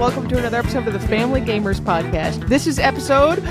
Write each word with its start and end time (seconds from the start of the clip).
welcome 0.00 0.26
to 0.26 0.38
another 0.38 0.56
episode 0.56 0.86
of 0.86 0.94
the 0.94 1.08
Family 1.08 1.42
Gamers 1.42 1.78
Podcast. 1.78 2.48
This 2.48 2.66
is 2.66 2.78
episode 2.78 3.42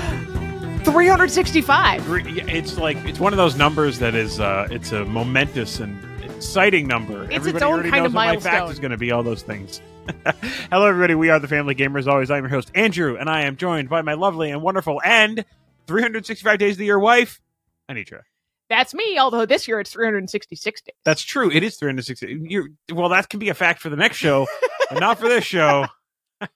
365. 0.84 2.02
It's 2.48 2.76
like 2.76 2.96
it's 3.04 3.20
one 3.20 3.32
of 3.32 3.36
those 3.36 3.54
numbers 3.54 4.00
that 4.00 4.16
is 4.16 4.40
uh 4.40 4.66
it's 4.68 4.90
a 4.90 5.04
momentous 5.04 5.78
and 5.78 5.96
exciting 6.24 6.88
number. 6.88 7.22
its 7.22 7.34
everybody 7.34 7.64
own 7.64 7.72
already 7.72 7.90
kind 7.90 8.02
knows 8.02 8.10
of 8.10 8.14
what 8.14 8.26
my 8.26 8.32
fact 8.34 8.44
milestone. 8.44 8.72
is 8.72 8.80
going 8.80 8.90
to 8.90 8.96
be 8.96 9.12
all 9.12 9.22
those 9.22 9.42
things. 9.42 9.80
Hello 10.72 10.86
everybody, 10.86 11.14
we 11.14 11.30
are 11.30 11.38
the 11.38 11.46
Family 11.46 11.76
Gamers. 11.76 12.08
Always 12.08 12.32
I'm 12.32 12.42
your 12.42 12.50
host 12.50 12.72
Andrew 12.74 13.16
and 13.16 13.30
I 13.30 13.42
am 13.42 13.56
joined 13.56 13.88
by 13.88 14.02
my 14.02 14.14
lovely 14.14 14.50
and 14.50 14.60
wonderful 14.60 15.00
and 15.04 15.44
365 15.86 16.58
days 16.58 16.72
of 16.72 16.78
the 16.78 16.86
year 16.86 16.98
wife 16.98 17.40
Anitra. 17.88 18.22
That's 18.68 18.92
me, 18.92 19.20
although 19.20 19.46
this 19.46 19.68
year 19.68 19.78
it's 19.78 19.92
366 19.92 20.80
days. 20.80 20.94
That's 21.04 21.22
true. 21.22 21.48
It 21.48 21.62
is 21.62 21.76
360. 21.76 22.40
You're, 22.42 22.70
well, 22.92 23.10
that 23.10 23.28
can 23.28 23.38
be 23.38 23.50
a 23.50 23.54
fact 23.54 23.80
for 23.80 23.88
the 23.88 23.96
next 23.96 24.16
show, 24.16 24.48
but 24.90 24.98
not 24.98 25.20
for 25.20 25.28
this 25.28 25.44
show 25.44 25.86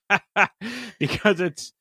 because 0.98 1.40
it's 1.40 1.72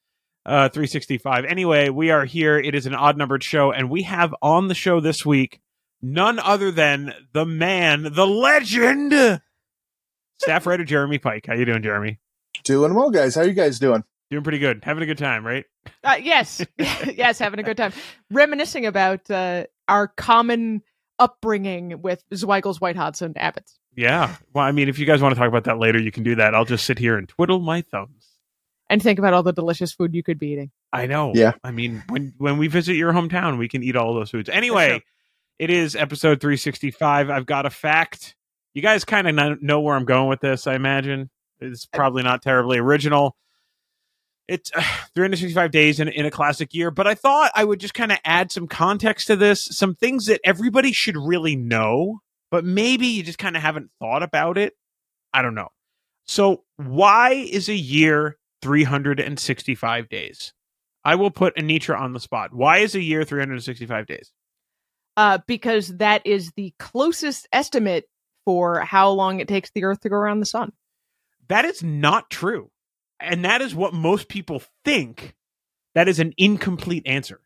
uh, 0.45 0.69
365. 0.69 1.45
Anyway, 1.45 1.89
we 1.89 2.11
are 2.11 2.25
here. 2.25 2.57
It 2.57 2.75
is 2.75 2.85
an 2.85 2.95
odd 2.95 3.17
numbered 3.17 3.43
show, 3.43 3.71
and 3.71 3.89
we 3.89 4.03
have 4.03 4.35
on 4.41 4.67
the 4.67 4.75
show 4.75 4.99
this 4.99 5.25
week 5.25 5.61
none 6.01 6.37
other 6.39 6.69
than 6.69 7.13
the 7.31 7.45
man, 7.45 8.03
the 8.03 8.27
legend, 8.27 9.41
staff 10.39 10.67
writer 10.67 10.83
Jeremy 10.83 11.17
Pike. 11.17 11.45
How 11.47 11.53
you 11.53 11.65
doing, 11.65 11.81
Jeremy? 11.81 12.19
Doing 12.63 12.93
well, 12.93 13.09
guys. 13.09 13.35
How 13.35 13.41
are 13.41 13.47
you 13.47 13.53
guys 13.53 13.79
doing? 13.79 14.03
Doing 14.29 14.43
pretty 14.43 14.59
good. 14.59 14.83
Having 14.83 15.03
a 15.03 15.05
good 15.07 15.17
time, 15.17 15.45
right? 15.45 15.65
Uh, 16.03 16.17
yes, 16.21 16.65
yes, 16.77 17.39
having 17.39 17.59
a 17.59 17.63
good 17.63 17.77
time. 17.77 17.93
Reminiscing 18.31 18.85
about 18.85 19.29
uh, 19.31 19.65
our 19.87 20.07
common 20.07 20.81
upbringing 21.19 22.01
with 22.01 22.23
Zweigle's 22.33 22.81
White 22.81 22.95
Hots 22.95 23.21
and 23.21 23.37
Abbott's. 23.37 23.79
Yeah. 23.95 24.35
Well, 24.53 24.65
I 24.65 24.71
mean, 24.71 24.89
if 24.89 24.97
you 24.97 25.05
guys 25.05 25.21
want 25.21 25.35
to 25.35 25.39
talk 25.39 25.47
about 25.47 25.65
that 25.65 25.77
later, 25.77 25.99
you 25.99 26.11
can 26.11 26.23
do 26.23 26.35
that. 26.35 26.55
I'll 26.55 26.65
just 26.65 26.85
sit 26.85 26.97
here 26.97 27.17
and 27.17 27.27
twiddle 27.27 27.59
my 27.59 27.81
thumbs. 27.81 28.29
And 28.89 29.01
think 29.01 29.17
about 29.17 29.33
all 29.33 29.43
the 29.43 29.53
delicious 29.53 29.93
food 29.93 30.13
you 30.13 30.23
could 30.23 30.37
be 30.37 30.49
eating. 30.49 30.71
I 30.91 31.07
know. 31.07 31.31
Yeah. 31.33 31.53
I 31.63 31.71
mean, 31.71 32.03
when 32.09 32.33
when 32.37 32.57
we 32.57 32.67
visit 32.67 32.95
your 32.95 33.13
hometown, 33.13 33.57
we 33.57 33.69
can 33.69 33.81
eat 33.81 33.95
all 33.95 34.13
those 34.13 34.31
foods. 34.31 34.49
Anyway, 34.49 34.89
That's 34.89 35.03
it 35.59 35.69
is 35.69 35.95
episode 35.95 36.41
365. 36.41 37.29
I've 37.29 37.45
got 37.45 37.65
a 37.65 37.69
fact. 37.69 38.35
You 38.73 38.81
guys 38.81 39.05
kind 39.05 39.27
of 39.27 39.61
know 39.61 39.81
where 39.81 39.95
I'm 39.95 40.05
going 40.05 40.27
with 40.29 40.41
this, 40.41 40.67
I 40.67 40.75
imagine. 40.75 41.29
It's 41.59 41.85
probably 41.85 42.23
not 42.23 42.41
terribly 42.41 42.77
original. 42.79 43.35
It's 44.47 44.71
uh, 44.75 44.81
365 45.15 45.71
days 45.71 45.99
in, 45.99 46.07
in 46.07 46.25
a 46.25 46.31
classic 46.31 46.73
year, 46.73 46.91
but 46.91 47.07
I 47.07 47.15
thought 47.15 47.51
I 47.55 47.63
would 47.63 47.79
just 47.79 47.93
kind 47.93 48.11
of 48.11 48.19
add 48.25 48.51
some 48.51 48.67
context 48.67 49.27
to 49.27 49.35
this, 49.35 49.63
some 49.63 49.95
things 49.95 50.25
that 50.25 50.41
everybody 50.43 50.91
should 50.91 51.17
really 51.17 51.55
know, 51.55 52.19
but 52.51 52.65
maybe 52.65 53.07
you 53.07 53.23
just 53.23 53.39
kind 53.39 53.55
of 53.55 53.61
haven't 53.61 53.89
thought 53.99 54.23
about 54.23 54.57
it. 54.57 54.73
I 55.33 55.41
don't 55.41 55.55
know. 55.55 55.69
So, 56.25 56.63
why 56.77 57.31
is 57.31 57.69
a 57.69 57.75
year 57.75 58.37
365 58.61 60.09
days? 60.09 60.53
I 61.05 61.15
will 61.15 61.31
put 61.31 61.55
Anitra 61.57 61.99
on 61.99 62.13
the 62.13 62.19
spot. 62.19 62.53
Why 62.53 62.77
is 62.77 62.95
a 62.95 63.01
year 63.01 63.23
365 63.23 64.05
days? 64.05 64.31
Uh, 65.17 65.39
because 65.47 65.89
that 65.97 66.25
is 66.25 66.51
the 66.55 66.73
closest 66.79 67.47
estimate 67.51 68.05
for 68.45 68.79
how 68.79 69.09
long 69.09 69.39
it 69.39 69.47
takes 69.47 69.71
the 69.71 69.83
Earth 69.83 70.01
to 70.01 70.09
go 70.09 70.15
around 70.15 70.39
the 70.39 70.45
sun. 70.45 70.71
That 71.49 71.65
is 71.65 71.83
not 71.83 72.29
true. 72.29 72.71
And 73.19 73.45
that 73.45 73.61
is 73.61 73.73
what 73.73 73.93
most 73.93 74.27
people 74.27 74.61
think. 74.83 75.35
That 75.95 76.07
is 76.07 76.19
an 76.19 76.33
incomplete 76.37 77.03
answer. 77.05 77.39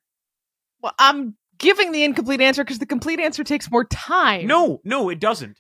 Well, 0.82 0.94
I'm 0.98 1.36
giving 1.58 1.92
the 1.92 2.04
incomplete 2.04 2.42
answer 2.42 2.64
because 2.64 2.80
the 2.80 2.86
complete 2.86 3.20
answer 3.20 3.44
takes 3.44 3.70
more 3.70 3.84
time. 3.86 4.48
No, 4.48 4.80
no, 4.84 5.10
it 5.10 5.20
doesn't. 5.20 5.60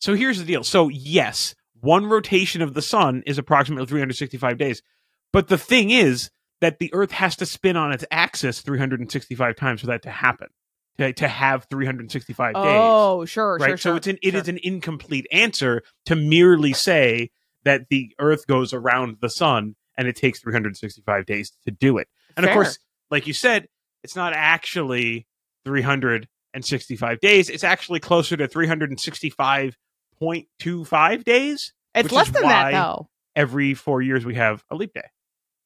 So 0.00 0.14
here's 0.14 0.38
the 0.38 0.44
deal. 0.44 0.64
So, 0.64 0.88
yes, 0.88 1.54
one 1.80 2.06
rotation 2.06 2.62
of 2.62 2.74
the 2.74 2.82
sun 2.82 3.22
is 3.26 3.38
approximately 3.38 3.86
365 3.86 4.58
days. 4.58 4.82
But 5.32 5.48
the 5.48 5.58
thing 5.58 5.90
is 5.90 6.30
that 6.60 6.78
the 6.78 6.92
Earth 6.94 7.12
has 7.12 7.36
to 7.36 7.46
spin 7.46 7.76
on 7.76 7.92
its 7.92 8.04
axis 8.10 8.60
365 8.60 9.56
times 9.56 9.80
for 9.80 9.88
that 9.88 10.02
to 10.02 10.10
happen, 10.10 10.48
to, 10.98 11.12
to 11.12 11.28
have 11.28 11.66
365 11.70 12.54
days. 12.54 12.62
Oh, 12.64 13.24
sure, 13.24 13.58
right? 13.58 13.70
sure, 13.70 13.76
so 13.76 13.90
sure. 13.90 13.96
it's 13.96 14.06
an 14.06 14.18
it 14.22 14.32
sure. 14.32 14.40
is 14.40 14.48
an 14.48 14.58
incomplete 14.62 15.26
answer 15.30 15.82
to 16.06 16.16
merely 16.16 16.72
say 16.72 17.30
that 17.64 17.88
the 17.88 18.14
Earth 18.18 18.46
goes 18.46 18.72
around 18.72 19.18
the 19.20 19.30
sun 19.30 19.76
and 19.96 20.08
it 20.08 20.16
takes 20.16 20.40
365 20.40 21.26
days 21.26 21.52
to 21.64 21.70
do 21.70 21.98
it. 21.98 22.08
And 22.36 22.44
of 22.44 22.52
course, 22.52 22.80
like 23.10 23.26
you 23.26 23.32
said, 23.32 23.68
it's 24.02 24.16
not 24.16 24.34
actually 24.34 25.26
365 25.64 27.20
days. 27.20 27.48
It's 27.48 27.64
actually 27.64 28.00
closer 28.00 28.36
to 28.36 28.46
365.25 28.48 31.24
days. 31.24 31.72
It's 31.94 32.12
less 32.12 32.28
than 32.30 32.42
that 32.42 32.72
though. 32.72 33.08
Every 33.36 33.74
four 33.74 34.02
years, 34.02 34.24
we 34.24 34.36
have 34.36 34.62
a 34.70 34.76
leap 34.76 34.94
day. 34.94 35.08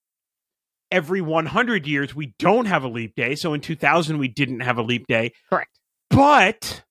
every 0.91 1.21
100 1.21 1.87
years, 1.87 2.15
we 2.15 2.33
don't 2.37 2.65
have 2.65 2.83
a 2.83 2.87
leap 2.87 3.15
day. 3.15 3.35
So 3.35 3.53
in 3.53 3.61
2000, 3.61 4.17
we 4.17 4.27
didn't 4.27 4.59
have 4.61 4.77
a 4.77 4.81
leap 4.81 5.07
day. 5.07 5.31
Correct. 5.49 5.79
But 6.09 6.83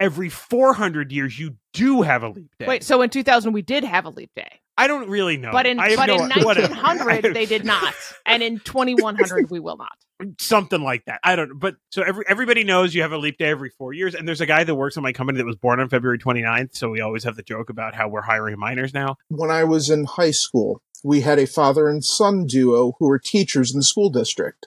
every 0.00 0.28
400 0.28 1.12
years, 1.12 1.38
you 1.38 1.56
do 1.72 2.02
have 2.02 2.22
a 2.22 2.28
leap 2.28 2.50
day. 2.58 2.66
Wait, 2.66 2.84
so 2.84 3.02
in 3.02 3.10
2000 3.10 3.52
we 3.52 3.62
did 3.62 3.84
have 3.84 4.06
a 4.06 4.10
leap 4.10 4.30
day, 4.34 4.60
I 4.78 4.86
don't 4.86 5.10
really 5.10 5.36
know. 5.36 5.50
but 5.52 5.66
in 5.66 5.78
I 5.78 5.96
but 5.96 6.06
no- 6.06 6.24
in 6.24 6.30
whatever. 6.44 6.72
1900 6.72 7.34
they 7.34 7.44
did 7.46 7.64
not, 7.64 7.92
and 8.24 8.42
in 8.42 8.60
2100 8.60 9.50
we 9.50 9.60
will 9.60 9.76
not. 9.76 9.92
something 10.40 10.80
like 10.80 11.04
that. 11.06 11.20
I 11.22 11.36
don't 11.36 11.50
know. 11.50 11.54
but 11.56 11.76
so 11.90 12.02
every 12.02 12.24
everybody 12.28 12.64
knows 12.64 12.94
you 12.94 13.02
have 13.02 13.12
a 13.12 13.18
leap 13.18 13.38
day 13.38 13.50
every 13.50 13.70
4 13.70 13.92
years 13.92 14.14
and 14.14 14.26
there's 14.26 14.40
a 14.40 14.46
guy 14.46 14.64
that 14.64 14.74
works 14.74 14.96
in 14.96 15.02
my 15.02 15.12
company 15.12 15.38
that 15.38 15.44
was 15.46 15.56
born 15.56 15.80
on 15.80 15.88
February 15.88 16.18
29th, 16.18 16.74
so 16.76 16.88
we 16.90 17.00
always 17.00 17.24
have 17.24 17.36
the 17.36 17.42
joke 17.42 17.68
about 17.70 17.94
how 17.94 18.08
we're 18.08 18.22
hiring 18.22 18.58
minors 18.58 18.94
now. 18.94 19.16
When 19.28 19.50
I 19.50 19.64
was 19.64 19.90
in 19.90 20.04
high 20.04 20.30
school, 20.30 20.80
we 21.04 21.20
had 21.20 21.38
a 21.38 21.46
father 21.46 21.88
and 21.88 22.04
son 22.04 22.46
duo 22.46 22.94
who 22.98 23.06
were 23.06 23.18
teachers 23.18 23.72
in 23.72 23.80
the 23.80 23.84
school 23.84 24.10
district. 24.10 24.66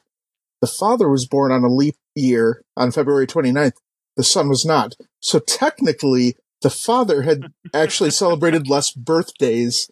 The 0.61 0.67
father 0.67 1.09
was 1.09 1.25
born 1.25 1.51
on 1.51 1.63
a 1.63 1.73
leap 1.73 1.95
year 2.15 2.63
on 2.77 2.91
February 2.91 3.27
29th. 3.27 3.73
The 4.17 4.23
son 4.23 4.49
was 4.49 4.65
not. 4.65 4.95
So 5.21 5.39
technically, 5.39 6.35
the 6.61 6.69
father 6.69 7.23
had 7.23 7.51
actually 7.73 8.11
celebrated 8.11 8.69
less 8.69 8.91
birthdays, 8.91 9.89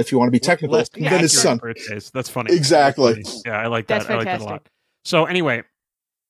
if 0.00 0.10
you 0.10 0.18
want 0.18 0.28
to 0.28 0.32
be 0.32 0.40
technical, 0.40 0.76
Less 0.76 0.88
than 0.88 1.04
his 1.04 1.12
accurate 1.12 1.30
son. 1.30 1.58
Birthdays. 1.58 2.10
That's 2.10 2.28
funny. 2.28 2.54
Exactly. 2.54 3.14
That's 3.14 3.42
funny. 3.42 3.42
Yeah, 3.46 3.60
I 3.60 3.66
like 3.66 3.86
that. 3.88 4.10
I 4.10 4.16
like 4.16 4.24
that 4.24 4.40
a 4.40 4.44
lot. 4.44 4.68
So 5.04 5.26
anyway, 5.26 5.62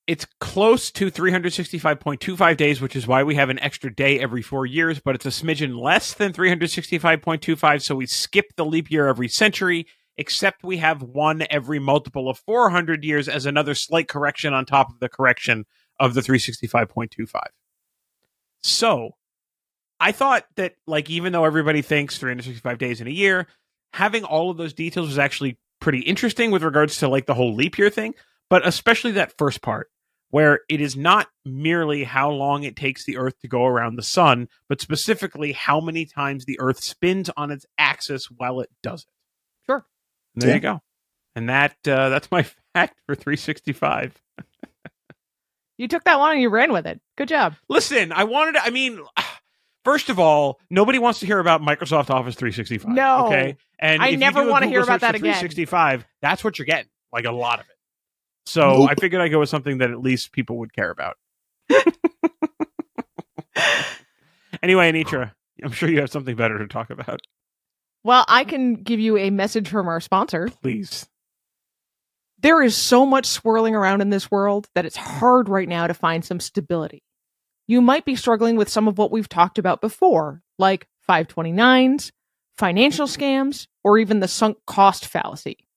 it's 0.07 0.25
close 0.39 0.91
to 0.91 1.09
365.25 1.09 2.57
days, 2.57 2.81
which 2.81 2.95
is 2.95 3.07
why 3.07 3.23
we 3.23 3.35
have 3.35 3.49
an 3.49 3.59
extra 3.59 3.93
day 3.93 4.19
every 4.19 4.41
4 4.41 4.65
years, 4.65 4.99
but 4.99 5.15
it's 5.15 5.25
a 5.25 5.29
smidgen 5.29 5.79
less 5.79 6.13
than 6.13 6.33
365.25, 6.33 7.81
so 7.81 7.95
we 7.95 8.05
skip 8.05 8.45
the 8.57 8.65
leap 8.65 8.91
year 8.91 9.07
every 9.07 9.27
century 9.27 9.87
except 10.17 10.63
we 10.63 10.77
have 10.77 11.01
one 11.01 11.43
every 11.49 11.79
multiple 11.79 12.29
of 12.29 12.37
400 12.39 13.03
years 13.03 13.27
as 13.29 13.45
another 13.45 13.73
slight 13.73 14.07
correction 14.07 14.53
on 14.53 14.65
top 14.65 14.89
of 14.89 14.99
the 14.99 15.09
correction 15.09 15.65
of 15.99 16.13
the 16.13 16.21
365.25. 16.21 17.27
So, 18.61 19.11
I 19.99 20.11
thought 20.11 20.45
that 20.55 20.75
like 20.85 21.09
even 21.09 21.31
though 21.31 21.45
everybody 21.45 21.81
thinks 21.81 22.17
365 22.17 22.77
days 22.77 23.01
in 23.01 23.07
a 23.07 23.11
year, 23.11 23.47
having 23.93 24.23
all 24.23 24.49
of 24.49 24.57
those 24.57 24.73
details 24.73 25.07
was 25.07 25.19
actually 25.19 25.57
pretty 25.79 25.99
interesting 26.01 26.51
with 26.51 26.63
regards 26.63 26.97
to 26.97 27.07
like 27.07 27.25
the 27.25 27.33
whole 27.33 27.53
leap 27.55 27.77
year 27.77 27.89
thing, 27.89 28.13
but 28.49 28.65
especially 28.67 29.11
that 29.11 29.37
first 29.37 29.61
part 29.61 29.89
where 30.29 30.61
it 30.69 30.79
is 30.79 30.95
not 30.95 31.27
merely 31.43 32.05
how 32.05 32.29
long 32.29 32.63
it 32.63 32.75
takes 32.77 33.03
the 33.03 33.17
earth 33.17 33.37
to 33.41 33.49
go 33.49 33.65
around 33.65 33.97
the 33.97 34.01
sun, 34.03 34.47
but 34.69 34.79
specifically 34.79 35.51
how 35.51 35.81
many 35.81 36.05
times 36.05 36.45
the 36.45 36.57
earth 36.61 36.81
spins 36.81 37.29
on 37.35 37.51
its 37.51 37.65
axis 37.77 38.27
while 38.31 38.61
it 38.61 38.69
does 38.81 39.01
it. 39.01 39.09
Sure. 39.65 39.85
And 40.35 40.41
there 40.41 40.49
Yeah. 40.51 40.55
you 40.55 40.61
go. 40.61 40.81
And 41.35 41.49
that 41.49 41.75
uh, 41.85 42.07
that's 42.09 42.31
my 42.31 42.43
fact 42.73 42.99
for 43.05 43.15
365. 43.15 44.21
You 45.77 45.87
took 45.87 46.03
that 46.03 46.19
one 46.19 46.33
and 46.33 46.41
you 46.41 46.49
ran 46.49 46.71
with 46.73 46.85
it. 46.85 47.01
Good 47.17 47.29
job. 47.29 47.55
Listen, 47.67 48.11
I 48.11 48.25
wanted 48.25 48.51
to, 48.53 48.63
I 48.63 48.69
mean, 48.69 49.01
First 49.83 50.09
of 50.09 50.19
all, 50.19 50.59
nobody 50.69 50.99
wants 50.99 51.19
to 51.21 51.25
hear 51.25 51.39
about 51.39 51.61
Microsoft 51.61 52.09
Office 52.09 52.35
365. 52.35 52.93
No. 52.93 53.27
Okay. 53.27 53.57
And 53.79 54.01
I 54.01 54.11
never 54.11 54.47
wanna 54.47 54.67
hear 54.67 54.81
about 54.81 55.01
that 55.01 55.11
for 55.11 55.17
again. 55.17 55.33
365, 55.33 56.05
that's 56.21 56.43
what 56.43 56.59
you're 56.59 56.65
getting. 56.67 56.89
Like 57.11 57.25
a 57.25 57.31
lot 57.31 57.59
of 57.59 57.65
it. 57.65 57.75
So 58.45 58.61
Nope. 58.61 58.89
I 58.91 58.95
figured 58.95 59.21
I'd 59.21 59.29
go 59.29 59.39
with 59.39 59.49
something 59.49 59.79
that 59.79 59.91
at 59.91 59.99
least 59.99 60.31
people 60.31 60.57
would 60.59 60.73
care 60.73 60.91
about. 60.91 61.17
anyway, 64.61 64.91
Anitra, 64.91 65.31
I'm 65.63 65.71
sure 65.71 65.89
you 65.89 65.99
have 65.99 66.11
something 66.11 66.35
better 66.35 66.59
to 66.59 66.67
talk 66.67 66.89
about. 66.89 67.21
Well, 68.03 68.25
I 68.27 68.43
can 68.43 68.75
give 68.75 68.99
you 68.99 69.17
a 69.17 69.29
message 69.29 69.69
from 69.69 69.87
our 69.87 69.99
sponsor. 70.01 70.49
Please. 70.61 71.07
There 72.39 72.63
is 72.63 72.75
so 72.75 73.05
much 73.05 73.27
swirling 73.27 73.75
around 73.75 74.01
in 74.01 74.09
this 74.09 74.31
world 74.31 74.67
that 74.73 74.85
it's 74.85 74.97
hard 74.97 75.47
right 75.47 75.69
now 75.69 75.85
to 75.85 75.93
find 75.93 76.25
some 76.25 76.39
stability. 76.39 77.03
You 77.67 77.81
might 77.81 78.05
be 78.05 78.15
struggling 78.15 78.55
with 78.55 78.69
some 78.69 78.87
of 78.87 78.97
what 78.97 79.11
we've 79.11 79.29
talked 79.29 79.57
about 79.57 79.81
before, 79.81 80.41
like 80.57 80.87
529s, 81.09 82.11
financial 82.57 83.07
scams, 83.07 83.67
or 83.83 83.97
even 83.97 84.19
the 84.19 84.27
sunk 84.27 84.57
cost 84.67 85.05
fallacy. 85.05 85.67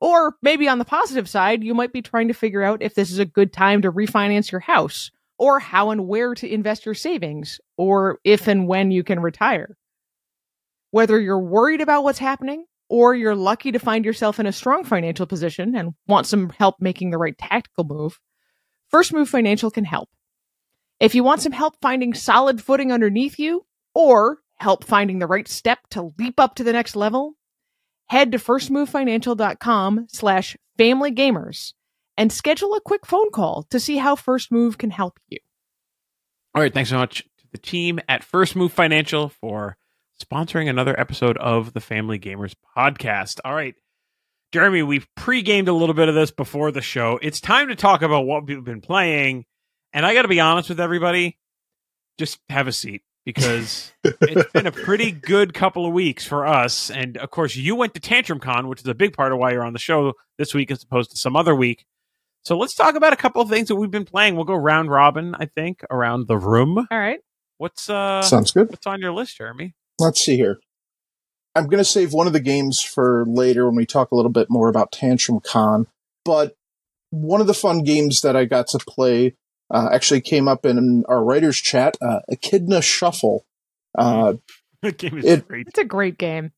Or 0.00 0.34
maybe 0.42 0.68
on 0.68 0.78
the 0.78 0.84
positive 0.84 1.28
side, 1.28 1.64
you 1.64 1.74
might 1.74 1.92
be 1.92 2.02
trying 2.02 2.28
to 2.28 2.34
figure 2.34 2.62
out 2.62 2.82
if 2.82 2.94
this 2.94 3.10
is 3.10 3.18
a 3.18 3.24
good 3.24 3.52
time 3.52 3.82
to 3.82 3.92
refinance 3.92 4.52
your 4.52 4.60
house, 4.60 5.10
or 5.38 5.58
how 5.58 5.90
and 5.90 6.06
where 6.06 6.34
to 6.34 6.52
invest 6.52 6.84
your 6.84 6.94
savings, 6.94 7.60
or 7.76 8.18
if 8.22 8.46
and 8.46 8.68
when 8.68 8.90
you 8.90 9.02
can 9.02 9.20
retire. 9.20 9.76
Whether 10.90 11.18
you're 11.18 11.40
worried 11.40 11.80
about 11.80 12.04
what's 12.04 12.18
happening, 12.18 12.66
or 12.88 13.14
you're 13.14 13.34
lucky 13.34 13.72
to 13.72 13.78
find 13.78 14.04
yourself 14.04 14.38
in 14.38 14.46
a 14.46 14.52
strong 14.52 14.84
financial 14.84 15.26
position 15.26 15.74
and 15.74 15.94
want 16.06 16.26
some 16.26 16.50
help 16.50 16.76
making 16.80 17.10
the 17.10 17.18
right 17.18 17.36
tactical 17.36 17.84
move, 17.84 18.20
First 18.90 19.12
Move 19.12 19.28
Financial 19.28 19.70
can 19.70 19.84
help. 19.84 20.08
If 21.00 21.14
you 21.14 21.24
want 21.24 21.42
some 21.42 21.52
help 21.52 21.76
finding 21.80 22.14
solid 22.14 22.62
footing 22.62 22.92
underneath 22.92 23.38
you, 23.38 23.66
or 23.94 24.38
help 24.56 24.84
finding 24.84 25.18
the 25.18 25.26
right 25.26 25.48
step 25.48 25.80
to 25.90 26.12
leap 26.18 26.38
up 26.38 26.54
to 26.56 26.64
the 26.64 26.72
next 26.72 26.96
level, 26.96 27.34
head 28.06 28.32
to 28.32 28.38
firstmovefinancial.com 28.38 30.06
slash 30.08 30.56
familygamers 30.78 31.72
and 32.16 32.32
schedule 32.32 32.74
a 32.74 32.80
quick 32.80 33.06
phone 33.06 33.30
call 33.30 33.64
to 33.70 33.80
see 33.80 33.96
how 33.96 34.14
First 34.16 34.52
Move 34.52 34.78
can 34.78 34.90
help 34.90 35.18
you. 35.28 35.38
All 36.54 36.62
right. 36.62 36.72
Thanks 36.72 36.90
so 36.90 36.98
much 36.98 37.24
to 37.38 37.46
the 37.50 37.58
team 37.58 38.00
at 38.08 38.22
First 38.22 38.54
Move 38.54 38.72
Financial 38.72 39.28
for 39.28 39.76
sponsoring 40.22 40.70
another 40.70 40.98
episode 40.98 41.36
of 41.38 41.72
the 41.72 41.80
Family 41.80 42.18
Gamers 42.18 42.54
podcast. 42.76 43.40
All 43.44 43.54
right. 43.54 43.74
Jeremy, 44.52 44.84
we've 44.84 45.08
pre-gamed 45.16 45.66
a 45.66 45.72
little 45.72 45.96
bit 45.96 46.08
of 46.08 46.14
this 46.14 46.30
before 46.30 46.70
the 46.70 46.80
show. 46.80 47.18
It's 47.20 47.40
time 47.40 47.68
to 47.68 47.74
talk 47.74 48.02
about 48.02 48.26
what 48.26 48.46
we've 48.46 48.62
been 48.62 48.80
playing. 48.80 49.46
And 49.94 50.04
I 50.04 50.12
got 50.12 50.22
to 50.22 50.28
be 50.28 50.40
honest 50.40 50.68
with 50.68 50.80
everybody, 50.80 51.38
just 52.18 52.40
have 52.48 52.66
a 52.66 52.72
seat 52.72 53.02
because 53.24 53.92
it's 54.04 54.52
been 54.52 54.66
a 54.66 54.72
pretty 54.72 55.12
good 55.12 55.54
couple 55.54 55.86
of 55.86 55.92
weeks 55.92 56.26
for 56.26 56.46
us. 56.46 56.90
And 56.90 57.16
of 57.16 57.30
course, 57.30 57.54
you 57.54 57.76
went 57.76 57.94
to 57.94 58.00
Tantrum 58.00 58.40
Con, 58.40 58.66
which 58.66 58.80
is 58.80 58.86
a 58.88 58.94
big 58.94 59.14
part 59.14 59.32
of 59.32 59.38
why 59.38 59.52
you're 59.52 59.64
on 59.64 59.72
the 59.72 59.78
show 59.78 60.14
this 60.36 60.52
week 60.52 60.72
as 60.72 60.82
opposed 60.82 61.12
to 61.12 61.16
some 61.16 61.36
other 61.36 61.54
week. 61.54 61.86
So 62.44 62.58
let's 62.58 62.74
talk 62.74 62.96
about 62.96 63.12
a 63.12 63.16
couple 63.16 63.40
of 63.40 63.48
things 63.48 63.68
that 63.68 63.76
we've 63.76 63.90
been 63.90 64.04
playing. 64.04 64.34
We'll 64.34 64.44
go 64.44 64.56
round 64.56 64.90
robin, 64.90 65.34
I 65.38 65.46
think, 65.46 65.82
around 65.90 66.26
the 66.26 66.36
room. 66.36 66.76
All 66.90 66.98
right. 66.98 67.20
What's 67.58 67.88
uh 67.88 68.20
Sounds 68.22 68.50
good. 68.50 68.68
what's 68.68 68.86
on 68.86 69.00
your 69.00 69.12
list, 69.12 69.38
Jeremy? 69.38 69.74
Let's 70.00 70.20
see 70.20 70.36
here. 70.36 70.58
I'm 71.54 71.68
going 71.68 71.78
to 71.78 71.84
save 71.84 72.12
one 72.12 72.26
of 72.26 72.32
the 72.32 72.40
games 72.40 72.82
for 72.82 73.24
later 73.26 73.66
when 73.66 73.76
we 73.76 73.86
talk 73.86 74.10
a 74.10 74.16
little 74.16 74.32
bit 74.32 74.50
more 74.50 74.68
about 74.68 74.90
Tantrum 74.90 75.38
Con. 75.38 75.86
But 76.24 76.56
one 77.10 77.40
of 77.40 77.46
the 77.46 77.54
fun 77.54 77.84
games 77.84 78.22
that 78.22 78.34
I 78.34 78.44
got 78.44 78.66
to 78.68 78.78
play 78.78 79.36
uh, 79.74 79.88
actually 79.92 80.22
came 80.22 80.48
up 80.48 80.64
in 80.64 81.04
our 81.08 81.22
writers' 81.22 81.58
chat 81.60 81.98
uh, 82.00 82.20
Echidna 82.30 82.80
Shuffle. 82.80 83.44
Uh, 83.98 84.34
game 84.96 85.18
is 85.18 85.24
It- 85.26 85.48
great. 85.48 85.66
It's 85.68 85.78
a 85.78 85.84
great 85.84 86.16
game. 86.16 86.52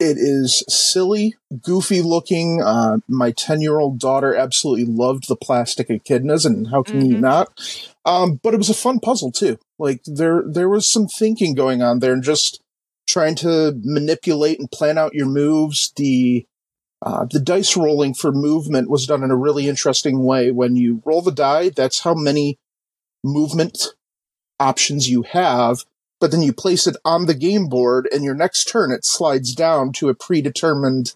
it 0.00 0.16
is 0.18 0.62
silly, 0.68 1.34
goofy 1.62 2.02
looking. 2.02 2.60
Uh, 2.62 2.98
my 3.08 3.30
10 3.30 3.60
year 3.60 3.78
old 3.78 3.98
daughter 3.98 4.34
absolutely 4.34 4.84
loved 4.84 5.28
the 5.28 5.36
plastic 5.36 5.88
echidnas, 5.88 6.44
and 6.44 6.68
how 6.68 6.82
can 6.82 7.06
you 7.06 7.16
Mhm. 7.16 7.20
not? 7.20 7.48
Um, 8.04 8.40
but 8.42 8.54
it 8.54 8.58
was 8.58 8.68
a 8.70 8.74
fun 8.74 8.98
puzzle 9.00 9.30
too. 9.32 9.58
Like 9.78 10.02
there, 10.04 10.42
there 10.46 10.68
was 10.68 10.86
some 10.88 11.06
thinking 11.08 11.54
going 11.54 11.80
on 11.82 12.00
there, 12.00 12.12
and 12.12 12.22
just 12.22 12.60
trying 13.06 13.34
to 13.36 13.78
manipulate 13.84 14.58
and 14.58 14.70
plan 14.70 14.98
out 14.98 15.14
your 15.14 15.26
moves. 15.26 15.92
The 15.96 16.44
uh, 17.04 17.26
the 17.30 17.38
dice 17.38 17.76
rolling 17.76 18.14
for 18.14 18.32
movement 18.32 18.90
was 18.90 19.06
done 19.06 19.22
in 19.22 19.30
a 19.30 19.36
really 19.36 19.68
interesting 19.68 20.24
way. 20.24 20.50
When 20.50 20.74
you 20.74 21.02
roll 21.04 21.22
the 21.22 21.30
die, 21.30 21.68
that's 21.68 22.00
how 22.00 22.14
many 22.14 22.58
movement 23.22 23.94
options 24.58 25.08
you 25.08 25.22
have 25.22 25.84
but 26.24 26.30
then 26.30 26.42
you 26.42 26.54
place 26.54 26.86
it 26.86 26.96
on 27.04 27.26
the 27.26 27.34
game 27.34 27.66
board 27.68 28.08
and 28.10 28.24
your 28.24 28.34
next 28.34 28.64
turn 28.64 28.90
it 28.90 29.04
slides 29.04 29.54
down 29.54 29.92
to 29.92 30.08
a 30.08 30.14
predetermined 30.14 31.14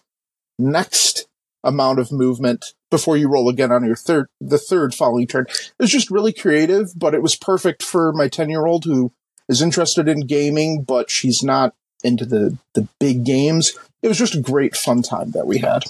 next 0.59 1.27
amount 1.63 1.97
of 1.97 2.11
movement 2.11 2.73
before 2.91 3.17
you 3.17 3.27
roll 3.27 3.49
again 3.49 3.71
on 3.71 3.83
your 3.83 3.95
third 3.95 4.27
the 4.39 4.59
third 4.59 4.93
following 4.93 5.25
turn. 5.25 5.45
It 5.49 5.73
was 5.79 5.89
just 5.89 6.11
really 6.11 6.31
creative, 6.31 6.91
but 6.95 7.15
it 7.15 7.23
was 7.23 7.35
perfect 7.35 7.81
for 7.81 8.13
my 8.13 8.27
10-year-old 8.27 8.85
who 8.85 9.11
is 9.47 9.63
interested 9.63 10.07
in 10.07 10.27
gaming 10.27 10.83
but 10.83 11.09
she's 11.09 11.41
not 11.41 11.73
into 12.03 12.25
the 12.25 12.57
the 12.73 12.87
big 12.99 13.25
games. 13.25 13.73
It 14.01 14.07
was 14.07 14.17
just 14.17 14.35
a 14.35 14.41
great 14.41 14.75
fun 14.75 15.01
time 15.01 15.31
that 15.31 15.47
we 15.47 15.57
had. 15.59 15.83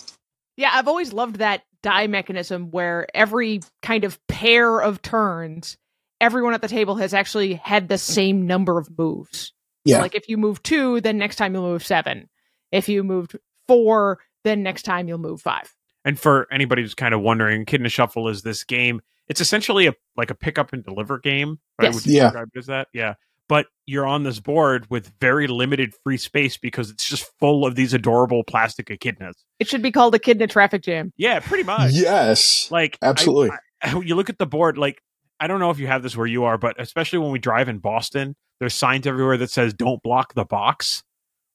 Yeah, 0.57 0.71
I've 0.73 0.87
always 0.87 1.13
loved 1.13 1.37
that 1.37 1.63
die 1.83 2.07
mechanism 2.07 2.71
where 2.71 3.07
every 3.15 3.61
kind 3.81 4.03
of 4.03 4.19
pair 4.27 4.79
of 4.81 5.01
turns, 5.01 5.77
everyone 6.19 6.53
at 6.53 6.61
the 6.61 6.67
table 6.67 6.95
has 6.95 7.13
actually 7.13 7.53
had 7.53 7.87
the 7.87 7.97
same 7.97 8.45
number 8.47 8.77
of 8.77 8.89
moves. 8.97 9.53
Yeah. 9.85 10.01
Like 10.01 10.15
if 10.15 10.27
you 10.27 10.37
move 10.37 10.61
two, 10.61 10.99
then 11.01 11.17
next 11.17 11.37
time 11.37 11.53
you'll 11.53 11.63
move 11.63 11.85
seven. 11.85 12.29
If 12.71 12.89
you 12.89 13.03
moved 13.03 13.37
four, 13.67 14.19
then 14.43 14.61
next 14.63 14.83
time 14.83 15.07
you'll 15.07 15.17
move 15.19 15.41
five. 15.41 15.73
And 16.03 16.19
for 16.19 16.47
anybody 16.51 16.81
who's 16.81 16.95
kind 16.95 17.13
of 17.13 17.21
wondering, 17.21 17.61
Echidna 17.61 17.89
Shuffle 17.89 18.27
is 18.27 18.41
this 18.41 18.63
game. 18.63 19.01
It's 19.27 19.41
essentially 19.41 19.87
a 19.87 19.93
like 20.17 20.31
a 20.31 20.35
pick 20.35 20.57
up 20.59 20.73
and 20.73 20.83
deliver 20.83 21.19
game, 21.19 21.59
right? 21.79 21.85
Yes. 21.85 21.95
Would 21.95 22.05
you 22.07 22.13
Yeah. 22.17 22.23
describe 22.25 22.49
it 22.53 22.59
as 22.59 22.65
that? 22.65 22.87
Yeah. 22.93 23.13
But 23.49 23.65
you're 23.85 24.05
on 24.05 24.23
this 24.23 24.39
board 24.39 24.85
with 24.89 25.11
very 25.19 25.47
limited 25.47 25.93
free 26.03 26.17
space 26.17 26.55
because 26.55 26.91
it's 26.91 27.09
just 27.09 27.29
full 27.39 27.65
of 27.65 27.75
these 27.75 27.93
adorable 27.93 28.43
plastic 28.43 28.87
echidnas. 28.87 29.33
It 29.59 29.67
should 29.67 29.81
be 29.81 29.91
called 29.91 30.15
Echidna 30.15 30.47
traffic 30.47 30.83
jam. 30.83 31.11
Yeah, 31.17 31.39
pretty 31.39 31.63
much. 31.63 31.91
yes. 31.93 32.69
Like 32.71 32.97
Absolutely. 33.01 33.49
I- 33.81 33.99
you 34.05 34.15
look 34.15 34.29
at 34.29 34.37
the 34.37 34.45
board, 34.45 34.77
like 34.77 35.01
I 35.39 35.47
don't 35.47 35.59
know 35.59 35.71
if 35.71 35.79
you 35.79 35.87
have 35.87 36.03
this 36.03 36.15
where 36.15 36.27
you 36.27 36.43
are, 36.45 36.57
but 36.57 36.79
especially 36.79 37.19
when 37.19 37.31
we 37.31 37.39
drive 37.39 37.67
in 37.67 37.79
Boston, 37.79 38.35
there's 38.59 38.73
signs 38.73 39.07
everywhere 39.07 39.37
that 39.37 39.49
says 39.49 39.73
"Don't 39.73 40.03
block 40.03 40.33
the 40.33 40.45
box," 40.45 41.01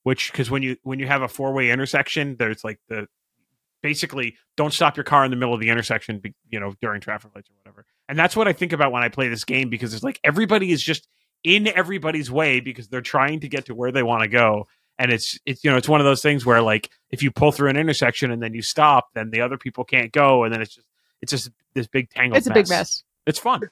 which 0.03 0.33
because 0.33 0.51
when 0.51 0.63
you 0.63 0.77
when 0.83 0.99
you 0.99 1.07
have 1.07 1.23
a 1.23 1.29
four 1.29 1.53
way 1.53 1.71
intersection, 1.71 2.37
there's 2.39 2.65
like 2.65 2.81
the 2.89 3.07
basically 3.83 4.37
don't 4.57 4.73
stop 4.73 4.97
your 4.97 5.05
car 5.05 5.25
in 5.27 5.31
the 5.31 5.37
middle 5.37 5.53
of 5.53 5.61
the 5.61 5.69
intersection, 5.69 6.23
you 6.49 6.59
know, 6.59 6.73
during 6.81 7.03
traffic 7.03 7.31
lights 7.35 7.51
or 7.51 7.55
whatever. 7.63 7.85
And 8.09 8.19
that's 8.19 8.35
what 8.35 8.49
I 8.49 8.55
think 8.55 8.73
about 8.73 8.91
when 8.91 9.03
I 9.03 9.11
play 9.11 9.29
this 9.29 9.45
game 9.45 9.69
because 9.69 9.93
it's 9.93 10.03
like 10.03 10.19
everybody 10.25 10.73
is 10.73 10.83
just 10.83 11.07
in 11.45 11.69
everybody's 11.69 12.31
way 12.31 12.61
because 12.61 12.89
they're 12.89 13.01
trying 13.03 13.41
to 13.41 13.49
get 13.49 13.67
to 13.67 13.75
where 13.75 13.93
they 13.93 14.03
want 14.03 14.23
to 14.23 14.29
go. 14.29 14.67
And 14.99 15.13
it's 15.13 15.39
it's 15.45 15.63
you 15.65 15.71
know 15.71 15.77
it's 15.77 15.89
one 15.89 16.01
of 16.01 16.05
those 16.07 16.23
things 16.23 16.45
where 16.47 16.63
like 16.63 16.91
if 17.11 17.23
you 17.23 17.31
pull 17.31 17.53
through 17.53 17.69
an 17.69 17.77
intersection 17.77 18.31
and 18.31 18.43
then 18.43 18.55
you 18.55 18.63
stop, 18.63 19.09
then 19.15 19.31
the 19.31 19.41
other 19.41 19.59
people 19.59 19.85
can't 19.85 20.13
go, 20.13 20.45
and 20.45 20.53
then 20.55 20.63
it's 20.63 20.75
just 20.75 20.87
it's 21.21 21.31
just 21.31 21.51
this 21.75 21.87
big 21.87 22.11
tangled. 22.11 22.39
It's 22.39 22.47
a 22.47 22.53
big 22.53 22.69
mess. 22.69 23.03
It's 23.27 23.39
fun. 23.39 23.63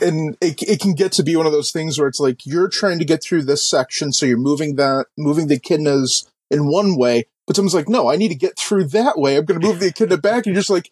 and 0.00 0.36
it, 0.40 0.62
it 0.62 0.80
can 0.80 0.94
get 0.94 1.12
to 1.12 1.22
be 1.22 1.36
one 1.36 1.46
of 1.46 1.52
those 1.52 1.70
things 1.72 1.98
where 1.98 2.08
it's 2.08 2.20
like 2.20 2.44
you're 2.46 2.68
trying 2.68 2.98
to 2.98 3.04
get 3.04 3.22
through 3.22 3.42
this 3.42 3.66
section 3.66 4.12
so 4.12 4.26
you're 4.26 4.38
moving 4.38 4.76
that 4.76 5.06
moving 5.16 5.46
the 5.46 5.58
echidnas 5.60 6.26
in 6.50 6.66
one 6.66 6.96
way 6.96 7.24
but 7.46 7.54
someone's 7.54 7.74
like 7.74 7.88
no 7.88 8.10
i 8.10 8.16
need 8.16 8.28
to 8.28 8.34
get 8.34 8.58
through 8.58 8.84
that 8.84 9.18
way 9.18 9.36
i'm 9.36 9.44
going 9.44 9.60
to 9.60 9.66
move 9.66 9.78
the 9.78 9.86
echidna 9.88 10.16
back 10.16 10.46
and 10.46 10.54
you're 10.54 10.60
just 10.60 10.70
like 10.70 10.90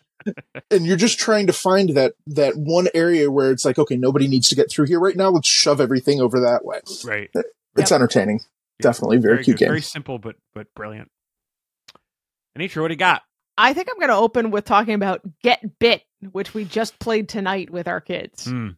and 0.70 0.86
you're 0.86 0.96
just 0.96 1.18
trying 1.18 1.46
to 1.46 1.52
find 1.52 1.90
that 1.90 2.14
that 2.26 2.54
one 2.56 2.88
area 2.94 3.30
where 3.30 3.50
it's 3.50 3.64
like 3.64 3.78
okay 3.78 3.96
nobody 3.96 4.28
needs 4.28 4.48
to 4.48 4.54
get 4.54 4.70
through 4.70 4.86
here 4.86 5.00
right 5.00 5.16
now 5.16 5.28
let's 5.30 5.48
shove 5.48 5.80
everything 5.80 6.20
over 6.20 6.40
that 6.40 6.64
way 6.64 6.80
Right. 7.04 7.30
it's 7.76 7.92
entertaining 7.92 8.40
Definitely 8.82 9.18
very 9.18 9.44
cute 9.44 9.58
good. 9.58 9.64
game. 9.64 9.68
Very 9.68 9.82
simple, 9.82 10.18
but 10.18 10.36
but 10.54 10.66
brilliant. 10.74 11.10
Anitra, 12.58 12.82
what 12.82 12.88
do 12.88 12.94
you 12.94 12.98
got? 12.98 13.22
I 13.56 13.74
think 13.74 13.88
I'm 13.90 13.98
going 13.98 14.08
to 14.08 14.16
open 14.16 14.50
with 14.50 14.64
talking 14.64 14.94
about 14.94 15.20
Get 15.42 15.78
Bit, 15.78 16.02
which 16.32 16.54
we 16.54 16.64
just 16.64 16.98
played 16.98 17.28
tonight 17.28 17.70
with 17.70 17.86
our 17.88 18.00
kids. 18.00 18.46
Mm. 18.46 18.76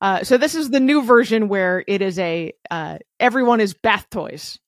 Uh, 0.00 0.24
so 0.24 0.38
this 0.38 0.54
is 0.54 0.70
the 0.70 0.80
new 0.80 1.02
version 1.04 1.48
where 1.48 1.84
it 1.86 2.00
is 2.02 2.18
a 2.18 2.52
uh, 2.70 2.98
everyone 3.20 3.60
is 3.60 3.74
bath 3.74 4.06
toys. 4.10 4.58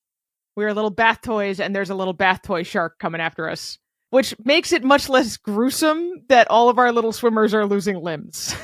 We're 0.56 0.72
little 0.72 0.90
bath 0.90 1.20
toys, 1.22 1.58
and 1.60 1.74
there's 1.74 1.90
a 1.90 1.94
little 1.94 2.14
bath 2.14 2.42
toy 2.42 2.62
shark 2.62 2.98
coming 2.98 3.20
after 3.20 3.48
us, 3.48 3.78
which 4.10 4.34
makes 4.44 4.72
it 4.72 4.84
much 4.84 5.08
less 5.08 5.36
gruesome 5.36 6.24
that 6.28 6.50
all 6.50 6.68
of 6.68 6.78
our 6.78 6.92
little 6.92 7.12
swimmers 7.12 7.54
are 7.54 7.66
losing 7.66 7.96
limbs. 8.02 8.54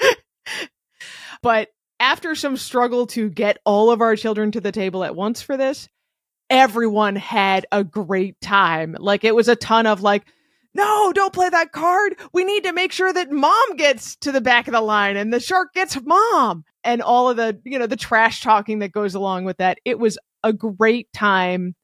but 1.42 1.68
after 2.00 2.34
some 2.34 2.56
struggle 2.56 3.06
to 3.08 3.30
get 3.30 3.58
all 3.64 3.90
of 3.90 4.00
our 4.00 4.16
children 4.16 4.50
to 4.52 4.60
the 4.60 4.72
table 4.72 5.04
at 5.04 5.14
once 5.14 5.42
for 5.42 5.56
this, 5.56 5.88
everyone 6.50 7.16
had 7.16 7.66
a 7.72 7.84
great 7.84 8.40
time. 8.40 8.96
Like 8.98 9.24
it 9.24 9.34
was 9.34 9.48
a 9.48 9.56
ton 9.56 9.86
of 9.86 10.02
like, 10.02 10.24
no, 10.74 11.12
don't 11.12 11.32
play 11.32 11.48
that 11.48 11.72
card. 11.72 12.16
We 12.32 12.44
need 12.44 12.64
to 12.64 12.72
make 12.72 12.90
sure 12.92 13.12
that 13.12 13.30
mom 13.30 13.76
gets 13.76 14.16
to 14.16 14.32
the 14.32 14.40
back 14.40 14.66
of 14.66 14.72
the 14.72 14.80
line 14.80 15.16
and 15.16 15.32
the 15.32 15.40
shark 15.40 15.72
gets 15.72 15.96
mom. 16.02 16.64
and 16.82 17.00
all 17.00 17.30
of 17.30 17.36
the 17.36 17.58
you 17.64 17.78
know 17.78 17.86
the 17.86 17.96
trash 17.96 18.40
talking 18.42 18.80
that 18.80 18.92
goes 18.92 19.14
along 19.14 19.44
with 19.44 19.58
that. 19.58 19.78
It 19.84 19.98
was 19.98 20.18
a 20.42 20.52
great 20.52 21.12
time, 21.12 21.74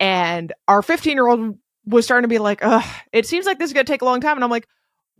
and 0.00 0.52
our 0.66 0.82
15 0.82 1.12
year 1.12 1.28
old 1.28 1.58
was 1.86 2.04
starting 2.04 2.28
to 2.28 2.28
be 2.28 2.38
like, 2.38 2.60
"Ugh, 2.62 2.84
it 3.12 3.26
seems 3.26 3.46
like 3.46 3.58
this 3.58 3.70
is 3.70 3.74
gonna 3.74 3.84
take 3.84 4.02
a 4.02 4.06
long 4.06 4.20
time," 4.20 4.36
and 4.36 4.44
I'm 4.44 4.50
like. 4.50 4.66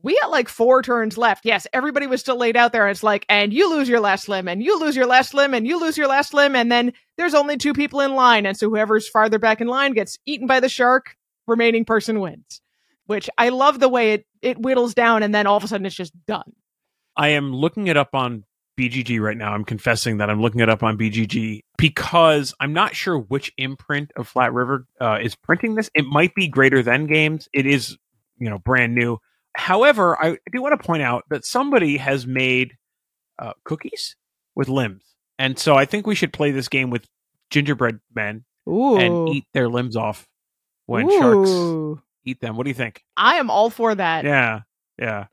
We 0.02 0.18
got 0.22 0.30
like 0.30 0.48
four 0.48 0.80
turns 0.80 1.18
left. 1.18 1.44
Yes, 1.44 1.66
everybody 1.74 2.06
was 2.06 2.22
still 2.22 2.38
laid 2.38 2.56
out 2.56 2.72
there. 2.72 2.86
And 2.86 2.90
it's 2.90 3.02
like, 3.02 3.26
and 3.28 3.52
you 3.52 3.68
lose 3.68 3.86
your 3.86 4.00
last 4.00 4.30
limb, 4.30 4.48
and 4.48 4.62
you 4.62 4.80
lose 4.80 4.96
your 4.96 5.04
last 5.04 5.34
limb, 5.34 5.52
and 5.52 5.66
you 5.66 5.78
lose 5.78 5.98
your 5.98 6.06
last 6.08 6.32
limb, 6.32 6.56
and 6.56 6.72
then 6.72 6.94
there's 7.18 7.34
only 7.34 7.58
two 7.58 7.74
people 7.74 8.00
in 8.00 8.14
line, 8.14 8.46
and 8.46 8.56
so 8.56 8.70
whoever's 8.70 9.06
farther 9.06 9.38
back 9.38 9.60
in 9.60 9.66
line 9.66 9.92
gets 9.92 10.18
eaten 10.24 10.46
by 10.46 10.58
the 10.58 10.70
shark. 10.70 11.16
Remaining 11.46 11.84
person 11.84 12.18
wins. 12.20 12.62
Which 13.04 13.28
I 13.36 13.50
love 13.50 13.78
the 13.78 13.90
way 13.90 14.12
it 14.14 14.26
it 14.40 14.56
whittles 14.56 14.94
down, 14.94 15.22
and 15.22 15.34
then 15.34 15.46
all 15.46 15.58
of 15.58 15.64
a 15.64 15.68
sudden 15.68 15.84
it's 15.84 15.94
just 15.94 16.14
done. 16.26 16.50
I 17.14 17.28
am 17.28 17.52
looking 17.54 17.88
it 17.88 17.98
up 17.98 18.14
on 18.14 18.44
BGG 18.78 19.20
right 19.20 19.36
now. 19.36 19.52
I'm 19.52 19.64
confessing 19.64 20.16
that 20.18 20.30
I'm 20.30 20.40
looking 20.40 20.60
it 20.60 20.70
up 20.70 20.82
on 20.82 20.96
BGG 20.96 21.60
because 21.80 22.54
I'm 22.60 22.72
not 22.72 22.94
sure 22.94 23.18
which 23.18 23.52
imprint 23.56 24.12
of 24.16 24.28
Flat 24.28 24.52
River 24.52 24.86
uh, 25.00 25.18
is 25.22 25.34
printing 25.34 25.74
this. 25.74 25.90
It 25.94 26.04
might 26.04 26.34
be 26.34 26.46
Greater 26.46 26.82
Than 26.82 27.06
Games. 27.06 27.48
It 27.52 27.66
is, 27.66 27.96
you 28.38 28.50
know, 28.50 28.58
brand 28.58 28.94
new. 28.94 29.18
However, 29.56 30.20
I 30.22 30.38
do 30.52 30.62
want 30.62 30.80
to 30.80 30.86
point 30.86 31.02
out 31.02 31.24
that 31.30 31.44
somebody 31.44 31.96
has 31.96 32.26
made 32.26 32.76
uh, 33.38 33.54
cookies 33.64 34.14
with 34.54 34.68
limbs, 34.68 35.02
and 35.38 35.58
so 35.58 35.74
I 35.74 35.86
think 35.86 36.06
we 36.06 36.14
should 36.14 36.32
play 36.32 36.50
this 36.50 36.68
game 36.68 36.90
with 36.90 37.08
gingerbread 37.50 38.00
men 38.14 38.44
Ooh. 38.68 38.96
and 38.96 39.28
eat 39.30 39.44
their 39.54 39.68
limbs 39.68 39.96
off 39.96 40.28
when 40.86 41.10
Ooh. 41.10 41.18
sharks 41.18 42.04
eat 42.24 42.40
them. 42.40 42.56
What 42.56 42.64
do 42.64 42.70
you 42.70 42.74
think? 42.74 43.02
I 43.16 43.36
am 43.36 43.50
all 43.50 43.70
for 43.70 43.94
that. 43.94 44.24
Yeah, 44.24 44.60
yeah. 44.98 45.26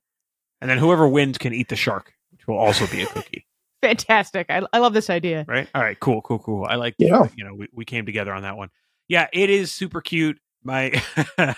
And 0.62 0.70
then 0.70 0.78
whoever 0.78 1.08
wins 1.08 1.38
can 1.38 1.54
eat 1.54 1.70
the 1.70 1.76
shark, 1.76 2.14
which 2.32 2.48
will 2.48 2.58
also 2.58 2.88
be 2.88 3.04
a 3.04 3.06
cookie. 3.08 3.47
Fantastic. 3.82 4.48
I, 4.50 4.62
I 4.74 4.80
love 4.80 4.94
this 4.94 5.10
idea. 5.10 5.46
right? 5.48 5.68
All 5.76 5.82
right, 5.82 6.00
cool, 6.00 6.22
cool, 6.22 6.40
cool. 6.40 6.66
I 6.66 6.76
like, 6.76 6.96
Yeah. 6.98 7.28
you 7.36 7.44
know, 7.44 7.54
we, 7.54 7.68
we 7.74 7.86
came 7.86 8.06
together 8.06 8.34
on 8.34 8.42
that 8.44 8.58
one. 8.58 8.70
Yeah, 9.08 9.28
it 9.32 9.50
is 9.50 9.72
super 9.72 10.02
cute. 10.02 10.40
My 10.64 10.92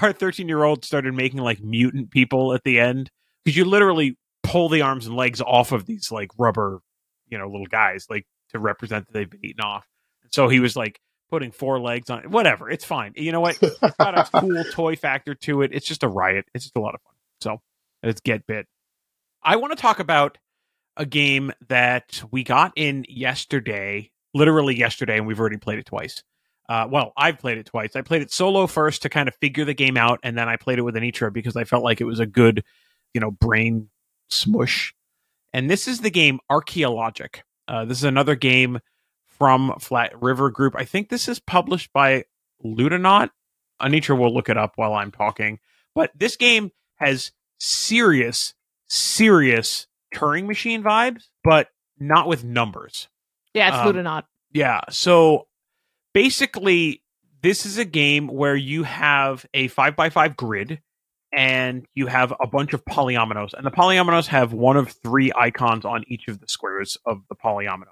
our 0.00 0.12
13 0.12 0.48
year 0.48 0.62
old 0.64 0.84
started 0.84 1.12
making 1.14 1.40
like 1.40 1.60
mutant 1.62 2.10
people 2.10 2.54
at 2.54 2.62
the 2.64 2.80
end 2.80 3.10
because 3.44 3.56
you 3.56 3.64
literally 3.64 4.16
pull 4.42 4.68
the 4.68 4.82
arms 4.82 5.06
and 5.06 5.16
legs 5.16 5.40
off 5.40 5.72
of 5.72 5.84
these 5.86 6.10
like 6.10 6.30
rubber, 6.38 6.80
you 7.28 7.36
know, 7.38 7.46
little 7.48 7.66
guys 7.66 8.06
like 8.08 8.26
to 8.50 8.58
represent 8.58 9.06
that 9.06 9.12
they've 9.12 9.28
been 9.28 9.44
eaten 9.44 9.60
off. 9.60 9.86
So 10.30 10.48
he 10.48 10.60
was 10.60 10.76
like 10.76 10.98
putting 11.30 11.50
four 11.50 11.78
legs 11.80 12.08
on 12.10 12.22
whatever. 12.30 12.70
It's 12.70 12.84
fine. 12.84 13.12
You 13.16 13.32
know 13.32 13.40
what? 13.40 13.58
It's 13.60 13.96
got 13.98 14.16
a 14.18 14.24
cool 14.40 14.64
toy 14.72 14.96
factor 14.96 15.34
to 15.34 15.62
it. 15.62 15.70
It's 15.74 15.86
just 15.86 16.02
a 16.02 16.08
riot. 16.08 16.46
It's 16.54 16.64
just 16.64 16.76
a 16.76 16.80
lot 16.80 16.94
of 16.94 17.02
fun. 17.02 17.14
So 17.40 17.60
it's 18.02 18.20
Get 18.20 18.46
Bit. 18.46 18.66
I 19.42 19.56
want 19.56 19.72
to 19.72 19.80
talk 19.80 19.98
about 19.98 20.38
a 20.96 21.06
game 21.06 21.52
that 21.68 22.22
we 22.30 22.44
got 22.44 22.72
in 22.76 23.04
yesterday, 23.08 24.10
literally 24.34 24.76
yesterday, 24.76 25.16
and 25.16 25.26
we've 25.26 25.40
already 25.40 25.56
played 25.58 25.78
it 25.78 25.86
twice. 25.86 26.22
Uh, 26.68 26.86
well, 26.90 27.12
I've 27.16 27.38
played 27.38 27.58
it 27.58 27.66
twice. 27.66 27.96
I 27.96 28.02
played 28.02 28.22
it 28.22 28.32
solo 28.32 28.66
first 28.66 29.02
to 29.02 29.08
kind 29.08 29.28
of 29.28 29.34
figure 29.36 29.64
the 29.64 29.74
game 29.74 29.96
out, 29.96 30.20
and 30.22 30.36
then 30.36 30.48
I 30.48 30.56
played 30.56 30.78
it 30.78 30.82
with 30.82 30.94
Anitra 30.94 31.32
because 31.32 31.56
I 31.56 31.64
felt 31.64 31.84
like 31.84 32.00
it 32.00 32.04
was 32.04 32.20
a 32.20 32.26
good, 32.26 32.64
you 33.14 33.20
know, 33.20 33.30
brain 33.30 33.88
smush. 34.30 34.94
And 35.52 35.70
this 35.70 35.86
is 35.86 36.00
the 36.00 36.10
game 36.10 36.40
ArcheOlogic. 36.50 37.40
Uh, 37.68 37.84
this 37.84 37.98
is 37.98 38.04
another 38.04 38.34
game 38.34 38.80
from 39.26 39.74
Flat 39.80 40.20
River 40.22 40.50
Group. 40.50 40.74
I 40.76 40.84
think 40.84 41.08
this 41.08 41.28
is 41.28 41.40
published 41.40 41.92
by 41.92 42.24
Ludonaute. 42.64 43.30
Anitra 43.80 44.16
will 44.16 44.32
look 44.32 44.48
it 44.48 44.56
up 44.56 44.72
while 44.76 44.94
I'm 44.94 45.10
talking. 45.10 45.58
But 45.94 46.12
this 46.14 46.36
game 46.36 46.70
has 46.96 47.32
serious, 47.58 48.54
serious 48.88 49.86
Turing 50.14 50.46
machine 50.46 50.82
vibes, 50.82 51.24
but 51.44 51.68
not 51.98 52.28
with 52.28 52.44
numbers. 52.44 53.08
Yeah, 53.54 53.68
it's 53.68 53.76
Um, 53.78 53.94
Ludonaute. 53.94 54.24
Yeah. 54.52 54.80
So 54.90 55.46
basically, 56.12 57.02
this 57.42 57.66
is 57.66 57.78
a 57.78 57.84
game 57.84 58.28
where 58.28 58.56
you 58.56 58.82
have 58.84 59.46
a 59.54 59.68
five 59.68 59.96
by 59.96 60.10
five 60.10 60.36
grid 60.36 60.80
and 61.32 61.86
you 61.94 62.06
have 62.06 62.32
a 62.40 62.46
bunch 62.46 62.72
of 62.74 62.84
polyominoes. 62.84 63.54
And 63.54 63.66
the 63.66 63.70
polyominoes 63.70 64.26
have 64.26 64.52
one 64.52 64.76
of 64.76 64.90
three 64.90 65.32
icons 65.34 65.84
on 65.84 66.04
each 66.06 66.28
of 66.28 66.40
the 66.40 66.48
squares 66.48 66.98
of 67.06 67.22
the 67.28 67.34
polyomino. 67.34 67.86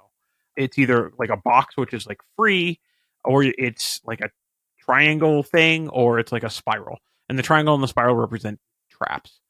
It's 0.57 0.79
either 0.79 1.13
like 1.19 1.31
a 1.31 1.37
box, 1.39 1.77
which 1.77 1.95
is 1.95 2.07
like 2.07 2.21
free, 2.37 2.81
or 3.25 3.45
it's 3.45 4.01
like 4.05 4.21
a 4.21 4.31
triangle 4.79 5.43
thing, 5.43 5.89
or 5.89 6.19
it's 6.19 6.33
like 6.33 6.45
a 6.45 6.51
spiral. 6.51 6.99
And 7.29 7.39
the 7.39 7.43
triangle 7.43 7.75
and 7.75 7.83
the 7.83 7.89
spiral 7.89 8.17
represent 8.17 8.61
traps. 8.91 9.41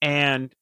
And 0.00 0.52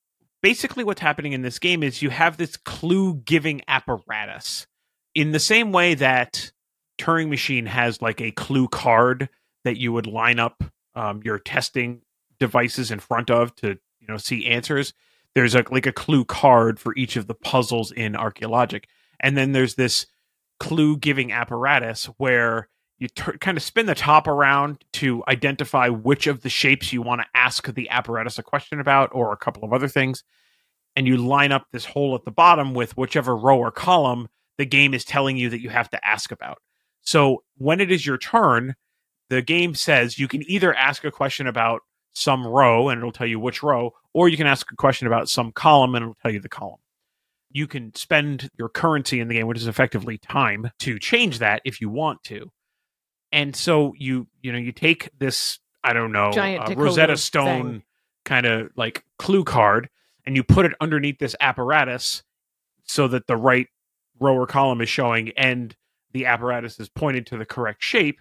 basically, 0.42 0.84
what's 0.84 1.00
happening 1.00 1.32
in 1.32 1.42
this 1.42 1.58
game 1.58 1.82
is 1.82 2.02
you 2.02 2.10
have 2.10 2.36
this 2.36 2.56
clue 2.56 3.14
giving 3.14 3.62
apparatus 3.68 4.66
in 5.14 5.32
the 5.32 5.38
same 5.40 5.72
way 5.72 5.94
that 5.94 6.52
Turing 6.98 7.28
Machine 7.28 7.66
has 7.66 8.02
like 8.02 8.20
a 8.20 8.30
clue 8.30 8.68
card 8.68 9.28
that 9.64 9.78
you 9.78 9.92
would 9.92 10.06
line 10.06 10.38
up 10.38 10.62
um, 10.94 11.20
your 11.24 11.38
testing 11.38 12.02
devices 12.38 12.90
in 12.90 12.98
front 12.98 13.30
of 13.30 13.54
to 13.56 13.78
you 14.00 14.06
know 14.08 14.16
see 14.16 14.46
answers. 14.46 14.92
There's 15.34 15.54
a, 15.54 15.64
like 15.70 15.86
a 15.86 15.92
clue 15.92 16.24
card 16.24 16.80
for 16.80 16.94
each 16.96 17.16
of 17.16 17.26
the 17.26 17.34
puzzles 17.34 17.92
in 17.92 18.14
ArcheOlogic, 18.14 18.84
and 19.20 19.36
then 19.36 19.52
there's 19.52 19.74
this 19.74 20.06
clue 20.58 20.96
giving 20.96 21.32
apparatus 21.32 22.06
where 22.18 22.68
you 23.00 23.08
tur 23.08 23.36
kind 23.38 23.56
of 23.56 23.62
spin 23.62 23.86
the 23.86 23.94
top 23.94 24.28
around 24.28 24.84
to 24.92 25.24
identify 25.26 25.88
which 25.88 26.28
of 26.28 26.42
the 26.42 26.48
shapes 26.48 26.92
you 26.92 27.02
want 27.02 27.20
to 27.20 27.26
ask 27.34 27.72
the 27.74 27.88
apparatus 27.90 28.38
a 28.38 28.42
question 28.42 28.78
about 28.78 29.10
or 29.12 29.32
a 29.32 29.36
couple 29.36 29.64
of 29.64 29.72
other 29.72 29.88
things 29.88 30.22
and 30.94 31.06
you 31.06 31.16
line 31.16 31.50
up 31.50 31.66
this 31.72 31.84
hole 31.84 32.14
at 32.14 32.24
the 32.24 32.30
bottom 32.30 32.74
with 32.74 32.96
whichever 32.96 33.36
row 33.36 33.58
or 33.58 33.70
column 33.70 34.28
the 34.58 34.66
game 34.66 34.92
is 34.92 35.04
telling 35.04 35.36
you 35.36 35.48
that 35.48 35.62
you 35.62 35.70
have 35.70 35.88
to 35.90 36.06
ask 36.06 36.30
about. 36.30 36.58
So 37.00 37.42
when 37.56 37.80
it 37.80 37.90
is 37.90 38.04
your 38.04 38.18
turn, 38.18 38.74
the 39.30 39.40
game 39.40 39.74
says 39.74 40.18
you 40.18 40.28
can 40.28 40.48
either 40.50 40.74
ask 40.74 41.04
a 41.04 41.10
question 41.10 41.46
about 41.46 41.80
some 42.12 42.46
row 42.46 42.88
and 42.88 42.98
it'll 42.98 43.12
tell 43.12 43.26
you 43.26 43.40
which 43.40 43.62
row, 43.62 43.92
or 44.12 44.28
you 44.28 44.36
can 44.36 44.46
ask 44.46 44.70
a 44.70 44.76
question 44.76 45.06
about 45.06 45.28
some 45.28 45.52
column 45.52 45.94
and 45.94 46.02
it'll 46.02 46.16
tell 46.22 46.32
you 46.32 46.40
the 46.40 46.48
column. 46.48 46.80
You 47.50 47.66
can 47.66 47.94
spend 47.94 48.50
your 48.58 48.68
currency 48.68 49.18
in 49.18 49.28
the 49.28 49.34
game, 49.34 49.46
which 49.46 49.58
is 49.58 49.66
effectively 49.66 50.18
time, 50.18 50.70
to 50.80 50.98
change 50.98 51.38
that 51.38 51.62
if 51.64 51.80
you 51.80 51.88
want 51.88 52.22
to. 52.24 52.50
And 53.32 53.54
so 53.54 53.94
you 53.96 54.26
you 54.42 54.52
know 54.52 54.58
you 54.58 54.72
take 54.72 55.10
this 55.18 55.58
I 55.84 55.92
don't 55.92 56.12
know 56.12 56.30
uh, 56.58 56.64
Rosetta 56.76 57.16
Stone 57.16 57.82
kind 58.24 58.46
of 58.46 58.70
like 58.76 59.04
clue 59.18 59.44
card 59.44 59.88
and 60.26 60.36
you 60.36 60.42
put 60.42 60.66
it 60.66 60.72
underneath 60.80 61.18
this 61.18 61.34
apparatus 61.40 62.22
so 62.84 63.08
that 63.08 63.26
the 63.26 63.36
right 63.36 63.66
row 64.18 64.34
or 64.34 64.46
column 64.46 64.80
is 64.80 64.88
showing 64.88 65.30
and 65.36 65.74
the 66.12 66.26
apparatus 66.26 66.78
is 66.78 66.88
pointed 66.88 67.26
to 67.26 67.38
the 67.38 67.46
correct 67.46 67.82
shape 67.82 68.20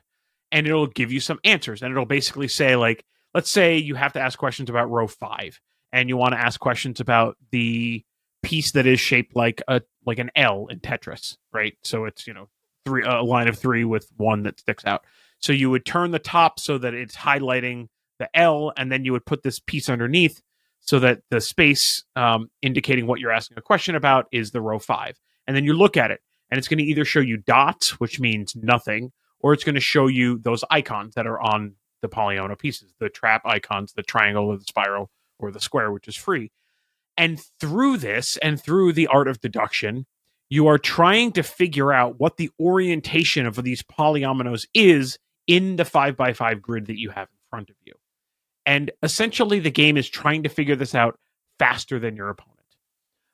and 0.51 0.67
it'll 0.67 0.87
give 0.87 1.11
you 1.11 1.19
some 1.19 1.39
answers 1.43 1.81
and 1.81 1.91
it'll 1.91 2.05
basically 2.05 2.47
say 2.47 2.75
like 2.75 3.03
let's 3.33 3.49
say 3.49 3.77
you 3.77 3.95
have 3.95 4.13
to 4.13 4.19
ask 4.19 4.39
questions 4.39 4.69
about 4.69 4.89
row 4.89 5.07
5 5.07 5.59
and 5.91 6.07
you 6.07 6.17
want 6.17 6.33
to 6.33 6.39
ask 6.39 6.59
questions 6.59 6.99
about 6.99 7.35
the 7.51 8.03
piece 8.41 8.71
that 8.71 8.85
is 8.85 8.99
shaped 8.99 9.35
like 9.35 9.61
a 9.67 9.81
like 10.05 10.19
an 10.19 10.31
L 10.35 10.67
in 10.69 10.79
Tetris 10.79 11.37
right? 11.51 11.75
So 11.83 12.05
it's 12.05 12.25
you 12.25 12.33
know 12.33 12.47
three 12.85 13.03
a 13.03 13.21
line 13.21 13.47
of 13.47 13.57
3 13.57 13.85
with 13.85 14.07
one 14.17 14.43
that 14.43 14.59
sticks 14.59 14.85
out 14.85 15.03
so 15.39 15.53
you 15.53 15.69
would 15.69 15.85
turn 15.85 16.11
the 16.11 16.19
top 16.19 16.59
so 16.59 16.77
that 16.77 16.93
it's 16.93 17.15
highlighting 17.15 17.87
the 18.19 18.29
L 18.37 18.71
and 18.77 18.91
then 18.91 19.05
you 19.05 19.11
would 19.13 19.25
put 19.25 19.43
this 19.43 19.59
piece 19.59 19.89
underneath 19.89 20.41
so 20.81 20.99
that 20.99 21.21
the 21.29 21.41
space 21.41 22.03
um, 22.15 22.49
indicating 22.61 23.05
what 23.05 23.19
you're 23.19 23.31
asking 23.31 23.57
a 23.57 23.61
question 23.61 23.95
about 23.95 24.27
is 24.31 24.51
the 24.51 24.61
row 24.61 24.79
five. 24.79 25.19
And 25.47 25.55
then 25.55 25.63
you 25.63 25.73
look 25.73 25.97
at 25.97 26.11
it, 26.11 26.21
and 26.49 26.57
it's 26.57 26.67
going 26.67 26.79
to 26.79 26.83
either 26.83 27.05
show 27.05 27.19
you 27.19 27.37
dots, 27.37 27.99
which 27.99 28.19
means 28.19 28.55
nothing, 28.55 29.11
or 29.39 29.53
it's 29.53 29.63
going 29.63 29.75
to 29.75 29.81
show 29.81 30.07
you 30.07 30.39
those 30.39 30.63
icons 30.69 31.15
that 31.15 31.27
are 31.27 31.39
on 31.39 31.75
the 32.01 32.09
polyomino 32.09 32.57
pieces 32.57 32.93
the 32.99 33.09
trap 33.09 33.41
icons, 33.45 33.93
the 33.93 34.03
triangle, 34.03 34.45
or 34.45 34.57
the 34.57 34.63
spiral, 34.63 35.09
or 35.37 35.51
the 35.51 35.59
square, 35.59 35.91
which 35.91 36.07
is 36.07 36.15
free. 36.15 36.51
And 37.17 37.39
through 37.59 37.97
this 37.97 38.37
and 38.37 38.61
through 38.61 38.93
the 38.93 39.07
art 39.07 39.27
of 39.27 39.41
deduction, 39.41 40.05
you 40.49 40.67
are 40.67 40.77
trying 40.77 41.31
to 41.33 41.43
figure 41.43 41.93
out 41.93 42.19
what 42.19 42.37
the 42.37 42.49
orientation 42.59 43.45
of 43.45 43.55
these 43.63 43.83
polyominoes 43.83 44.65
is 44.73 45.17
in 45.47 45.75
the 45.75 45.85
five 45.85 46.17
by 46.17 46.33
five 46.33 46.61
grid 46.61 46.87
that 46.87 46.99
you 46.99 47.09
have 47.09 47.27
in 47.31 47.37
front 47.49 47.69
of 47.69 47.75
you. 47.85 47.93
And 48.65 48.91
essentially, 49.01 49.59
the 49.59 49.71
game 49.71 49.97
is 49.97 50.09
trying 50.09 50.43
to 50.43 50.49
figure 50.49 50.75
this 50.75 50.93
out 50.93 51.19
faster 51.57 51.99
than 51.99 52.15
your 52.15 52.29
opponent. 52.29 52.59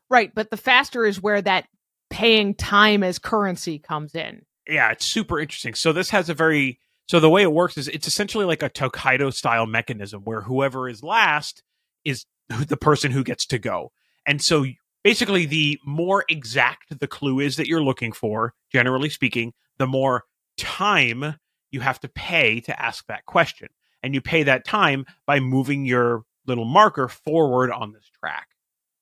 Right, 0.09 0.31
but 0.33 0.49
the 0.49 0.57
faster 0.57 1.05
is 1.05 1.21
where 1.21 1.41
that 1.41 1.67
paying 2.09 2.53
time 2.53 3.03
as 3.03 3.19
currency 3.19 3.79
comes 3.79 4.13
in. 4.13 4.43
Yeah, 4.67 4.91
it's 4.91 5.05
super 5.05 5.39
interesting. 5.39 5.73
So 5.73 5.93
this 5.93 6.09
has 6.11 6.29
a 6.29 6.33
very 6.33 6.79
so 7.07 7.19
the 7.19 7.29
way 7.29 7.43
it 7.43 7.51
works 7.51 7.77
is 7.77 7.87
it's 7.87 8.07
essentially 8.07 8.45
like 8.45 8.63
a 8.63 8.69
Tokaido 8.69 9.29
style 9.29 9.67
mechanism 9.67 10.21
where 10.23 10.41
whoever 10.41 10.89
is 10.89 11.03
last 11.03 11.63
is 12.03 12.25
the 12.67 12.77
person 12.77 13.11
who 13.11 13.23
gets 13.23 13.45
to 13.47 13.59
go. 13.59 13.91
And 14.25 14.41
so 14.41 14.65
basically 15.05 15.45
the 15.45 15.79
more 15.85 16.25
exact 16.29 16.99
the 16.99 17.07
clue 17.07 17.39
is 17.39 17.57
that 17.57 17.67
you're 17.67 17.83
looking 17.83 18.11
for, 18.11 18.55
generally 18.71 19.07
speaking, 19.07 19.53
the 19.77 19.85
more 19.85 20.23
time 20.57 21.35
you 21.69 21.79
have 21.79 21.99
to 21.99 22.09
pay 22.09 22.59
to 22.59 22.81
ask 22.81 23.05
that 23.05 23.23
question. 23.27 23.67
And 24.01 24.15
you 24.15 24.21
pay 24.21 24.41
that 24.43 24.65
time 24.65 25.05
by 25.27 25.39
moving 25.39 25.85
your 25.85 26.23
little 26.47 26.65
marker 26.65 27.07
forward 27.07 27.71
on 27.71 27.93
this 27.93 28.09
track. 28.19 28.47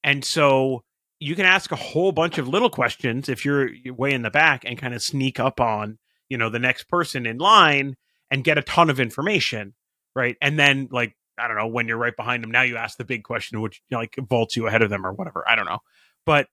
And 0.03 0.25
so 0.25 0.83
you 1.21 1.35
can 1.35 1.45
ask 1.45 1.71
a 1.71 1.77
whole 1.77 2.11
bunch 2.11 2.37
of 2.37 2.49
little 2.49 2.69
questions 2.69 3.29
if 3.29 3.45
you're 3.45 3.69
way 3.85 4.11
in 4.11 4.23
the 4.23 4.29
back 4.29 4.63
and 4.65 4.77
kind 4.77 4.93
of 4.93 5.01
sneak 5.01 5.39
up 5.39 5.61
on, 5.61 5.99
you 6.27 6.37
know, 6.37 6.49
the 6.49 6.59
next 6.59 6.89
person 6.89 7.25
in 7.25 7.37
line 7.37 7.95
and 8.29 8.43
get 8.43 8.57
a 8.57 8.63
ton 8.63 8.89
of 8.89 8.99
information, 8.99 9.73
right? 10.17 10.35
And 10.41 10.59
then 10.59 10.89
like 10.91 11.15
I 11.37 11.47
don't 11.47 11.57
know, 11.57 11.67
when 11.67 11.87
you're 11.87 11.97
right 11.97 12.15
behind 12.15 12.43
them, 12.43 12.51
now 12.51 12.61
you 12.61 12.77
ask 12.77 12.97
the 12.97 13.05
big 13.05 13.23
question 13.23 13.61
which 13.61 13.81
you 13.89 13.95
know, 13.95 14.01
like 14.01 14.15
vaults 14.29 14.55
you 14.55 14.67
ahead 14.67 14.81
of 14.81 14.89
them 14.89 15.05
or 15.05 15.13
whatever. 15.13 15.43
I 15.47 15.55
don't 15.55 15.65
know. 15.65 15.79
But 16.25 16.47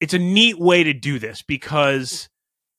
it's 0.00 0.14
a 0.14 0.18
neat 0.18 0.58
way 0.58 0.84
to 0.84 0.92
do 0.92 1.18
this 1.18 1.42
because 1.42 2.28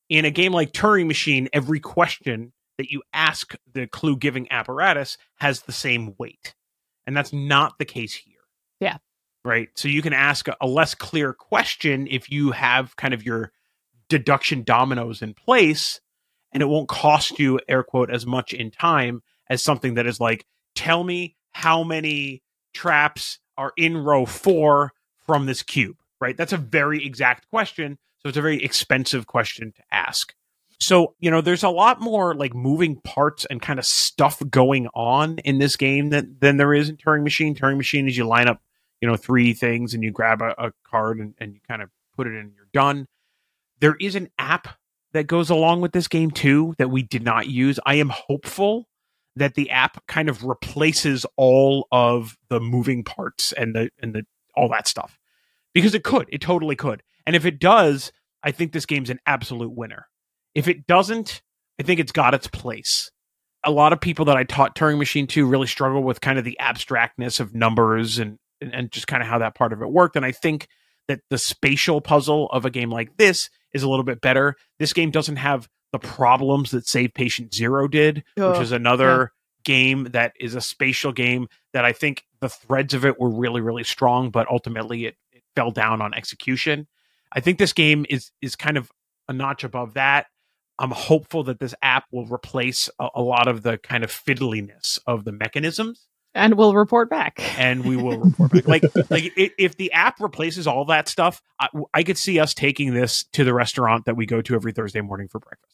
in 0.09 0.25
a 0.25 0.31
game 0.31 0.53
like 0.53 0.73
Turing 0.73 1.07
Machine, 1.07 1.49
every 1.53 1.79
question 1.79 2.53
that 2.77 2.91
you 2.91 3.01
ask 3.13 3.55
the 3.71 3.87
clue 3.87 4.17
giving 4.17 4.51
apparatus 4.51 5.17
has 5.35 5.61
the 5.61 5.71
same 5.71 6.15
weight. 6.17 6.55
And 7.05 7.15
that's 7.15 7.33
not 7.33 7.77
the 7.79 7.85
case 7.85 8.13
here. 8.13 8.33
Yeah. 8.79 8.97
Right. 9.45 9.69
So 9.75 9.87
you 9.87 10.01
can 10.01 10.13
ask 10.13 10.47
a, 10.47 10.55
a 10.61 10.67
less 10.67 10.95
clear 10.95 11.33
question 11.33 12.07
if 12.09 12.31
you 12.31 12.51
have 12.51 12.95
kind 12.95 13.13
of 13.13 13.25
your 13.25 13.51
deduction 14.09 14.63
dominoes 14.63 15.21
in 15.21 15.33
place, 15.33 15.99
and 16.51 16.61
it 16.61 16.67
won't 16.67 16.87
cost 16.87 17.39
you, 17.39 17.59
air 17.67 17.83
quote, 17.83 18.11
as 18.11 18.25
much 18.25 18.53
in 18.53 18.69
time 18.71 19.21
as 19.49 19.63
something 19.63 19.95
that 19.95 20.05
is 20.05 20.19
like, 20.19 20.45
tell 20.75 21.03
me 21.03 21.35
how 21.51 21.83
many 21.83 22.41
traps 22.73 23.39
are 23.57 23.73
in 23.77 23.97
row 23.97 24.25
four 24.25 24.91
from 25.25 25.45
this 25.45 25.63
cube, 25.63 25.97
right? 26.19 26.35
That's 26.35 26.53
a 26.53 26.57
very 26.57 27.05
exact 27.05 27.49
question. 27.49 27.97
So 28.19 28.29
it's 28.29 28.37
a 28.37 28.41
very 28.41 28.63
expensive 28.63 29.27
question 29.27 29.73
to 29.75 29.83
ask. 29.91 30.33
So, 30.79 31.15
you 31.19 31.31
know, 31.31 31.41
there's 31.41 31.63
a 31.63 31.69
lot 31.69 32.01
more 32.01 32.35
like 32.35 32.53
moving 32.53 32.97
parts 33.01 33.45
and 33.45 33.61
kind 33.61 33.79
of 33.79 33.85
stuff 33.85 34.41
going 34.49 34.87
on 34.93 35.39
in 35.39 35.59
this 35.59 35.75
game 35.75 36.09
than, 36.09 36.35
than 36.39 36.57
there 36.57 36.73
is 36.73 36.89
in 36.89 36.97
Turing 36.97 37.23
Machine. 37.23 37.55
Turing 37.55 37.77
Machine 37.77 38.07
is 38.07 38.17
you 38.17 38.25
line 38.25 38.47
up, 38.47 38.61
you 38.99 39.07
know, 39.07 39.15
three 39.15 39.53
things 39.53 39.93
and 39.93 40.03
you 40.03 40.11
grab 40.11 40.41
a, 40.41 40.53
a 40.57 40.73
card 40.83 41.19
and, 41.19 41.35
and 41.37 41.53
you 41.53 41.61
kind 41.67 41.81
of 41.81 41.89
put 42.15 42.27
it 42.27 42.31
in 42.31 42.39
and 42.39 42.53
you're 42.55 42.67
done. 42.73 43.07
There 43.79 43.95
is 43.99 44.15
an 44.15 44.29
app 44.39 44.67
that 45.13 45.27
goes 45.27 45.49
along 45.49 45.81
with 45.81 45.93
this 45.93 46.07
game 46.07 46.31
too 46.31 46.73
that 46.77 46.89
we 46.89 47.03
did 47.03 47.23
not 47.23 47.47
use. 47.47 47.79
I 47.85 47.95
am 47.95 48.09
hopeful 48.09 48.87
that 49.35 49.55
the 49.55 49.69
app 49.69 50.05
kind 50.07 50.29
of 50.29 50.43
replaces 50.43 51.25
all 51.37 51.87
of 51.91 52.37
the 52.49 52.59
moving 52.59 53.03
parts 53.03 53.51
and 53.53 53.75
the 53.75 53.89
and 54.01 54.13
the 54.13 54.25
all 54.55 54.69
that 54.69 54.87
stuff. 54.87 55.19
Because 55.73 55.95
it 55.95 56.03
could. 56.03 56.27
It 56.29 56.41
totally 56.41 56.75
could. 56.75 57.01
And 57.25 57.35
if 57.35 57.45
it 57.45 57.59
does, 57.59 58.11
I 58.43 58.51
think 58.51 58.71
this 58.71 58.85
game's 58.85 59.09
an 59.09 59.19
absolute 59.25 59.71
winner. 59.71 60.07
If 60.53 60.67
it 60.67 60.85
doesn't, 60.85 61.41
I 61.79 61.83
think 61.83 61.99
it's 61.99 62.11
got 62.11 62.35
its 62.35 62.47
place. 62.47 63.09
A 63.63 63.71
lot 63.71 63.93
of 63.93 64.01
people 64.01 64.25
that 64.25 64.37
I 64.37 64.43
taught 64.43 64.75
Turing 64.75 64.99
Machine 64.99 65.25
to 65.27 65.47
really 65.47 65.67
struggle 65.67 66.03
with 66.03 66.21
kind 66.21 66.37
of 66.37 66.45
the 66.45 66.57
abstractness 66.59 67.39
of 67.39 67.55
numbers 67.55 68.19
and, 68.19 68.37
and, 68.61 68.73
and 68.73 68.91
just 68.91 69.07
kind 69.07 69.23
of 69.23 69.29
how 69.29 69.39
that 69.39 69.55
part 69.55 69.73
of 69.73 69.81
it 69.81 69.89
worked. 69.89 70.15
And 70.15 70.25
I 70.25 70.31
think 70.31 70.67
that 71.07 71.21
the 71.29 71.37
spatial 71.37 72.01
puzzle 72.01 72.47
of 72.51 72.65
a 72.65 72.69
game 72.69 72.91
like 72.91 73.17
this 73.17 73.49
is 73.73 73.83
a 73.83 73.89
little 73.89 74.03
bit 74.03 74.21
better. 74.21 74.55
This 74.79 74.93
game 74.93 75.11
doesn't 75.11 75.37
have 75.37 75.67
the 75.93 75.99
problems 75.99 76.71
that 76.71 76.85
Save 76.85 77.13
Patient 77.13 77.53
Zero 77.53 77.87
did, 77.87 78.23
Oh, 78.37 78.51
which 78.51 78.59
is 78.61 78.73
another 78.73 79.31
game 79.63 80.05
that 80.11 80.33
is 80.37 80.55
a 80.55 80.59
spatial 80.61 81.13
game 81.13 81.47
that 81.71 81.85
I 81.85 81.93
think 81.93 82.25
the 82.41 82.49
threads 82.49 82.93
of 82.93 83.05
it 83.05 83.17
were 83.17 83.29
really, 83.29 83.61
really 83.61 83.85
strong, 83.85 84.29
but 84.29 84.45
ultimately 84.49 85.05
it, 85.05 85.15
it 85.31 85.43
fell 85.55 85.71
down 85.71 86.01
on 86.01 86.13
execution. 86.13 86.87
I 87.31 87.39
think 87.39 87.59
this 87.59 87.71
game 87.71 88.05
is 88.09 88.31
is 88.41 88.57
kind 88.57 88.75
of 88.75 88.91
a 89.29 89.33
notch 89.33 89.63
above 89.63 89.93
that. 89.93 90.25
I'm 90.79 90.91
hopeful 90.91 91.43
that 91.45 91.59
this 91.59 91.73
app 91.81 92.05
will 92.11 92.25
replace 92.25 92.89
a, 92.99 93.07
a 93.15 93.21
lot 93.21 93.47
of 93.47 93.61
the 93.63 93.77
kind 93.77 94.03
of 94.03 94.11
fiddliness 94.11 94.99
of 95.07 95.23
the 95.23 95.31
mechanisms, 95.31 96.07
And 96.33 96.55
we'll 96.55 96.73
report 96.73 97.09
back. 97.11 97.39
and 97.59 97.85
we 97.85 97.95
will 97.95 98.17
report 98.25 98.51
back. 98.51 98.67
Like, 98.67 98.83
like 99.11 99.31
if 99.37 99.77
the 99.77 99.91
app 99.93 100.19
replaces 100.19 100.65
all 100.67 100.83
that 100.85 101.07
stuff, 101.07 101.41
I, 101.59 101.67
I 101.93 102.03
could 102.03 102.17
see 102.17 102.39
us 102.39 102.53
taking 102.55 102.93
this 102.95 103.23
to 103.33 103.43
the 103.43 103.53
restaurant 103.53 104.05
that 104.05 104.17
we 104.17 104.25
go 104.25 104.41
to 104.41 104.55
every 104.55 104.71
Thursday 104.73 105.01
morning 105.01 105.27
for 105.27 105.39
breakfast. 105.39 105.72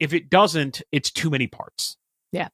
If 0.00 0.12
it 0.12 0.30
doesn't, 0.30 0.82
it's 0.92 1.10
too 1.10 1.30
many 1.30 1.46
parts. 1.46 1.96
Yeah. 2.32 2.48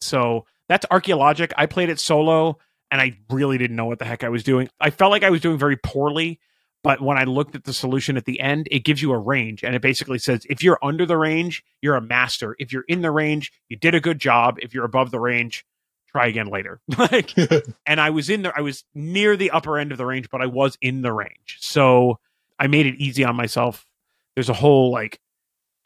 So 0.00 0.46
that's 0.68 0.86
ArcheOlogic. 0.86 1.52
I 1.56 1.66
played 1.66 1.90
it 1.90 1.98
solo, 1.98 2.58
and 2.90 3.00
I 3.00 3.18
really 3.30 3.58
didn't 3.58 3.76
know 3.76 3.86
what 3.86 3.98
the 3.98 4.04
heck 4.04 4.24
I 4.24 4.28
was 4.28 4.44
doing. 4.44 4.68
I 4.80 4.90
felt 4.90 5.10
like 5.10 5.24
I 5.24 5.30
was 5.30 5.40
doing 5.40 5.58
very 5.58 5.76
poorly 5.76 6.40
but 6.82 7.00
when 7.00 7.16
I 7.16 7.24
looked 7.24 7.54
at 7.54 7.64
the 7.64 7.72
solution 7.72 8.16
at 8.16 8.24
the 8.24 8.40
end, 8.40 8.66
it 8.70 8.80
gives 8.80 9.00
you 9.00 9.12
a 9.12 9.18
range 9.18 9.62
and 9.62 9.74
it 9.74 9.82
basically 9.82 10.18
says 10.18 10.44
if 10.50 10.62
you're 10.62 10.78
under 10.82 11.06
the 11.06 11.16
range, 11.16 11.64
you're 11.80 11.94
a 11.94 12.00
master. 12.00 12.56
If 12.58 12.72
you're 12.72 12.84
in 12.88 13.02
the 13.02 13.10
range, 13.10 13.52
you 13.68 13.76
did 13.76 13.94
a 13.94 14.00
good 14.00 14.18
job. 14.18 14.58
If 14.60 14.74
you're 14.74 14.84
above 14.84 15.10
the 15.12 15.20
range, 15.20 15.64
try 16.08 16.26
again 16.26 16.48
later. 16.48 16.80
like 16.98 17.32
and 17.86 18.00
I 18.00 18.10
was 18.10 18.28
in 18.28 18.42
there 18.42 18.56
I 18.56 18.62
was 18.62 18.84
near 18.94 19.36
the 19.36 19.52
upper 19.52 19.78
end 19.78 19.92
of 19.92 19.98
the 19.98 20.06
range, 20.06 20.28
but 20.30 20.42
I 20.42 20.46
was 20.46 20.76
in 20.80 21.02
the 21.02 21.12
range. 21.12 21.58
So 21.60 22.18
I 22.58 22.66
made 22.66 22.86
it 22.86 22.96
easy 22.96 23.24
on 23.24 23.36
myself. 23.36 23.86
There's 24.34 24.48
a 24.48 24.54
whole 24.54 24.90
like 24.90 25.20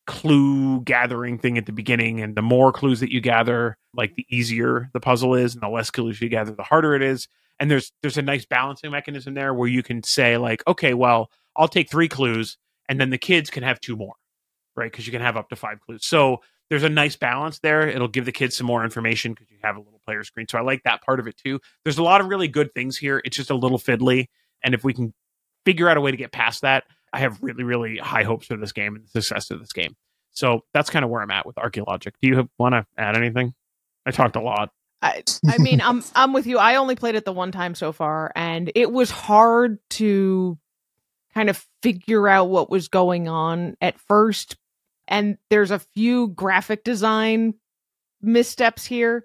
clue 0.07 0.81
gathering 0.83 1.38
thing 1.38 1.59
at 1.59 1.66
the 1.66 1.73
beginning 1.73 2.21
and 2.21 2.37
the 2.37 2.42
more 2.42 2.73
clues 2.73 3.01
that 3.01 3.12
you 3.12 3.21
gather, 3.21 3.77
like 3.95 4.14
the 4.14 4.27
easier 4.31 4.88
the 4.92 5.01
puzzle 5.01 5.35
is 5.35 5.55
and 5.55 5.62
the 5.62 5.69
less 5.69 5.90
clues 5.90 6.21
you 6.21 6.29
gather, 6.29 6.53
the 6.53 6.62
harder 6.62 6.95
it 6.95 7.03
is. 7.03 7.29
And 7.59 7.71
there's 7.71 7.92
there's 8.03 8.19
a 8.19 8.23
nice 8.23 8.45
balancing 8.45 8.90
mechanism 8.90 9.35
there 9.35 9.55
where 9.55 9.69
you 9.69 9.83
can 9.83 10.03
say 10.03 10.37
like 10.37 10.62
okay 10.66 10.92
well 10.92 11.31
i'll 11.57 11.69
take 11.69 11.90
three 11.90 12.07
clues 12.07 12.59
and 12.87 13.01
then 13.01 13.09
the 13.09 13.16
kids 13.16 13.49
can 13.49 13.62
have 13.62 13.81
two 13.81 13.97
more 13.97 14.12
right? 14.77 14.90
Because 14.90 15.07
you 15.07 15.12
can 15.12 15.23
have 15.23 15.37
up 15.37 15.49
to 15.49 15.57
five 15.57 15.81
clues. 15.81 16.05
So 16.05 16.38
there's 16.69 16.83
a 16.83 16.88
nice 16.88 17.16
balance 17.16 17.59
there. 17.61 17.88
It'll 17.88 18.09
give 18.09 18.25
the 18.25 18.33
kids 18.33 18.57
some 18.57 18.66
more 18.66 18.85
information 18.85 19.33
because 19.33 19.51
you 19.51 19.59
have 19.62 19.77
a 19.77 19.81
little 19.81 20.01
player 20.05 20.23
screen. 20.23 20.47
So 20.49 20.59
i 20.59 20.61
like 20.61 20.83
that 20.85 21.03
part 21.03 21.21
of 21.21 21.27
it 21.27 21.37
too. 21.37 21.61
There's 21.85 21.99
a 21.99 22.03
lot 22.03 22.21
of 22.21 22.29
really 22.29 22.49
good 22.49 22.73
things 22.75 22.97
here. 22.97 23.23
It's 23.25 23.37
just 23.37 23.51
a 23.51 23.55
little 23.55 23.79
fiddly. 23.79 24.27
And 24.62 24.75
if 24.75 24.85
we 24.85 24.92
can 24.92 25.14
figure 25.64 25.88
out 25.88 25.97
a 25.97 26.01
way 26.01 26.11
to 26.11 26.16
get 26.16 26.33
past 26.33 26.62
that 26.62 26.85
i 27.17 27.19
have 27.19 27.39
really 27.43 27.65
really 27.65 27.97
high 27.97 28.23
hopes 28.23 28.47
for 28.47 28.57
this 28.57 28.73
game 28.73 28.95
and 28.95 29.05
the 29.05 29.23
success 29.23 29.51
of 29.51 29.59
this 29.59 29.73
game 29.73 29.97
so 30.33 30.61
that's 30.75 30.91
kind 30.91 31.05
of 31.05 31.11
where 31.11 31.23
i'm 31.23 31.31
at 31.31 31.47
with 31.47 31.57
ArcheOlogic 31.57 32.13
do 32.21 32.29
you 32.29 32.51
want 32.59 32.75
to 32.75 32.87
add 32.99 33.17
anything 33.17 33.55
i 34.05 34.11
talked 34.11 34.37
a 34.37 34.41
lot 34.41 34.71
I, 35.03 35.23
I 35.47 35.59
mean, 35.59 35.83
I'm 35.83 36.03
I'm 36.15 36.33
with 36.33 36.47
you. 36.47 36.59
I 36.59 36.77
only 36.77 36.97
played 36.97 37.17
it 37.17 37.27
the 37.27 37.33
one 37.33 37.53
time 37.53 37.75
so 37.75 37.93
far, 37.93 38.33
and 38.35 38.73
it 38.75 38.91
was 38.91 39.11
hard 39.11 39.79
to 39.91 40.59
kind 41.35 41.51
of 41.51 41.65
figure 41.83 42.27
out 42.29 42.49
what 42.49 42.71
was 42.71 42.89
going 42.89 43.29
on 43.29 43.77
at 43.83 44.01
first. 44.01 44.57
And 45.07 45.37
there's 45.51 45.71
a 45.71 45.79
few 45.79 46.29
graphic 46.29 46.83
design 46.83 47.55
missteps 48.23 48.87
here, 48.87 49.25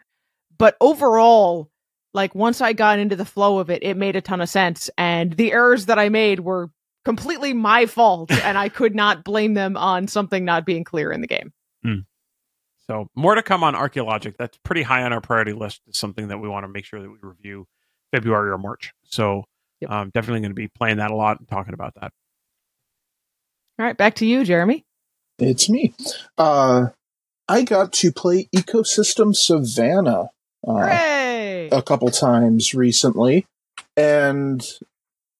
but 0.57 0.75
overall, 0.81 1.71
like 2.13 2.35
once 2.35 2.59
I 2.59 2.73
got 2.73 2.99
into 2.99 3.15
the 3.15 3.25
flow 3.25 3.59
of 3.59 3.69
it, 3.69 3.81
it 3.81 3.95
made 3.95 4.17
a 4.17 4.21
ton 4.21 4.41
of 4.41 4.49
sense. 4.49 4.89
And 4.97 5.31
the 5.33 5.53
errors 5.53 5.85
that 5.85 5.97
I 5.97 6.09
made 6.09 6.41
were 6.41 6.69
completely 7.05 7.53
my 7.53 7.85
fault, 7.85 8.31
and 8.43 8.57
I 8.57 8.69
could 8.69 8.95
not 8.95 9.23
blame 9.23 9.53
them 9.53 9.77
on 9.77 10.07
something 10.07 10.45
not 10.45 10.65
being 10.65 10.83
clear 10.83 11.11
in 11.11 11.21
the 11.21 11.27
game. 11.27 11.53
So 12.87 13.07
more 13.15 13.35
to 13.35 13.43
come 13.43 13.63
on 13.63 13.73
ArcheOlogic. 13.73 14.35
That's 14.37 14.57
pretty 14.65 14.81
high 14.81 15.03
on 15.03 15.13
our 15.13 15.21
priority 15.21 15.53
list. 15.53 15.81
It's 15.87 15.99
something 15.99 16.27
that 16.27 16.39
we 16.39 16.49
want 16.49 16.65
to 16.65 16.67
make 16.67 16.83
sure 16.83 17.01
that 17.01 17.09
we 17.09 17.15
review 17.21 17.65
February 18.11 18.49
or 18.51 18.57
March. 18.57 18.91
So 19.03 19.45
Yep. 19.81 19.91
um, 19.91 20.11
definitely 20.13 20.41
going 20.41 20.51
to 20.51 20.55
be 20.55 20.67
playing 20.67 20.97
that 20.97 21.09
a 21.11 21.15
lot 21.15 21.39
and 21.39 21.47
talking 21.47 21.73
about 21.73 21.93
that. 21.95 22.11
All 23.79 23.85
right, 23.85 23.97
back 23.97 24.15
to 24.15 24.25
you, 24.25 24.43
Jeremy. 24.43 24.83
It's 25.39 25.69
me. 25.69 25.93
Uh, 26.37 26.87
I 27.47 27.63
got 27.63 27.93
to 27.93 28.11
play 28.11 28.47
Ecosystem 28.55 29.35
Savanna 29.35 30.29
uh, 30.67 31.67
a 31.71 31.81
couple 31.81 32.09
times 32.09 32.75
recently, 32.75 33.47
and 33.97 34.63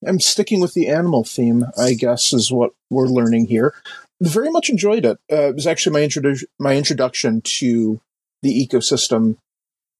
I'm 0.05 0.19
sticking 0.19 0.59
with 0.59 0.73
the 0.73 0.87
animal 0.87 1.23
theme. 1.23 1.65
I 1.77 1.93
guess 1.93 2.33
is 2.33 2.51
what 2.51 2.71
we're 2.89 3.07
learning 3.07 3.47
here. 3.47 3.73
Very 4.21 4.51
much 4.51 4.69
enjoyed 4.69 5.05
it. 5.05 5.19
Uh, 5.31 5.49
it 5.49 5.55
was 5.55 5.67
actually 5.67 5.93
my 5.93 6.07
introdu- 6.07 6.45
my 6.59 6.75
introduction 6.75 7.41
to 7.41 8.01
the 8.41 8.67
ecosystem 8.67 9.37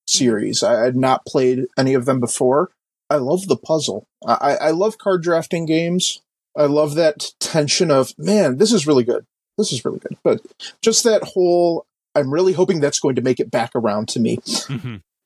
series. 0.06 0.62
I 0.62 0.84
had 0.84 0.96
not 0.96 1.24
played 1.26 1.66
any 1.78 1.94
of 1.94 2.04
them 2.04 2.20
before. 2.20 2.70
I 3.10 3.16
love 3.16 3.46
the 3.46 3.56
puzzle. 3.56 4.06
I, 4.26 4.56
I 4.56 4.70
love 4.70 4.98
card 4.98 5.22
drafting 5.22 5.66
games. 5.66 6.22
I 6.56 6.64
love 6.64 6.94
that 6.94 7.32
tension 7.40 7.90
of 7.90 8.12
man, 8.18 8.58
this 8.58 8.72
is 8.72 8.86
really 8.86 9.04
good. 9.04 9.26
This 9.58 9.72
is 9.72 9.84
really 9.84 9.98
good. 9.98 10.16
But 10.22 10.40
just 10.82 11.04
that 11.04 11.22
whole, 11.22 11.86
I'm 12.14 12.32
really 12.32 12.52
hoping 12.52 12.80
that's 12.80 13.00
going 13.00 13.16
to 13.16 13.22
make 13.22 13.40
it 13.40 13.50
back 13.50 13.72
around 13.74 14.08
to 14.10 14.20
me. 14.20 14.38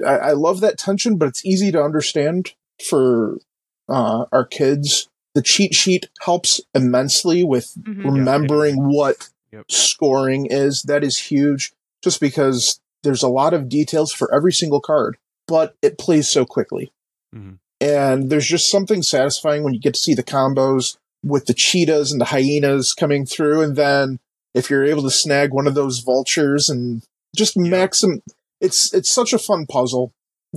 I, 0.05 0.17
I 0.19 0.33
love 0.33 0.61
that 0.61 0.79
tension, 0.79 1.17
but 1.17 1.29
it's 1.29 1.45
easy 1.45 1.73
to 1.73 1.83
understand 1.83 2.55
for 2.89 3.39
uh, 3.89 4.27
our 4.33 4.45
kids. 4.45 5.09
The 5.35 5.43
cheat 5.43 5.75
sheet 5.75 6.09
helps 6.23 6.61
immensely 6.75 7.45
with 7.45 7.75
Mhm. 7.83 8.05
remembering 8.05 8.77
what 8.89 9.29
Yep. 9.53 9.71
scoring 9.71 10.47
is. 10.47 10.83
That 10.83 11.05
is 11.05 11.19
huge, 11.19 11.73
just 12.03 12.21
because 12.21 12.81
there's 13.03 13.23
a 13.23 13.29
lot 13.29 13.53
of 13.55 13.69
details 13.69 14.13
for 14.13 14.33
every 14.35 14.53
single 14.53 14.81
card, 14.81 15.17
but 15.47 15.75
it 15.83 15.99
plays 15.99 16.29
so 16.29 16.45
quickly. 16.45 16.91
Mhm. 17.35 17.59
And 17.81 18.31
there's 18.31 18.47
just 18.47 18.71
something 18.71 19.03
satisfying 19.03 19.63
when 19.63 19.75
you 19.75 19.81
get 19.81 19.95
to 19.95 20.01
see 20.01 20.15
the 20.15 20.23
combos 20.23 20.97
with 21.23 21.47
the 21.47 21.55
cheetahs 21.55 22.11
and 22.11 22.21
the 22.21 22.27
hyenas 22.27 22.95
coming 22.95 23.27
through, 23.27 23.61
and 23.61 23.77
then 23.77 24.19
if 24.55 24.71
you're 24.71 24.85
able 24.85 25.03
to 25.03 25.11
snag 25.11 25.53
one 25.53 25.67
of 25.67 25.75
those 25.75 25.99
vultures 25.99 26.71
and 26.71 27.03
just 27.37 27.57
maxim, 27.59 28.23
it's 28.61 28.93
it's 28.95 29.11
such 29.13 29.35
a 29.35 29.39
fun 29.39 29.67
puzzle. 29.67 30.13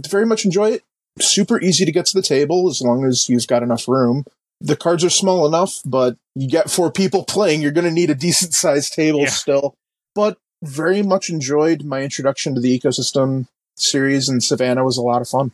Very 0.07 0.25
much 0.25 0.45
enjoy 0.45 0.71
it. 0.71 0.83
Super 1.21 1.59
easy 1.61 1.85
to 1.85 1.91
get 1.91 2.05
to 2.07 2.13
the 2.13 2.21
table 2.21 2.67
as 2.69 2.81
long 2.81 3.05
as 3.05 3.27
you've 3.29 3.47
got 3.47 3.63
enough 3.63 3.87
room. 3.87 4.25
the 4.61 4.75
cards 4.75 5.05
are 5.05 5.09
small 5.09 5.47
enough, 5.47 5.79
but 5.85 6.17
you 6.35 6.49
get 6.49 6.69
four 6.69 6.91
people 6.91 7.23
playing, 7.27 7.61
you're 7.61 7.71
going 7.71 7.85
to 7.85 7.91
need 7.91 8.09
a 8.09 8.15
decent 8.15 8.53
sized 8.53 8.91
table 8.93 9.21
Yeah. 9.21 9.29
still. 9.29 9.75
But 10.13 10.37
very 10.61 11.01
much 11.01 11.29
enjoyed 11.29 11.83
my 11.85 12.01
introduction 12.01 12.55
to 12.55 12.59
the 12.61 12.77
ecosystem 12.77 13.47
series, 13.75 14.27
and 14.27 14.43
Savanna 14.43 14.83
was 14.83 14.97
a 14.97 15.01
lot 15.01 15.21
of 15.21 15.29
fun. 15.29 15.53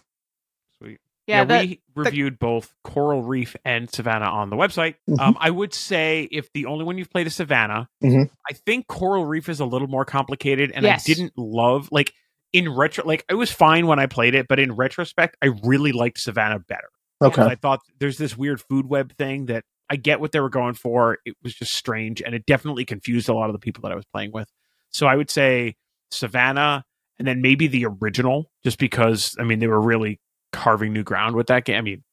Sweet. 0.80 1.00
Yeah, 1.28 1.44
that, 1.44 1.68
we 1.68 1.82
reviewed 1.94 2.40
both 2.40 2.74
Coral 2.84 3.22
Reef 3.22 3.56
and 3.64 3.88
Savanna 3.92 4.26
on 4.26 4.50
the 4.50 4.56
website. 4.56 4.96
Mhm. 5.08 5.20
Um, 5.20 5.38
I 5.40 5.52
would 5.52 5.76
say 5.76 6.28
if 6.32 6.52
the 6.54 6.66
only 6.66 6.84
one 6.84 6.98
you've 6.98 7.12
played 7.12 7.28
is 7.28 7.36
Savanna, 7.36 7.88
Mhm. 8.04 8.32
I 8.50 8.54
think 8.54 8.88
Coral 8.88 9.26
Reef 9.26 9.50
is 9.50 9.60
a 9.60 9.66
little 9.66 9.88
more 9.88 10.06
complicated, 10.06 10.72
and 10.74 10.84
Yes. 10.84 11.08
I 11.08 11.14
didn't 11.14 11.34
love 11.38 11.90
like 11.92 12.14
in 12.56 12.70
retro. 12.74 13.06
Like 13.06 13.26
it 13.30 13.36
was 13.36 13.52
fine 13.52 13.86
when 13.88 14.00
I 14.00 14.06
played 14.06 14.34
it, 14.36 14.48
but 14.48 14.60
in 14.60 14.72
retrospect, 14.74 15.38
I 15.42 15.48
really 15.64 15.92
liked 15.92 16.20
Savanna 16.20 16.60
better. 16.60 16.90
Okay. 17.22 17.42
And 17.42 17.52
I 17.52 17.56
thought 17.56 17.82
there's 18.00 18.18
this 18.18 18.38
weird 18.38 18.62
food 18.62 18.88
web 18.88 19.16
thing 19.18 19.46
that 19.48 19.64
I 19.90 19.96
get 19.98 20.20
what 20.20 20.32
they 20.32 20.40
were 20.40 20.50
going 20.50 20.74
for. 20.74 21.20
It 21.26 21.36
was 21.44 21.54
just 21.54 21.74
strange, 21.74 22.22
and 22.22 22.34
it 22.34 22.46
definitely 22.46 22.86
confused 22.86 23.30
a 23.30 23.34
lot 23.34 23.50
of 23.50 23.54
the 23.54 23.60
people 23.60 23.82
that 23.84 23.92
I 23.92 23.96
was 23.96 24.06
playing 24.06 24.32
with. 24.32 24.50
So 24.90 25.06
I 25.08 25.16
would 25.16 25.30
say 25.30 25.76
Savanna, 26.12 26.84
and 27.20 27.28
then 27.28 27.42
maybe 27.42 27.68
the 27.68 27.86
original, 27.86 28.50
just 28.64 28.80
because 28.80 29.36
I 29.40 29.44
mean 29.44 29.60
they 29.60 29.68
were 29.68 29.82
really 29.82 30.20
carving 30.52 30.94
new 30.94 31.04
ground 31.04 31.36
with 31.36 31.48
that 31.48 31.66
game. 31.66 31.78
I 31.78 31.82
mean, 31.82 32.04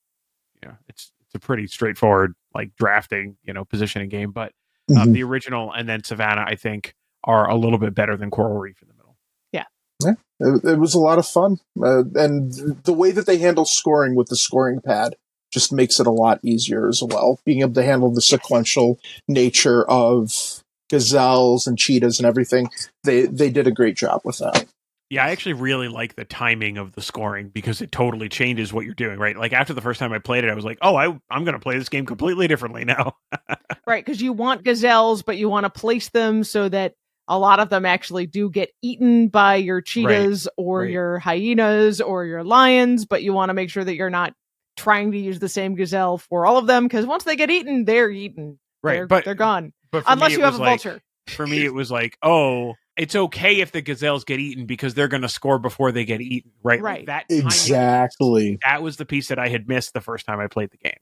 yeah, 0.62 0.74
it's 0.88 1.12
it's 1.24 1.34
a 1.34 1.38
pretty 1.38 1.66
straightforward 1.66 2.34
like 2.54 2.74
drafting, 2.76 3.36
you 3.42 3.52
know, 3.54 3.64
positioning 3.64 4.08
game, 4.08 4.32
but 4.32 4.52
um, 4.96 5.08
Mhm. 5.08 5.12
the 5.14 5.22
original 5.22 5.72
and 5.72 5.88
then 5.88 6.04
Savanna, 6.04 6.44
I 6.46 6.56
think, 6.56 6.94
are 7.24 7.48
a 7.48 7.54
little 7.56 7.78
bit 7.78 7.94
better 7.94 8.16
than 8.16 8.30
Coral 8.30 8.58
Reef 8.58 8.82
in 10.04 10.16
the 10.38 10.46
middle. 10.52 10.70
It, 10.70 10.74
it 10.74 10.78
was 10.78 10.94
a 10.94 11.00
lot 11.00 11.18
of 11.18 11.26
fun, 11.26 11.58
uh, 11.82 12.04
and 12.14 12.52
the 12.84 12.92
way 12.92 13.10
that 13.12 13.26
they 13.26 13.38
handle 13.38 13.64
scoring 13.64 14.14
with 14.14 14.28
the 14.28 14.36
scoring 14.36 14.80
pad 14.80 15.14
just 15.52 15.72
makes 15.72 16.00
it 16.00 16.06
a 16.06 16.10
lot 16.10 16.40
easier 16.42 16.88
as 16.88 17.02
well. 17.02 17.38
Being 17.44 17.60
able 17.60 17.74
to 17.74 17.82
handle 17.82 18.10
the 18.10 18.22
sequential 18.22 18.98
nature 19.28 19.84
of 19.84 20.62
gazelles 20.90 21.66
and 21.66 21.78
cheetahs 21.78 22.18
and 22.18 22.26
everything, 22.26 22.68
they 23.04 23.26
they 23.26 23.50
did 23.50 23.66
a 23.66 23.72
great 23.72 23.96
job 23.96 24.22
with 24.24 24.38
that. 24.38 24.66
Yeah, 25.12 25.26
I 25.26 25.30
actually 25.30 25.52
really 25.52 25.88
like 25.88 26.16
the 26.16 26.24
timing 26.24 26.78
of 26.78 26.92
the 26.94 27.02
scoring 27.02 27.50
because 27.50 27.82
it 27.82 27.92
totally 27.92 28.30
changes 28.30 28.72
what 28.72 28.86
you're 28.86 28.94
doing, 28.94 29.18
right? 29.18 29.36
Like 29.36 29.52
after 29.52 29.74
the 29.74 29.82
first 29.82 30.00
time 30.00 30.10
I 30.10 30.18
played 30.18 30.44
it, 30.44 30.48
I 30.50 30.54
was 30.54 30.64
like, 30.64 30.78
"Oh, 30.80 30.96
I 30.96 31.04
I'm 31.30 31.44
going 31.44 31.52
to 31.52 31.58
play 31.58 31.78
this 31.78 31.90
game 31.90 32.06
completely 32.06 32.48
differently 32.48 32.86
now." 32.86 33.16
right, 33.86 34.02
because 34.02 34.22
you 34.22 34.32
want 34.32 34.64
gazelles, 34.64 35.22
but 35.22 35.36
you 35.36 35.50
want 35.50 35.64
to 35.64 35.70
place 35.70 36.08
them 36.08 36.44
so 36.44 36.66
that 36.70 36.94
a 37.28 37.38
lot 37.38 37.60
of 37.60 37.68
them 37.70 37.86
actually 37.86 38.26
do 38.26 38.50
get 38.50 38.70
eaten 38.82 39.28
by 39.28 39.56
your 39.56 39.80
cheetahs 39.80 40.48
or 40.56 40.80
right. 40.80 40.90
your 40.90 41.18
hyenas 41.18 42.00
or 42.00 42.24
your 42.24 42.42
lions, 42.44 43.04
but 43.06 43.22
you 43.22 43.32
want 43.32 43.50
to 43.50 43.54
make 43.54 43.70
sure 43.70 43.84
that 43.84 43.94
you're 43.94 44.10
not 44.10 44.34
trying 44.76 45.12
to 45.12 45.18
use 45.18 45.38
the 45.38 45.48
same 45.48 45.74
gazelle 45.74 46.18
for 46.18 46.46
all 46.46 46.56
of 46.58 46.66
them 46.66 46.84
because 46.84 47.06
once 47.06 47.24
they 47.24 47.36
get 47.36 47.50
eaten, 47.50 47.84
they're 47.84 48.10
eaten. 48.10 48.58
right, 48.82 48.94
They're, 48.94 49.06
but 49.06 49.24
they're 49.24 49.34
gone. 49.34 49.72
But 49.90 50.04
Unless 50.06 50.30
me, 50.32 50.38
you 50.38 50.44
have 50.44 50.54
a 50.54 50.58
like- 50.58 50.82
vulture. 50.82 51.02
For 51.28 51.46
me, 51.46 51.64
it 51.64 51.72
was 51.72 51.88
like, 51.88 52.18
"Oh, 52.20 52.74
it's 52.96 53.14
okay 53.14 53.60
if 53.60 53.70
the 53.70 53.80
gazelles 53.80 54.24
get 54.24 54.40
eaten 54.40 54.66
because 54.66 54.94
they're 54.94 55.06
going 55.06 55.22
to 55.22 55.28
score 55.28 55.60
before 55.60 55.92
they 55.92 56.04
get 56.04 56.20
eaten." 56.20 56.50
Right, 56.64 56.82
Like, 56.82 56.84
Right. 56.84 57.06
that 57.06 57.28
timing- 57.28 57.46
Exactly. 57.46 58.58
that 58.64 58.82
was 58.82 58.96
the 58.96 59.04
piece 59.06 59.28
that 59.28 59.38
I 59.38 59.46
had 59.48 59.68
missed 59.68 59.94
the 59.94 60.00
first 60.00 60.26
time 60.26 60.40
I 60.40 60.48
played 60.48 60.70
the 60.72 60.78
game. 60.78 60.98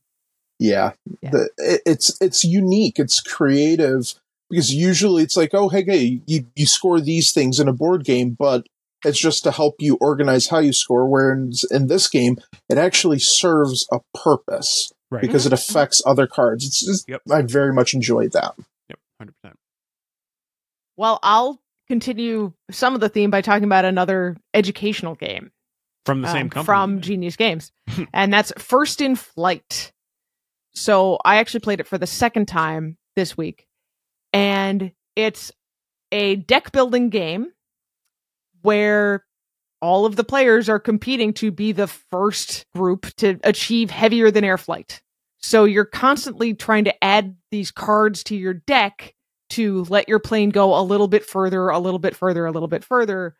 Yeah, 0.58 0.92
Yeah. 1.22 1.30
The, 1.30 1.50
it, 1.56 1.80
it's 1.86 2.20
it's 2.20 2.44
unique. 2.44 2.98
It's 2.98 3.20
creative 3.22 4.12
because 4.50 4.74
usually 4.74 5.22
it's 5.22 5.36
like, 5.36 5.54
oh, 5.54 5.68
hey, 5.68 5.84
hey, 5.84 6.20
you 6.26 6.46
you 6.56 6.66
score 6.66 7.00
these 7.00 7.32
things 7.32 7.58
in 7.60 7.68
a 7.68 7.72
board 7.72 8.04
game, 8.04 8.36
but 8.38 8.66
it's 9.04 9.18
just 9.18 9.44
to 9.44 9.50
help 9.50 9.76
you 9.78 9.96
organize 10.00 10.48
how 10.48 10.58
you 10.58 10.72
score. 10.72 11.06
Whereas 11.08 11.64
in 11.70 11.86
this 11.86 12.08
game, 12.08 12.36
it 12.68 12.76
actually 12.76 13.18
serves 13.18 13.86
a 13.92 14.00
purpose 14.14 14.92
Right. 15.12 15.22
because 15.22 15.44
it 15.44 15.52
affects 15.52 16.00
other 16.06 16.26
cards. 16.28 16.64
It's 16.64 16.84
just, 16.86 17.08
Yep. 17.08 17.22
I 17.32 17.42
very 17.42 17.72
much 17.72 17.94
enjoyed 17.94 18.30
that. 18.32 18.54
Yep. 18.88 18.98
Hundred 19.18 19.34
percent. 19.42 19.58
Well, 20.96 21.18
I'll 21.22 21.60
continue 21.88 22.52
some 22.70 22.94
of 22.94 23.00
the 23.00 23.08
theme 23.08 23.30
by 23.30 23.40
talking 23.40 23.64
about 23.64 23.84
another 23.84 24.36
educational 24.54 25.14
game. 25.14 25.50
From 26.06 26.22
the 26.22 26.28
same 26.32 26.46
um, 26.46 26.50
company. 26.50 26.64
from 26.64 27.00
Genius 27.02 27.36
Games, 27.36 27.72
and 28.14 28.32
that's 28.32 28.52
First 28.58 29.00
in 29.02 29.16
Flight. 29.16 29.92
So 30.74 31.18
I 31.24 31.36
actually 31.36 31.60
played 31.60 31.78
it 31.80 31.86
for 31.86 31.98
the 31.98 32.06
second 32.06 32.46
time 32.46 32.96
this 33.16 33.36
week, 33.36 33.66
and 34.32 34.92
it's 35.16 35.52
a 36.12 36.36
deck 36.36 36.72
building 36.72 37.10
game 37.10 37.52
where 38.62 39.24
all 39.80 40.04
of 40.04 40.16
the 40.16 40.24
players 40.24 40.68
are 40.68 40.78
competing 40.78 41.32
to 41.34 41.50
be 41.50 41.72
the 41.72 41.86
first 41.86 42.66
group 42.74 43.06
to 43.16 43.38
achieve 43.44 43.90
heavier 43.90 44.30
than 44.30 44.44
air 44.44 44.58
flight. 44.58 45.00
So 45.38 45.64
you're 45.64 45.86
constantly 45.86 46.54
trying 46.54 46.84
to 46.84 47.04
add 47.04 47.36
these 47.50 47.70
cards 47.70 48.22
to 48.24 48.36
your 48.36 48.54
deck 48.54 49.14
to 49.50 49.84
let 49.84 50.08
your 50.08 50.18
plane 50.18 50.50
go 50.50 50.78
a 50.78 50.82
little 50.82 51.08
bit 51.08 51.24
further, 51.24 51.70
a 51.70 51.78
little 51.78 51.98
bit 51.98 52.14
further, 52.14 52.46
a 52.46 52.52
little 52.52 52.68
bit 52.68 52.84
further. 52.84 53.34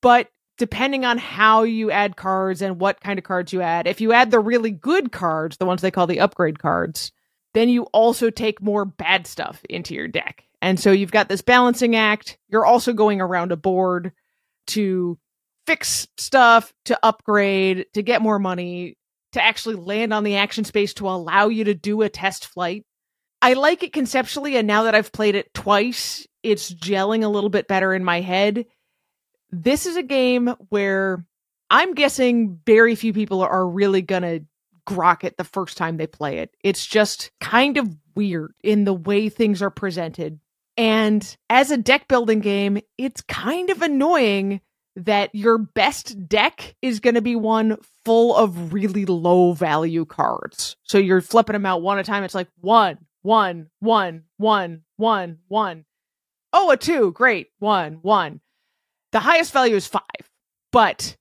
But 0.00 0.28
depending 0.58 1.04
on 1.04 1.18
how 1.18 1.64
you 1.64 1.90
add 1.90 2.16
cards 2.16 2.62
and 2.62 2.80
what 2.80 3.00
kind 3.00 3.18
of 3.18 3.24
cards 3.24 3.52
you 3.52 3.60
add, 3.60 3.86
if 3.86 4.00
you 4.00 4.12
add 4.12 4.30
the 4.30 4.38
really 4.38 4.70
good 4.70 5.10
cards, 5.10 5.56
the 5.56 5.66
ones 5.66 5.82
they 5.82 5.90
call 5.90 6.06
the 6.06 6.20
upgrade 6.20 6.60
cards, 6.60 7.10
then 7.54 7.68
you 7.68 7.84
also 7.84 8.30
take 8.30 8.60
more 8.60 8.84
bad 8.84 9.26
stuff 9.26 9.62
into 9.70 9.94
your 9.94 10.08
deck. 10.08 10.44
And 10.60 10.78
so 10.78 10.92
you've 10.92 11.12
got 11.12 11.28
this 11.28 11.42
balancing 11.42 11.96
act. 11.96 12.38
You're 12.48 12.66
also 12.66 12.92
going 12.92 13.20
around 13.20 13.52
a 13.52 13.56
board 13.56 14.12
to 14.68 15.18
fix 15.66 16.08
stuff, 16.18 16.72
to 16.86 16.98
upgrade, 17.02 17.86
to 17.94 18.02
get 18.02 18.22
more 18.22 18.38
money, 18.38 18.96
to 19.32 19.42
actually 19.42 19.76
land 19.76 20.12
on 20.12 20.24
the 20.24 20.36
action 20.36 20.64
space 20.64 20.94
to 20.94 21.08
allow 21.08 21.48
you 21.48 21.64
to 21.64 21.74
do 21.74 22.02
a 22.02 22.08
test 22.08 22.46
flight. 22.46 22.84
I 23.42 23.54
like 23.54 23.82
it 23.82 23.92
conceptually, 23.92 24.56
and 24.56 24.66
now 24.66 24.84
that 24.84 24.94
I've 24.94 25.12
played 25.12 25.34
it 25.34 25.52
twice, 25.52 26.26
it's 26.42 26.72
gelling 26.72 27.24
a 27.24 27.28
little 27.28 27.50
bit 27.50 27.68
better 27.68 27.92
in 27.92 28.04
my 28.04 28.20
head. 28.20 28.64
This 29.50 29.86
is 29.86 29.96
a 29.96 30.02
game 30.02 30.54
where 30.70 31.24
I'm 31.68 31.94
guessing 31.94 32.60
very 32.64 32.94
few 32.94 33.12
people 33.12 33.42
are 33.42 33.66
really 33.66 34.02
gonna 34.02 34.40
grok 34.86 35.24
it 35.24 35.36
the 35.36 35.44
first 35.44 35.76
time 35.76 35.96
they 35.96 36.06
play 36.06 36.38
it. 36.38 36.54
It's 36.62 36.84
just 36.84 37.30
kind 37.40 37.76
of 37.76 37.96
weird 38.14 38.54
in 38.62 38.84
the 38.84 38.94
way 38.94 39.28
things 39.28 39.62
are 39.62 39.70
presented. 39.70 40.40
And 40.76 41.36
as 41.48 41.70
a 41.70 41.76
deck 41.76 42.08
building 42.08 42.40
game, 42.40 42.80
it's 42.98 43.20
kind 43.22 43.70
of 43.70 43.82
annoying 43.82 44.60
that 44.96 45.34
your 45.34 45.58
best 45.58 46.28
deck 46.28 46.76
is 46.80 47.00
going 47.00 47.14
to 47.14 47.22
be 47.22 47.36
one 47.36 47.76
full 48.04 48.36
of 48.36 48.72
really 48.72 49.04
low 49.04 49.52
value 49.52 50.04
cards. 50.04 50.76
So 50.82 50.98
you're 50.98 51.20
flipping 51.20 51.54
them 51.54 51.66
out 51.66 51.82
one 51.82 51.98
at 51.98 52.06
a 52.06 52.10
time. 52.10 52.24
It's 52.24 52.34
like 52.34 52.48
one, 52.60 52.98
one, 53.22 53.70
one, 53.80 54.24
one, 54.36 54.82
one, 54.96 55.38
one. 55.48 55.84
Oh, 56.52 56.70
a 56.70 56.76
two. 56.76 57.12
Great. 57.12 57.48
One, 57.58 57.94
one. 58.02 58.40
The 59.12 59.20
highest 59.20 59.52
value 59.52 59.74
is 59.76 59.86
five. 59.86 60.02
But 60.70 61.16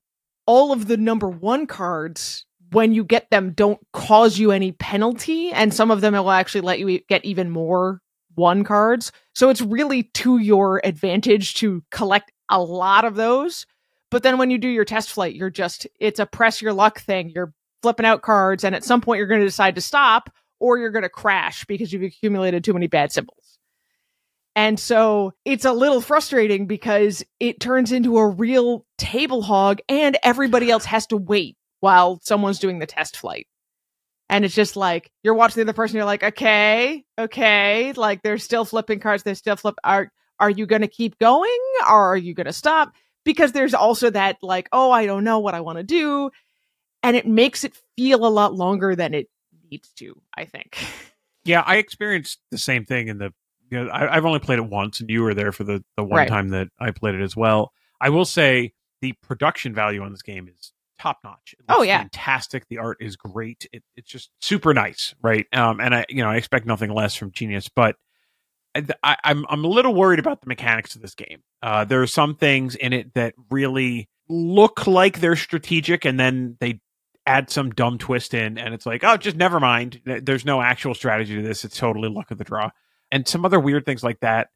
all 0.45 0.71
of 0.71 0.87
the 0.87 0.97
number 0.97 1.27
one 1.27 1.65
cards, 1.65 2.45
when 2.73 2.93
you 2.93 3.03
get 3.03 3.29
them, 3.29 3.51
don't 3.51 3.79
cause 3.93 4.37
you 4.37 4.51
any 4.51 4.71
penalty. 4.71 5.51
And 5.51 5.73
some 5.73 5.91
of 5.91 6.01
them 6.01 6.13
will 6.13 6.31
actually 6.31 6.61
let 6.61 6.79
you 6.79 6.99
get 7.07 7.23
even 7.23 7.49
more 7.49 8.01
one 8.35 8.63
cards. 8.63 9.11
So 9.35 9.49
it's 9.49 9.61
really 9.61 10.03
to 10.03 10.39
your 10.39 10.81
advantage 10.83 11.53
to 11.55 11.83
collect 11.91 12.31
a 12.49 12.61
lot 12.61 13.05
of 13.05 13.15
those. 13.15 13.65
But 14.11 14.23
then 14.23 14.37
when 14.37 14.49
you 14.49 14.57
do 14.57 14.67
your 14.67 14.85
test 14.85 15.11
flight, 15.11 15.35
you're 15.35 15.49
just, 15.49 15.87
it's 15.99 16.19
a 16.19 16.25
press 16.25 16.61
your 16.61 16.73
luck 16.73 16.99
thing. 16.99 17.31
You're 17.33 17.53
flipping 17.81 18.05
out 18.05 18.21
cards, 18.21 18.63
and 18.63 18.73
at 18.75 18.83
some 18.83 19.01
point, 19.01 19.17
you're 19.17 19.27
going 19.27 19.41
to 19.41 19.47
decide 19.47 19.75
to 19.75 19.81
stop 19.81 20.29
or 20.59 20.77
you're 20.77 20.91
going 20.91 21.03
to 21.03 21.09
crash 21.09 21.65
because 21.65 21.91
you've 21.91 22.03
accumulated 22.03 22.63
too 22.63 22.73
many 22.73 22.87
bad 22.87 23.11
symbols. 23.11 23.59
And 24.55 24.79
so 24.79 25.33
it's 25.45 25.65
a 25.65 25.73
little 25.73 25.99
frustrating 25.99 26.67
because 26.67 27.23
it 27.39 27.59
turns 27.59 27.91
into 27.91 28.17
a 28.17 28.27
real 28.27 28.85
table 28.97 29.41
hog, 29.41 29.79
and 29.89 30.17
everybody 30.23 30.69
else 30.71 30.85
has 30.85 31.07
to 31.07 31.17
wait 31.17 31.57
while 31.83 32.17
someone's 32.23 32.59
doing 32.59 32.79
the 32.79 32.85
test 32.85 33.17
flight. 33.17 33.45
And 34.29 34.45
it's 34.45 34.55
just 34.55 34.77
like 34.77 35.11
you're 35.21 35.33
watching 35.33 35.55
the 35.55 35.69
other 35.69 35.75
person, 35.75 35.97
you're 35.97 36.05
like, 36.05 36.23
okay, 36.23 37.03
okay, 37.19 37.91
like 37.91 38.21
they're 38.23 38.37
still 38.37 38.63
flipping 38.63 39.01
cards, 39.01 39.23
they're 39.23 39.35
still 39.35 39.57
flip. 39.57 39.75
Are 39.83 40.09
are 40.39 40.49
you 40.49 40.65
going 40.65 40.81
to 40.81 40.87
keep 40.87 41.19
going, 41.19 41.59
or 41.81 42.13
are 42.13 42.17
you 42.17 42.33
going 42.33 42.45
to 42.45 42.53
stop? 42.53 42.93
Because 43.25 43.51
there's 43.51 43.73
also 43.73 44.09
that 44.09 44.37
like, 44.41 44.69
oh, 44.71 44.91
I 44.91 45.05
don't 45.05 45.25
know 45.25 45.39
what 45.39 45.55
I 45.55 45.59
want 45.59 45.77
to 45.77 45.83
do, 45.83 46.31
and 47.03 47.17
it 47.17 47.27
makes 47.27 47.65
it 47.65 47.73
feel 47.97 48.25
a 48.25 48.29
lot 48.29 48.53
longer 48.55 48.95
than 48.95 49.13
it 49.13 49.27
needs 49.69 49.89
to. 49.97 50.19
I 50.35 50.45
think. 50.45 50.77
Yeah, 51.45 51.61
I 51.65 51.75
experienced 51.75 52.39
the 52.49 52.57
same 52.57 52.85
thing 52.85 53.09
in 53.09 53.17
the. 53.17 53.33
You 53.69 53.83
know, 53.83 53.89
I, 53.89 54.15
I've 54.15 54.25
only 54.25 54.39
played 54.39 54.59
it 54.59 54.65
once, 54.65 55.01
and 55.01 55.09
you 55.09 55.21
were 55.23 55.33
there 55.33 55.51
for 55.51 55.65
the 55.65 55.83
the 55.97 56.03
one 56.03 56.19
Right. 56.19 56.29
time 56.29 56.49
that 56.49 56.69
I 56.79 56.91
played 56.91 57.15
it 57.15 57.21
as 57.21 57.35
well. 57.35 57.73
I 57.99 58.09
will 58.09 58.25
say 58.25 58.71
the 59.01 59.11
production 59.21 59.73
value 59.75 60.01
on 60.01 60.11
this 60.11 60.21
game 60.21 60.47
is 60.47 60.72
top 61.03 61.17
notch. 61.23 61.53
Oh, 61.67 61.81
yeah. 61.81 61.99
fantastic. 61.99 62.67
The 62.69 62.77
art 62.77 62.97
is 63.01 63.17
great. 63.17 63.67
It, 63.73 63.83
it's 63.95 64.09
just 64.09 64.31
super 64.41 64.73
nice, 64.73 65.13
right? 65.21 65.45
Um, 65.53 65.79
and 65.81 65.93
I, 65.93 66.05
you 66.07 66.23
know, 66.23 66.29
I 66.29 66.37
expect 66.37 66.65
nothing 66.65 66.91
less 66.91 67.13
from 67.15 67.31
Genius, 67.31 67.67
but 67.67 67.97
I, 68.73 68.85
I, 69.03 69.17
I'm 69.25 69.45
I'm 69.49 69.65
a 69.65 69.67
little 69.67 69.93
worried 69.93 70.19
about 70.19 70.41
the 70.41 70.47
mechanics 70.47 70.95
of 70.95 71.01
this 71.01 71.13
game. 71.13 71.43
Uh, 71.61 71.83
there 71.85 72.01
are 72.01 72.07
some 72.07 72.35
things 72.35 72.75
in 72.75 72.93
it 72.93 73.13
that 73.15 73.33
really 73.51 74.09
look 74.29 74.87
like 74.87 75.19
they're 75.19 75.35
strategic, 75.35 76.05
and 76.05 76.19
then 76.19 76.55
they 76.59 76.79
add 77.25 77.49
some 77.49 77.71
dumb 77.71 77.97
twist 77.97 78.33
in, 78.33 78.57
and 78.57 78.73
it's 78.73 78.85
like, 78.85 79.03
oh, 79.03 79.17
just 79.17 79.35
never 79.35 79.59
mind. 79.59 80.01
There's 80.05 80.45
no 80.45 80.61
actual 80.61 80.95
strategy 80.95 81.35
to 81.35 81.41
this. 81.41 81.65
It's 81.65 81.77
totally 81.77 82.09
luck 82.09 82.31
of 82.31 82.37
the 82.37 82.43
draw, 82.45 82.69
and 83.11 83.27
some 83.27 83.45
other 83.45 83.59
weird 83.59 83.85
things 83.85 84.03
like 84.03 84.21
that. 84.21 84.47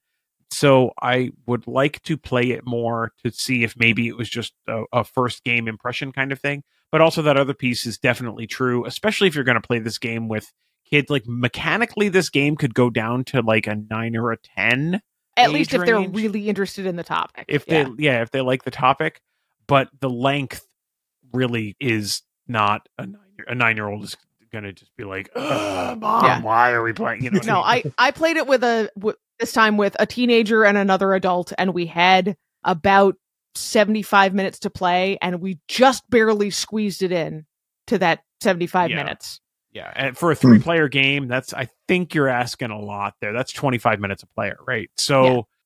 So 0.52 0.92
I 1.02 1.32
would 1.46 1.68
like 1.68 2.02
to 2.04 2.18
play 2.18 2.52
it 2.52 2.66
more 2.66 3.12
to 3.24 3.32
see 3.32 3.64
if 3.64 3.78
maybe 3.78 4.08
it 4.08 4.18
was 4.18 4.30
just 4.30 4.54
a, 4.68 4.84
a 4.94 5.04
first 5.04 5.44
game 5.44 5.68
impression 5.68 6.12
kind 6.12 6.32
of 6.32 6.40
thing. 6.40 6.64
But 6.92 7.02
also 7.02 7.22
that 7.24 7.38
other 7.38 7.54
piece 7.54 7.86
is 7.86 7.98
definitely 7.98 8.48
true, 8.48 8.86
especially 8.86 9.28
if 9.28 9.36
you're 9.36 9.44
going 9.44 9.62
to 9.62 9.68
play 9.68 9.80
this 9.80 9.98
game 9.98 10.30
with 10.30 10.52
kids. 10.90 11.10
Like 11.10 11.24
mechanically, 11.28 12.08
this 12.10 12.30
game 12.30 12.56
could 12.56 12.74
go 12.74 12.90
down 12.90 13.26
to 13.26 13.42
like 13.42 13.68
a 13.68 13.76
nine 13.76 14.16
or 14.16 14.32
a 14.32 14.38
ten. 14.38 15.02
At 15.36 15.52
least 15.52 15.74
if 15.74 15.86
they're 15.86 16.00
really 16.10 16.50
interested 16.50 16.86
in 16.86 16.96
the 16.96 17.04
topic. 17.04 17.46
If 17.48 17.66
yeah. 17.68 17.84
they 17.84 18.04
yeah, 18.04 18.22
if 18.22 18.32
they 18.32 18.42
like 18.42 18.64
the 18.64 18.72
topic, 18.72 19.22
but 19.68 19.90
the 20.00 20.10
length 20.10 20.66
really 21.34 21.76
is 21.80 22.24
not 22.48 22.88
a 22.98 23.06
nine 23.06 23.22
a 23.48 23.54
nine 23.54 23.76
year 23.76 23.88
old 23.88 24.04
is 24.04 24.18
gonna 24.52 24.74
just 24.74 24.96
be 24.96 25.04
like, 25.04 25.30
mom, 25.36 26.02
Yeah. 26.02 26.42
why 26.42 26.72
are 26.72 26.82
we 26.82 26.94
playing? 26.94 27.24
You 27.24 27.32
know, 27.32 27.42
no, 27.46 27.60
I, 27.60 27.84
I 27.98 28.08
I 28.08 28.12
played 28.12 28.38
it 28.38 28.48
with 28.48 28.64
a 28.64 28.90
w- 28.98 29.18
this 29.40 29.52
time 29.52 29.78
with 29.78 29.96
a 30.00 30.06
teenager 30.06 30.64
and 30.66 30.78
another 30.78 31.14
adult, 31.14 31.54
and 31.58 31.74
we 31.74 31.86
had 31.86 32.36
about 32.64 33.16
seventy 33.56 34.02
five 34.02 34.34
minutes 34.34 34.60
to 34.60 34.70
play, 34.70 35.18
and 35.22 35.42
we 35.42 35.60
just 35.68 36.10
barely 36.10 36.50
squeezed 36.50 37.02
it 37.04 37.12
in 37.12 37.46
to 37.88 37.98
that 38.00 38.22
seventy 38.42 38.68
five 38.68 38.90
Yeah. 38.92 38.98
minutes. 38.98 39.40
yeah, 39.72 39.92
and 39.96 40.18
for 40.18 40.32
a 40.32 40.36
three 40.36 40.60
player 40.60 40.88
game, 40.88 41.28
that's 41.28 41.54
I 41.54 41.70
think 41.88 42.14
you're 42.16 42.28
asking 42.28 42.72
a 42.72 42.80
lot 42.80 43.16
there. 43.22 43.34
That's 43.34 43.52
twenty 43.52 43.78
five 43.78 44.00
minutes 44.00 44.24
a 44.24 44.28
player, 44.28 44.58
right? 44.68 44.90
So. 44.98 45.48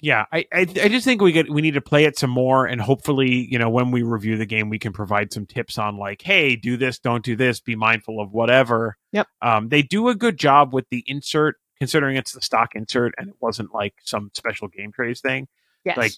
Yeah, 0.00 0.26
I, 0.32 0.40
I 0.52 0.60
I 0.62 0.88
just 0.88 1.04
think 1.04 1.22
we 1.22 1.30
get 1.32 1.48
we 1.48 1.62
need 1.62 1.74
to 1.74 1.80
play 1.80 2.04
it 2.04 2.18
some 2.18 2.28
more, 2.28 2.66
and 2.66 2.80
hopefully, 2.80 3.46
you 3.50 3.58
know, 3.58 3.70
when 3.70 3.92
we 3.92 4.02
review 4.02 4.36
the 4.36 4.44
game, 4.46 4.68
we 4.68 4.80
can 4.80 4.92
provide 4.92 5.32
some 5.32 5.46
tips 5.46 5.78
on 5.78 5.96
like, 5.96 6.20
hey, 6.22 6.56
do 6.56 6.76
this, 6.76 6.98
don't 6.98 7.24
do 7.24 7.36
this, 7.36 7.60
be 7.60 7.76
mindful 7.76 8.20
of 8.20 8.32
whatever. 8.32 8.96
Yep. 9.12 9.28
Um, 9.40 9.68
they 9.68 9.80
do 9.82 10.08
a 10.08 10.14
good 10.16 10.36
job 10.36 10.74
with 10.74 10.86
the 10.90 11.04
insert, 11.06 11.56
considering 11.84 12.16
it's 12.16 12.32
the 12.32 12.40
stock 12.40 12.74
insert 12.74 13.14
and 13.18 13.28
it 13.28 13.36
wasn't 13.40 13.72
like 13.74 13.94
some 14.04 14.30
special 14.34 14.68
game 14.68 14.90
trays 14.92 15.20
thing. 15.20 15.46
Yes, 15.84 15.96
Like, 15.96 16.12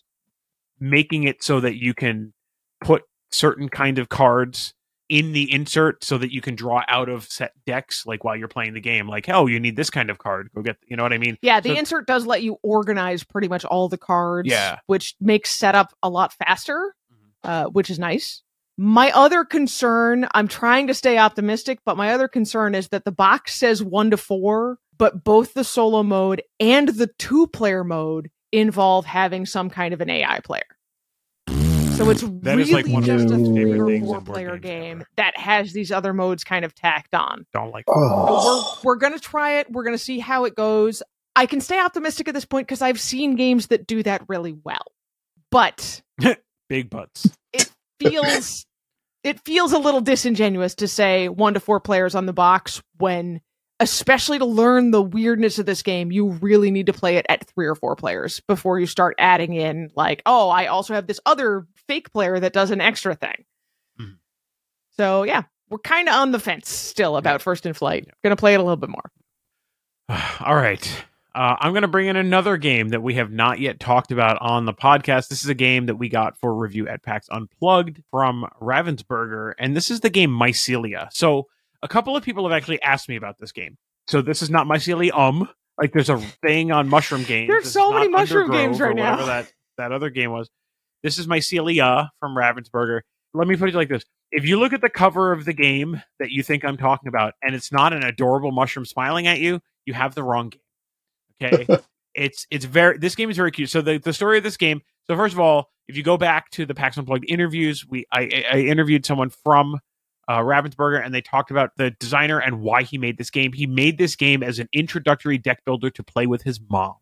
making 0.78 1.24
it 1.24 1.42
so 1.42 1.60
that 1.60 1.76
you 1.76 1.94
can 1.94 2.32
put 2.80 3.02
certain 3.30 3.68
kind 3.68 3.98
of 3.98 4.08
cards 4.08 4.74
in 5.08 5.32
the 5.32 5.52
insert 5.52 6.02
so 6.04 6.18
that 6.18 6.32
you 6.32 6.40
can 6.40 6.54
draw 6.56 6.82
out 6.88 7.08
of 7.08 7.24
set 7.24 7.52
decks 7.64 8.04
like 8.06 8.24
while 8.24 8.34
you're 8.36 8.48
playing 8.48 8.74
the 8.74 8.80
game 8.80 9.08
like 9.08 9.28
oh 9.28 9.46
you 9.46 9.58
need 9.60 9.76
this 9.76 9.88
kind 9.88 10.10
of 10.10 10.18
card 10.18 10.48
go 10.54 10.62
get 10.62 10.76
you 10.88 10.96
know 10.96 11.02
what 11.04 11.12
i 11.12 11.18
mean 11.18 11.38
yeah, 11.42 11.60
the 11.60 11.68
so- 11.70 11.76
insert 11.78 12.06
does 12.08 12.26
let 12.26 12.42
you 12.42 12.58
organize 12.62 13.22
pretty 13.22 13.46
much 13.48 13.64
all 13.64 13.88
the 13.88 13.96
cards. 13.98 14.48
Yeah. 14.48 14.78
which 14.86 15.14
makes 15.20 15.50
setup 15.52 15.92
a 16.02 16.08
lot 16.10 16.32
faster, 16.34 16.94
Mhm. 17.12 17.48
uh, 17.48 17.64
which 17.70 17.88
is 17.88 17.98
nice. 18.00 18.42
My 18.78 19.10
other 19.12 19.44
concern, 19.44 20.26
I'm 20.34 20.48
trying 20.48 20.88
to 20.88 20.94
stay 20.94 21.16
optimistic, 21.18 21.78
but 21.86 21.96
my 21.96 22.10
other 22.12 22.28
concern 22.28 22.74
is 22.74 22.88
that 22.88 23.04
the 23.06 23.12
box 23.12 23.54
says 23.54 23.82
one 23.82 24.10
to 24.10 24.16
four, 24.18 24.78
but 24.98 25.24
both 25.24 25.54
the 25.54 25.64
solo 25.64 26.02
mode 26.02 26.42
and 26.60 26.88
the 26.88 27.08
two 27.18 27.46
player 27.48 27.84
mode 27.84 28.30
involve 28.52 29.06
having 29.06 29.46
some 29.46 29.70
kind 29.70 29.92
of 29.94 30.00
an 30.00 30.10
AI 30.10 30.40
player. 30.40 30.62
So 31.96 32.10
it's 32.10 32.20
That 32.20 32.56
really 32.56 32.62
is, 32.62 32.72
like, 32.72 32.86
one 32.88 33.02
of 33.02 33.06
just 33.06 33.24
a 33.30 33.36
three 33.38 33.54
favorite 33.54 33.80
or 33.80 33.86
things 33.86 34.06
four 34.06 34.20
player 34.20 34.58
games 34.58 34.60
game 34.60 34.96
ever. 34.98 35.08
that 35.16 35.38
has 35.38 35.72
these 35.72 35.90
other 35.90 36.12
modes 36.12 36.44
kind 36.44 36.64
of 36.64 36.74
tacked 36.74 37.14
on. 37.14 37.46
don't 37.54 37.70
like 37.72 37.84
So 37.88 37.94
Oh. 37.96 38.78
we're 38.84 38.92
we're 38.92 38.96
gonna 38.96 39.18
try 39.18 39.60
it. 39.60 39.70
We're 39.70 39.84
gonna 39.84 39.96
see 39.98 40.18
how 40.18 40.44
it 40.44 40.54
goes. 40.54 41.02
I 41.34 41.46
can 41.46 41.60
stay 41.60 41.80
optimistic 41.80 42.28
at 42.28 42.34
this 42.34 42.44
point 42.44 42.66
because 42.66 42.82
I've 42.82 43.00
seen 43.00 43.34
games 43.36 43.68
that 43.68 43.86
do 43.86 44.02
that 44.02 44.22
really 44.28 44.56
well. 44.64 44.84
But 45.50 46.02
big 46.68 46.90
butts 46.90 47.28
It 47.52 47.70
feels 47.98 48.66
it 49.24 49.40
feels 49.44 49.72
a 49.72 49.78
little 49.78 50.00
disingenuous 50.02 50.74
to 50.76 50.88
say 50.88 51.28
one 51.30 51.54
to 51.54 51.60
four 51.60 51.80
players 51.80 52.14
on 52.14 52.26
the 52.26 52.32
box 52.34 52.82
when 52.98 53.40
especially 53.80 54.38
to 54.38 54.44
learn 54.46 54.90
the 54.90 55.02
weirdness 55.02 55.58
of 55.58 55.66
this 55.66 55.82
game 55.82 56.10
you 56.10 56.28
really 56.30 56.70
need 56.70 56.86
to 56.86 56.92
play 56.92 57.16
it 57.16 57.26
at 57.28 57.44
three 57.46 57.66
or 57.66 57.74
four 57.74 57.94
players 57.96 58.40
before 58.48 58.80
you 58.80 58.86
start 58.86 59.14
adding 59.18 59.52
in 59.54 59.90
like 59.94 60.22
oh 60.26 60.48
i 60.48 60.66
also 60.66 60.94
have 60.94 61.06
this 61.06 61.20
other 61.26 61.66
fake 61.86 62.10
player 62.12 62.40
that 62.40 62.52
does 62.52 62.70
an 62.70 62.80
extra 62.80 63.14
thing 63.14 63.44
Mhm. 64.00 64.16
so 64.90 65.22
yeah 65.24 65.42
we're 65.68 65.78
kind 65.78 66.08
of 66.08 66.14
on 66.14 66.32
the 66.32 66.38
fence 66.40 66.68
still 66.70 67.16
about 67.16 67.42
first 67.42 67.66
in 67.66 67.74
flight 67.74 68.08
gonna 68.24 68.36
play 68.36 68.54
it 68.54 68.60
a 68.60 68.62
little 68.62 68.76
bit 68.76 68.90
more 68.90 69.10
All 70.40 70.54
right. 70.54 71.04
Uh, 71.34 71.56
I'm 71.58 71.72
going 71.72 71.82
to 71.82 71.88
bring 71.88 72.06
in 72.06 72.16
another 72.16 72.56
game 72.56 72.90
that 72.90 73.02
we 73.02 73.14
have 73.14 73.30
not 73.32 73.58
yet 73.58 73.78
talked 73.80 74.10
about 74.12 74.38
on 74.40 74.64
the 74.64 74.72
podcast. 74.72 75.28
This 75.28 75.42
is 75.42 75.48
a 75.50 75.54
game 75.54 75.86
that 75.86 75.96
we 75.96 76.08
got 76.08 76.38
for 76.38 76.54
review 76.54 76.88
at 76.88 77.02
PAX 77.02 77.28
Unplugged 77.28 78.02
from 78.10 78.46
Ravensburger, 78.62 79.52
and 79.58 79.76
this 79.76 79.90
is 79.90 80.00
the 80.00 80.08
game 80.10 80.30
Mycelia. 80.30 81.08
So, 81.12 81.48
a 81.82 81.88
couple 81.88 82.16
of 82.16 82.22
people 82.24 82.48
have 82.48 82.56
actually 82.56 82.80
asked 82.82 83.08
me 83.08 83.16
about 83.16 83.38
this 83.38 83.52
game. 83.52 83.76
So, 84.08 84.22
this 84.22 84.42
is 84.42 84.50
not 84.50 84.66
Mycelium. 84.66 85.48
Like, 85.80 85.92
there's 85.92 86.08
a 86.08 86.18
thing 86.18 86.72
on 86.72 86.88
Mushroom 86.88 87.24
Games. 87.24 87.48
There's 87.48 87.70
so 87.70 87.92
many 87.92 88.08
Mushroom 88.08 88.50
Undergrove 88.50 88.52
games 88.52 88.80
right 88.80 88.96
now. 88.96 89.26
That 89.26 89.52
that 89.78 89.92
other 89.92 90.10
game 90.10 90.30
was. 90.30 90.48
This 91.02 91.18
is 91.18 91.28
my 91.28 91.38
Mycelia 91.38 92.04
uh, 92.04 92.06
from 92.18 92.34
Ravensburger. 92.34 93.00
Let 93.34 93.46
me 93.46 93.56
put 93.56 93.68
it 93.68 93.74
like 93.74 93.88
this: 93.88 94.04
If 94.32 94.44
you 94.44 94.58
look 94.58 94.72
at 94.72 94.80
the 94.80 94.88
cover 94.88 95.32
of 95.32 95.44
the 95.44 95.52
game 95.52 96.02
that 96.18 96.30
you 96.30 96.42
think 96.42 96.64
I'm 96.64 96.76
talking 96.76 97.08
about, 97.08 97.34
and 97.42 97.54
it's 97.54 97.70
not 97.70 97.92
an 97.92 98.02
adorable 98.02 98.50
mushroom 98.50 98.86
smiling 98.86 99.26
at 99.26 99.38
you, 99.38 99.60
you 99.84 99.94
have 99.94 100.14
the 100.14 100.22
wrong 100.22 100.52
game. 101.40 101.52
Okay, 101.52 101.66
it's 102.14 102.46
it's 102.50 102.64
very 102.64 102.98
this 102.98 103.14
game 103.14 103.30
is 103.30 103.36
very 103.36 103.50
cute. 103.50 103.70
So 103.70 103.82
the 103.82 103.98
the 103.98 104.12
story 104.12 104.38
of 104.38 104.44
this 104.44 104.56
game. 104.56 104.80
So 105.06 105.16
first 105.16 105.34
of 105.34 105.40
all, 105.40 105.70
if 105.86 105.96
you 105.96 106.02
go 106.02 106.16
back 106.16 106.50
to 106.52 106.66
the 106.66 106.74
PAX 106.74 106.96
Unplugged 106.96 107.26
interviews, 107.28 107.86
we 107.86 108.06
I 108.12 108.44
I 108.50 108.58
interviewed 108.60 109.04
someone 109.06 109.30
from 109.30 109.78
uh, 110.28 110.40
Ravensburger, 110.40 111.04
and 111.04 111.14
they 111.14 111.20
talked 111.20 111.50
about 111.50 111.70
the 111.76 111.90
designer 111.92 112.38
and 112.38 112.60
why 112.60 112.82
he 112.82 112.98
made 112.98 113.18
this 113.18 113.30
game. 113.30 113.52
He 113.52 113.66
made 113.66 113.98
this 113.98 114.16
game 114.16 114.42
as 114.42 114.58
an 114.58 114.68
introductory 114.72 115.38
deck 115.38 115.64
builder 115.64 115.90
to 115.90 116.02
play 116.02 116.26
with 116.26 116.42
his 116.42 116.60
mom. 116.60 116.96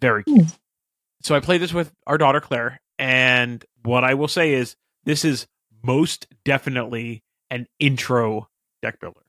Very 0.00 0.24
cute. 0.24 0.46
So 1.22 1.34
I 1.34 1.40
played 1.40 1.60
this 1.60 1.72
with 1.72 1.92
our 2.06 2.18
daughter 2.18 2.40
Claire, 2.40 2.80
and 2.98 3.64
what 3.84 4.04
I 4.04 4.14
will 4.14 4.28
say 4.28 4.54
is 4.54 4.76
this 5.04 5.24
is 5.24 5.46
most 5.84 6.26
definitely 6.44 7.22
an 7.50 7.66
intro 7.78 8.48
deck 8.82 9.00
builder. 9.00 9.20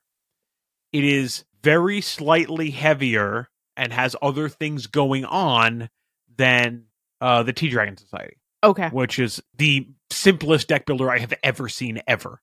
It 0.91 1.03
is 1.03 1.43
very 1.63 2.01
slightly 2.01 2.71
heavier 2.71 3.49
and 3.75 3.91
has 3.91 4.15
other 4.21 4.49
things 4.49 4.87
going 4.87 5.25
on 5.25 5.89
than 6.35 6.85
uh, 7.21 7.43
the 7.43 7.53
Tea 7.53 7.69
Dragon 7.69 7.97
Society, 7.97 8.37
okay 8.63 8.89
which 8.89 9.19
is 9.19 9.41
the 9.57 9.87
simplest 10.11 10.67
deck 10.67 10.85
builder 10.85 11.09
I 11.09 11.19
have 11.19 11.33
ever 11.43 11.69
seen 11.69 12.01
ever. 12.07 12.41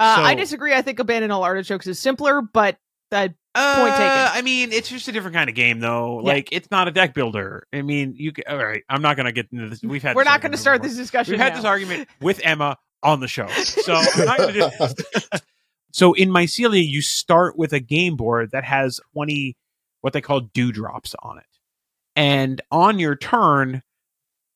Uh, 0.00 0.16
i 0.18 0.34
disagree 0.34 0.74
i 0.74 0.82
think 0.82 0.98
abandon 0.98 1.30
all 1.30 1.42
artichokes 1.42 1.86
is 1.86 1.98
simpler 1.98 2.42
but 2.42 2.76
uh, 3.12 3.28
Uh, 3.54 3.76
Point 3.76 3.94
taken. 3.94 4.38
I 4.38 4.42
mean, 4.42 4.72
it's 4.72 4.88
just 4.88 5.08
a 5.08 5.12
different 5.12 5.34
kind 5.34 5.48
of 5.48 5.54
game, 5.54 5.80
though. 5.80 6.20
Yeah. 6.20 6.26
Like, 6.26 6.48
it's 6.52 6.70
not 6.70 6.88
a 6.88 6.90
deck 6.90 7.14
builder. 7.14 7.66
I 7.72 7.80
mean, 7.82 8.14
you. 8.16 8.32
Can, 8.32 8.44
all 8.48 8.58
right, 8.58 8.82
I'm 8.88 9.00
not 9.00 9.16
going 9.16 9.24
to 9.26 9.32
get 9.32 9.46
into 9.50 9.68
this. 9.70 9.82
We've 9.82 10.02
had. 10.02 10.14
we're 10.14 10.24
not 10.24 10.42
going 10.42 10.52
to 10.52 10.58
start 10.58 10.82
before. 10.82 10.90
this 10.90 10.98
discussion 10.98 11.32
We've 11.32 11.40
had 11.40 11.56
this 11.56 11.64
argument 11.64 12.08
with 12.20 12.40
Emma 12.44 12.76
on 13.02 13.20
the 13.20 13.28
show, 13.28 13.46
so 13.64 13.94
I'm 13.94 14.26
not 14.26 14.38
going 14.38 14.54
to 14.54 14.60
do 14.60 14.70
this. 14.78 15.40
so 15.92 16.12
in 16.12 16.28
Mycelia, 16.28 16.86
you 16.86 17.00
start 17.00 17.56
with 17.56 17.72
a 17.72 17.80
game 17.80 18.16
board 18.16 18.50
that 18.50 18.64
has 18.64 19.00
20 19.14 19.56
what 20.02 20.12
they 20.12 20.20
call 20.20 20.40
dewdrops 20.40 21.14
on 21.22 21.38
it, 21.38 21.46
and 22.14 22.60
on 22.70 22.98
your 22.98 23.16
turn, 23.16 23.82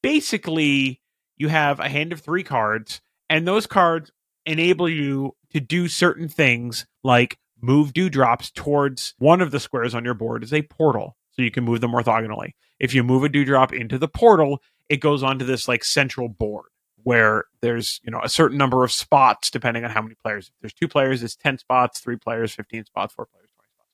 basically 0.02 1.00
you 1.38 1.48
have 1.48 1.80
a 1.80 1.88
hand 1.88 2.12
of 2.12 2.20
three 2.20 2.42
cards, 2.42 3.00
and 3.30 3.48
those 3.48 3.66
cards 3.66 4.10
enable 4.46 4.88
you 4.88 5.34
to 5.52 5.60
do 5.60 5.88
certain 5.88 6.28
things 6.28 6.86
like 7.02 7.38
move 7.60 7.92
dewdrops 7.92 8.50
towards 8.50 9.14
one 9.18 9.40
of 9.40 9.50
the 9.50 9.60
squares 9.60 9.94
on 9.94 10.04
your 10.04 10.14
board 10.14 10.42
is 10.42 10.52
a 10.52 10.62
portal 10.62 11.16
so 11.32 11.42
you 11.42 11.50
can 11.50 11.64
move 11.64 11.80
them 11.80 11.92
orthogonally. 11.92 12.52
If 12.78 12.94
you 12.94 13.04
move 13.04 13.24
a 13.24 13.28
dewdrop 13.28 13.72
into 13.72 13.98
the 13.98 14.08
portal 14.08 14.62
it 14.88 14.98
goes 14.98 15.22
onto 15.22 15.44
this 15.44 15.68
like 15.68 15.84
central 15.84 16.28
board 16.28 16.66
where 17.02 17.44
there's 17.62 18.00
you 18.02 18.10
know 18.10 18.20
a 18.22 18.28
certain 18.28 18.58
number 18.58 18.84
of 18.84 18.92
spots 18.92 19.50
depending 19.50 19.84
on 19.84 19.90
how 19.90 20.02
many 20.02 20.14
players. 20.14 20.48
If 20.48 20.54
there's 20.60 20.74
two 20.74 20.88
players 20.88 21.22
it's 21.22 21.36
10 21.36 21.58
spots 21.58 22.00
three 22.00 22.16
players 22.16 22.52
15 22.54 22.86
spots 22.86 23.14
four 23.14 23.26
players 23.26 23.50
20 23.56 23.68
spots. 23.74 23.90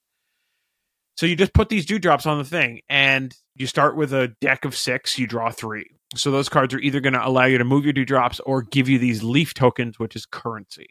So 1.16 1.26
you 1.26 1.36
just 1.36 1.54
put 1.54 1.68
these 1.68 1.86
dewdrops 1.86 2.26
on 2.26 2.38
the 2.38 2.44
thing 2.44 2.80
and 2.88 3.34
you 3.54 3.66
start 3.66 3.96
with 3.96 4.12
a 4.12 4.28
deck 4.40 4.64
of 4.64 4.76
six 4.76 5.18
you 5.18 5.26
draw 5.26 5.50
three 5.50 5.95
so 6.14 6.30
those 6.30 6.48
cards 6.48 6.72
are 6.72 6.78
either 6.78 7.00
going 7.00 7.12
to 7.12 7.26
allow 7.26 7.44
you 7.44 7.58
to 7.58 7.64
move 7.64 7.84
your 7.84 7.92
dewdrops 7.92 8.40
or 8.40 8.62
give 8.62 8.88
you 8.88 8.98
these 8.98 9.22
leaf 9.22 9.54
tokens 9.54 9.98
which 9.98 10.14
is 10.14 10.26
currency 10.26 10.88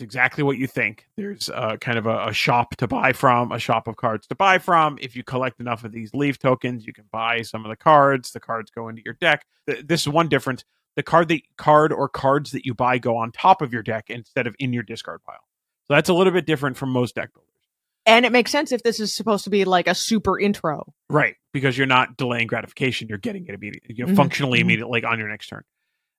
it's 0.00 0.04
exactly 0.04 0.42
what 0.42 0.56
you 0.56 0.66
think. 0.66 1.06
There's 1.16 1.50
uh, 1.50 1.76
kind 1.78 1.98
of 1.98 2.06
a, 2.06 2.28
a 2.28 2.32
shop 2.32 2.74
to 2.76 2.88
buy 2.88 3.12
from, 3.12 3.52
a 3.52 3.58
shop 3.58 3.86
of 3.86 3.96
cards 3.96 4.26
to 4.28 4.34
buy 4.34 4.56
from. 4.56 4.98
If 4.98 5.14
you 5.14 5.22
collect 5.22 5.60
enough 5.60 5.84
of 5.84 5.92
these 5.92 6.14
leaf 6.14 6.38
tokens, 6.38 6.86
you 6.86 6.94
can 6.94 7.04
buy 7.12 7.42
some 7.42 7.66
of 7.66 7.68
the 7.68 7.76
cards. 7.76 8.30
The 8.30 8.40
cards 8.40 8.70
go 8.70 8.88
into 8.88 9.02
your 9.04 9.12
deck. 9.20 9.44
Th- 9.68 9.86
this 9.86 10.00
is 10.00 10.08
one 10.08 10.28
difference. 10.28 10.64
The 10.96 11.02
card 11.02 11.28
that 11.28 11.42
card 11.58 11.92
or 11.92 12.08
cards 12.08 12.50
that 12.52 12.64
you 12.64 12.72
buy 12.72 12.96
go 12.96 13.14
on 13.14 13.30
top 13.30 13.60
of 13.60 13.74
your 13.74 13.82
deck 13.82 14.06
instead 14.08 14.46
of 14.46 14.56
in 14.58 14.72
your 14.72 14.84
discard 14.84 15.22
pile. 15.22 15.44
So 15.86 15.94
that's 15.94 16.08
a 16.08 16.14
little 16.14 16.32
bit 16.32 16.46
different 16.46 16.78
from 16.78 16.88
most 16.88 17.14
deck 17.14 17.34
builders. 17.34 17.49
And 18.10 18.26
it 18.26 18.32
makes 18.32 18.50
sense 18.50 18.72
if 18.72 18.82
this 18.82 19.00
is 19.00 19.14
supposed 19.14 19.44
to 19.44 19.50
be 19.50 19.64
like 19.64 19.86
a 19.88 19.94
super 19.94 20.38
intro 20.38 20.92
Right, 21.08 21.34
because 21.52 21.76
you're 21.76 21.86
not 21.86 22.16
delaying 22.16 22.46
gratification; 22.46 23.08
you're 23.08 23.18
getting 23.18 23.46
it 23.46 23.54
immediately, 23.54 23.94
you 23.96 24.04
know, 24.06 24.12
Mhm, 24.12 24.16
functionally 24.16 24.58
mhm. 24.58 24.62
immediately, 24.62 25.00
like 25.00 25.04
on 25.10 25.18
your 25.18 25.28
next 25.28 25.48
turn. 25.48 25.62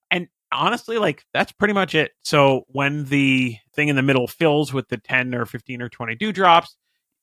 And 0.10 0.28
honestly, 0.52 0.98
like 0.98 1.24
that's 1.34 1.52
pretty 1.54 1.74
much 1.74 1.96
it. 1.96 2.12
So 2.24 2.64
when 2.68 3.06
the 3.06 3.56
thing 3.74 3.88
in 3.88 3.96
the 3.96 4.02
middle 4.02 4.28
fills 4.28 4.74
with 4.74 4.90
the 4.90 4.98
10 4.98 5.34
or 5.34 5.46
15 5.46 5.82
or 5.82 5.88
20 5.90 6.16
dewdrops, 6.16 6.76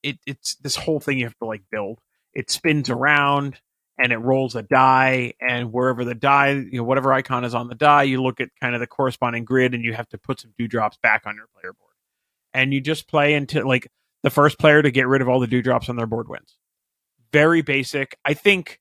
it, 0.02 0.18
it's 0.26 0.54
this 0.57 0.76
whole 0.76 1.00
thing 1.00 1.18
you 1.18 1.24
have 1.24 1.37
to 1.38 1.44
like 1.46 1.62
build. 1.70 1.98
It 2.33 2.50
spins 2.50 2.88
around 2.88 3.61
and 3.98 4.12
it 4.12 4.18
rolls 4.18 4.54
a 4.54 4.62
die, 4.62 5.35
and 5.40 5.72
wherever 5.72 6.04
the 6.04 6.14
die, 6.14 6.50
you 6.52 6.78
know, 6.78 6.85
whatever 6.85 7.12
icon 7.12 7.44
is 7.44 7.54
on 7.54 7.68
the 7.68 7.74
die, 7.74 8.04
you 8.04 8.22
look 8.22 8.40
at 8.40 8.48
kind 8.61 8.74
of 8.74 8.81
the 8.81 8.87
corresponding 8.87 9.44
grid, 9.44 9.74
and 9.74 9.85
you 9.85 9.92
have 9.92 10.09
to 10.11 10.18
put 10.18 10.40
some 10.40 10.52
dewdrops 10.57 10.96
back 11.02 11.26
on 11.26 11.35
your 11.35 11.48
player 11.52 11.72
board. 11.72 11.92
And 12.54 12.72
you 12.72 12.81
just 12.81 13.09
play 13.09 13.35
until 13.35 13.66
like 13.66 13.88
the 14.22 14.31
first 14.31 14.59
player 14.59 14.83
to 14.83 14.90
get 14.90 15.07
rid 15.07 15.22
of 15.22 15.28
all 15.28 15.40
the 15.40 15.46
dewdrops 15.46 15.88
on 15.88 15.96
their 15.96 16.07
board 16.07 16.28
wins. 16.28 16.59
Very 17.33 17.62
basic. 17.62 18.16
I 18.24 18.35
think 18.35 18.81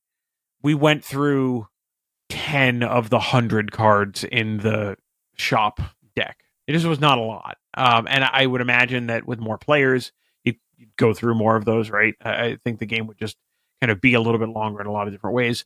we 0.62 0.74
went 0.74 1.04
through 1.04 1.66
10 2.30 2.82
of 2.82 3.10
the 3.10 3.16
100 3.16 3.72
cards 3.72 4.24
in 4.24 4.58
the 4.58 4.96
shop 5.36 5.80
deck. 6.16 6.38
It 6.66 6.72
just 6.72 6.86
was 6.86 7.00
not 7.00 7.18
a 7.18 7.22
lot. 7.22 7.56
Um, 7.74 8.06
and 8.08 8.24
I 8.24 8.44
would 8.44 8.60
imagine 8.60 9.06
that 9.06 9.26
with 9.26 9.38
more 9.38 9.58
players, 9.58 10.12
you 10.78 10.86
go 10.96 11.12
through 11.12 11.34
more 11.34 11.56
of 11.56 11.64
those, 11.64 11.90
right? 11.90 12.14
I 12.24 12.58
think 12.64 12.78
the 12.78 12.86
game 12.86 13.06
would 13.08 13.18
just 13.18 13.36
kind 13.80 13.90
of 13.90 14.00
be 14.00 14.14
a 14.14 14.20
little 14.20 14.38
bit 14.38 14.48
longer 14.48 14.80
in 14.80 14.86
a 14.86 14.92
lot 14.92 15.06
of 15.06 15.12
different 15.12 15.34
ways. 15.34 15.64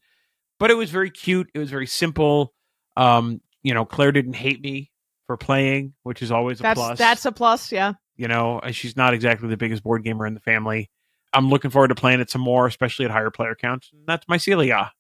But 0.59 0.71
it 0.71 0.75
was 0.75 0.91
very 0.91 1.11
cute. 1.11 1.51
It 1.55 1.59
was 1.59 1.71
very 1.71 1.87
simple. 1.87 2.55
Um, 2.97 3.41
you 3.63 3.75
know, 3.75 3.85
Claire 3.85 4.13
didn't 4.13 4.35
hate 4.35 4.61
me 4.61 4.91
for 5.27 5.37
playing, 5.37 5.95
which 6.03 6.23
is 6.23 6.31
always 6.31 6.61
a 6.61 6.63
that's, 6.63 6.79
plus. 6.79 6.99
That's 6.99 7.25
a 7.27 7.33
plus, 7.33 7.73
yeah. 7.73 7.95
You 8.17 8.29
know, 8.29 8.59
uh, 8.59 8.71
she's 8.71 8.97
not 8.97 9.15
exactly 9.15 9.49
the 9.49 9.57
biggest 9.57 9.83
board 9.83 10.05
gamer 10.05 10.27
in 10.27 10.35
the 10.35 10.41
family. 10.41 10.91
I'm 11.33 11.49
looking 11.49 11.71
forward 11.71 11.89
to 11.89 11.95
playing 11.95 12.21
it 12.21 12.31
some 12.31 12.43
more, 12.43 12.67
especially 12.67 13.07
at 13.07 13.11
higher 13.11 13.31
player 13.31 13.55
counts. 13.55 13.91
And 13.93 14.07
that's 14.07 14.27
Mycelia. 14.27 14.91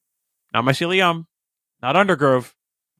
Not 0.54 0.64
Mycelium, 0.64 1.26
not 1.82 1.94
Undergrove, 1.94 2.52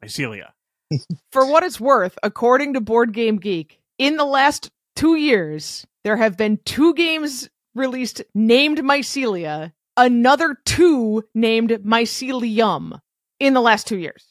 Mycelia. 0.02 0.52
For 1.32 1.46
what 1.50 1.62
it's 1.62 1.80
worth, 1.80 2.18
according 2.22 2.74
to 2.74 2.80
Board 2.80 3.12
Game 3.12 3.38
Geek, 3.38 3.80
in 3.98 4.16
the 4.16 4.24
last 4.24 4.70
two 4.96 5.16
years, 5.16 5.86
there 6.04 6.16
have 6.16 6.36
been 6.36 6.58
two 6.64 6.94
games 6.94 7.48
released 7.74 8.22
named 8.34 8.78
Mycelia, 8.78 9.72
another 9.96 10.56
two 10.64 11.24
named 11.34 11.70
Mycelium 11.70 13.00
in 13.38 13.54
the 13.54 13.60
last 13.60 13.86
two 13.86 13.98
years. 13.98 14.26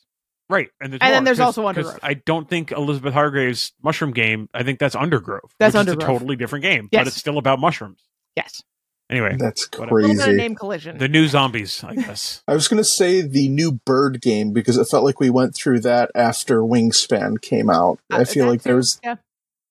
Right, 0.52 0.70
and, 0.82 0.94
and 0.94 1.02
then 1.02 1.24
there's 1.24 1.40
also 1.40 1.64
Undergrove. 1.66 2.00
I 2.04 2.14
don't 2.16 2.48
think 2.50 2.72
Elizabeth 2.74 3.14
Hargrave's 3.14 3.72
mushroom 3.82 4.12
game. 4.12 4.50
I 4.54 4.64
think 4.64 4.80
that's 4.80 4.96
Undergrove. 4.96 5.50
That's 5.60 5.74
which 5.76 5.88
Undergrove. 5.88 5.98
Is 5.98 6.04
a 6.04 6.08
totally 6.08 6.36
different 6.36 6.64
game, 6.64 6.90
yes. 6.92 7.00
but 7.00 7.08
it's 7.08 7.16
still 7.16 7.38
about 7.38 7.60
mushrooms. 7.60 8.02
Yes. 8.36 8.62
Anyway, 9.10 9.36
that's 9.38 9.70
whatever. 9.78 9.96
crazy. 10.02 10.06
A 10.06 10.14
little 10.14 10.26
bit 10.26 10.32
of 10.32 10.38
name 10.38 10.56
collision. 10.56 10.98
The 10.98 11.08
new 11.08 11.28
zombies, 11.28 11.84
I 11.84 11.96
guess. 11.96 12.44
I 12.48 12.54
was 12.54 12.68
going 12.68 12.78
to 12.78 12.84
say 12.84 13.22
the 13.22 13.50
new 13.50 13.74
Bird 13.86 14.22
game 14.22 14.52
because 14.54 14.78
it 14.78 14.86
felt 14.90 15.04
like 15.04 15.20
we 15.20 15.30
went 15.30 15.56
through 15.56 15.82
that 15.82 16.12
after 16.16 16.60
Wingspan 16.62 17.42
came 17.42 17.70
out. 17.70 18.00
Uh, 18.12 18.18
I 18.18 18.24
feel 18.26 18.48
like 18.48 18.64
there 18.64 18.76
was 18.78 19.00
yeah. 19.04 19.16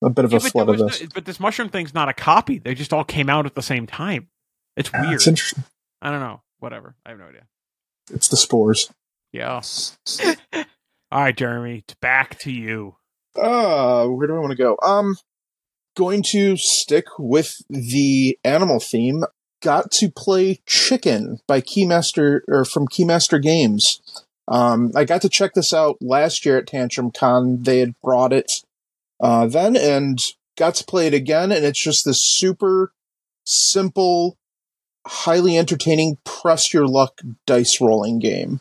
a 0.03 0.11
bit 0.11 0.25
of 0.27 0.33
Yeah, 0.33 0.39
a 0.39 0.41
flood 0.41 0.69
of 0.69 0.79
was 0.79 0.99
this. 0.99 1.03
no- 1.03 1.09
but 1.15 1.25
this 1.25 1.41
mushroom 1.41 1.69
thing's 1.71 1.95
not 1.95 2.09
a 2.09 2.13
copy. 2.15 2.59
They 2.59 2.75
just 2.75 2.93
all 2.93 3.05
came 3.05 3.31
out 3.31 3.45
at 3.47 3.55
the 3.55 3.63
same 3.63 3.87
time. 3.87 4.29
It's 4.77 4.91
Ah, 4.93 5.01
weird. 5.03 5.15
It's 5.15 5.27
interesting. 5.27 5.65
I 6.03 6.11
don't 6.11 6.21
know. 6.21 6.43
Whatever. 6.59 6.95
I 7.07 7.11
have 7.11 7.19
no 7.19 7.27
idea. 7.27 7.47
It's 8.13 8.29
the 8.29 8.37
spores. 8.37 8.91
Yeah. 9.33 9.63
all 11.13 11.23
right, 11.23 11.37
Jeremy. 11.37 11.85
Back 12.01 12.39
to 12.41 12.53
you. 12.53 12.97
Uh, 13.37 14.07
where 14.07 14.27
do 14.27 14.37
I 14.37 14.39
want 14.39 14.53
to 14.53 14.57
go? 14.57 14.77
Um, 14.83 15.17
going 15.97 16.23
to 16.25 16.57
stick 16.57 17.07
with 17.19 17.63
the 17.69 18.39
animal 18.45 18.81
theme. 18.81 19.25
Got 19.63 19.91
to 19.93 20.11
play 20.11 20.61
Chicken 20.67 21.39
by 21.47 21.61
Keymaster 21.61 22.41
or 22.49 22.65
from 22.65 22.89
Keymaster 22.89 23.43
Games. 23.43 24.01
Um, 24.49 24.91
I 24.97 25.05
got 25.05 25.23
to 25.23 25.29
check 25.29 25.55
this 25.55 25.73
out 25.73 25.99
last 26.01 26.45
year 26.45 26.59
at 26.59 26.67
Tantrum 26.67 27.11
Con. 27.11 27.63
They 27.63 27.81
had 27.81 27.95
brought 28.03 28.33
it 28.33 28.65
uh, 29.21 29.47
then 29.47 29.77
and 29.77 30.19
got 30.57 30.75
to 30.77 30.85
play 30.85 31.07
it 31.07 31.15
again, 31.15 31.53
and 31.53 31.65
it's 31.65 31.81
just 31.81 32.05
this 32.05 32.23
super 32.23 32.93
simple, 33.45 34.39
highly 35.07 35.57
entertaining 35.57 36.19
press 36.25 36.73
your 36.73 36.87
luck 36.87 37.21
dice 37.47 37.81
rolling 37.81 38.19
game. 38.19 38.61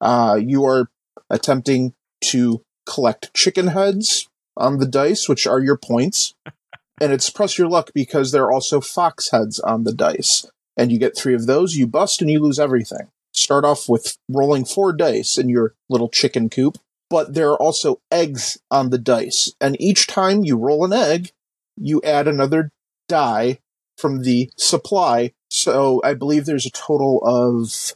Uh, 0.00 0.38
you 0.40 0.64
are 0.64 0.90
attempting 1.30 1.94
to 2.22 2.62
collect 2.86 3.34
chicken 3.34 3.68
heads 3.68 4.28
on 4.56 4.78
the 4.78 4.86
dice, 4.86 5.28
which 5.28 5.46
are 5.46 5.60
your 5.60 5.76
points. 5.76 6.34
and 7.00 7.12
it's 7.12 7.30
press 7.30 7.58
your 7.58 7.68
luck 7.68 7.90
because 7.94 8.32
there 8.32 8.44
are 8.44 8.52
also 8.52 8.80
fox 8.80 9.30
heads 9.30 9.60
on 9.60 9.84
the 9.84 9.92
dice. 9.92 10.46
And 10.76 10.92
you 10.92 10.98
get 10.98 11.16
three 11.16 11.34
of 11.34 11.46
those, 11.46 11.76
you 11.76 11.86
bust, 11.86 12.20
and 12.20 12.30
you 12.30 12.40
lose 12.40 12.58
everything. 12.58 13.08
Start 13.32 13.64
off 13.64 13.88
with 13.88 14.16
rolling 14.28 14.64
four 14.64 14.92
dice 14.92 15.36
in 15.36 15.48
your 15.48 15.74
little 15.88 16.08
chicken 16.08 16.48
coop, 16.48 16.78
but 17.10 17.34
there 17.34 17.50
are 17.50 17.62
also 17.62 18.00
eggs 18.10 18.58
on 18.70 18.90
the 18.90 18.98
dice. 18.98 19.52
And 19.60 19.80
each 19.80 20.06
time 20.06 20.44
you 20.44 20.56
roll 20.56 20.84
an 20.84 20.92
egg, 20.92 21.32
you 21.76 22.00
add 22.02 22.28
another 22.28 22.70
die 23.08 23.58
from 23.96 24.22
the 24.22 24.50
supply. 24.56 25.32
So 25.50 26.00
I 26.04 26.14
believe 26.14 26.44
there's 26.44 26.66
a 26.66 26.70
total 26.70 27.20
of 27.24 27.94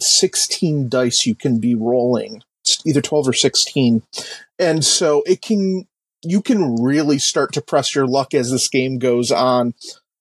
16 0.00 0.88
dice 0.88 1.26
you 1.26 1.34
can 1.34 1.58
be 1.58 1.74
rolling, 1.74 2.42
either 2.84 3.00
12 3.00 3.28
or 3.28 3.32
16. 3.32 4.02
And 4.58 4.84
so 4.84 5.22
it 5.26 5.42
can, 5.42 5.86
you 6.22 6.42
can 6.42 6.76
really 6.82 7.18
start 7.18 7.52
to 7.54 7.62
press 7.62 7.94
your 7.94 8.06
luck 8.06 8.34
as 8.34 8.50
this 8.50 8.68
game 8.68 8.98
goes 8.98 9.30
on. 9.30 9.74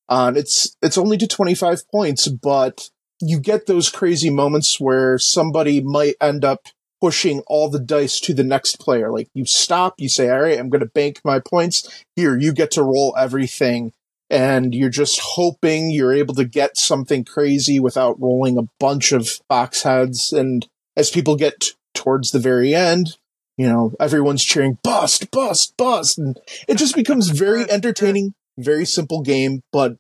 On 0.08 0.38
it's, 0.38 0.76
it's 0.82 0.98
only 0.98 1.18
to 1.18 1.28
25 1.28 1.90
points, 1.90 2.28
but 2.28 2.90
you 3.22 3.40
get 3.40 3.66
those 3.66 3.90
crazy 3.90 4.30
moments 4.30 4.80
where 4.80 5.18
somebody 5.18 5.82
might 5.82 6.16
end 6.22 6.46
up 6.46 6.68
pushing 7.02 7.42
all 7.48 7.70
the 7.70 7.80
dice 7.80 8.20
to 8.20 8.34
the 8.34 8.44
next 8.44 8.80
player. 8.80 9.12
Like 9.12 9.30
you 9.34 9.46
stop, 9.46 9.96
you 9.98 10.10
say, 10.10 10.30
all 10.30 10.42
right, 10.42 10.60
I'm 10.60 10.70
going 10.70 10.82
to 10.82 10.88
bank 10.88 11.22
my 11.24 11.40
points. 11.40 12.04
Here, 12.16 12.38
you 12.38 12.54
get 12.54 12.72
to 12.72 12.84
roll 12.84 13.16
everything. 13.18 13.94
And 14.32 14.74
you're 14.74 14.90
just 14.90 15.20
hoping 15.22 15.92
you're 15.92 16.14
able 16.14 16.34
to 16.34 16.46
get 16.46 16.78
something 16.78 17.24
crazy 17.24 17.80
without 17.80 18.20
rolling 18.20 18.58
a 18.58 18.68
bunch 18.80 19.12
of 19.12 19.40
box 19.48 19.84
heads. 19.84 20.34
And 20.34 20.68
as 20.98 21.12
people 21.12 21.36
get 21.36 21.74
towards 21.96 22.32
the 22.32 22.40
very 22.40 22.76
end, 22.76 23.18
you 23.58 23.68
know, 23.68 23.94
everyone's 24.00 24.44
cheering 24.44 24.78
bust, 24.84 25.32
bust, 25.32 25.76
bust. 25.78 26.18
And 26.18 26.38
it 26.68 26.78
just 26.78 26.96
becomes 26.96 27.30
very 27.30 27.62
entertaining, 27.72 28.34
very 28.58 28.86
simple 28.86 29.22
game, 29.22 29.62
but 29.72 29.98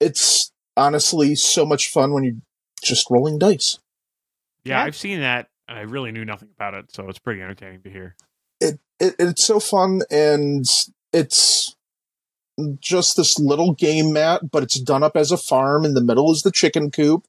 it's 0.00 0.52
honestly 0.76 1.34
so 1.34 1.66
much 1.66 1.90
fun 1.90 2.12
when 2.12 2.24
you're 2.24 2.36
just 2.82 3.10
rolling 3.10 3.38
dice. 3.38 3.78
Yeah, 4.64 4.78
Yeah. 4.78 4.84
I've 4.84 4.96
seen 4.96 5.20
that, 5.20 5.48
and 5.68 5.78
I 5.78 5.82
really 5.82 6.12
knew 6.12 6.24
nothing 6.24 6.48
about 6.56 6.74
it, 6.74 6.92
so 6.92 7.08
it's 7.08 7.18
pretty 7.18 7.42
entertaining 7.42 7.82
to 7.82 7.90
hear. 7.90 8.16
it, 8.60 8.78
it 9.00 9.14
it's 9.18 9.44
so 9.44 9.58
fun 9.60 10.02
and 10.10 10.64
it's 11.12 11.76
just 12.78 13.16
this 13.16 13.38
little 13.38 13.74
game 13.74 14.12
mat, 14.12 14.50
but 14.50 14.62
it's 14.62 14.78
done 14.78 15.02
up 15.02 15.16
as 15.16 15.32
a 15.32 15.36
farm. 15.36 15.84
In 15.84 15.94
the 15.94 16.00
middle 16.00 16.30
is 16.30 16.42
the 16.42 16.52
chicken 16.52 16.90
coop, 16.90 17.26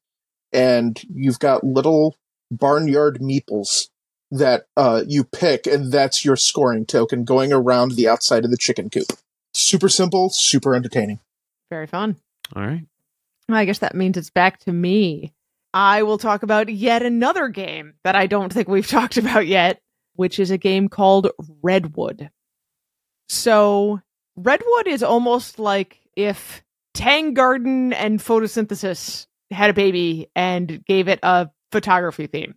and 0.54 1.02
you've 1.14 1.40
got 1.40 1.64
little 1.64 2.18
barnyard 2.52 3.20
meeples 3.20 3.88
that 4.38 4.68
uh, 4.78 5.04
you 5.08 5.24
pick, 5.24 5.68
and 5.68 5.92
that's 5.92 6.26
your 6.26 6.36
scoring 6.36 6.86
token 6.86 7.24
going 7.24 7.52
around 7.54 7.92
the 7.92 8.08
outside 8.08 8.46
of 8.46 8.52
the 8.52 8.58
chicken 8.58 8.90
coop. 8.90 9.08
Super 9.54 9.90
simple, 9.90 10.30
super 10.30 10.76
entertaining. 10.76 11.20
Very 11.70 11.88
fun. 11.88 12.18
All 12.56 12.66
right. 12.66 12.86
I 13.50 13.66
guess 13.66 13.80
that 13.80 13.96
means 13.96 14.18
it's 14.18 14.30
back 14.30 14.60
to 14.62 14.72
me. 14.72 15.34
I 15.74 16.04
will 16.04 16.18
talk 16.18 16.44
about 16.44 16.70
yet 16.70 17.04
another 17.04 17.50
game 17.50 17.96
that 18.04 18.16
I 18.16 18.28
don't 18.28 18.52
think 18.52 18.68
we've 18.68 18.88
talked 18.88 19.18
about 19.18 19.48
yet, 19.48 19.80
which 20.16 20.40
is 20.40 20.52
a 20.52 20.58
game 20.58 20.88
called 20.88 21.30
Redwood. 21.62 22.30
So, 23.28 24.02
Redwood 24.36 24.88
is 24.88 25.04
almost 25.04 25.60
like 25.60 26.00
if 26.16 26.64
Tang 26.94 27.34
Garden 27.34 27.94
and 27.94 28.20
photosynthesis 28.20 29.28
had 29.52 29.70
a 29.70 29.74
baby 29.74 30.30
and 30.36 30.84
gave 30.86 31.08
it 31.08 31.20
a 31.24 31.50
photography 31.72 32.28
theme. 32.28 32.56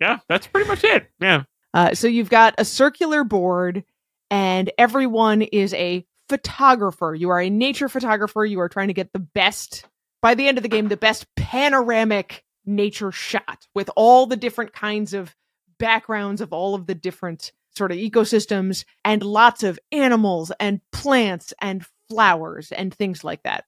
Yeah, 0.00 0.18
that's 0.28 0.46
pretty 0.46 0.68
much 0.68 0.84
it. 0.84 1.08
Yeah. 1.20 1.44
Uh, 1.72 1.94
so 1.94 2.06
you've 2.06 2.30
got 2.30 2.54
a 2.58 2.64
circular 2.64 3.24
board, 3.24 3.84
and 4.30 4.70
everyone 4.78 5.42
is 5.42 5.74
a 5.74 6.06
photographer. 6.28 7.14
You 7.14 7.30
are 7.30 7.40
a 7.40 7.50
nature 7.50 7.88
photographer. 7.88 8.44
You 8.44 8.60
are 8.60 8.68
trying 8.68 8.88
to 8.88 8.94
get 8.94 9.12
the 9.12 9.18
best, 9.18 9.86
by 10.22 10.34
the 10.34 10.48
end 10.48 10.58
of 10.58 10.62
the 10.62 10.68
game, 10.68 10.88
the 10.88 10.96
best 10.96 11.26
panoramic 11.36 12.44
nature 12.64 13.12
shot 13.12 13.66
with 13.74 13.90
all 13.96 14.26
the 14.26 14.36
different 14.36 14.72
kinds 14.72 15.14
of 15.14 15.34
backgrounds 15.78 16.40
of 16.40 16.52
all 16.52 16.74
of 16.74 16.86
the 16.86 16.94
different 16.94 17.52
sort 17.76 17.92
of 17.92 17.98
ecosystems 17.98 18.84
and 19.04 19.22
lots 19.22 19.62
of 19.62 19.78
animals 19.92 20.52
and 20.60 20.80
plants 20.92 21.52
and 21.60 21.84
flowers 22.08 22.70
and 22.72 22.94
things 22.94 23.24
like 23.24 23.42
that. 23.42 23.64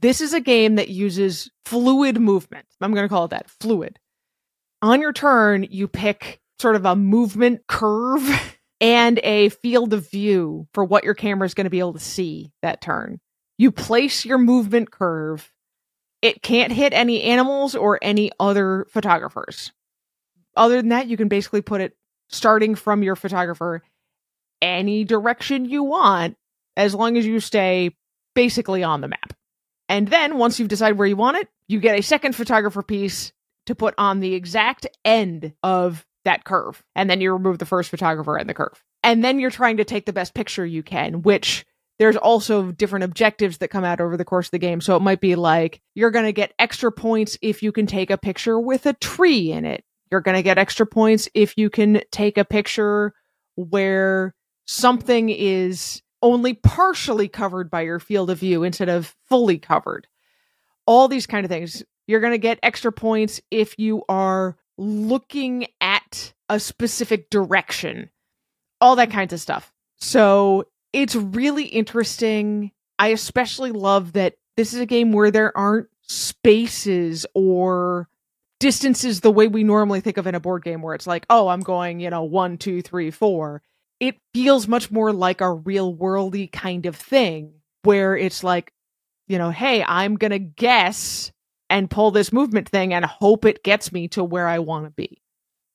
This 0.00 0.20
is 0.20 0.32
a 0.32 0.40
game 0.40 0.76
that 0.76 0.88
uses 0.88 1.50
fluid 1.64 2.18
movement. 2.20 2.66
I'm 2.80 2.94
going 2.94 3.04
to 3.04 3.08
call 3.08 3.26
it 3.26 3.30
that 3.30 3.50
fluid 3.50 3.98
on 4.82 5.00
your 5.00 5.12
turn, 5.12 5.66
you 5.70 5.88
pick 5.88 6.40
sort 6.58 6.76
of 6.76 6.84
a 6.84 6.96
movement 6.96 7.66
curve 7.66 8.56
and 8.80 9.18
a 9.22 9.48
field 9.48 9.92
of 9.92 10.10
view 10.10 10.66
for 10.72 10.84
what 10.84 11.04
your 11.04 11.14
camera 11.14 11.46
is 11.46 11.54
going 11.54 11.64
to 11.64 11.70
be 11.70 11.80
able 11.80 11.94
to 11.94 11.98
see 11.98 12.52
that 12.62 12.80
turn. 12.80 13.20
You 13.58 13.72
place 13.72 14.24
your 14.24 14.38
movement 14.38 14.90
curve. 14.90 15.50
It 16.22 16.42
can't 16.42 16.72
hit 16.72 16.92
any 16.92 17.22
animals 17.22 17.74
or 17.74 17.98
any 18.02 18.30
other 18.38 18.86
photographers. 18.90 19.72
Other 20.56 20.76
than 20.76 20.88
that, 20.88 21.06
you 21.06 21.16
can 21.16 21.28
basically 21.28 21.62
put 21.62 21.80
it 21.80 21.96
starting 22.28 22.74
from 22.74 23.02
your 23.02 23.16
photographer 23.16 23.82
any 24.60 25.04
direction 25.04 25.64
you 25.64 25.84
want 25.84 26.36
as 26.76 26.94
long 26.94 27.16
as 27.16 27.24
you 27.24 27.40
stay 27.40 27.96
basically 28.34 28.82
on 28.82 29.00
the 29.00 29.08
map. 29.08 29.34
And 29.88 30.08
then 30.08 30.38
once 30.38 30.58
you've 30.58 30.68
decided 30.68 30.98
where 30.98 31.08
you 31.08 31.16
want 31.16 31.38
it, 31.38 31.48
you 31.66 31.80
get 31.80 31.98
a 31.98 32.02
second 32.02 32.34
photographer 32.34 32.82
piece 32.82 33.32
to 33.68 33.74
put 33.74 33.94
on 33.98 34.20
the 34.20 34.34
exact 34.34 34.86
end 35.04 35.52
of 35.62 36.06
that 36.24 36.44
curve. 36.44 36.82
And 36.96 37.08
then 37.08 37.20
you 37.20 37.32
remove 37.32 37.58
the 37.58 37.66
first 37.66 37.90
photographer 37.90 38.36
and 38.36 38.48
the 38.48 38.54
curve. 38.54 38.82
And 39.02 39.22
then 39.22 39.38
you're 39.38 39.50
trying 39.50 39.76
to 39.76 39.84
take 39.84 40.06
the 40.06 40.12
best 40.12 40.34
picture 40.34 40.66
you 40.66 40.82
can, 40.82 41.22
which 41.22 41.66
there's 41.98 42.16
also 42.16 42.72
different 42.72 43.04
objectives 43.04 43.58
that 43.58 43.68
come 43.68 43.84
out 43.84 44.00
over 44.00 44.16
the 44.16 44.24
course 44.24 44.46
of 44.46 44.52
the 44.52 44.58
game. 44.58 44.80
So 44.80 44.96
it 44.96 45.02
might 45.02 45.20
be 45.20 45.34
like 45.34 45.82
you're 45.94 46.10
going 46.10 46.24
to 46.24 46.32
get 46.32 46.54
extra 46.58 46.90
points 46.90 47.36
if 47.42 47.62
you 47.62 47.70
can 47.70 47.86
take 47.86 48.10
a 48.10 48.16
picture 48.16 48.58
with 48.58 48.86
a 48.86 48.94
tree 48.94 49.52
in 49.52 49.64
it. 49.64 49.84
You're 50.10 50.22
going 50.22 50.36
to 50.36 50.42
get 50.42 50.58
extra 50.58 50.86
points 50.86 51.28
if 51.34 51.58
you 51.58 51.68
can 51.68 52.00
take 52.10 52.38
a 52.38 52.44
picture 52.44 53.12
where 53.56 54.34
something 54.66 55.28
is 55.28 56.02
only 56.22 56.54
partially 56.54 57.28
covered 57.28 57.70
by 57.70 57.82
your 57.82 57.98
field 57.98 58.30
of 58.30 58.38
view 58.38 58.62
instead 58.62 58.88
of 58.88 59.14
fully 59.28 59.58
covered. 59.58 60.06
All 60.86 61.08
these 61.08 61.26
kind 61.26 61.44
of 61.44 61.50
things. 61.50 61.84
You're 62.08 62.20
going 62.20 62.32
to 62.32 62.38
get 62.38 62.58
extra 62.62 62.90
points 62.90 63.40
if 63.50 63.78
you 63.78 64.02
are 64.08 64.56
looking 64.76 65.68
at 65.80 66.32
a 66.48 66.58
specific 66.58 67.30
direction. 67.30 68.10
All 68.80 68.96
that 68.96 69.10
kinds 69.10 69.32
of 69.32 69.40
stuff. 69.40 69.72
So 69.98 70.64
it's 70.92 71.14
really 71.14 71.66
interesting. 71.66 72.72
I 72.98 73.08
especially 73.08 73.70
love 73.70 74.14
that 74.14 74.34
this 74.56 74.74
is 74.74 74.80
a 74.80 74.86
game 74.86 75.12
where 75.12 75.30
there 75.30 75.56
aren't 75.56 75.88
spaces 76.02 77.26
or 77.34 78.08
distances 78.58 79.20
the 79.20 79.30
way 79.30 79.46
we 79.46 79.62
normally 79.62 80.00
think 80.00 80.16
of 80.16 80.26
in 80.26 80.34
a 80.34 80.40
board 80.40 80.64
game 80.64 80.82
where 80.82 80.96
it's 80.96 81.06
like, 81.06 81.26
oh, 81.30 81.46
I'm 81.46 81.60
going, 81.60 82.00
you 82.00 82.10
know, 82.10 82.24
one, 82.24 82.58
two, 82.58 82.82
three, 82.82 83.12
four 83.12 83.62
it 84.00 84.16
feels 84.32 84.68
much 84.68 84.90
more 84.90 85.12
like 85.12 85.40
a 85.40 85.52
real 85.52 85.94
worldy 85.94 86.50
kind 86.50 86.86
of 86.86 86.96
thing 86.96 87.52
where 87.82 88.16
it's 88.16 88.44
like, 88.44 88.72
you 89.26 89.38
know, 89.38 89.50
hey, 89.50 89.82
I'm 89.82 90.16
going 90.16 90.30
to 90.30 90.38
guess 90.38 91.32
and 91.70 91.90
pull 91.90 92.10
this 92.10 92.32
movement 92.32 92.68
thing 92.68 92.94
and 92.94 93.04
hope 93.04 93.44
it 93.44 93.62
gets 93.62 93.92
me 93.92 94.08
to 94.08 94.24
where 94.24 94.46
I 94.46 94.58
want 94.58 94.86
to 94.86 94.90
be. 94.90 95.22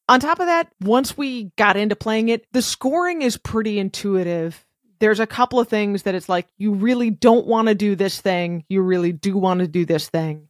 On 0.10 0.20
top 0.20 0.40
of 0.40 0.48
that, 0.48 0.70
once 0.82 1.18
we 1.18 1.52
got 1.58 1.78
into 1.78 1.96
playing 1.96 2.30
it, 2.30 2.46
the 2.52 2.62
scoring 2.62 3.22
is 3.22 3.38
pretty 3.38 3.80
intuitive. 3.80 4.66
There's 5.00 5.20
a 5.20 5.28
couple 5.28 5.60
of 5.60 5.68
things 5.68 6.04
that 6.04 6.16
it's 6.16 6.30
like, 6.30 6.48
you 6.58 6.74
really 6.74 7.10
don't 7.10 7.48
want 7.48 7.68
to 7.68 7.76
do 7.76 7.96
this 7.96 8.20
thing. 8.20 8.66
You 8.70 8.82
really 8.82 9.12
do 9.12 9.38
want 9.38 9.62
to 9.62 9.68
do 9.68 9.86
this 9.86 10.10
thing. 10.10 10.48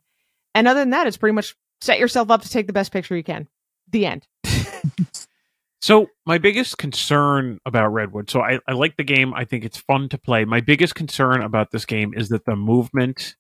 And 0.55 0.67
other 0.67 0.79
than 0.79 0.91
that, 0.91 1.07
it's 1.07 1.17
pretty 1.17 1.35
much 1.35 1.55
set 1.81 1.99
yourself 1.99 2.31
up 2.31 2.41
to 2.41 2.49
take 2.49 2.67
the 2.67 2.73
best 2.73 2.91
picture 2.91 3.15
you 3.15 3.23
can. 3.23 3.47
The 3.89 4.05
end. 4.05 4.27
So 5.83 6.07
my 6.25 6.37
biggest 6.37 6.77
concern 6.77 7.59
about 7.65 7.89
Redwood, 7.89 8.29
so 8.29 8.39
I, 8.39 8.59
I 8.65 8.71
like 8.71 8.95
the 8.95 9.03
game. 9.03 9.33
I 9.33 9.43
think 9.43 9.65
it's 9.65 9.77
fun 9.77 10.07
to 10.07 10.17
play. 10.17 10.45
My 10.45 10.61
biggest 10.61 10.95
concern 10.95 11.41
about 11.41 11.71
this 11.71 11.83
game 11.83 12.13
is 12.15 12.29
that 12.29 12.45
the 12.45 12.55
movement 12.55 13.35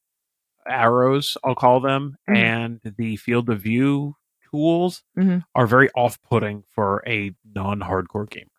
arrows, 0.67 1.37
I'll 1.43 1.55
call 1.55 1.79
them, 1.79 2.17
mm-hmm. 2.29 2.35
and 2.35 2.79
the 2.97 3.17
field 3.17 3.49
of 3.49 3.61
view 3.61 4.15
tools 4.51 5.03
mm-hmm. 5.17 5.39
are 5.55 5.67
very 5.67 5.89
off-putting 5.95 6.63
for 6.69 7.03
a 7.07 7.33
non-hardcore 7.55 8.29
gamer. 8.29 8.49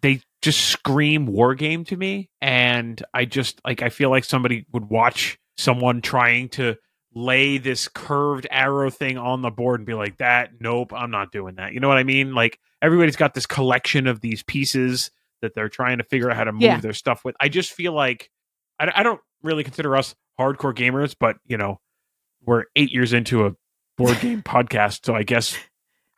They 0.00 0.20
just 0.42 0.60
scream 0.60 1.26
war 1.26 1.54
game 1.54 1.84
to 1.84 1.96
me, 1.96 2.30
and 2.40 3.02
I 3.14 3.24
just 3.24 3.60
like 3.64 3.82
I 3.82 3.88
feel 3.88 4.10
like 4.10 4.24
somebody 4.24 4.66
would 4.72 4.88
watch 4.90 5.38
someone 5.56 6.02
trying 6.02 6.48
to 6.50 6.76
lay 7.14 7.58
this 7.58 7.88
curved 7.88 8.46
arrow 8.50 8.90
thing 8.90 9.16
on 9.16 9.42
the 9.42 9.50
board 9.50 9.80
and 9.80 9.86
be 9.86 9.94
like 9.94 10.16
that 10.16 10.50
nope 10.58 10.92
i'm 10.92 11.12
not 11.12 11.30
doing 11.30 11.54
that 11.54 11.72
you 11.72 11.78
know 11.78 11.86
what 11.86 11.96
i 11.96 12.02
mean 12.02 12.34
like 12.34 12.58
everybody's 12.82 13.14
got 13.14 13.34
this 13.34 13.46
collection 13.46 14.08
of 14.08 14.20
these 14.20 14.42
pieces 14.42 15.12
that 15.40 15.54
they're 15.54 15.68
trying 15.68 15.98
to 15.98 16.04
figure 16.04 16.28
out 16.28 16.36
how 16.36 16.42
to 16.42 16.52
move 16.52 16.62
yeah. 16.62 16.80
their 16.80 16.92
stuff 16.92 17.24
with 17.24 17.36
i 17.38 17.48
just 17.48 17.72
feel 17.72 17.92
like 17.92 18.30
I, 18.80 18.90
I 18.96 19.02
don't 19.04 19.20
really 19.42 19.62
consider 19.62 19.96
us 19.96 20.14
hardcore 20.38 20.74
gamers 20.74 21.14
but 21.18 21.36
you 21.46 21.56
know 21.56 21.80
we're 22.44 22.64
eight 22.76 22.90
years 22.92 23.12
into 23.12 23.46
a 23.46 23.52
board 23.96 24.20
game 24.20 24.42
podcast 24.46 25.04
so 25.04 25.14
i 25.14 25.22
guess 25.22 25.56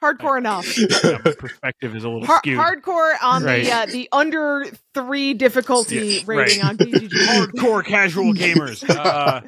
hardcore 0.03 0.39
enough. 0.39 0.67
Yeah, 1.07 1.19
perspective 1.39 1.95
is 1.95 2.05
a 2.05 2.09
little 2.09 2.27
skewed. 2.27 2.59
Hardcore 2.59 3.15
on 3.23 3.45
right. 3.45 3.65
the 3.65 3.73
uh, 3.73 3.87
the 3.87 4.09
under 4.13 4.67
three 4.95 5.35
difficulty 5.35 5.97
yeah, 5.97 6.21
rating 6.27 6.63
right. 6.63 6.71
on 6.71 6.77
BGG. 6.79 7.09
Hardcore 7.11 7.85
casual 7.85 8.33
gamers. 8.33 8.89
Uh, 8.89 9.43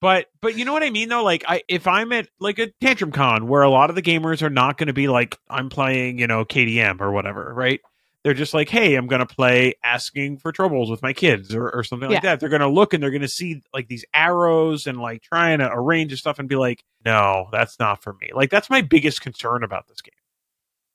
but 0.00 0.26
but 0.40 0.56
you 0.56 0.64
know 0.64 0.72
what 0.72 0.82
I 0.82 0.90
mean 0.90 1.08
though. 1.08 1.22
Like 1.22 1.44
I 1.46 1.62
if 1.68 1.86
I'm 1.86 2.12
at 2.12 2.28
like 2.40 2.58
a 2.58 2.72
tantrum 2.80 3.12
con 3.12 3.48
where 3.48 3.62
a 3.62 3.70
lot 3.70 3.90
of 3.90 3.96
the 3.96 4.02
gamers 4.02 4.42
are 4.42 4.50
not 4.50 4.78
going 4.78 4.88
to 4.88 4.92
be 4.92 5.08
like 5.08 5.38
I'm 5.48 5.68
playing 5.68 6.18
you 6.18 6.26
know 6.26 6.44
KDM 6.44 7.00
or 7.00 7.12
whatever, 7.12 7.52
right? 7.54 7.80
They're 8.24 8.34
just 8.34 8.54
like, 8.54 8.68
hey, 8.68 8.94
I'm 8.94 9.08
going 9.08 9.26
to 9.26 9.34
play 9.34 9.74
asking 9.82 10.38
for 10.38 10.52
Trobils 10.52 10.88
with 10.88 11.02
my 11.02 11.12
kids 11.12 11.54
or, 11.54 11.68
or 11.70 11.82
something 11.82 12.08
yeah. 12.08 12.16
like 12.16 12.22
that. 12.22 12.40
They're 12.40 12.48
going 12.48 12.60
to 12.60 12.68
look 12.68 12.94
and 12.94 13.02
they're 13.02 13.10
going 13.10 13.22
to 13.22 13.28
see 13.28 13.62
like 13.74 13.88
these 13.88 14.04
arrows 14.14 14.86
and 14.86 15.00
like 15.00 15.22
trying 15.22 15.58
to 15.58 15.68
arrange 15.72 16.16
stuff 16.18 16.38
and 16.38 16.48
be 16.48 16.54
like, 16.54 16.84
no, 17.04 17.48
that's 17.50 17.80
not 17.80 18.02
for 18.02 18.12
me. 18.20 18.30
Like 18.32 18.50
that's 18.50 18.70
my 18.70 18.80
biggest 18.80 19.22
concern 19.22 19.64
about 19.64 19.88
this 19.88 20.00
game. 20.00 20.12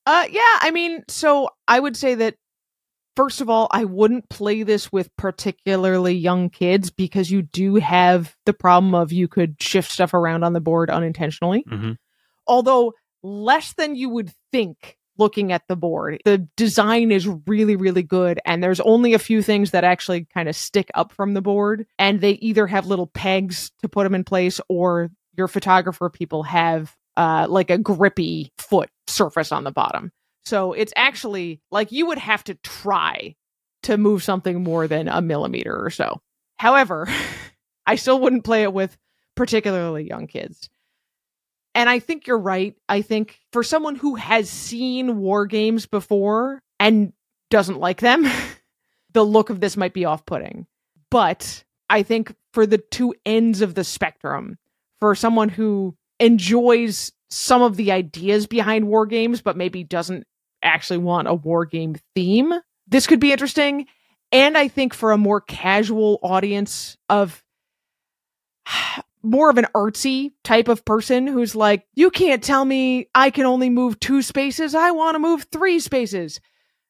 Uh, 0.06 0.26
yeah, 0.32 0.42
I 0.62 0.72
mean, 0.72 1.04
so 1.10 1.50
I 1.68 1.82
would 1.82 1.98
say 1.98 2.16
that 2.16 2.36
first 3.18 3.42
of 3.42 3.50
all, 3.50 3.68
I 3.72 3.84
wouldn't 3.84 4.30
play 4.30 4.64
this 4.64 4.90
with 4.90 5.14
particularly 5.18 6.14
young 6.14 6.50
kids 6.50 6.92
because 6.92 7.30
you 7.30 7.42
do 7.42 7.76
have 7.76 8.36
the 8.46 8.54
problem 8.54 8.96
of 8.96 9.12
you 9.12 9.28
could 9.28 9.62
shift 9.62 9.92
stuff 9.92 10.14
around 10.14 10.44
on 10.44 10.54
the 10.54 10.62
board 10.62 10.90
unintentionally. 10.90 11.66
Mm-hmm. 11.70 11.94
Although 12.48 12.94
less 13.24 13.74
than 13.74 13.96
you 13.96 14.10
would 14.10 14.32
think 14.54 14.98
looking 15.18 15.52
at 15.52 15.68
the 15.68 15.76
board. 15.76 16.22
The 16.26 16.40
design 16.56 17.12
is 17.12 17.28
really, 17.48 17.76
really 17.76 18.04
good. 18.04 18.40
And 18.46 18.64
there's 18.64 18.80
only 18.80 19.14
a 19.14 19.20
few 19.20 19.42
things 19.42 19.72
that 19.72 19.84
actually 19.84 20.26
kind 20.34 20.50
of 20.50 20.56
stick 20.56 20.90
up 20.94 21.12
from 21.12 21.34
the 21.34 21.42
board. 21.42 21.86
And 21.98 22.22
they 22.22 22.32
either 22.32 22.68
have 22.68 22.88
little 22.88 23.08
pegs 23.08 23.72
to 23.82 23.90
put 23.90 24.04
them 24.04 24.16
in 24.16 24.24
place 24.24 24.60
or 24.70 25.10
your 25.36 25.48
photographer 25.48 26.10
people 26.10 26.44
have 26.44 26.96
uh, 27.16 27.48
like 27.50 27.70
a 27.70 27.78
grippy 27.78 28.52
foot 28.58 28.90
surface 29.08 29.52
on 29.52 29.64
the 29.64 29.72
bottom. 29.72 30.12
So 30.46 30.74
it's 30.74 30.94
actually 30.96 31.62
like 31.72 31.92
you 31.92 32.08
would 32.08 32.18
have 32.18 32.44
to 32.46 32.56
try 32.56 33.36
to 33.84 33.98
move 33.98 34.24
something 34.24 34.64
more 34.64 34.88
than 34.88 35.08
a 35.08 35.22
millimeter 35.22 35.84
or 35.84 35.90
so. 35.90 36.22
However, 36.58 37.08
I 37.86 37.96
still 37.96 38.20
wouldn't 38.20 38.44
play 38.44 38.64
it 38.64 38.74
with 38.74 38.98
particularly 39.36 40.08
young 40.08 40.28
kids. 40.28 40.70
And 41.78 41.88
I 41.88 42.00
think 42.00 42.26
you're 42.26 42.40
right. 42.40 42.76
I 42.90 43.04
think 43.04 43.40
for 43.54 43.62
someone 43.62 43.96
who 43.96 44.16
has 44.16 44.50
seen 44.50 45.20
war 45.20 45.46
games 45.46 45.86
before 45.86 46.64
and 46.80 47.14
doesn't 47.52 47.80
like 47.80 48.02
them, 48.02 48.28
the 49.14 49.24
look 49.24 49.52
of 49.52 49.60
this 49.60 49.78
might 49.78 49.94
be 49.94 50.04
off 50.04 50.26
putting. 50.26 50.66
But 51.12 51.64
I 51.88 52.02
think 52.02 52.34
for 52.52 52.66
the 52.66 52.80
two 52.80 53.14
ends 53.28 53.62
of 53.62 53.76
the 53.76 53.84
spectrum, 53.84 54.58
for 55.00 55.14
someone 55.14 55.50
who 55.50 55.96
enjoys 56.20 57.12
some 57.30 57.62
of 57.62 57.76
the 57.76 57.92
ideas 57.92 58.48
behind 58.48 58.88
war 58.88 59.06
games, 59.06 59.44
but 59.44 59.56
maybe 59.56 59.84
doesn't 59.84 60.26
actually 60.64 60.98
want 60.98 61.28
a 61.28 61.36
war 61.36 61.64
game 61.64 61.96
theme, 62.16 62.54
this 62.88 63.06
could 63.06 63.20
be 63.20 63.32
interesting. 63.32 63.86
And 64.32 64.58
I 64.58 64.68
think 64.68 64.96
for 64.96 65.12
a 65.12 65.18
more 65.18 65.42
casual 65.42 66.18
audience 66.24 66.98
of 67.08 67.44
more 69.28 69.50
of 69.50 69.58
an 69.58 69.68
artsy 69.76 70.32
type 70.44 70.70
of 70.70 70.86
person 70.86 71.28
who's 71.28 71.56
like, 71.56 71.86
you 71.96 72.10
can't 72.10 72.42
tell 72.42 72.64
me 72.64 73.10
I 73.14 73.30
can 73.30 73.46
only 73.46 73.70
move 73.70 74.00
two 74.00 74.22
spaces. 74.22 74.74
I 74.74 74.92
want 74.92 75.16
to 75.16 75.20
move 75.20 75.48
three 75.52 75.80
spaces. 75.80 76.40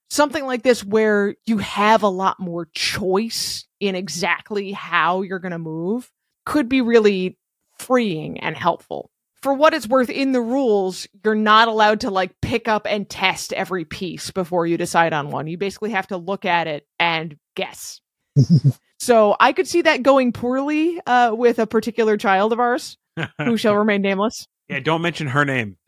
Something 0.09 0.45
like 0.45 0.61
this 0.61 0.83
where 0.83 1.35
you 1.45 1.57
have 1.57 2.03
a 2.03 2.07
lot 2.07 2.39
more 2.39 2.69
choice 2.73 3.65
in 3.79 3.95
exactly 3.95 4.71
how 4.71 5.23
you're 5.23 5.39
going 5.39 5.51
to 5.51 5.59
move 5.59 6.09
could 6.45 6.69
be 6.69 6.81
really 6.81 7.37
freeing 7.79 8.39
and 8.39 8.55
helpful 8.55 9.11
for 9.41 9.53
what 9.53 9.73
it's 9.73 9.87
worth 9.87 10.09
in 10.09 10.31
the 10.31 10.41
rules 10.41 11.07
you're 11.23 11.35
not 11.35 11.67
allowed 11.67 11.99
to 11.99 12.09
like 12.09 12.31
pick 12.41 12.67
up 12.67 12.87
and 12.89 13.07
test 13.07 13.53
every 13.53 13.85
piece 13.85 14.31
before 14.31 14.65
you 14.65 14.77
decide 14.77 15.13
on 15.13 15.29
one 15.29 15.45
you 15.45 15.57
basically 15.57 15.91
have 15.91 16.07
to 16.07 16.17
look 16.17 16.43
at 16.43 16.65
it 16.65 16.87
and 16.99 17.37
guess 17.55 18.01
so 18.99 19.35
i 19.39 19.53
could 19.53 19.67
see 19.67 19.81
that 19.81 20.03
going 20.03 20.31
poorly 20.31 20.99
uh, 21.05 21.33
with 21.33 21.59
a 21.59 21.67
particular 21.67 22.17
child 22.17 22.53
of 22.53 22.59
ours 22.59 22.97
who 23.37 23.57
shall 23.57 23.75
remain 23.75 24.01
nameless 24.01 24.47
yeah 24.69 24.79
don't 24.79 25.01
mention 25.01 25.27
her 25.27 25.45
name 25.45 25.77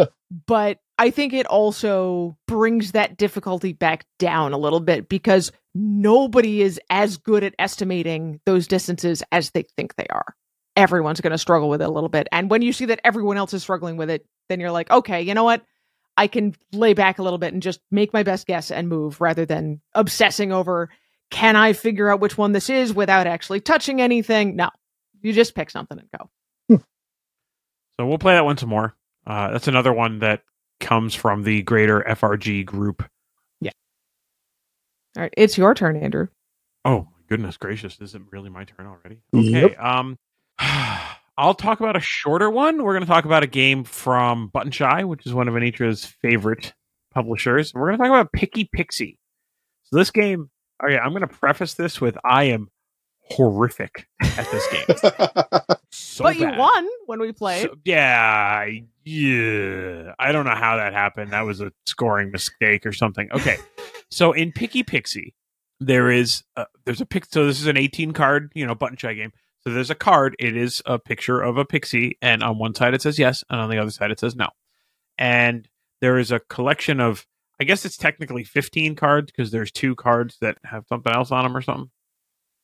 but 0.46 0.78
i 0.98 1.10
think 1.10 1.32
it 1.32 1.46
also 1.46 2.36
brings 2.46 2.92
that 2.92 3.16
difficulty 3.16 3.72
back 3.72 4.04
down 4.18 4.52
a 4.52 4.58
little 4.58 4.80
bit 4.80 5.08
because 5.08 5.52
nobody 5.74 6.62
is 6.62 6.80
as 6.90 7.16
good 7.16 7.44
at 7.44 7.54
estimating 7.58 8.40
those 8.46 8.66
distances 8.66 9.22
as 9.32 9.50
they 9.50 9.64
think 9.76 9.94
they 9.96 10.06
are 10.08 10.34
everyone's 10.76 11.20
going 11.20 11.32
to 11.32 11.38
struggle 11.38 11.68
with 11.68 11.80
it 11.80 11.88
a 11.88 11.90
little 11.90 12.08
bit. 12.08 12.28
And 12.30 12.50
when 12.50 12.62
you 12.62 12.72
see 12.72 12.84
that 12.86 13.00
everyone 13.02 13.38
else 13.38 13.54
is 13.54 13.62
struggling 13.62 13.96
with 13.96 14.10
it, 14.10 14.26
then 14.48 14.60
you're 14.60 14.70
like, 14.70 14.90
okay, 14.90 15.22
you 15.22 15.34
know 15.34 15.44
what? 15.44 15.62
I 16.18 16.28
can 16.28 16.54
lay 16.72 16.94
back 16.94 17.18
a 17.18 17.22
little 17.22 17.38
bit 17.38 17.52
and 17.52 17.62
just 17.62 17.80
make 17.90 18.12
my 18.12 18.22
best 18.22 18.46
guess 18.46 18.70
and 18.70 18.88
move 18.88 19.20
rather 19.20 19.44
than 19.44 19.80
obsessing 19.94 20.52
over 20.52 20.88
can 21.30 21.56
I 21.56 21.72
figure 21.72 22.10
out 22.10 22.20
which 22.20 22.38
one 22.38 22.52
this 22.52 22.70
is 22.70 22.92
without 22.92 23.26
actually 23.26 23.60
touching 23.60 24.00
anything? 24.00 24.56
No, 24.56 24.70
you 25.22 25.32
just 25.32 25.54
pick 25.54 25.70
something 25.70 25.98
and 25.98 26.08
go. 26.18 26.30
So 27.98 28.06
we'll 28.06 28.18
play 28.18 28.34
that 28.34 28.44
one 28.44 28.58
some 28.58 28.68
more. 28.68 28.94
Uh, 29.26 29.50
that's 29.50 29.68
another 29.68 29.92
one 29.92 30.18
that 30.18 30.42
comes 30.80 31.14
from 31.14 31.42
the 31.42 31.62
greater 31.62 32.04
FRG 32.06 32.64
group. 32.66 33.02
Yeah. 33.60 33.70
All 35.16 35.22
right, 35.22 35.34
it's 35.36 35.56
your 35.56 35.74
turn, 35.74 35.96
Andrew. 35.96 36.28
Oh 36.84 37.00
my 37.00 37.22
goodness 37.28 37.56
gracious! 37.56 37.98
Is 38.00 38.14
it 38.14 38.22
really 38.30 38.50
my 38.50 38.64
turn 38.64 38.86
already? 38.86 39.20
Okay. 39.34 39.70
Yep. 39.70 39.82
Um, 39.82 40.18
I'll 41.38 41.54
talk 41.54 41.80
about 41.80 41.96
a 41.96 42.00
shorter 42.00 42.50
one. 42.50 42.82
We're 42.82 42.92
going 42.92 43.04
to 43.04 43.10
talk 43.10 43.24
about 43.24 43.42
a 43.42 43.48
game 43.48 43.84
from 43.84 44.48
Button 44.48 44.72
Shy, 44.72 45.04
which 45.04 45.26
is 45.26 45.34
one 45.34 45.48
of 45.48 45.54
Anitra's 45.54 46.04
favorite 46.04 46.72
publishers. 47.12 47.72
We're 47.74 47.88
going 47.88 47.98
to 47.98 48.04
talk 48.04 48.10
about 48.10 48.32
Picky 48.32 48.68
Pixie. 48.72 49.18
So 49.84 49.96
this 49.96 50.10
game. 50.10 50.50
Yeah, 50.88 50.98
I'm 50.98 51.10
going 51.10 51.22
to 51.22 51.26
preface 51.26 51.74
this 51.74 52.00
with 52.00 52.16
I 52.24 52.44
am 52.44 52.68
horrific 53.30 54.06
at 54.20 54.50
this 54.50 54.66
game. 54.72 55.12
So 55.90 56.24
but 56.24 56.36
you 56.36 56.46
won 56.50 56.86
when 57.06 57.20
we 57.20 57.32
played. 57.32 57.64
So- 57.64 57.76
yeah, 57.84 58.66
yeah. 59.04 60.12
I 60.18 60.32
don't 60.32 60.44
know 60.44 60.54
how 60.54 60.76
that 60.76 60.92
happened. 60.92 61.30
That 61.32 61.42
was 61.42 61.60
a 61.60 61.72
scoring 61.86 62.30
mistake 62.30 62.84
or 62.86 62.92
something. 62.92 63.28
Okay, 63.32 63.56
so 64.10 64.32
in 64.32 64.52
Picky 64.52 64.82
Pixie, 64.82 65.34
there 65.80 66.10
is 66.10 66.42
a, 66.56 66.66
there's 66.84 67.00
a 67.00 67.06
pic. 67.06 67.26
So 67.26 67.46
this 67.46 67.60
is 67.60 67.66
an 67.66 67.76
18 67.76 68.12
card, 68.12 68.52
you 68.54 68.66
know, 68.66 68.74
button 68.74 68.96
shy 68.96 69.14
game. 69.14 69.32
So 69.60 69.70
there's 69.70 69.90
a 69.90 69.94
card. 69.94 70.36
It 70.38 70.56
is 70.56 70.82
a 70.86 70.98
picture 70.98 71.40
of 71.40 71.56
a 71.56 71.64
pixie, 71.64 72.18
and 72.22 72.42
on 72.42 72.58
one 72.58 72.74
side 72.74 72.94
it 72.94 73.02
says 73.02 73.18
yes, 73.18 73.42
and 73.50 73.60
on 73.60 73.70
the 73.70 73.78
other 73.78 73.90
side 73.90 74.10
it 74.10 74.20
says 74.20 74.36
no. 74.36 74.48
And 75.18 75.68
there 76.00 76.18
is 76.18 76.30
a 76.30 76.40
collection 76.40 77.00
of, 77.00 77.26
I 77.60 77.64
guess 77.64 77.84
it's 77.84 77.96
technically 77.96 78.44
15 78.44 78.96
cards 78.96 79.30
because 79.32 79.50
there's 79.50 79.70
two 79.72 79.94
cards 79.94 80.36
that 80.40 80.58
have 80.64 80.84
something 80.88 81.12
else 81.12 81.30
on 81.30 81.44
them 81.44 81.56
or 81.56 81.62
something. 81.62 81.90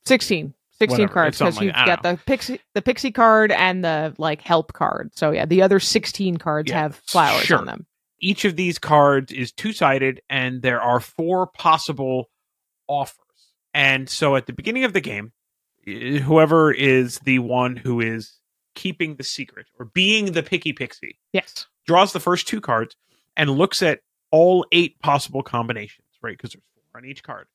16. 0.07 0.55
16 0.79 0.91
Whatever, 0.99 1.13
cards 1.13 1.39
because 1.39 1.57
like- 1.57 1.65
you've 1.67 1.75
got 1.75 2.03
the 2.03 2.19
pixie 2.27 2.61
the 2.75 2.83
pixie 2.83 3.13
card 3.13 3.53
and 3.53 3.85
the 3.85 4.15
like 4.19 4.41
help 4.43 4.73
card. 4.73 5.11
So 5.15 5.31
yeah, 5.31 5.47
the 5.47 5.63
other 5.63 5.79
16 5.79 6.39
cards 6.39 6.71
Yeah, 6.71 6.81
have 6.81 6.97
flowers 7.07 7.45
sure. 7.45 7.59
on 7.59 7.67
them. 7.67 7.87
each 8.21 8.45
of 8.45 8.57
these 8.57 8.79
cards 8.79 9.33
is 9.33 9.51
two 9.53 9.73
sided, 9.73 10.21
and 10.31 10.63
there 10.63 10.81
are 10.81 11.01
four 11.01 11.47
possible 11.47 12.31
offers. 12.89 13.17
And 13.75 14.09
so 14.09 14.37
at 14.37 14.47
the 14.47 14.53
beginning 14.53 14.85
of 14.85 14.93
the 14.93 15.01
game, 15.01 15.33
whoever 15.85 16.73
is 16.73 17.19
the 17.21 17.39
one 17.41 17.77
who 17.77 18.01
is 18.01 18.39
keeping 18.75 19.17
the 19.17 19.25
secret 19.25 19.67
or 19.79 19.87
being 19.87 20.33
the 20.33 20.43
picky 20.43 20.73
pixie 20.73 21.19
Yes. 21.33 21.67
draws 21.87 22.13
the 22.13 22.21
first 22.21 22.47
two 22.49 22.61
cards 22.61 22.97
and 23.37 23.51
looks 23.51 23.83
at 23.83 24.01
all 24.33 24.67
eight 24.73 24.99
possible 24.99 25.43
combinations, 25.43 26.09
right? 26.23 26.37
Because 26.37 26.51
there's 26.51 26.65
four 26.75 27.01
on 27.01 27.05
each 27.05 27.23
card. 27.23 27.47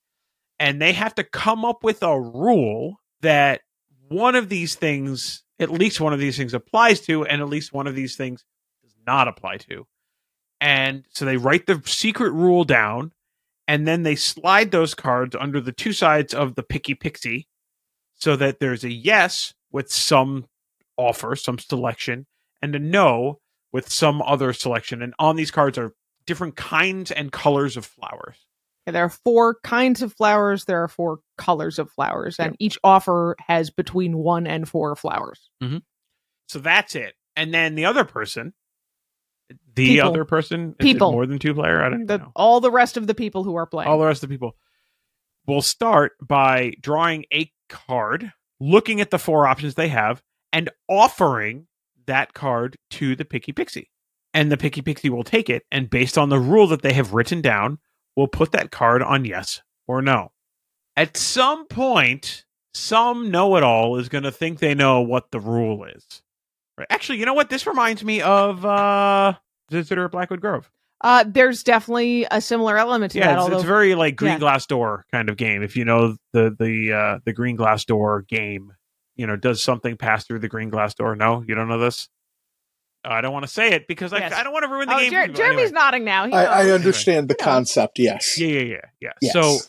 And 0.60 0.82
they 0.82 0.94
have 0.94 1.14
to 1.16 1.24
come 1.24 1.66
up 1.66 1.84
with 1.84 2.02
a 2.02 2.20
rule 2.20 3.02
that 3.22 3.62
one 4.08 4.36
of 4.36 4.48
these 4.48 4.76
things, 4.76 5.44
at 5.60 5.70
least 5.70 6.00
one 6.00 6.14
of 6.14 6.20
these 6.20 6.38
things 6.38 6.54
applies 6.54 7.02
to, 7.02 7.26
and 7.26 7.42
at 7.42 7.50
least 7.50 7.74
one 7.74 7.88
of 7.88 7.96
these 7.96 8.16
things 8.16 8.46
does 8.84 8.96
not 9.06 9.28
apply 9.28 9.58
to. 9.58 9.86
And 10.62 11.06
so 11.12 11.26
they 11.26 11.38
write 11.38 11.68
the 11.68 11.82
secret 11.86 12.32
rule 12.32 12.64
down, 12.64 13.12
and 13.68 13.88
then 13.88 14.04
they 14.04 14.16
slide 14.16 14.72
those 14.72 14.96
cards 14.96 15.36
under 15.38 15.60
the 15.60 15.72
two 15.72 15.94
sides 15.94 16.34
of 16.34 16.56
the 16.56 16.64
picky 16.64 16.96
pixie 16.96 17.48
so 18.16 18.36
that 18.36 18.60
there's 18.60 18.84
a 18.84 18.92
yes 18.92 19.54
with 19.72 19.92
some 19.92 20.46
offer, 20.96 21.36
some 21.36 21.60
selection, 21.60 22.26
and 22.62 22.76
a 22.76 22.80
no 22.80 23.40
with 23.72 23.92
some 23.92 24.22
other 24.24 24.54
selection. 24.54 25.04
And 25.04 25.14
on 25.20 25.36
these 25.36 25.52
cards 25.52 25.78
are 25.78 25.94
different 26.28 26.56
kinds 26.56 27.10
and 27.12 27.32
colors 27.32 27.76
of 27.78 27.86
flowers. 27.86 28.36
There 28.86 29.04
are 29.04 29.10
four 29.10 29.58
kinds 29.64 30.02
of 30.02 30.14
flowers. 30.14 30.64
There 30.66 30.82
are 30.84 30.88
four 30.88 31.20
colors 31.38 31.78
of 31.80 31.92
flowers, 31.92 32.38
and 32.40 32.56
each 32.60 32.78
offer 32.84 33.36
has 33.46 33.70
between 33.70 34.18
one 34.18 34.48
and 34.48 34.68
four 34.70 34.96
flowers. 34.96 35.50
Mm-hmm. 35.62 35.80
So 36.48 36.60
that's 36.60 36.96
it. 36.96 37.14
And 37.36 37.54
then 37.54 37.76
the 37.76 37.84
other 37.86 38.06
person, 38.06 38.54
the 39.76 39.88
People. 39.96 40.08
other 40.10 40.24
person, 40.24 40.74
People. 40.80 41.12
more 41.12 41.26
than 41.26 41.38
two 41.40 41.54
player. 41.54 41.84
I 41.84 41.90
don't 41.90 42.06
The, 42.06 42.20
know. 42.20 42.32
all 42.36 42.62
the 42.62 42.72
rest 42.72 42.96
of 42.96 43.08
the 43.08 43.14
people 43.16 43.44
who 43.44 43.56
are 43.56 43.66
playing. 43.66 43.90
All 43.90 44.00
the 44.00 44.06
rest 44.06 44.24
of 44.24 44.30
the 44.30 44.34
people 44.34 44.56
will 45.46 45.62
start 45.62 46.14
by 46.26 46.74
drawing 46.82 47.26
a 47.34 47.52
card, 47.70 48.32
looking 48.62 49.02
at 49.02 49.10
the 49.12 49.20
four 49.20 49.48
options 49.48 49.76
they 49.76 49.90
have, 49.90 50.22
and 50.54 50.70
offering 50.88 51.68
that 52.06 52.34
card 52.34 52.78
to 52.92 53.16
the 53.18 53.26
Picky 53.26 53.52
Pixie. 53.52 53.90
And 54.38 54.52
the 54.52 54.58
Picky 54.58 54.82
Pixie 54.84 55.10
will 55.10 55.24
take 55.24 55.50
it, 55.50 55.64
and 55.72 55.90
based 55.90 56.16
on 56.18 56.30
the 56.30 56.38
rule 56.40 56.68
that 56.68 56.84
they 56.84 56.94
have 56.94 57.14
written 57.16 57.42
down, 57.42 57.80
will 58.16 58.28
put 58.28 58.52
that 58.52 58.70
card 58.72 59.02
on 59.02 59.26
yes 59.26 59.62
or 59.88 60.00
no. 60.02 60.32
At 60.96 61.18
some 61.18 61.66
point, 61.66 62.46
some 62.74 63.32
know 63.32 63.56
it 63.58 63.64
all 63.64 63.98
is 63.98 64.10
going 64.10 64.26
to 64.26 64.32
think 64.32 64.60
they 64.60 64.76
know 64.76 65.02
what 65.02 65.32
the 65.32 65.40
rule 65.40 65.84
is. 65.86 66.22
Right. 66.78 66.86
Actually, 66.92 67.18
you 67.18 67.26
know 67.26 67.34
what? 67.34 67.50
This 67.50 67.66
reminds 67.66 68.04
me 68.04 68.22
of 68.22 68.64
uh, 68.64 69.34
Visitor 69.72 70.06
at 70.06 70.12
Blackwood 70.12 70.42
Grove. 70.42 70.70
uh, 71.02 71.24
there's 71.28 71.64
definitely 71.64 72.28
a 72.30 72.40
similar 72.40 72.78
element 72.78 73.14
to 73.14 73.18
Yeah, 73.20 73.28
that. 73.28 73.34
it's, 73.34 73.42
although 73.42 73.56
it's 73.58 73.66
very 73.66 73.96
like 73.96 74.16
green 74.16 74.34
yeah. 74.34 74.40
glass 74.40 74.66
door 74.68 75.06
kind 75.12 75.30
of 75.30 75.38
game. 75.38 75.64
If 75.64 75.76
you 75.76 75.84
know 75.86 76.16
the 76.34 76.56
the 76.60 76.94
uh, 76.94 77.20
the 77.26 77.34
green 77.34 77.56
glass 77.56 77.86
door 77.86 78.22
game, 78.22 78.74
you 79.16 79.26
know, 79.26 79.36
does 79.36 79.64
something 79.64 79.98
pass 79.98 80.26
through 80.26 80.40
the 80.40 80.48
green 80.48 80.70
glass 80.70 80.94
door? 80.94 81.16
No, 81.16 81.44
you 81.48 81.56
don't 81.56 81.68
know 81.70 81.80
this. 81.80 82.08
I 83.12 83.22
don't 83.22 83.34
want 83.34 83.46
to 83.46 83.52
say 83.52 83.72
it 83.72 83.88
because 83.88 84.12
Yes. 84.12 84.34
I, 84.34 84.42
I 84.42 84.44
don't 84.44 84.54
want 84.54 84.64
to 84.64 84.70
ruin 84.70 84.88
the 84.88 84.96
oh, 84.96 85.00
game. 85.00 85.12
Jer- 85.12 85.28
Jeremy's 85.28 85.60
Anyway. 85.66 85.72
nodding 85.72 86.04
now. 86.06 86.26
I, 86.26 86.62
I 86.62 86.64
knows. 86.64 86.74
understand 86.74 87.28
the 87.28 87.36
concept. 87.36 88.00
Yes. 88.00 88.40
Yeah, 88.40 88.48
yeah, 88.48 88.62
yeah, 88.62 88.82
yeah. 89.00 89.12
Yes. 89.22 89.34
So 89.34 89.60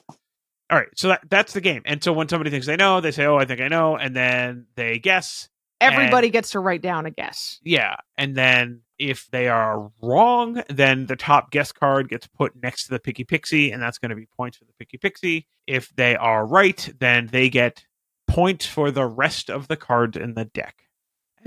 all 0.70 0.78
right, 0.78 0.88
so 0.96 1.08
that, 1.08 1.22
that's 1.30 1.54
the 1.54 1.62
game. 1.62 1.82
And 1.86 2.02
so 2.04 2.12
when 2.12 2.28
somebody 2.28 2.50
thinks 2.50 2.66
they 2.66 2.76
know, 2.76 3.00
they 3.00 3.10
say, 3.10 3.24
"Oh, 3.24 3.36
I 3.36 3.46
think 3.46 3.60
I 3.60 3.68
know," 3.68 3.96
and 3.96 4.14
then 4.14 4.66
they 4.74 4.98
guess. 4.98 5.48
Everybody 5.80 6.28
gets 6.28 6.50
to 6.50 6.60
write 6.60 6.82
down 6.82 7.06
a 7.06 7.10
guess. 7.10 7.60
Yeah, 7.62 7.96
and 8.16 8.34
then 8.34 8.82
if 8.98 9.28
they 9.30 9.46
are 9.48 9.90
wrong, 10.02 10.62
then 10.68 11.06
the 11.06 11.14
top 11.14 11.52
guess 11.52 11.70
card 11.70 12.08
gets 12.08 12.26
put 12.26 12.60
next 12.60 12.84
to 12.86 12.90
the 12.90 12.98
Picky 12.98 13.22
Pixie, 13.24 13.70
and 13.70 13.80
that's 13.80 13.98
going 13.98 14.10
to 14.10 14.16
be 14.16 14.26
points 14.36 14.58
for 14.58 14.64
the 14.64 14.72
Picky 14.78 14.98
Pixie. 14.98 15.46
If 15.66 15.94
they 15.94 16.16
are 16.16 16.44
right, 16.44 16.92
then 16.98 17.28
they 17.30 17.48
get 17.48 17.86
points 18.26 18.66
for 18.66 18.90
the 18.90 19.06
rest 19.06 19.48
of 19.48 19.68
the 19.68 19.76
cards 19.76 20.16
in 20.16 20.34
the 20.34 20.44
deck. 20.44 20.87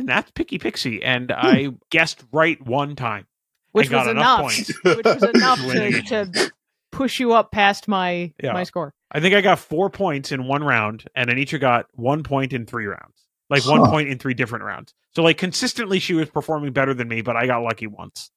And 0.01 0.09
that's 0.09 0.31
Picky 0.31 0.57
Pixie. 0.57 1.03
And 1.03 1.31
I 1.31 1.69
guessed 1.91 2.23
right 2.33 2.59
one 2.65 2.95
time. 2.95 3.27
Which 3.71 3.89
was 3.91 4.07
enough 4.07 4.57
enough. 4.57 4.67
Which 4.97 5.05
was 5.05 5.23
enough 5.23 5.59
to, 5.59 6.01
to 6.01 6.51
push 6.91 7.19
you 7.19 7.33
up 7.33 7.51
past 7.51 7.87
my 7.87 8.33
Yeah. 8.41 8.53
my 8.53 8.63
score. 8.63 8.93
I 9.11 9.19
think 9.19 9.35
I 9.35 9.41
got 9.41 9.59
four 9.59 9.89
points 9.91 10.31
in 10.31 10.47
one 10.47 10.63
round, 10.63 11.05
and 11.15 11.29
Anitra 11.29 11.59
got 11.59 11.85
one 11.93 12.23
point 12.23 12.51
in 12.51 12.65
three 12.65 12.85
rounds. 12.87 13.27
Like 13.49 13.65
one 13.67 13.85
point 13.89 14.09
in 14.09 14.17
three 14.17 14.33
different 14.33 14.65
rounds. 14.65 14.93
So 15.13 15.21
like 15.21 15.37
consistently 15.37 15.99
she 15.99 16.13
was 16.15 16.29
performing 16.29 16.73
better 16.73 16.93
than 16.93 17.07
me, 17.07 17.21
but 17.21 17.35
I 17.35 17.45
got 17.45 17.61
lucky 17.61 17.85
once. 17.85 18.31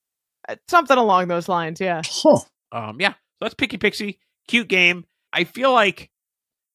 Uh, 0.49 0.57
Something 0.69 0.99
along 0.99 1.29
those 1.29 1.49
lines, 1.49 1.81
yeah. 1.81 2.03
Huh. 2.05 2.39
Um, 2.73 3.01
yeah, 3.01 3.13
so 3.13 3.17
that's 3.41 3.55
Picky 3.55 3.79
Pixie. 3.79 4.19
Cute 4.49 4.69
game. 4.69 5.05
I 5.33 5.45
feel 5.45 5.73
like 5.73 6.11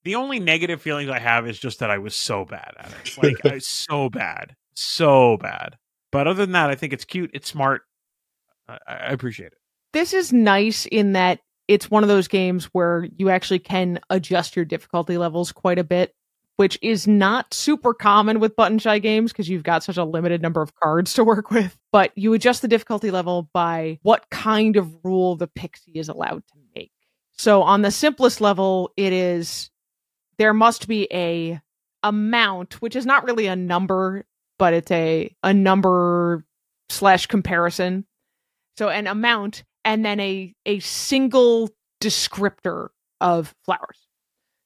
the 0.03 0.15
only 0.15 0.39
negative 0.39 0.81
feelings 0.81 1.09
I 1.09 1.19
have 1.19 1.47
is 1.47 1.59
just 1.59 1.79
that 1.79 1.91
I 1.91 1.97
was 1.97 2.15
so 2.15 2.45
bad 2.45 2.73
at 2.79 2.91
it. 3.05 3.17
Like, 3.21 3.45
I 3.45 3.55
was 3.55 3.67
so 3.67 4.09
bad. 4.09 4.55
So 4.81 5.35
bad. 5.35 5.77
But 6.09 6.27
other 6.27 6.45
than 6.45 6.53
that, 6.53 6.69
I 6.69 6.75
think 6.75 6.93
it's 6.93 7.03
cute. 7.03 7.31
It's 7.33 7.49
smart. 7.49 7.81
I, 8.67 8.77
I 8.87 9.11
appreciate 9.11 9.47
it. 9.47 9.57
This 9.91 10.13
is 10.13 10.31
nice 10.31 10.85
in 10.85 11.13
that 11.13 11.39
it's 11.67 11.91
one 11.91 12.01
of 12.01 12.07
those 12.07 12.29
games 12.29 12.65
where 12.65 13.05
you 13.17 13.29
actually 13.29 13.59
can 13.59 13.99
adjust 14.09 14.55
your 14.55 14.63
difficulty 14.63 15.17
levels 15.17 15.51
quite 15.51 15.79
a 15.79 15.83
bit, 15.83 16.15
which 16.55 16.79
is 16.81 17.07
not 17.07 17.53
super 17.53 17.93
common 17.93 18.39
with 18.39 18.55
button 18.55 18.79
shy 18.79 18.99
games 18.99 19.33
because 19.33 19.49
you've 19.49 19.63
got 19.63 19.83
such 19.83 19.97
a 19.97 20.05
limited 20.05 20.41
number 20.41 20.61
of 20.61 20.73
cards 20.75 21.13
to 21.15 21.25
work 21.25 21.51
with. 21.51 21.77
But 21.91 22.11
you 22.15 22.33
adjust 22.33 22.61
the 22.61 22.69
difficulty 22.69 23.11
level 23.11 23.49
by 23.53 23.99
what 24.03 24.29
kind 24.29 24.77
of 24.77 24.95
rule 25.03 25.35
the 25.35 25.47
pixie 25.47 25.91
is 25.95 26.07
allowed 26.07 26.43
to 26.53 26.59
make. 26.73 26.91
So 27.33 27.63
on 27.63 27.81
the 27.81 27.91
simplest 27.91 28.39
level, 28.39 28.91
it 28.95 29.11
is 29.11 29.71
there 30.37 30.53
must 30.53 30.87
be 30.87 31.05
a 31.11 31.59
amount, 32.01 32.81
which 32.81 32.95
is 32.95 33.05
not 33.05 33.25
really 33.25 33.47
a 33.47 33.57
number, 33.57 34.25
but 34.59 34.75
it's 34.75 34.91
a 34.91 35.33
a 35.41 35.53
number 35.53 36.45
slash 36.89 37.25
comparison. 37.25 38.05
So 38.77 38.89
an 38.89 39.07
amount 39.07 39.63
and 39.83 40.05
then 40.05 40.19
a 40.19 40.53
a 40.67 40.79
single 40.79 41.71
descriptor 41.99 42.89
of 43.19 43.55
flowers. 43.65 44.07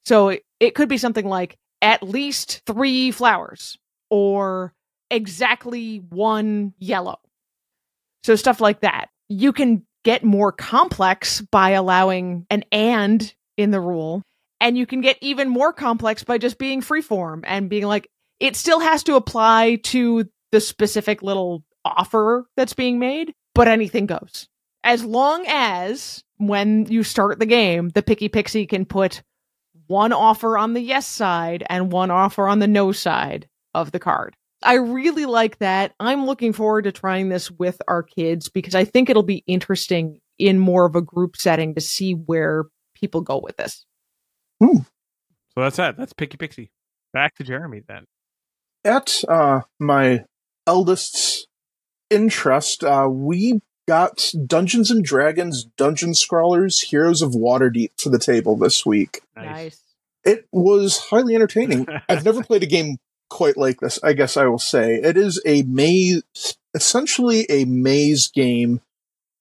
So 0.04 0.28
it, 0.28 0.42
it 0.60 0.74
could 0.74 0.88
be 0.90 0.98
something 0.98 1.26
like 1.26 1.56
at 1.80 2.02
least 2.02 2.62
three 2.66 3.10
flowers 3.10 3.78
or 4.10 4.74
exactly 5.10 5.98
one 6.10 6.74
yellow. 6.78 7.18
So 8.22 8.36
stuff 8.36 8.60
like 8.60 8.80
that. 8.80 9.08
You 9.28 9.52
can 9.52 9.84
get 10.04 10.22
more 10.22 10.52
complex 10.52 11.40
by 11.40 11.70
allowing 11.70 12.46
an 12.50 12.64
and 12.70 13.34
in 13.56 13.70
the 13.70 13.80
rule. 13.80 14.22
And 14.60 14.78
you 14.78 14.86
can 14.86 15.00
get 15.00 15.18
even 15.20 15.48
more 15.48 15.72
complex 15.72 16.24
by 16.24 16.38
just 16.38 16.58
being 16.58 16.80
freeform 16.80 17.40
and 17.44 17.68
being 17.68 17.84
like, 17.84 18.08
it 18.40 18.56
still 18.56 18.80
has 18.80 19.02
to 19.04 19.14
apply 19.16 19.76
to 19.84 20.24
the 20.52 20.60
specific 20.60 21.22
little 21.22 21.64
offer 21.84 22.46
that's 22.56 22.74
being 22.74 22.98
made, 22.98 23.34
but 23.54 23.68
anything 23.68 24.06
goes. 24.06 24.48
As 24.82 25.04
long 25.04 25.44
as 25.48 26.22
when 26.36 26.86
you 26.86 27.02
start 27.02 27.38
the 27.38 27.46
game, 27.46 27.90
the 27.90 28.02
picky 28.02 28.28
pixie 28.28 28.66
can 28.66 28.84
put 28.84 29.22
one 29.86 30.12
offer 30.12 30.56
on 30.56 30.74
the 30.74 30.80
yes 30.80 31.06
side 31.06 31.64
and 31.68 31.92
one 31.92 32.10
offer 32.10 32.48
on 32.48 32.58
the 32.58 32.66
no 32.66 32.92
side 32.92 33.48
of 33.74 33.92
the 33.92 33.98
card. 33.98 34.36
I 34.62 34.74
really 34.74 35.26
like 35.26 35.58
that. 35.58 35.92
I'm 36.00 36.26
looking 36.26 36.52
forward 36.52 36.84
to 36.84 36.92
trying 36.92 37.28
this 37.28 37.50
with 37.50 37.80
our 37.86 38.02
kids 38.02 38.48
because 38.48 38.74
I 38.74 38.84
think 38.84 39.10
it'll 39.10 39.22
be 39.22 39.44
interesting 39.46 40.20
in 40.38 40.58
more 40.58 40.86
of 40.86 40.96
a 40.96 41.02
group 41.02 41.36
setting 41.36 41.74
to 41.74 41.80
see 41.80 42.12
where 42.12 42.64
people 42.94 43.20
go 43.20 43.40
with 43.42 43.56
this. 43.56 43.84
Hmm. 44.62 44.78
So 45.54 45.60
that's 45.60 45.76
that. 45.76 45.96
That's 45.96 46.12
Picky 46.12 46.36
Pixie. 46.36 46.70
Back 47.12 47.34
to 47.36 47.44
Jeremy 47.44 47.82
then. 47.86 48.04
At 48.84 49.24
uh, 49.28 49.62
my 49.80 50.24
eldest's 50.66 51.46
interest, 52.10 52.84
uh, 52.84 53.08
we 53.10 53.62
got 53.88 54.30
Dungeons 54.46 54.90
and 54.90 55.04
Dragons 55.04 55.64
Dungeon 55.64 56.14
Scrawlers 56.14 56.80
Heroes 56.80 57.22
of 57.22 57.32
Waterdeep 57.32 58.00
for 58.00 58.10
the 58.10 58.18
table 58.18 58.56
this 58.56 58.84
week. 58.84 59.22
Nice. 59.36 59.80
It 60.24 60.46
was 60.52 60.98
highly 60.98 61.34
entertaining. 61.34 61.86
I've 62.08 62.24
never 62.24 62.42
played 62.42 62.62
a 62.62 62.66
game 62.66 62.98
quite 63.30 63.56
like 63.56 63.80
this, 63.80 63.98
I 64.02 64.12
guess 64.12 64.36
I 64.36 64.46
will 64.46 64.58
say. 64.58 64.94
It 64.94 65.16
is 65.16 65.40
a 65.44 65.62
maze, 65.62 66.22
essentially 66.74 67.46
a 67.48 67.64
maze 67.64 68.28
game. 68.28 68.80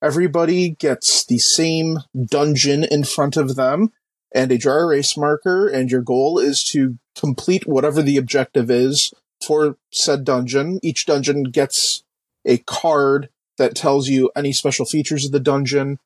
Everybody 0.01 0.69
gets 0.69 1.25
the 1.25 1.37
same 1.37 1.99
dungeon 2.13 2.83
in 2.83 3.03
front 3.03 3.37
of 3.37 3.55
them 3.55 3.91
and 4.33 4.51
a 4.51 4.57
dry 4.57 4.79
erase 4.79 5.15
marker, 5.15 5.67
and 5.67 5.91
your 5.91 6.01
goal 6.01 6.39
is 6.39 6.63
to 6.65 6.97
complete 7.15 7.67
whatever 7.67 8.01
the 8.01 8.17
objective 8.17 8.71
is 8.71 9.13
for 9.45 9.77
said 9.91 10.23
dungeon. 10.23 10.79
Each 10.81 11.05
dungeon 11.05 11.43
gets 11.43 12.03
a 12.45 12.57
card 12.59 13.29
that 13.57 13.75
tells 13.75 14.07
you 14.07 14.31
any 14.35 14.53
special 14.53 14.85
features 14.85 15.25
of 15.25 15.31
the 15.31 15.39
dungeon 15.39 15.99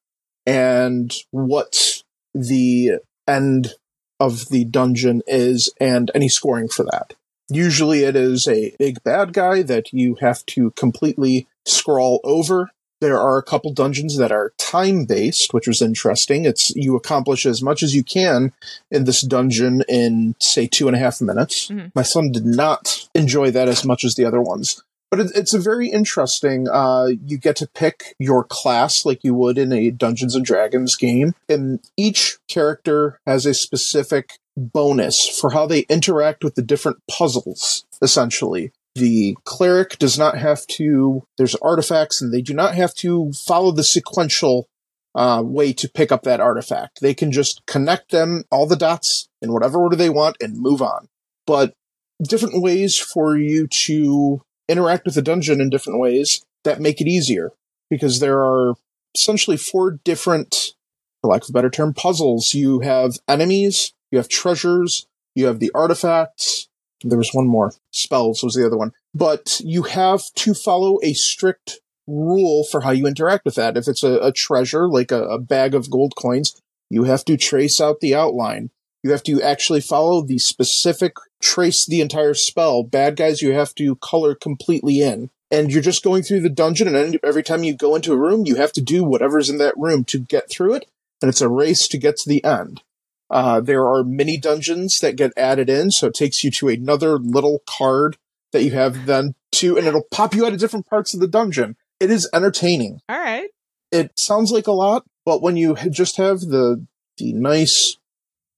and 0.46 1.14
what 1.32 2.04
the 2.34 3.00
end 3.28 3.74
of 4.20 4.50
the 4.50 4.66
dungeon 4.66 5.22
is 5.28 5.72
and 5.80 6.12
any 6.16 6.30
scoring 6.30 6.68
for 6.68 6.84
that. 6.84 7.14
Usually 7.50 8.04
it 8.04 8.16
is 8.16 8.48
a 8.48 8.76
big 8.78 9.04
bad 9.04 9.34
guy 9.34 9.62
that 9.62 9.94
you 9.94 10.16
have 10.16 10.46
to 10.48 10.72
completely 10.72 11.48
scroll 11.66 12.20
over. 12.24 12.72
There 13.00 13.20
are 13.20 13.38
a 13.38 13.44
couple 13.44 13.72
dungeons 13.74 14.18
that 14.18 14.32
are 14.32 14.54
time 14.58 15.06
based, 15.06 15.54
which 15.54 15.68
was 15.68 15.82
interesting. 15.82 16.46
It's 16.46 16.76
you 16.76 16.96
accomplish 16.96 17.46
as 17.46 17.62
much 17.62 17.84
as 17.84 17.96
you 17.96 18.04
can 18.04 18.54
in 18.90 19.04
this 19.06 19.22
dungeon 19.22 19.84
in 19.88 20.36
say 20.40 20.68
two 20.68 20.88
and 20.88 20.96
a 20.96 21.00
half 21.00 21.22
minutes. 21.22 21.68
Mhm. 21.68 21.92
My 21.94 22.02
son 22.02 22.32
did 22.32 22.46
not 22.46 23.08
enjoy 23.14 23.52
that 23.52 23.68
as 23.68 23.86
much 23.86 24.04
as 24.04 24.16
the 24.16 24.26
other 24.26 24.42
ones. 24.42 24.82
But 25.10 25.22
it, 25.22 25.32
it's 25.36 25.54
a 25.54 25.60
very 25.60 25.90
interesting. 25.90 26.68
Uh, 26.68 27.12
you 27.26 27.38
get 27.38 27.56
to 27.58 27.68
pick 27.68 28.16
your 28.20 28.44
class 28.44 29.06
like 29.06 29.24
you 29.24 29.34
would 29.36 29.58
in 29.58 29.72
a 29.72 29.90
Dungeons 29.92 30.36
and 30.36 30.44
Dragons 30.44 30.96
game, 30.96 31.34
and 31.48 31.80
each 31.96 32.40
character 32.50 33.20
has 33.26 33.46
a 33.46 33.54
specific 33.54 34.38
bonus 34.58 35.28
for 35.28 35.52
how 35.52 35.66
they 35.68 35.82
interact 35.82 36.44
with 36.44 36.56
the 36.56 36.62
different 36.62 36.98
puzzles. 37.10 37.86
Essentially, 38.02 38.72
the 38.98 39.38
cleric 39.44 39.98
does 39.98 40.18
not 40.18 40.38
have 40.38 40.66
to. 40.68 41.24
There's 41.38 41.56
artifacts, 41.56 42.22
and 42.22 42.34
they 42.34 42.42
do 42.42 42.54
not 42.54 42.76
have 42.76 42.94
to 42.96 43.32
follow 43.34 43.72
the 43.72 43.84
sequential 43.84 44.68
uh, 45.16 45.42
way 45.44 45.74
to 45.74 45.90
pick 45.90 46.12
up 46.12 46.24
that 46.24 46.40
artifact. 46.40 47.02
They 47.02 47.14
can 47.14 47.32
just 47.32 47.66
connect 47.66 48.12
them, 48.12 48.44
all 48.52 48.68
the 48.68 48.76
dots, 48.76 49.30
in 49.42 49.52
whatever 49.52 49.80
order 49.80 49.96
they 49.96 50.10
want, 50.10 50.38
and 50.42 50.58
move 50.58 50.82
on. 50.82 51.08
But 51.46 51.74
different 52.22 52.62
ways 52.62 52.98
for 52.98 53.38
you 53.38 53.68
to 53.68 54.42
interact 54.68 55.06
with 55.06 55.16
the 55.16 55.22
dungeon 55.22 55.62
in 55.62 55.70
different 55.70 56.00
ways 56.00 56.44
that 56.64 56.82
make 56.82 57.00
it 57.00 57.08
easier 57.08 57.52
because 57.90 58.20
there 58.20 58.44
are 58.44 58.76
essentially 59.16 59.58
four 59.58 60.00
different, 60.04 60.74
for 61.22 61.32
lack 61.32 61.44
of 61.44 61.50
a 61.50 61.54
better 61.54 61.70
term, 61.70 61.94
puzzles. 61.94 62.54
You 62.54 62.82
have 62.82 63.18
enemies, 63.28 63.94
you 64.12 64.18
have 64.18 64.28
treasures, 64.28 65.08
you 65.36 65.46
have 65.46 65.60
the 65.60 65.72
artifacts. 65.74 66.68
There 67.04 67.18
was 67.18 67.32
one 67.34 67.48
more. 67.48 67.74
Spells 67.92 68.44
was 68.44 68.56
the 68.56 68.66
other 68.66 68.78
one. 68.78 68.92
But 69.14 69.60
you 69.64 69.84
have 69.84 70.24
to 70.36 70.54
follow 70.54 71.00
a 71.04 71.14
strict 71.14 71.80
rule 72.08 72.64
for 72.64 72.82
how 72.82 72.92
you 72.92 73.06
interact 73.06 73.46
with 73.46 73.56
that. 73.56 73.78
If 73.78 73.88
it's 73.88 74.04
a, 74.04 74.20
a 74.20 74.32
treasure, 74.32 74.88
like 74.88 75.12
a, 75.12 75.24
a 75.24 75.40
bag 75.40 75.76
of 75.76 75.90
gold 75.90 76.16
coins, 76.16 76.60
you 76.90 77.04
have 77.04 77.26
to 77.26 77.38
trace 77.38 77.82
out 77.82 78.00
the 78.00 78.16
outline. 78.16 78.72
You 79.04 79.12
have 79.12 79.24
to 79.24 79.42
actually 79.42 79.82
follow 79.82 80.22
the 80.22 80.40
specific 80.40 81.14
trace 81.42 81.86
the 81.86 82.02
entire 82.02 82.34
spell. 82.34 82.84
Bad 82.84 83.16
guys 83.16 83.42
you 83.42 83.54
have 83.54 83.76
to 83.76 83.96
color 83.98 84.36
completely 84.36 85.02
in. 85.02 85.30
And 85.50 85.72
you're 85.72 85.82
just 85.82 86.04
going 86.04 86.24
through 86.24 86.42
the 86.42 86.50
dungeon, 86.50 86.94
and 86.94 87.18
every 87.24 87.44
time 87.44 87.64
you 87.64 87.74
go 87.74 87.96
into 87.96 88.12
a 88.12 88.18
room, 88.18 88.46
you 88.46 88.56
have 88.56 88.74
to 88.74 88.82
do 88.82 89.06
whatever's 89.06 89.50
in 89.50 89.60
that 89.60 89.78
room 89.78 90.04
to 90.06 90.20
get 90.20 90.50
through 90.50 90.74
it. 90.74 90.90
And 91.22 91.30
it's 91.30 91.40
a 91.40 91.48
race 91.48 91.88
to 91.88 91.98
get 91.98 92.18
to 92.18 92.30
the 92.30 92.44
end. 92.44 92.82
Uh, 93.30 93.60
there 93.60 93.86
are 93.86 94.04
mini 94.04 94.38
dungeons 94.38 95.00
that 95.00 95.16
get 95.16 95.34
added 95.36 95.70
in, 95.70 95.92
so 95.92 96.08
it 96.08 96.14
takes 96.14 96.44
you 96.44 96.52
to 96.52 96.70
another 96.70 97.18
little 97.18 97.62
card 97.68 98.18
that 98.54 98.64
you 98.64 98.72
have 98.72 99.06
then 99.06 99.36
to, 99.54 99.78
and 99.78 99.86
it'll 99.86 100.08
pop 100.12 100.34
you 100.34 100.46
out 100.46 100.54
of 100.54 100.60
different 100.60 100.88
parts 100.88 101.14
of 101.14 101.20
the 101.20 101.28
dungeon. 101.28 101.76
It 102.00 102.10
is 102.12 102.30
entertaining 102.34 103.02
All 103.10 103.20
right. 103.20 103.50
it 103.92 104.18
sounds 104.18 104.52
like 104.52 104.68
a 104.68 104.72
lot, 104.72 105.04
but 105.26 105.42
when 105.42 105.58
you 105.58 105.76
just 105.90 106.18
have 106.18 106.40
the 106.42 106.86
the 107.18 107.34
nice 107.34 107.98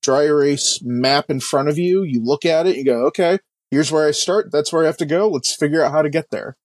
dry 0.03 0.23
erase 0.25 0.81
map 0.83 1.29
in 1.29 1.39
front 1.39 1.69
of 1.69 1.77
you, 1.77 2.03
you 2.03 2.21
look 2.23 2.45
at 2.45 2.67
it, 2.67 2.75
you 2.75 2.83
go, 2.85 3.05
okay, 3.07 3.39
here's 3.71 3.91
where 3.91 4.07
I 4.07 4.11
start. 4.11 4.51
That's 4.51 4.71
where 4.71 4.83
I 4.83 4.85
have 4.85 4.97
to 4.97 5.05
go. 5.05 5.29
Let's 5.29 5.55
figure 5.55 5.83
out 5.83 5.91
how 5.93 6.01
to 6.01 6.09
get 6.09 6.29
there. 6.29 6.57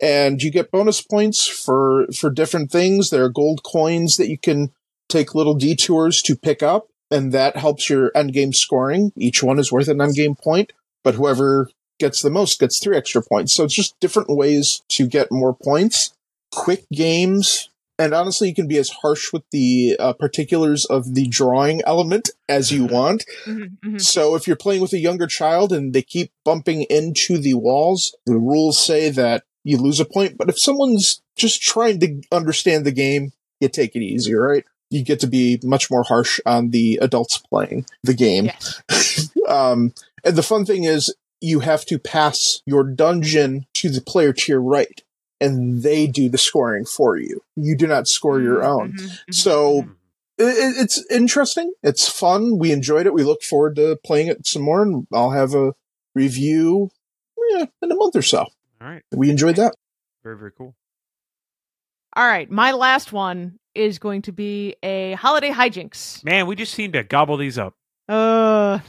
And 0.00 0.42
you 0.42 0.50
get 0.50 0.70
bonus 0.70 1.00
points 1.00 1.46
for 1.46 2.06
for 2.08 2.30
different 2.30 2.70
things. 2.70 3.10
There 3.10 3.24
are 3.24 3.28
gold 3.30 3.62
coins 3.62 4.16
that 4.16 4.28
you 4.28 4.38
can 4.38 4.72
take 5.08 5.34
little 5.34 5.54
detours 5.54 6.20
to 6.22 6.36
pick 6.36 6.62
up, 6.62 6.88
and 7.10 7.32
that 7.32 7.56
helps 7.56 7.88
your 7.88 8.10
end 8.14 8.32
game 8.32 8.52
scoring. 8.52 9.12
Each 9.16 9.42
one 9.42 9.58
is 9.58 9.72
worth 9.72 9.88
an 9.88 10.00
end 10.00 10.14
game 10.14 10.34
point, 10.34 10.72
but 11.04 11.14
whoever 11.14 11.70
gets 11.98 12.22
the 12.22 12.30
most 12.30 12.60
gets 12.60 12.78
three 12.78 12.96
extra 12.96 13.22
points. 13.22 13.52
So 13.52 13.64
it's 13.64 13.74
just 13.74 13.98
different 14.00 14.28
ways 14.28 14.82
to 14.90 15.06
get 15.06 15.32
more 15.32 15.54
points. 15.54 16.12
Quick 16.52 16.84
games, 16.92 17.68
and 17.98 18.14
honestly, 18.14 18.48
you 18.48 18.54
can 18.54 18.68
be 18.68 18.78
as 18.78 18.90
harsh 18.90 19.32
with 19.32 19.42
the 19.50 19.96
uh, 19.98 20.12
particulars 20.12 20.84
of 20.84 21.14
the 21.14 21.26
drawing 21.26 21.82
element 21.84 22.30
as 22.48 22.70
you 22.70 22.84
want. 22.86 23.24
Mhm, 23.44 23.78
mhm. 23.84 24.00
So 24.00 24.34
if 24.36 24.46
you're 24.46 24.56
playing 24.56 24.80
with 24.80 24.92
a 24.92 24.98
younger 24.98 25.26
child 25.26 25.72
and 25.72 25.92
they 25.92 26.02
keep 26.02 26.30
bumping 26.44 26.82
into 26.82 27.38
the 27.38 27.54
walls, 27.54 28.14
the 28.24 28.38
rules 28.38 28.82
say 28.82 29.10
that 29.10 29.42
you 29.64 29.76
lose 29.76 29.98
a 29.98 30.04
point. 30.04 30.38
But 30.38 30.48
if 30.48 30.58
someone's 30.58 31.20
just 31.36 31.60
trying 31.60 31.98
to 32.00 32.22
understand 32.30 32.86
the 32.86 32.92
game, 32.92 33.32
you 33.60 33.68
take 33.68 33.96
it 33.96 34.02
easy, 34.02 34.32
right? 34.34 34.64
You 34.90 35.04
get 35.04 35.20
to 35.20 35.26
be 35.26 35.60
much 35.62 35.90
more 35.90 36.02
harsh 36.02 36.40
on 36.46 36.70
the 36.70 36.98
adults 37.02 37.38
playing 37.38 37.86
the 38.02 38.14
game. 38.14 38.46
Yes. 38.46 39.30
Um, 39.48 39.94
and 40.24 40.36
the 40.36 40.42
fun 40.42 40.66
thing 40.66 40.84
is, 40.84 41.14
you 41.40 41.60
have 41.60 41.86
to 41.86 41.98
pass 41.98 42.60
your 42.66 42.84
dungeon 42.84 43.64
to 43.72 43.88
the 43.88 44.02
player 44.02 44.34
to 44.34 44.52
your 44.52 44.60
right, 44.60 45.02
and 45.40 45.82
they 45.82 46.06
do 46.06 46.28
the 46.28 46.36
scoring 46.36 46.84
for 46.84 47.16
you. 47.16 47.40
You 47.56 47.74
do 47.74 47.86
not 47.86 48.08
score 48.08 48.42
your 48.42 48.62
own. 48.62 48.92
Mhm, 48.92 49.08
mhm. 49.08 49.34
So 49.34 49.88
it, 50.36 50.76
it's 50.76 51.02
interesting. 51.10 51.72
It's 51.82 52.06
fun. 52.08 52.58
We 52.58 52.72
enjoyed 52.72 53.06
it. 53.06 53.14
We 53.14 53.24
look 53.24 53.42
forward 53.42 53.76
to 53.76 53.98
playing 54.04 54.28
it 54.28 54.46
some 54.46 54.62
more, 54.62 54.82
and 54.82 55.06
I'll 55.14 55.30
have 55.30 55.54
a 55.54 55.72
review 56.14 56.90
yeah, 57.50 57.66
in 57.82 57.90
a 57.90 57.94
month 57.94 58.16
or 58.16 58.22
so. 58.22 58.40
All 58.40 58.48
right. 58.80 59.02
We 59.12 59.30
enjoyed 59.30 59.56
that. 59.56 59.74
Very, 60.22 60.36
very 60.36 60.52
cool. 60.52 60.74
All 62.14 62.26
right. 62.26 62.50
My 62.50 62.72
last 62.72 63.12
one 63.12 63.58
is 63.78 63.98
going 63.98 64.22
to 64.22 64.32
be 64.32 64.74
a 64.82 65.12
holiday 65.12 65.50
hijinks. 65.50 66.22
Man, 66.24 66.46
we 66.46 66.56
just 66.56 66.74
seem 66.74 66.92
to 66.92 67.02
gobble 67.02 67.36
these 67.36 67.58
up. 67.58 67.74
Uh. 68.08 68.80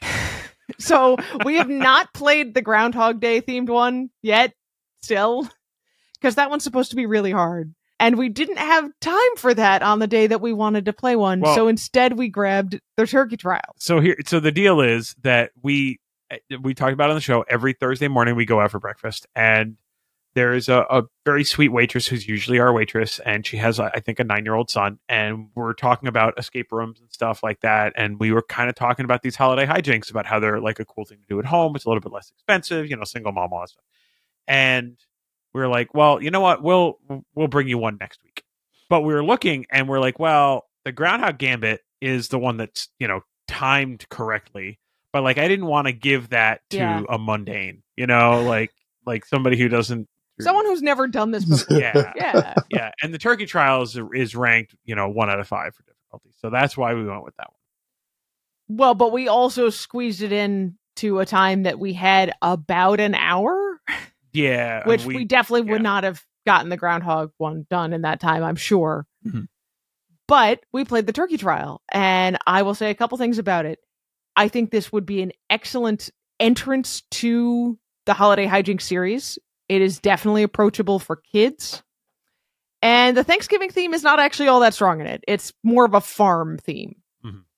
so 0.78 1.16
we 1.44 1.56
have 1.56 1.68
not 1.68 2.12
played 2.14 2.54
the 2.54 2.62
Groundhog 2.62 3.20
Day 3.20 3.40
themed 3.40 3.68
one 3.68 4.10
yet, 4.22 4.52
still, 5.02 5.48
because 6.14 6.36
that 6.36 6.50
one's 6.50 6.64
supposed 6.64 6.90
to 6.90 6.96
be 6.96 7.06
really 7.06 7.32
hard. 7.32 7.74
And 7.98 8.18
we 8.18 8.28
didn't 8.28 8.58
have 8.58 8.90
time 9.00 9.36
for 9.36 9.54
that 9.54 9.82
on 9.82 10.00
the 10.00 10.08
day 10.08 10.26
that 10.26 10.40
we 10.40 10.52
wanted 10.52 10.86
to 10.86 10.92
play 10.92 11.14
one. 11.14 11.40
Well- 11.40 11.54
so 11.54 11.68
instead, 11.68 12.18
we 12.18 12.28
grabbed 12.28 12.80
the 12.96 13.06
turkey 13.06 13.36
trial. 13.36 13.60
So 13.78 14.00
here, 14.00 14.16
so 14.26 14.40
the 14.40 14.52
deal 14.52 14.80
is 14.80 15.14
that 15.22 15.52
we 15.62 16.00
eh, 16.30 16.38
we 16.60 16.74
talked 16.74 16.92
about 16.92 17.10
on 17.10 17.16
the 17.16 17.20
show 17.20 17.44
every 17.48 17.74
Thursday 17.74 18.08
morning 18.08 18.34
we 18.34 18.44
go 18.44 18.60
out 18.60 18.70
for 18.72 18.80
breakfast, 18.80 19.26
and 19.36 19.76
there 20.34 20.52
is 20.54 20.68
a, 20.68 20.84
a 20.90 21.02
very 21.24 21.44
sweet 21.44 21.68
waitress 21.70 22.06
who's 22.06 22.26
usually 22.26 22.58
our 22.58 22.72
waitress, 22.72 23.18
and 23.20 23.46
she 23.46 23.56
has 23.58 23.78
I 23.78 24.00
think 24.00 24.18
a 24.20 24.24
nine 24.24 24.44
year 24.44 24.54
old 24.54 24.70
son, 24.70 24.98
and 25.08 25.48
we're 25.54 25.74
talking 25.74 26.08
about 26.08 26.38
escape 26.38 26.72
rooms 26.72 27.00
and 27.00 27.10
stuff 27.12 27.42
like 27.42 27.60
that, 27.60 27.92
and 27.96 28.18
we 28.18 28.32
were 28.32 28.42
kind 28.42 28.68
of 28.68 28.74
talking 28.74 29.04
about 29.04 29.22
these 29.22 29.36
holiday 29.36 29.66
hijinks 29.66 30.10
about 30.10 30.26
how 30.26 30.40
they're 30.40 30.60
like 30.60 30.80
a 30.80 30.84
cool 30.84 31.04
thing 31.04 31.18
to 31.18 31.26
do 31.28 31.38
at 31.38 31.44
home. 31.46 31.76
It's 31.76 31.84
a 31.84 31.88
little 31.88 32.00
bit 32.00 32.12
less 32.12 32.30
expensive, 32.30 32.88
you 32.88 32.96
know, 32.96 33.04
single 33.04 33.32
mom 33.32 33.52
all 33.52 33.60
that 33.60 33.68
stuff, 33.70 33.84
and 34.48 34.96
we're 35.54 35.68
like, 35.68 35.92
well, 35.94 36.22
you 36.22 36.30
know 36.30 36.40
what, 36.40 36.62
we'll 36.62 36.98
we'll 37.34 37.48
bring 37.48 37.68
you 37.68 37.78
one 37.78 37.98
next 38.00 38.20
week, 38.24 38.42
but 38.88 39.02
we 39.02 39.12
were 39.12 39.24
looking 39.24 39.66
and 39.70 39.88
we're 39.88 40.00
like, 40.00 40.18
well, 40.18 40.64
the 40.84 40.92
Groundhog 40.92 41.38
Gambit 41.38 41.80
is 42.00 42.28
the 42.28 42.38
one 42.38 42.56
that's 42.56 42.88
you 42.98 43.06
know 43.06 43.20
timed 43.46 44.08
correctly 44.08 44.78
but 45.12 45.22
like 45.22 45.36
i 45.36 45.46
didn't 45.46 45.66
want 45.66 45.86
to 45.86 45.92
give 45.92 46.30
that 46.30 46.62
to 46.70 46.78
Yeah. 46.78 47.02
a 47.08 47.18
mundane 47.18 47.82
you 47.96 48.06
know 48.06 48.42
like 48.42 48.72
like 49.04 49.24
somebody 49.26 49.56
who 49.58 49.68
doesn't 49.68 50.08
Someone 50.42 50.66
who's 50.66 50.82
never 50.82 51.06
done 51.08 51.30
this 51.30 51.44
before. 51.48 51.78
yeah 51.78 52.12
yeah. 52.16 52.54
yeah 52.70 52.90
and 53.02 53.12
the 53.14 53.18
turkey 53.18 53.46
trial 53.46 53.82
is, 53.82 53.98
is 54.14 54.34
ranked 54.36 54.74
you 54.84 54.94
know 54.94 55.08
one 55.08 55.30
out 55.30 55.40
of 55.40 55.48
five 55.48 55.74
for 55.74 55.82
difficulty 55.84 56.30
so 56.40 56.50
that's 56.50 56.76
why 56.76 56.94
we 56.94 57.04
went 57.06 57.24
with 57.24 57.34
that 57.36 57.48
one 57.48 58.78
Well, 58.78 58.94
but 58.94 59.12
we 59.12 59.28
also 59.28 59.70
squeezed 59.70 60.22
it 60.22 60.32
in 60.32 60.76
to 60.96 61.20
a 61.20 61.26
time 61.26 61.62
that 61.64 61.78
we 61.78 61.92
had 61.94 62.32
about 62.42 63.00
an 63.00 63.14
hour 63.14 63.80
Yeah, 64.32 64.86
which 64.86 65.04
we, 65.04 65.24
definitely 65.24 65.70
would 65.72 65.82
not 65.82 66.04
have 66.04 66.22
gotten 66.46 66.68
the 66.68 66.76
groundhog 66.76 67.30
one 67.38 67.66
done 67.70 67.92
in 67.92 68.02
that 68.02 68.20
time, 68.20 68.42
I'm 68.42 68.56
sure. 68.56 69.06
Mhm. 69.26 69.46
But 70.28 70.60
we 70.72 70.84
played 70.84 71.06
the 71.06 71.12
turkey 71.12 71.36
trial, 71.36 71.82
and 71.90 72.38
I 72.46 72.62
will 72.62 72.74
say 72.74 72.90
a 72.90 72.94
couple 72.94 73.18
things 73.18 73.38
about 73.38 73.66
it. 73.66 73.78
I 74.36 74.48
think 74.48 74.70
this 74.70 74.90
would 74.92 75.04
be 75.06 75.20
an 75.22 75.32
excellent 75.50 76.10
entrance 76.40 77.02
to 77.12 77.78
the 78.06 78.14
holiday 78.14 78.46
hijinks 78.46 78.82
series. 78.82 79.38
It 79.68 79.82
is 79.82 79.98
definitely 79.98 80.42
approachable 80.42 80.98
for 80.98 81.16
kids. 81.16 81.82
And 82.82 83.16
the 83.16 83.24
Thanksgiving 83.24 83.70
theme 83.70 83.94
is 83.94 84.02
not 84.02 84.18
actually 84.18 84.48
all 84.48 84.60
that 84.60 84.74
strong 84.74 85.00
in 85.00 85.06
it. 85.06 85.22
It's 85.28 85.52
more 85.62 85.84
of 85.84 85.94
a 85.94 86.00
farm 86.00 86.58
theme. 86.58 86.96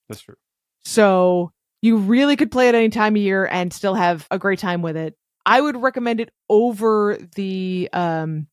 that's 0.09 0.21
true. 0.21 0.37
So 0.85 1.53
you 1.81 1.97
really 1.97 2.37
could 2.37 2.51
play 2.51 2.69
it 2.69 2.75
any 2.75 2.91
time 2.91 3.17
of 3.17 3.23
year 3.23 3.47
and 3.47 3.73
still 3.73 3.95
have 3.95 4.27
a 4.31 4.39
great 4.39 4.59
time 4.59 4.83
with 4.83 4.97
it. 4.97 5.17
I 5.47 5.61
would 5.61 5.77
recommend 5.77 6.21
it 6.21 6.31
over 6.49 7.19
the 7.37 7.89
um 7.93 8.47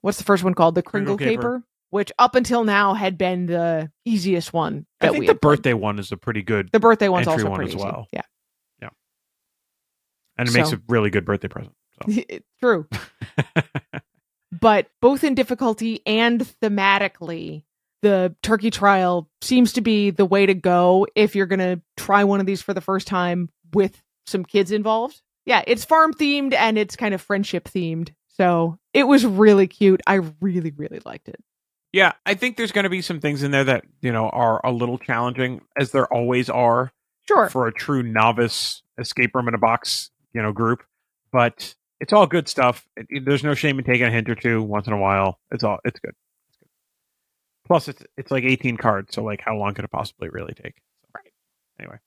what's 0.00 0.18
the 0.18 0.24
first 0.24 0.42
one 0.44 0.54
called? 0.54 0.74
The 0.74 0.82
Kringle, 0.82 1.16
Kringle 1.16 1.32
Caper. 1.36 1.58
Caper. 1.58 1.64
which 1.90 2.12
up 2.18 2.34
until 2.34 2.64
now 2.64 2.94
had 2.94 3.16
been 3.16 3.46
the 3.46 3.90
easiest 4.04 4.52
one. 4.52 4.86
I 5.00 5.08
think 5.08 5.26
the 5.26 5.32
had 5.32 5.40
played. 5.40 5.40
birthday 5.40 5.74
one 5.74 5.98
is 5.98 6.10
a 6.10 6.16
pretty 6.16 6.42
good, 6.42 6.70
the 6.72 6.80
birthday 6.80 7.08
one's 7.08 7.28
also 7.28 7.48
one 7.48 7.56
pretty 7.56 7.72
as 7.72 7.76
easy. 7.76 7.84
well. 7.84 8.06
Yeah. 8.12 8.22
and 10.38 10.48
it 10.48 10.54
makes 10.54 10.72
a 10.72 10.80
really 10.88 11.10
good 11.10 11.24
birthday 11.24 11.48
present. 11.48 11.74
It's 12.28 12.46
True. 12.60 12.86
but 14.60 14.88
both 15.00 15.24
in 15.24 15.34
difficulty 15.34 16.00
and 16.06 16.40
thematically, 16.62 17.64
the 18.02 18.34
turkey 18.42 18.70
trial 18.70 19.28
seems 19.40 19.72
to 19.74 19.80
be 19.80 20.10
the 20.10 20.24
way 20.24 20.46
to 20.46 20.54
go 20.54 21.06
if 21.14 21.34
you're 21.34 21.46
going 21.46 21.58
to 21.60 21.80
try 21.96 22.24
one 22.24 22.40
of 22.40 22.46
these 22.46 22.62
for 22.62 22.74
the 22.74 22.80
first 22.80 23.06
time 23.06 23.48
with 23.72 24.02
some 24.26 24.44
kids 24.44 24.70
involved. 24.70 25.20
Yeah, 25.46 25.62
it's 25.66 25.84
farm 25.84 26.12
themed 26.14 26.54
and 26.54 26.78
it's 26.78 26.96
kind 26.96 27.14
of 27.14 27.20
friendship 27.20 27.64
themed. 27.64 28.10
So 28.28 28.78
it 28.94 29.04
was 29.04 29.24
really 29.26 29.66
cute. 29.66 30.00
I 30.06 30.14
really, 30.40 30.72
really 30.76 31.00
liked 31.04 31.28
it. 31.28 31.42
Yeah, 31.92 32.12
I 32.24 32.34
think 32.34 32.56
there's 32.56 32.72
going 32.72 32.84
to 32.84 32.90
be 32.90 33.02
some 33.02 33.20
things 33.20 33.42
in 33.42 33.50
there 33.50 33.64
that 33.64 33.84
you 34.00 34.12
know 34.12 34.28
are 34.30 34.60
a 34.64 34.72
little 34.72 34.96
challenging, 34.98 35.60
as 35.76 35.90
there 35.90 36.12
always 36.12 36.48
are 36.48 36.90
Sure. 37.28 37.50
for 37.50 37.66
a 37.66 37.72
true 37.72 38.02
novice 38.02 38.82
escape 38.98 39.34
room 39.34 39.46
in 39.48 39.54
a 39.54 39.58
box, 39.58 40.10
you 40.32 40.40
know, 40.40 40.52
group. 40.52 40.82
But 41.32 41.74
it's 42.02 42.12
all 42.12 42.26
good 42.26 42.48
stuff. 42.48 42.86
It- 42.96 43.06
it- 43.08 43.24
there's 43.24 43.44
no 43.44 43.54
shame 43.54 43.78
in 43.78 43.84
taking 43.84 44.06
a 44.06 44.10
hint 44.10 44.28
or 44.28 44.34
two 44.34 44.60
once 44.62 44.86
in 44.88 44.92
a 44.92 44.98
while. 44.98 45.38
It's 45.52 45.64
all 45.64 45.78
it's 45.84 46.00
good. 46.00 46.14
It's 46.50 46.58
good. 46.58 46.68
Plus, 47.66 47.88
it's 47.88 48.02
it's 48.16 48.30
like 48.30 48.44
18 48.44 48.76
cards, 48.76 49.14
so 49.14 49.22
like 49.22 49.40
how 49.40 49.56
long 49.56 49.72
could 49.74 49.84
it 49.84 49.90
possibly 49.90 50.28
really 50.28 50.52
take? 50.54 50.74
Right. 51.14 51.32
Anyway. 51.80 51.98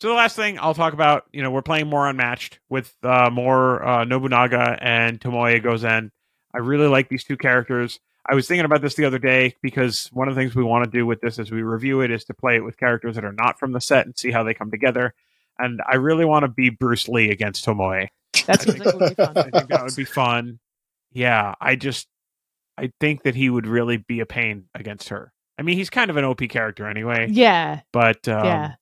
So 0.00 0.08
the 0.08 0.14
last 0.14 0.34
thing 0.36 0.58
I'll 0.58 0.74
talk 0.74 0.94
about, 0.94 1.26
you 1.32 1.42
know, 1.42 1.50
we're 1.50 1.62
playing 1.62 1.88
more 1.88 2.08
unmatched 2.08 2.58
with 2.68 2.92
uh, 3.04 3.30
more 3.30 3.84
uh, 3.86 4.04
Nobunaga 4.04 4.76
and 4.80 5.20
Tomoe 5.20 5.62
Gozen. 5.62 6.10
I 6.54 6.58
really 6.58 6.88
like 6.88 7.08
these 7.08 7.24
two 7.24 7.36
characters. 7.36 8.00
I 8.28 8.34
was 8.34 8.46
thinking 8.48 8.64
about 8.64 8.82
this 8.82 8.94
the 8.94 9.04
other 9.04 9.18
day 9.18 9.54
because 9.62 10.08
one 10.12 10.28
of 10.28 10.34
the 10.34 10.40
things 10.40 10.54
we 10.54 10.62
want 10.64 10.84
to 10.84 10.90
do 10.90 11.06
with 11.06 11.20
this 11.20 11.38
as 11.38 11.50
we 11.50 11.62
review 11.62 12.00
it 12.02 12.10
is 12.10 12.24
to 12.26 12.34
play 12.34 12.56
it 12.56 12.64
with 12.64 12.78
characters 12.78 13.14
that 13.16 13.24
are 13.24 13.32
not 13.32 13.58
from 13.58 13.72
the 13.72 13.80
set 13.80 14.06
and 14.06 14.16
see 14.16 14.30
how 14.30 14.42
they 14.44 14.54
come 14.54 14.70
together. 14.70 15.12
And 15.58 15.80
I 15.88 15.96
really 15.96 16.24
want 16.24 16.44
to 16.44 16.48
be 16.48 16.70
Bruce 16.70 17.08
Lee 17.08 17.30
against 17.30 17.64
Tomoe. 17.64 18.08
That 18.46 18.62
seems 18.62 18.78
like 18.78 18.88
it 18.88 18.94
would 19.00 19.16
be 19.16 19.22
I 19.22 19.26
fun. 19.32 19.50
think 19.50 19.68
that 19.68 19.84
would 19.84 19.96
be 19.96 20.04
fun. 20.04 20.58
Yeah, 21.12 21.54
I 21.60 21.76
just 21.76 22.06
I 22.78 22.90
think 23.00 23.22
that 23.24 23.34
he 23.34 23.50
would 23.50 23.66
really 23.66 23.98
be 23.98 24.20
a 24.20 24.26
pain 24.26 24.64
against 24.74 25.10
her. 25.10 25.32
I 25.58 25.62
mean, 25.62 25.76
he's 25.76 25.90
kind 25.90 26.10
of 26.10 26.16
an 26.16 26.24
OP 26.24 26.40
character 26.48 26.86
anyway, 26.88 27.28
Yeah. 27.30 27.80
but 27.92 28.26
um, 28.28 28.44
yeah. 28.44 28.72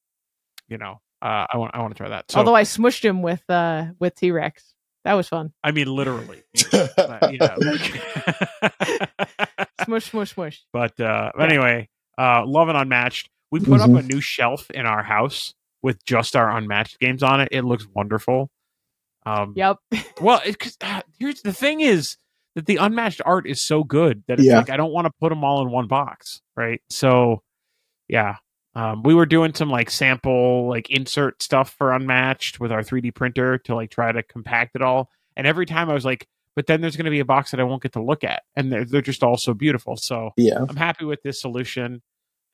you 0.68 0.78
know, 0.78 1.00
uh, 1.20 1.46
I 1.52 1.56
want 1.56 1.74
I 1.74 1.80
want 1.80 1.92
to 1.94 1.98
try 1.98 2.08
that. 2.10 2.30
So 2.30 2.38
Although 2.38 2.54
I 2.54 2.62
smushed 2.62 3.04
him 3.04 3.22
with 3.22 3.42
uh 3.48 3.86
with 3.98 4.14
T 4.14 4.30
Rex. 4.30 4.72
That 5.04 5.14
was 5.14 5.28
fun. 5.28 5.52
I 5.64 5.70
mean, 5.72 5.86
literally, 5.88 6.42
but, 6.70 7.32
you 7.32 7.38
know, 7.38 7.54
like- 7.58 9.10
Smush, 9.84 10.10
smush, 10.10 10.34
smush. 10.34 10.62
But 10.74 11.00
uh, 11.00 11.32
anyway, 11.40 11.88
uh, 12.18 12.44
Love 12.46 12.68
and 12.68 12.76
Unmatched. 12.76 13.30
We 13.50 13.60
put 13.60 13.80
up 13.80 13.90
a 13.90 14.02
new 14.02 14.20
shelf 14.20 14.70
in 14.70 14.84
our 14.86 15.02
house 15.02 15.54
with 15.82 16.04
just 16.04 16.36
our 16.36 16.54
Unmatched 16.56 17.00
games 17.00 17.22
on 17.22 17.40
it. 17.40 17.48
It 17.50 17.62
looks 17.64 17.86
wonderful. 17.94 18.50
Um, 19.26 19.52
Yep. 19.56 19.76
Well, 20.20 20.40
it, 20.44 20.58
'cause, 20.58 20.76
uh, 20.80 21.02
here's 21.18 21.42
the 21.42 21.52
thing: 21.52 21.80
is 21.80 22.16
that 22.54 22.66
the 22.66 22.76
Unmatched 22.76 23.20
art 23.24 23.46
is 23.46 23.60
so 23.60 23.84
good 23.84 24.22
that 24.28 24.38
it's 24.38 24.48
Yeah. 24.48 24.58
like 24.58 24.70
I 24.70 24.76
don't 24.76 24.92
want 24.92 25.06
to 25.06 25.12
put 25.20 25.28
them 25.30 25.44
all 25.44 25.62
in 25.62 25.70
one 25.70 25.86
box, 25.86 26.40
right? 26.56 26.80
So, 26.90 27.42
yeah. 28.08 28.36
Um, 28.74 29.02
we 29.02 29.14
were 29.14 29.26
doing 29.26 29.52
some 29.54 29.68
like 29.68 29.90
sample 29.90 30.68
like 30.68 30.90
insert 30.90 31.42
stuff 31.42 31.70
for 31.70 31.92
Unmatched 31.92 32.60
with 32.60 32.70
our 32.70 32.82
3D 32.82 33.10
printer 33.14 33.58
to 33.58 33.74
like 33.74 33.90
try 33.90 34.12
to 34.12 34.22
compact 34.22 34.76
it 34.76 34.82
all. 34.82 35.10
And 35.36 35.46
every 35.46 35.66
time 35.66 35.90
I 35.90 35.94
was 35.94 36.04
like, 36.04 36.26
but 36.56 36.66
then 36.66 36.80
there's 36.80 36.96
going 36.96 37.04
to 37.06 37.10
be 37.10 37.20
a 37.20 37.24
box 37.24 37.50
that 37.50 37.60
I 37.60 37.64
won't 37.64 37.82
get 37.82 37.92
to 37.92 38.02
look 38.02 38.22
at, 38.24 38.42
and 38.56 38.72
they're, 38.72 38.84
they're 38.84 39.00
just 39.02 39.22
all 39.22 39.36
so 39.36 39.54
beautiful. 39.54 39.96
So 39.96 40.30
yeah. 40.36 40.64
I'm 40.68 40.76
happy 40.76 41.04
with 41.04 41.22
this 41.22 41.40
solution, 41.40 42.02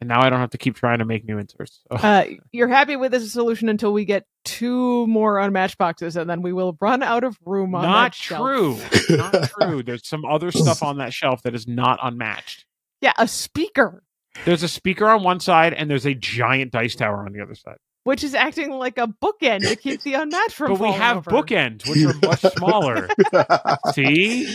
and 0.01 0.09
now 0.09 0.21
I 0.21 0.29
don't 0.31 0.41
have 0.41 0.51
to 0.51 0.59
keep 0.59 0.77
trying 0.77 0.99
to 0.99 1.05
make 1.05 1.25
new 1.25 1.39
inserts. 1.39 1.81
So, 1.91 1.97
Uh, 1.97 2.25
you're 2.53 2.69
happy 2.69 2.97
with 2.97 3.13
this 3.13 3.33
solution 3.33 3.69
until 3.69 3.93
we 3.93 4.05
get 4.05 4.25
two 4.45 5.07
more 5.07 5.39
unmatched 5.39 5.79
boxes, 5.79 6.17
and 6.17 6.29
then 6.29 6.43
we 6.43 6.53
will 6.53 6.77
run 6.81 7.03
out 7.03 7.25
of 7.25 7.37
room 7.45 7.75
on 7.75 7.83
not 7.83 8.13
that 8.13 8.15
shelf. 8.15 8.41
true, 8.41 8.79
not 9.17 9.51
true. 9.61 9.83
There's 9.83 10.07
some 10.07 10.25
other 10.25 10.51
stuff 10.53 10.83
on 10.83 10.99
that 10.99 11.13
shelf 11.13 11.43
that 11.43 11.55
is 11.55 11.67
not 11.67 11.99
unmatched. 12.03 12.65
Yeah, 13.01 13.13
a 13.19 13.27
speaker, 13.29 14.03
There's 14.45 14.63
a 14.63 14.69
speaker 14.69 15.07
on 15.09 15.23
one 15.23 15.41
side, 15.41 15.73
and 15.75 15.91
there's 15.91 16.07
a 16.07 16.15
giant 16.15 16.73
dice 16.73 16.95
tower 16.95 17.25
on 17.25 17.33
the 17.33 17.43
other 17.43 17.55
side. 17.55 17.77
which 18.05 18.23
is 18.23 18.35
acting 18.37 18.71
like 18.71 18.99
a 18.99 19.09
bookend 19.09 19.67
to 19.69 19.75
keep 19.75 20.01
the 20.03 20.15
unmatched 20.15 20.53
from. 20.55 20.73
But 20.73 20.81
we 20.81 20.93
have 20.93 21.17
over. 21.27 21.31
bookends, 21.31 21.89
which 21.89 22.05
are 22.05 22.15
much 22.29 22.41
smaller. 22.57 23.09
See, 23.95 24.47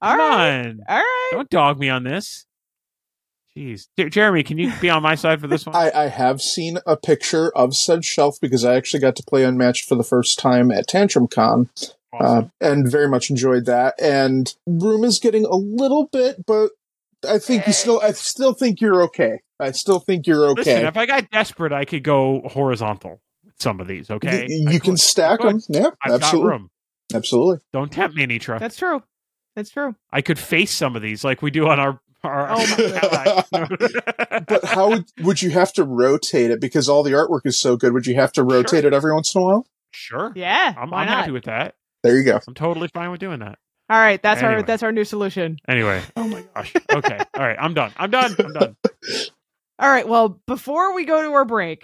All 0.00 0.10
come 0.12 0.18
right, 0.20 0.66
on, 0.66 0.80
all 0.88 0.96
right. 0.98 1.28
don't 1.32 1.50
dog 1.50 1.78
me 1.80 1.88
on 1.88 2.04
this. 2.04 2.46
Jeez, 3.56 3.88
Jer- 3.98 4.08
Jeremy, 4.08 4.42
can 4.42 4.56
you 4.58 4.72
be 4.80 4.88
on 4.88 5.02
my 5.02 5.14
side 5.14 5.40
for 5.40 5.46
this 5.46 5.66
one? 5.66 5.76
I, 5.76 5.90
I 5.94 6.08
have 6.08 6.40
seen 6.40 6.78
a 6.86 6.96
picture 6.96 7.50
of 7.56 7.74
said 7.76 8.04
shelf 8.04 8.38
because 8.40 8.64
I 8.64 8.74
actually 8.76 9.00
got 9.00 9.16
to 9.16 9.22
play 9.22 9.44
Unmatched 9.44 9.86
for 9.88 9.94
the 9.94 10.04
first 10.04 10.38
time 10.38 10.70
at 10.70 10.86
Tantrum 10.88 11.28
Con 11.28 11.68
uh, 12.18 12.44
and 12.60 12.90
very 12.90 13.08
much 13.08 13.28
enjoyed 13.30 13.66
that. 13.66 13.94
And 14.00 14.54
room 14.66 15.04
is 15.04 15.18
getting 15.18 15.44
a 15.44 15.54
little 15.56 16.08
bit, 16.10 16.46
but 16.46 16.70
I 17.28 17.38
think 17.38 17.66
you 17.66 17.72
still, 17.72 18.00
I 18.00 18.12
still 18.12 18.54
think 18.54 18.80
you're 18.80 19.02
okay. 19.04 19.40
I 19.60 19.70
still 19.72 20.00
think 20.00 20.26
you're 20.26 20.46
okay. 20.50 20.62
Listen, 20.74 20.86
if 20.86 20.96
I 20.96 21.06
got 21.06 21.30
desperate, 21.30 21.72
I 21.72 21.84
could 21.84 22.02
go 22.02 22.40
horizontal 22.48 23.20
with 23.44 23.54
some 23.60 23.80
of 23.80 23.86
these. 23.86 24.10
Okay, 24.10 24.46
Y- 24.48 24.64
I 24.66 24.72
you 24.72 24.80
can 24.80 24.96
stack 24.96 25.40
them. 25.40 25.60
Yeah, 25.68 25.90
I've 26.02 26.10
got 26.10 26.22
absolutely, 26.22 26.50
room. 26.50 26.70
absolutely. 27.14 27.58
Don't 27.72 27.92
tempt 27.92 28.16
me, 28.16 28.26
Nitra. 28.26 28.58
That's 28.58 28.76
true. 28.76 29.02
That's 29.54 29.70
true. 29.70 29.94
I 30.10 30.22
could 30.22 30.38
face 30.38 30.72
some 30.72 30.96
of 30.96 31.02
these 31.02 31.22
like 31.22 31.42
we 31.42 31.50
do 31.50 31.68
on 31.68 31.78
our. 31.78 32.00
Our 32.24 32.50
Oh 32.50 32.56
my 32.58 32.66
Cadillac. 32.66 33.46
But 34.48 34.64
how 34.64 34.88
would 34.90 35.04
would 35.20 35.42
you 35.42 35.50
have 35.50 35.72
to 35.74 35.84
rotate 35.84 36.50
it 36.50 36.60
because 36.60 36.88
all 36.88 37.02
the 37.02 37.12
artwork 37.12 37.42
is 37.44 37.58
so 37.58 37.76
good? 37.76 37.92
Would 37.92 38.06
you 38.06 38.14
have 38.16 38.32
to 38.32 38.42
rotate 38.44 38.80
Sure. 38.82 38.88
it 38.88 38.94
every 38.94 39.12
once 39.12 39.34
in 39.34 39.40
a 39.40 39.44
while? 39.44 39.66
Sure. 39.92 40.32
Yeah, 40.34 40.74
I'm, 40.76 40.90
why 40.90 41.02
I'm 41.02 41.06
not? 41.08 41.18
happy 41.18 41.32
with 41.32 41.44
that. 41.44 41.74
There 42.02 42.16
you 42.18 42.24
go. 42.24 42.40
I'm 42.46 42.54
totally 42.54 42.88
fine 42.92 43.10
with 43.10 43.20
doing 43.20 43.40
that. 43.40 43.58
All 43.90 43.98
right, 43.98 44.22
that's 44.22 44.42
our 44.42 44.62
that's 44.62 44.82
our 44.82 44.92
new 44.92 45.04
solution. 45.04 45.58
Anyway. 45.68 46.02
Oh 46.16 46.26
my 46.26 46.44
gosh. 46.54 46.72
Okay. 46.92 47.18
All 47.34 47.42
right. 47.46 47.56
I'm 47.60 47.74
done. 47.74 47.92
I'm 47.96 48.10
done. 48.10 48.34
I'm 48.38 48.52
done. 48.52 48.76
All 49.78 49.90
right, 49.90 50.06
well, 50.06 50.40
before 50.46 50.94
we 50.94 51.04
go 51.04 51.22
to 51.22 51.32
our 51.32 51.44
break, 51.44 51.82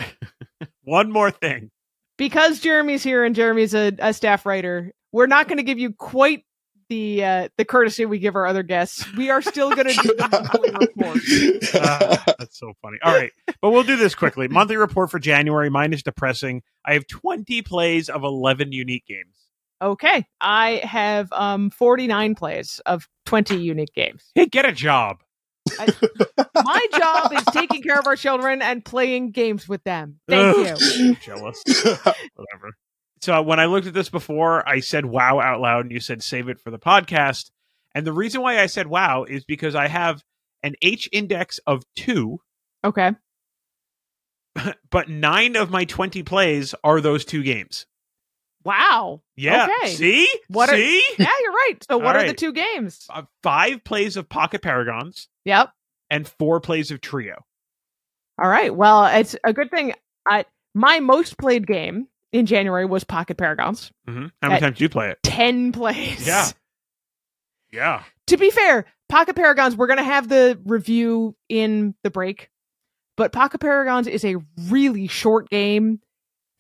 One 0.85 1.11
more 1.11 1.31
thing. 1.31 1.71
because 2.17 2.61
Jeremy's 2.61 3.03
here 3.03 3.25
and 3.25 3.35
Jeremy's 3.35 3.75
a, 3.75 3.93
a 3.99 4.13
staff 4.15 4.47
writer, 4.47 4.93
we're 5.13 5.27
not 5.27 5.49
going 5.49 5.57
to 5.59 5.65
give 5.65 5.79
you 5.79 5.93
quite 5.93 6.45
the 6.89 7.25
uh, 7.25 7.49
the 7.57 7.65
courtesy 7.65 8.07
we 8.07 8.19
give 8.19 8.37
our 8.37 8.47
other 8.47 8.63
guests. 8.63 9.05
We 9.17 9.31
are 9.31 9.43
still 9.43 9.71
going 9.71 9.89
to 9.89 9.95
do 9.95 10.15
the 10.15 10.29
monthly 10.31 10.71
report. 10.71 11.19
Ah, 11.75 12.35
that's 12.39 12.59
so 12.59 12.73
funny. 12.83 12.99
All 13.03 13.15
right. 13.15 13.31
But 13.61 13.71
we'll 13.71 13.83
do 13.83 13.97
this 13.97 14.15
quickly. 14.15 14.49
Monthly 14.49 14.77
report 14.77 15.11
for 15.11 15.19
January. 15.19 15.69
Mine 15.71 15.93
is 15.93 16.03
depressing. 16.03 16.63
I 16.85 16.95
have 16.95 17.07
20 17.07 17.63
plays 17.63 18.09
of 18.09 18.25
11 18.25 18.73
unique 18.73 19.07
games. 19.07 19.35
Okay, 19.81 20.27
I 20.41 20.81
have 20.85 21.33
um 21.33 21.71
49 21.71 22.35
plays 22.35 22.81
of 22.87 23.09
20 23.27 23.57
unique 23.57 23.95
games. 23.95 24.31
Hey, 24.35 24.47
get 24.47 24.65
a 24.65 24.73
job. 24.73 25.23
My 25.79 26.87
job 26.99 27.33
is 27.33 27.45
taking 27.53 27.83
care 27.83 27.99
of 27.99 28.07
our 28.07 28.17
children 28.17 28.63
and 28.63 28.85
playing 28.85 29.31
games 29.33 29.69
with 29.69 29.85
them. 29.85 30.21
Thank 30.29 30.57
Ugh. 30.57 30.81
you. 30.97 31.15
Jealous. 31.23 31.63
Whatever. 31.67 32.73
So 33.21 33.43
when 33.43 33.59
I 33.61 33.67
looked 33.67 33.87
at 33.87 33.95
this 33.95 34.09
before, 34.09 34.67
I 34.69 34.81
said 34.81 35.05
wow 35.07 35.41
out 35.41 35.61
loud, 35.61 35.85
and 35.87 35.93
you 35.93 36.01
said 36.01 36.23
save 36.23 36.49
it 36.49 36.61
for 36.61 36.71
the 36.71 36.79
podcast. 36.79 37.51
And 37.95 38.07
the 38.07 38.13
reason 38.13 38.43
why 38.43 38.61
I 38.61 38.67
said 38.67 38.87
wow 38.87 39.25
is 39.25 39.45
because 39.45 39.75
I 39.75 39.89
have 39.89 40.23
an 40.63 40.75
H 40.83 41.09
index 41.13 41.59
of 41.67 41.85
two, 41.97 42.41
Okay. 42.85 43.13
but 44.91 45.09
nine 45.09 45.57
of 45.57 45.71
my 45.71 45.85
20 45.85 46.23
plays 46.23 46.75
are 46.85 47.01
those 47.01 47.25
two 47.25 47.43
games. 47.43 47.87
Wow. 48.65 49.23
Yeah. 49.37 49.69
Okay. 49.83 49.93
See? 49.95 50.29
What 50.49 50.69
are- 50.69 50.77
See? 50.77 51.03
Yeah, 51.19 51.27
you're 51.43 51.53
right. 51.53 51.77
So 51.89 51.99
what 51.99 52.17
are 52.17 52.27
the 52.27 52.35
two 52.35 52.53
games? 52.53 53.07
Uh, 53.09 53.23
five 53.43 53.83
plays 53.85 54.17
of 54.17 54.29
Pocket 54.29 54.63
Paragons 54.63 55.29
Yep. 55.45 55.71
and 56.11 56.29
four 56.29 56.61
plays 56.61 56.91
of 56.91 57.01
Trio. 57.01 57.45
All 58.41 58.49
right. 58.49 58.75
Well, 58.75 59.07
it's 59.07 59.37
a 59.45 59.53
good 59.53 59.71
thing. 59.71 59.95
I 60.27 60.45
my 60.75 61.01
most 61.01 61.39
played 61.39 61.67
game 61.67 62.09
in 62.33 62.47
January 62.47 62.85
was 62.87 63.05
Pocket 63.05 63.37
Paragons. 63.37 63.91
hmm 64.07 64.27
How 64.43 64.49
many 64.49 64.61
times 64.61 64.75
did 64.77 64.83
you 64.83 64.89
play 64.89 65.11
it? 65.11 65.19
10 65.23 65.73
plays. 65.73 66.27
Yeah. 66.27 66.47
Yeah. 67.73 68.03
To 68.29 68.37
be 68.37 68.51
fair, 68.51 68.85
Pocket 69.09 69.37
Paragons, 69.37 69.77
we're 69.77 69.87
going 69.87 69.99
to 69.99 70.03
have 70.05 70.29
the 70.29 70.59
review 70.65 71.35
in 71.49 71.95
the 72.03 72.11
break, 72.11 72.51
but 73.17 73.33
Pocket 73.33 73.61
Paragons 73.61 74.07
is 74.07 74.25
a 74.25 74.37
really 74.69 75.07
short 75.07 75.49
game. 75.51 76.01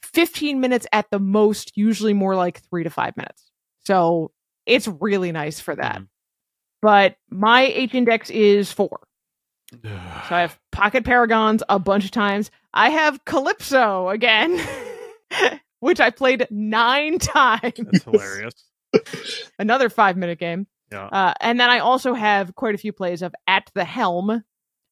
15 0.02 0.60
minutes 0.60 0.86
at 0.92 1.10
the 1.10 1.18
most, 1.18 1.76
usually 1.76 2.14
more 2.14 2.34
like 2.34 2.62
three 2.70 2.84
to 2.84 2.90
five 2.90 3.16
minutes. 3.16 3.50
So 3.84 4.30
it's 4.64 4.88
really 4.88 5.32
nice 5.32 5.60
for 5.60 5.74
that. 5.76 5.98
Mhm. 5.98 6.08
But 6.80 7.16
my 7.30 7.62
H 7.62 7.94
index 7.94 8.30
is 8.30 8.72
four. 8.72 9.00
So 9.82 10.34
I 10.34 10.40
have 10.42 10.58
Pocket 10.72 11.04
Paragons 11.04 11.62
a 11.68 11.78
bunch 11.78 12.04
of 12.06 12.10
times. 12.10 12.50
I 12.72 12.90
have 12.90 13.24
Calypso 13.24 14.08
again, 14.08 14.58
which 15.80 16.00
I 16.00 16.10
played 16.10 16.46
nine 16.50 17.18
times. 17.20 17.74
That's 17.76 18.04
hilarious. 18.04 18.54
Another 19.58 19.88
five 19.90 20.16
minute 20.16 20.38
game. 20.38 20.66
Yeah. 20.90 21.06
Uh, 21.06 21.34
and 21.40 21.60
then 21.60 21.68
I 21.68 21.80
also 21.80 22.14
have 22.14 22.54
quite 22.54 22.74
a 22.74 22.78
few 22.78 22.92
plays 22.92 23.22
of 23.22 23.34
At 23.46 23.70
the 23.74 23.84
Helm 23.84 24.42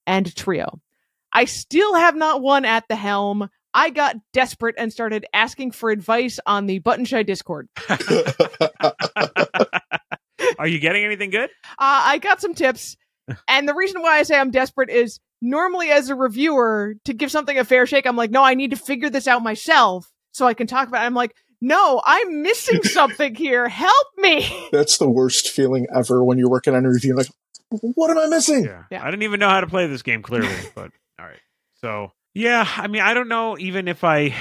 and 0.06 0.36
Trio. 0.36 0.80
I 1.32 1.46
still 1.46 1.94
have 1.94 2.14
not 2.14 2.42
won 2.42 2.64
At 2.64 2.84
the 2.88 2.96
Helm. 2.96 3.48
I 3.72 3.90
got 3.90 4.16
desperate 4.32 4.74
and 4.78 4.92
started 4.92 5.26
asking 5.34 5.72
for 5.72 5.90
advice 5.90 6.38
on 6.46 6.66
the 6.66 6.78
Button 6.78 7.04
Shy 7.04 7.22
Discord. 7.22 7.68
Are 10.58 10.66
you 10.66 10.78
getting 10.78 11.04
anything 11.04 11.30
good? 11.30 11.50
Uh, 11.70 11.74
I 11.78 12.18
got 12.18 12.40
some 12.40 12.54
tips. 12.54 12.96
and 13.48 13.68
the 13.68 13.74
reason 13.74 14.00
why 14.02 14.18
I 14.18 14.22
say 14.22 14.38
I'm 14.38 14.50
desperate 14.50 14.88
is 14.88 15.20
normally 15.42 15.90
as 15.90 16.08
a 16.08 16.14
reviewer, 16.14 16.94
to 17.04 17.12
give 17.12 17.30
something 17.30 17.58
a 17.58 17.64
fair 17.64 17.86
shake, 17.86 18.06
I'm 18.06 18.16
like, 18.16 18.30
no, 18.30 18.42
I 18.42 18.54
need 18.54 18.70
to 18.70 18.76
figure 18.76 19.10
this 19.10 19.28
out 19.28 19.42
myself 19.42 20.10
so 20.36 20.46
I 20.46 20.54
can 20.54 20.66
talk 20.66 20.88
about 20.88 21.02
it. 21.02 21.06
I'm 21.06 21.14
like, 21.14 21.34
no, 21.60 22.02
I'm 22.04 22.42
missing 22.42 22.82
something 22.82 23.34
here. 23.34 23.68
Help 23.68 24.06
me. 24.18 24.68
That's 24.70 24.98
the 24.98 25.08
worst 25.08 25.48
feeling 25.50 25.86
ever 25.94 26.22
when 26.22 26.36
you're 26.38 26.50
working 26.50 26.74
on 26.74 26.84
a 26.84 26.90
review. 26.90 27.16
Like, 27.16 27.28
what 27.70 28.10
am 28.10 28.18
I 28.18 28.26
missing? 28.26 28.64
Yeah. 28.64 28.84
Yeah. 28.90 29.02
I 29.02 29.10
didn't 29.10 29.22
even 29.22 29.40
know 29.40 29.48
how 29.48 29.60
to 29.60 29.66
play 29.66 29.86
this 29.86 30.02
game 30.02 30.22
clearly, 30.22 30.54
but 30.74 30.90
all 31.18 31.26
right. 31.26 31.40
So 31.80 32.12
yeah, 32.34 32.68
I 32.76 32.86
mean, 32.86 33.00
I 33.02 33.14
don't 33.14 33.28
know 33.28 33.56
even 33.58 33.88
if 33.88 34.04
I 34.04 34.34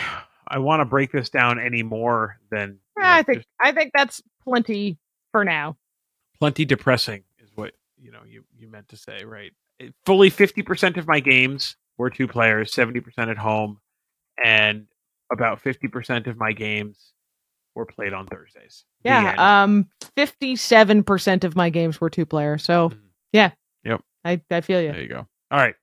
I 0.48 0.60
want 0.60 0.82
to 0.82 0.86
break 0.86 1.12
this 1.12 1.30
down 1.30 1.60
any 1.60 1.82
more 1.82 2.38
than 2.52 2.80
you 2.98 3.02
know, 3.04 3.10
I 3.10 3.24
think 3.24 3.38
just 3.40 3.48
I 3.60 3.72
think 3.72 3.92
that's 3.96 4.22
plenty 4.44 4.98
for 5.32 5.44
now. 5.46 5.78
plenty 6.40 6.66
depressing 6.66 7.24
is 7.40 7.50
what 7.56 7.74
you 7.98 8.12
know 8.12 8.22
you 8.28 8.44
you 8.58 8.68
meant 8.68 8.90
to 8.90 8.98
say, 8.98 9.24
right? 9.24 9.54
It- 9.80 9.94
fully 10.06 10.30
fifty 10.30 10.62
percent 10.62 10.98
of 10.98 11.08
my 11.08 11.22
games 11.22 11.78
were 11.98 12.10
two 12.10 12.28
players, 12.28 12.74
seventy 12.74 13.00
percent 13.00 13.30
at 13.30 13.38
home, 13.38 13.80
and 14.44 14.88
about 15.32 15.62
fifty 15.62 15.88
percent 15.88 16.28
of 16.28 16.38
my 16.38 16.52
games 16.52 17.12
were 17.76 17.86
played 17.86 18.14
on 18.14 18.26
Thursdays. 18.28 18.86
Yeah. 19.04 19.64
Um, 19.64 19.88
fifty-seven 20.16 21.04
percent 21.04 21.44
of 21.44 21.56
my 21.56 21.70
games 21.70 22.00
were 22.00 22.10
two 22.10 22.26
player. 22.26 22.58
So 22.58 22.90
Mhm. 22.90 23.00
yeah. 23.34 23.52
Yep. 23.84 24.02
I 24.24 24.42
I 24.50 24.62
feel 24.62 24.82
you. 24.82 24.92
There 24.92 25.02
you 25.02 25.08
go. 25.10 25.28
All 25.52 25.60
right. 25.60 25.76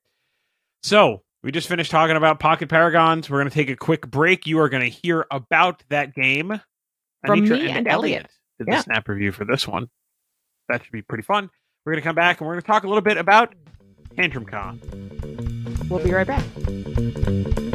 So 0.82 1.22
we 1.42 1.52
just 1.52 1.68
finished 1.68 1.90
talking 1.90 2.16
about 2.16 2.40
Pocket 2.40 2.68
Paragons. 2.68 3.28
We're 3.28 3.38
going 3.38 3.48
to 3.50 3.54
take 3.54 3.68
a 3.70 3.76
quick 3.76 4.08
break. 4.10 4.46
You 4.46 4.58
are 4.60 4.68
going 4.68 4.82
to 4.84 4.88
hear 4.88 5.26
about 5.30 5.82
that 5.90 6.14
game 6.14 6.60
From 7.26 7.40
Anitra 7.40 7.50
me 7.62 7.70
and 7.70 7.86
Elliot. 7.88 8.28
did 8.58 8.68
Yeah. 8.68 8.76
the 8.76 8.82
snap 8.82 9.08
review 9.08 9.32
for 9.32 9.44
this 9.44 9.66
one. 9.68 9.88
That 10.68 10.82
should 10.84 10.92
be 10.92 11.02
pretty 11.02 11.22
fun. 11.24 11.50
We're 11.84 11.92
going 11.92 12.02
to 12.02 12.06
come 12.08 12.14
back 12.16 12.40
and 12.40 12.46
we're 12.46 12.54
going 12.54 12.62
to 12.62 12.66
talk 12.66 12.84
a 12.84 12.86
little 12.88 13.02
bit 13.02 13.16
about 13.16 13.54
Tantrum 14.16 14.46
Con. 14.46 14.80
We'll 15.88 16.02
be 16.02 16.12
right 16.12 16.26
back. 16.26 17.71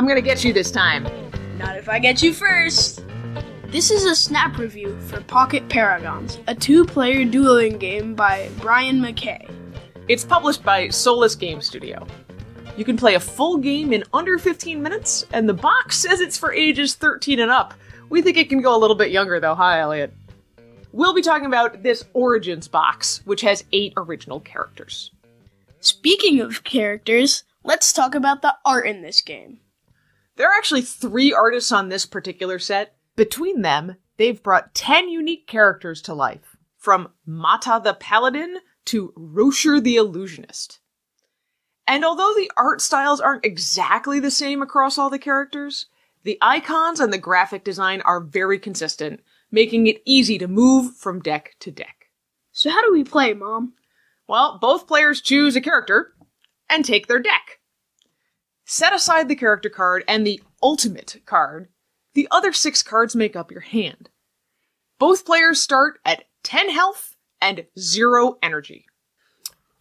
I'm 0.00 0.08
gonna 0.08 0.22
get 0.22 0.44
you 0.44 0.54
this 0.54 0.70
time. 0.70 1.06
Not 1.58 1.76
if 1.76 1.86
I 1.86 1.98
get 1.98 2.22
you 2.22 2.32
first. 2.32 3.04
This 3.66 3.90
is 3.90 4.06
a 4.06 4.14
snap 4.16 4.56
review 4.56 4.98
for 4.98 5.20
Pocket 5.20 5.68
Paragons, 5.68 6.38
a 6.46 6.54
two 6.54 6.86
player 6.86 7.22
dueling 7.26 7.76
game 7.76 8.14
by 8.14 8.48
Brian 8.60 8.98
McKay. 8.98 9.46
It's 10.08 10.24
published 10.24 10.62
by 10.62 10.88
Solus 10.88 11.34
Game 11.34 11.60
Studio. 11.60 12.06
You 12.78 12.84
can 12.86 12.96
play 12.96 13.16
a 13.16 13.20
full 13.20 13.58
game 13.58 13.92
in 13.92 14.02
under 14.14 14.38
15 14.38 14.82
minutes, 14.82 15.26
and 15.34 15.46
the 15.46 15.52
box 15.52 15.98
says 15.98 16.20
it's 16.20 16.38
for 16.38 16.50
ages 16.50 16.94
13 16.94 17.38
and 17.38 17.50
up. 17.50 17.74
We 18.08 18.22
think 18.22 18.38
it 18.38 18.48
can 18.48 18.62
go 18.62 18.74
a 18.74 18.80
little 18.80 18.96
bit 18.96 19.10
younger, 19.10 19.38
though. 19.38 19.54
Hi, 19.54 19.80
Elliot. 19.80 20.14
We'll 20.92 21.12
be 21.12 21.20
talking 21.20 21.44
about 21.44 21.82
this 21.82 22.06
Origins 22.14 22.68
box, 22.68 23.20
which 23.26 23.42
has 23.42 23.64
eight 23.72 23.92
original 23.98 24.40
characters. 24.40 25.10
Speaking 25.80 26.40
of 26.40 26.64
characters, 26.64 27.44
let's 27.64 27.92
talk 27.92 28.14
about 28.14 28.40
the 28.40 28.56
art 28.64 28.86
in 28.86 29.02
this 29.02 29.20
game. 29.20 29.58
There 30.40 30.48
are 30.48 30.56
actually 30.56 30.80
three 30.80 31.34
artists 31.34 31.70
on 31.70 31.90
this 31.90 32.06
particular 32.06 32.58
set. 32.58 32.96
Between 33.14 33.60
them, 33.60 33.96
they've 34.16 34.42
brought 34.42 34.74
10 34.74 35.10
unique 35.10 35.46
characters 35.46 36.00
to 36.00 36.14
life, 36.14 36.56
from 36.78 37.10
Mata 37.26 37.78
the 37.84 37.92
Paladin 37.92 38.56
to 38.86 39.12
Rocher 39.16 39.82
the 39.82 39.96
Illusionist. 39.96 40.78
And 41.86 42.06
although 42.06 42.32
the 42.34 42.50
art 42.56 42.80
styles 42.80 43.20
aren't 43.20 43.44
exactly 43.44 44.18
the 44.18 44.30
same 44.30 44.62
across 44.62 44.96
all 44.96 45.10
the 45.10 45.18
characters, 45.18 45.88
the 46.22 46.38
icons 46.40 47.00
and 47.00 47.12
the 47.12 47.18
graphic 47.18 47.62
design 47.62 48.00
are 48.00 48.20
very 48.20 48.58
consistent, 48.58 49.20
making 49.50 49.88
it 49.88 50.00
easy 50.06 50.38
to 50.38 50.48
move 50.48 50.96
from 50.96 51.20
deck 51.20 51.54
to 51.58 51.70
deck. 51.70 52.06
So, 52.50 52.70
how 52.70 52.80
do 52.80 52.94
we 52.94 53.04
play, 53.04 53.34
Mom? 53.34 53.74
Well, 54.26 54.56
both 54.58 54.88
players 54.88 55.20
choose 55.20 55.54
a 55.54 55.60
character 55.60 56.14
and 56.70 56.82
take 56.82 57.08
their 57.08 57.20
deck. 57.20 57.59
Set 58.72 58.92
aside 58.92 59.26
the 59.26 59.34
character 59.34 59.68
card 59.68 60.04
and 60.06 60.24
the 60.24 60.40
ultimate 60.62 61.20
card. 61.26 61.70
The 62.14 62.28
other 62.30 62.52
six 62.52 62.84
cards 62.84 63.16
make 63.16 63.34
up 63.34 63.50
your 63.50 63.62
hand. 63.62 64.10
Both 64.96 65.26
players 65.26 65.60
start 65.60 65.98
at 66.04 66.26
10 66.44 66.70
health 66.70 67.16
and 67.40 67.66
0 67.76 68.38
energy. 68.40 68.86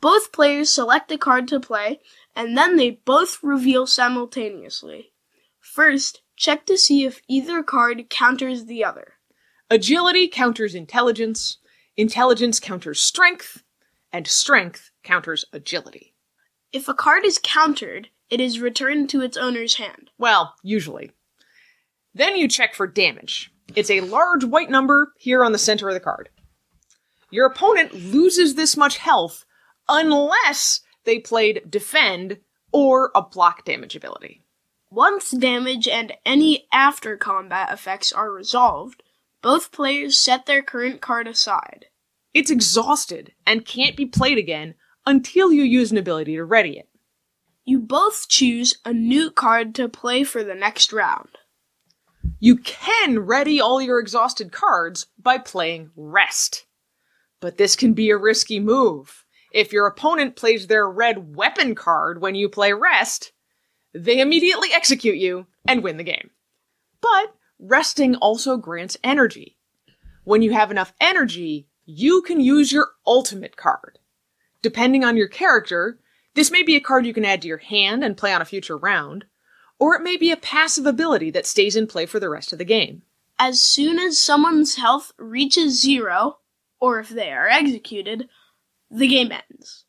Both 0.01 0.31
players 0.31 0.71
select 0.71 1.11
a 1.11 1.19
card 1.19 1.47
to 1.49 1.59
play, 1.59 1.99
and 2.35 2.57
then 2.57 2.77
they 2.77 2.99
both 3.05 3.43
reveal 3.43 3.85
simultaneously. 3.85 5.11
First, 5.59 6.23
check 6.35 6.65
to 6.65 6.75
see 6.75 7.05
if 7.05 7.21
either 7.27 7.61
card 7.61 8.09
counters 8.09 8.65
the 8.65 8.83
other. 8.83 9.13
Agility 9.69 10.27
counters 10.27 10.73
intelligence, 10.73 11.59
intelligence 11.95 12.59
counters 12.59 12.99
strength, 12.99 13.61
and 14.11 14.25
strength 14.25 14.89
counters 15.03 15.45
agility. 15.53 16.15
If 16.73 16.87
a 16.87 16.95
card 16.95 17.23
is 17.23 17.39
countered, 17.43 18.09
it 18.29 18.39
is 18.39 18.59
returned 18.59 19.09
to 19.09 19.21
its 19.21 19.37
owner's 19.37 19.75
hand. 19.75 20.11
Well, 20.17 20.55
usually. 20.63 21.11
Then 22.13 22.35
you 22.35 22.47
check 22.47 22.73
for 22.75 22.87
damage. 22.87 23.51
It's 23.75 23.89
a 23.89 24.01
large 24.01 24.43
white 24.43 24.69
number 24.69 25.13
here 25.17 25.43
on 25.43 25.51
the 25.51 25.57
center 25.57 25.87
of 25.87 25.93
the 25.93 25.99
card. 25.99 26.29
Your 27.31 27.45
opponent 27.45 27.93
loses 27.93 28.55
this 28.55 28.75
much 28.75 28.97
health 28.97 29.45
unless 29.87 30.81
they 31.05 31.19
played 31.19 31.69
defend 31.69 32.39
or 32.71 33.11
a 33.15 33.21
block 33.21 33.65
damage 33.65 33.95
ability. 33.95 34.43
Once 34.91 35.31
damage 35.31 35.87
and 35.87 36.13
any 36.25 36.67
after 36.73 37.15
combat 37.15 37.71
effects 37.71 38.11
are 38.11 38.31
resolved, 38.31 39.03
both 39.41 39.71
players 39.71 40.17
set 40.17 40.45
their 40.45 40.63
current 40.63 40.99
card 40.99 41.27
aside. 41.27 41.85
It's 42.33 42.51
exhausted 42.51 43.33
and 43.45 43.65
can't 43.65 43.95
be 43.95 44.05
played 44.05 44.37
again 44.37 44.75
until 45.05 45.51
you 45.51 45.63
use 45.63 45.91
an 45.91 45.97
ability 45.97 46.35
to 46.35 46.43
ready 46.43 46.77
it. 46.77 46.88
You 47.69 47.77
both 47.77 48.27
choose 48.27 48.79
a 48.83 48.91
new 48.91 49.29
card 49.29 49.75
to 49.75 49.87
play 49.87 50.23
for 50.23 50.43
the 50.43 50.55
next 50.55 50.91
round. 50.91 51.29
You 52.39 52.57
can 52.57 53.19
ready 53.19 53.61
all 53.61 53.79
your 53.79 53.99
exhausted 53.99 54.51
cards 54.51 55.05
by 55.19 55.37
playing 55.37 55.91
Rest. 55.95 56.65
But 57.39 57.57
this 57.57 57.75
can 57.75 57.93
be 57.93 58.09
a 58.09 58.17
risky 58.17 58.59
move. 58.59 59.23
If 59.53 59.71
your 59.71 59.85
opponent 59.85 60.35
plays 60.35 60.65
their 60.65 60.89
red 60.89 61.35
weapon 61.35 61.75
card 61.75 62.23
when 62.23 62.33
you 62.33 62.49
play 62.49 62.73
Rest, 62.73 63.33
they 63.93 64.19
immediately 64.19 64.69
execute 64.73 65.17
you 65.17 65.45
and 65.67 65.83
win 65.83 65.97
the 65.97 66.03
game. 66.03 66.31
But 67.01 67.35
resting 67.59 68.15
also 68.15 68.57
grants 68.57 68.97
energy. 69.03 69.59
When 70.23 70.41
you 70.41 70.53
have 70.53 70.71
enough 70.71 70.91
energy, 70.99 71.67
you 71.85 72.23
can 72.23 72.39
use 72.39 72.71
your 72.71 72.87
ultimate 73.05 73.57
card. 73.57 73.99
Depending 74.63 75.03
on 75.03 75.15
your 75.15 75.27
character, 75.27 75.99
this 76.39 76.51
may 76.51 76.63
be 76.63 76.77
a 76.77 76.79
card 76.79 77.05
you 77.05 77.13
can 77.13 77.25
add 77.25 77.41
to 77.41 77.49
your 77.49 77.57
hand 77.57 78.01
and 78.01 78.15
play 78.15 78.31
on 78.31 78.41
a 78.41 78.45
future 78.45 78.77
round, 78.77 79.25
or 79.77 79.93
it 79.93 80.01
may 80.01 80.15
be 80.15 80.31
a 80.31 80.37
passive 80.37 80.85
ability 80.85 81.29
that 81.31 81.45
stays 81.45 81.75
in 81.75 81.85
play 81.85 82.05
for 82.05 82.17
the 82.17 82.29
rest 82.29 82.53
of 82.53 82.59
the 82.59 82.63
game. 82.63 83.01
As 83.37 83.61
soon 83.61 83.99
as 83.99 84.17
someone's 84.17 84.77
health 84.77 85.11
reaches 85.17 85.81
zero, 85.81 86.37
or 86.79 86.97
if 87.01 87.09
they 87.09 87.33
are 87.33 87.49
executed, 87.49 88.29
the 88.89 89.09
game 89.09 89.33
ends. 89.33 89.83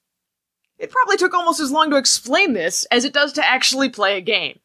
It 0.77 0.91
probably 0.91 1.17
took 1.17 1.35
almost 1.35 1.61
as 1.61 1.71
long 1.71 1.89
to 1.91 1.97
explain 1.97 2.53
this 2.53 2.85
as 2.91 3.05
it 3.05 3.13
does 3.13 3.33
to 3.35 3.49
actually 3.49 3.89
play 3.89 4.17
a 4.17 4.21
game. 4.21 4.59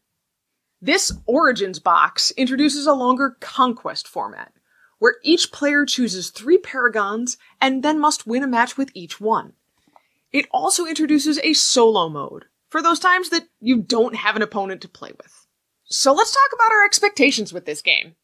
This 0.82 1.12
Origins 1.28 1.78
box 1.78 2.32
introduces 2.32 2.88
a 2.88 2.94
longer 2.94 3.38
conquest 3.42 4.08
format, 4.08 4.54
where 4.98 5.18
each 5.22 5.52
player 5.52 5.86
chooses 5.86 6.32
three 6.32 6.58
paragons 6.58 7.38
and 7.62 7.84
then 7.84 8.00
must 8.00 8.26
win 8.26 8.42
a 8.42 8.48
match 8.48 8.76
with 8.76 8.90
each 8.96 9.22
one. 9.22 9.54
It 10.36 10.50
also 10.52 10.86
introduces 10.86 11.40
a 11.40 11.54
solo 11.54 12.10
mode, 12.10 12.44
for 12.68 12.82
those 12.82 13.00
times 13.00 13.30
that 13.30 13.48
you 13.62 13.82
don't 13.82 14.18
have 14.18 14.36
an 14.36 14.42
opponent 14.42 14.82
to 14.82 14.90
play 14.90 15.14
with. 15.16 15.48
So 15.86 16.12
let's 16.12 16.34
talk 16.34 16.50
about 16.54 16.74
our 16.74 16.84
expectations 16.84 17.54
with 17.54 17.66
this 17.66 17.82
game. 17.82 18.16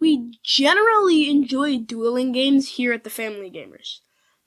We 0.00 0.38
generally 0.42 1.28
enjoy 1.28 1.80
dueling 1.80 2.32
games 2.32 2.76
here 2.76 2.94
at 2.94 3.04
the 3.04 3.10
Family 3.10 3.50
Gamers. 3.50 3.98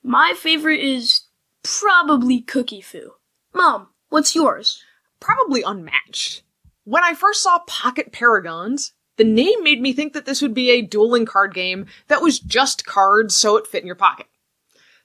My 0.02 0.34
favorite 0.36 0.80
is 0.80 1.28
probably 1.62 2.42
Cookie 2.42 2.82
Fu. 2.82 3.12
Mom, 3.54 3.90
what's 4.10 4.34
yours? 4.34 4.84
Probably 5.20 5.62
unmatched. 5.62 6.42
When 6.84 7.04
I 7.04 7.14
first 7.14 7.44
saw 7.44 7.60
Pocket 7.68 8.12
Paragons, 8.12 8.94
the 9.18 9.24
name 9.24 9.64
made 9.64 9.84
me 9.84 9.94
think 9.94 10.14
that 10.14 10.26
this 10.26 10.42
would 10.42 10.56
be 10.56 10.72
a 10.72 10.82
dueling 10.82 11.28
card 11.28 11.54
game 11.54 11.86
that 12.08 12.24
was 12.24 12.40
just 12.40 12.88
cards 12.88 13.36
so 13.36 13.56
it 13.58 13.68
fit 13.68 13.84
in 13.84 13.86
your 13.86 13.96
pocket. 13.96 14.26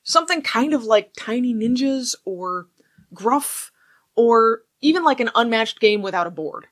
Something 0.07 0.40
kind 0.40 0.72
of 0.72 0.84
like 0.84 1.14
Tiny 1.18 1.52
Ninjas 1.52 2.14
or 2.24 2.68
Gruff 3.12 3.72
or 4.14 4.62
even 4.80 5.02
like 5.02 5.18
an 5.18 5.30
unmatched 5.34 5.80
game 5.80 6.00
without 6.00 6.28
a 6.28 6.30
board. 6.30 6.68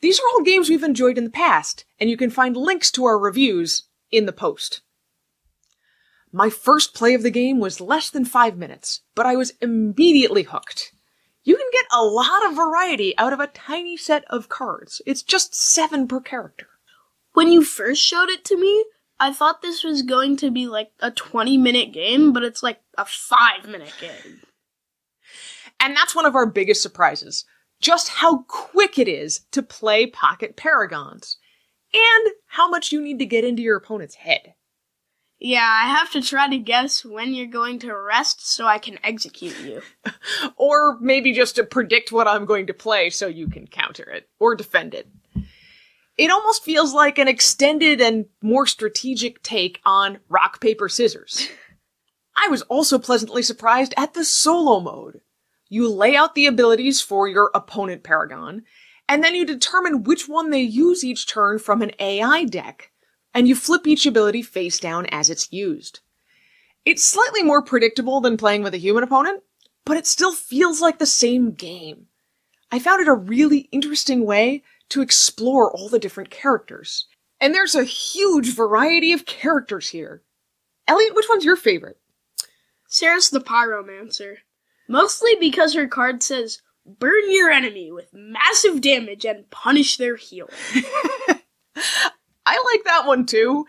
These 0.00 0.18
are 0.18 0.24
all 0.34 0.42
games 0.42 0.68
we've 0.68 0.82
enjoyed 0.82 1.16
in 1.16 1.22
the 1.22 1.30
past, 1.30 1.84
and 2.00 2.10
you 2.10 2.16
can 2.16 2.28
find 2.28 2.56
links 2.56 2.90
to 2.92 3.04
our 3.04 3.16
reviews 3.16 3.84
in 4.10 4.26
the 4.26 4.32
post. 4.32 4.80
My 6.32 6.50
first 6.50 6.92
play 6.92 7.14
of 7.14 7.22
the 7.22 7.30
game 7.30 7.60
was 7.60 7.80
less 7.80 8.10
than 8.10 8.24
five 8.24 8.56
minutes, 8.56 9.02
but 9.14 9.26
I 9.26 9.36
was 9.36 9.52
immediately 9.60 10.42
hooked. 10.42 10.92
You 11.44 11.54
can 11.54 11.66
get 11.72 11.86
a 11.92 12.02
lot 12.02 12.44
of 12.44 12.56
variety 12.56 13.16
out 13.16 13.32
of 13.32 13.38
a 13.38 13.46
tiny 13.46 13.96
set 13.96 14.24
of 14.28 14.48
cards. 14.48 15.00
It's 15.06 15.22
just 15.22 15.54
seven 15.54 16.08
per 16.08 16.20
character. 16.20 16.66
When 17.32 17.52
you 17.52 17.62
first 17.62 18.02
showed 18.02 18.28
it 18.28 18.44
to 18.46 18.56
me, 18.56 18.84
I 19.20 19.32
thought 19.34 19.60
this 19.60 19.84
was 19.84 20.00
going 20.00 20.38
to 20.38 20.50
be 20.50 20.66
like 20.66 20.90
a 21.00 21.10
20 21.10 21.58
minute 21.58 21.92
game, 21.92 22.32
but 22.32 22.42
it's 22.42 22.62
like 22.62 22.80
a 22.96 23.04
5 23.04 23.68
minute 23.68 23.92
game. 24.00 24.40
And 25.78 25.94
that's 25.94 26.14
one 26.14 26.26
of 26.26 26.34
our 26.34 26.46
biggest 26.46 26.82
surprises. 26.82 27.44
Just 27.80 28.08
how 28.08 28.44
quick 28.48 28.98
it 28.98 29.08
is 29.08 29.42
to 29.52 29.62
play 29.62 30.06
Pocket 30.06 30.56
Paragons. 30.56 31.36
And 31.92 32.34
how 32.46 32.68
much 32.68 32.92
you 32.92 33.00
need 33.00 33.18
to 33.18 33.26
get 33.26 33.44
into 33.44 33.62
your 33.62 33.76
opponent's 33.76 34.14
head. 34.14 34.54
Yeah, 35.38 35.66
I 35.66 35.88
have 35.88 36.10
to 36.12 36.22
try 36.22 36.48
to 36.48 36.58
guess 36.58 37.04
when 37.04 37.32
you're 37.32 37.46
going 37.46 37.78
to 37.80 37.96
rest 37.96 38.46
so 38.46 38.66
I 38.66 38.78
can 38.78 38.98
execute 39.02 39.58
you. 39.60 39.82
or 40.56 40.98
maybe 41.00 41.32
just 41.32 41.56
to 41.56 41.64
predict 41.64 42.12
what 42.12 42.28
I'm 42.28 42.44
going 42.44 42.66
to 42.68 42.74
play 42.74 43.10
so 43.10 43.26
you 43.26 43.48
can 43.48 43.66
counter 43.66 44.04
it 44.04 44.28
or 44.38 44.54
defend 44.54 44.94
it. 44.94 45.08
It 46.16 46.30
almost 46.30 46.62
feels 46.62 46.92
like 46.92 47.18
an 47.18 47.28
extended 47.28 48.00
and 48.00 48.26
more 48.42 48.66
strategic 48.66 49.42
take 49.42 49.80
on 49.84 50.18
rock, 50.28 50.60
paper, 50.60 50.88
scissors. 50.88 51.48
I 52.36 52.48
was 52.48 52.62
also 52.62 52.98
pleasantly 52.98 53.42
surprised 53.42 53.94
at 53.96 54.14
the 54.14 54.24
solo 54.24 54.80
mode. 54.80 55.20
You 55.68 55.88
lay 55.88 56.16
out 56.16 56.34
the 56.34 56.46
abilities 56.46 57.00
for 57.00 57.28
your 57.28 57.50
opponent 57.54 58.02
Paragon, 58.02 58.62
and 59.08 59.22
then 59.22 59.34
you 59.34 59.44
determine 59.44 60.04
which 60.04 60.28
one 60.28 60.50
they 60.50 60.60
use 60.60 61.04
each 61.04 61.26
turn 61.26 61.58
from 61.58 61.82
an 61.82 61.92
AI 61.98 62.44
deck 62.44 62.90
and 63.34 63.46
you 63.46 63.54
flip 63.54 63.86
each 63.86 64.06
ability 64.06 64.42
face 64.42 64.78
down 64.78 65.06
as 65.06 65.30
it's 65.30 65.52
used. 65.52 66.00
It's 66.84 67.04
slightly 67.04 67.42
more 67.42 67.62
predictable 67.62 68.20
than 68.20 68.36
playing 68.36 68.62
with 68.62 68.74
a 68.74 68.78
human 68.78 69.02
opponent, 69.02 69.42
but 69.84 69.96
it 69.96 70.06
still 70.06 70.32
feels 70.32 70.80
like 70.80 70.98
the 70.98 71.06
same 71.06 71.52
game. 71.52 72.06
I 72.72 72.78
found 72.78 73.00
it 73.00 73.08
a 73.08 73.14
really 73.14 73.68
interesting 73.72 74.24
way 74.24 74.62
to 74.90 75.02
explore 75.02 75.72
all 75.72 75.88
the 75.88 75.98
different 75.98 76.30
characters. 76.30 77.06
And 77.40 77.54
there's 77.54 77.74
a 77.74 77.84
huge 77.84 78.54
variety 78.54 79.12
of 79.12 79.26
characters 79.26 79.88
here. 79.88 80.22
Elliot, 80.86 81.14
which 81.14 81.28
one's 81.28 81.44
your 81.44 81.56
favorite? 81.56 81.98
Sarah's 82.88 83.30
the 83.30 83.40
Pyromancer. 83.40 84.36
Mostly 84.88 85.36
because 85.38 85.74
her 85.74 85.86
card 85.86 86.22
says, 86.22 86.60
burn 86.84 87.30
your 87.30 87.50
enemy 87.50 87.92
with 87.92 88.12
massive 88.12 88.80
damage 88.80 89.24
and 89.24 89.48
punish 89.50 89.96
their 89.96 90.16
heal. 90.16 90.50
I 92.44 92.64
like 92.72 92.84
that 92.84 93.06
one 93.06 93.26
too. 93.26 93.66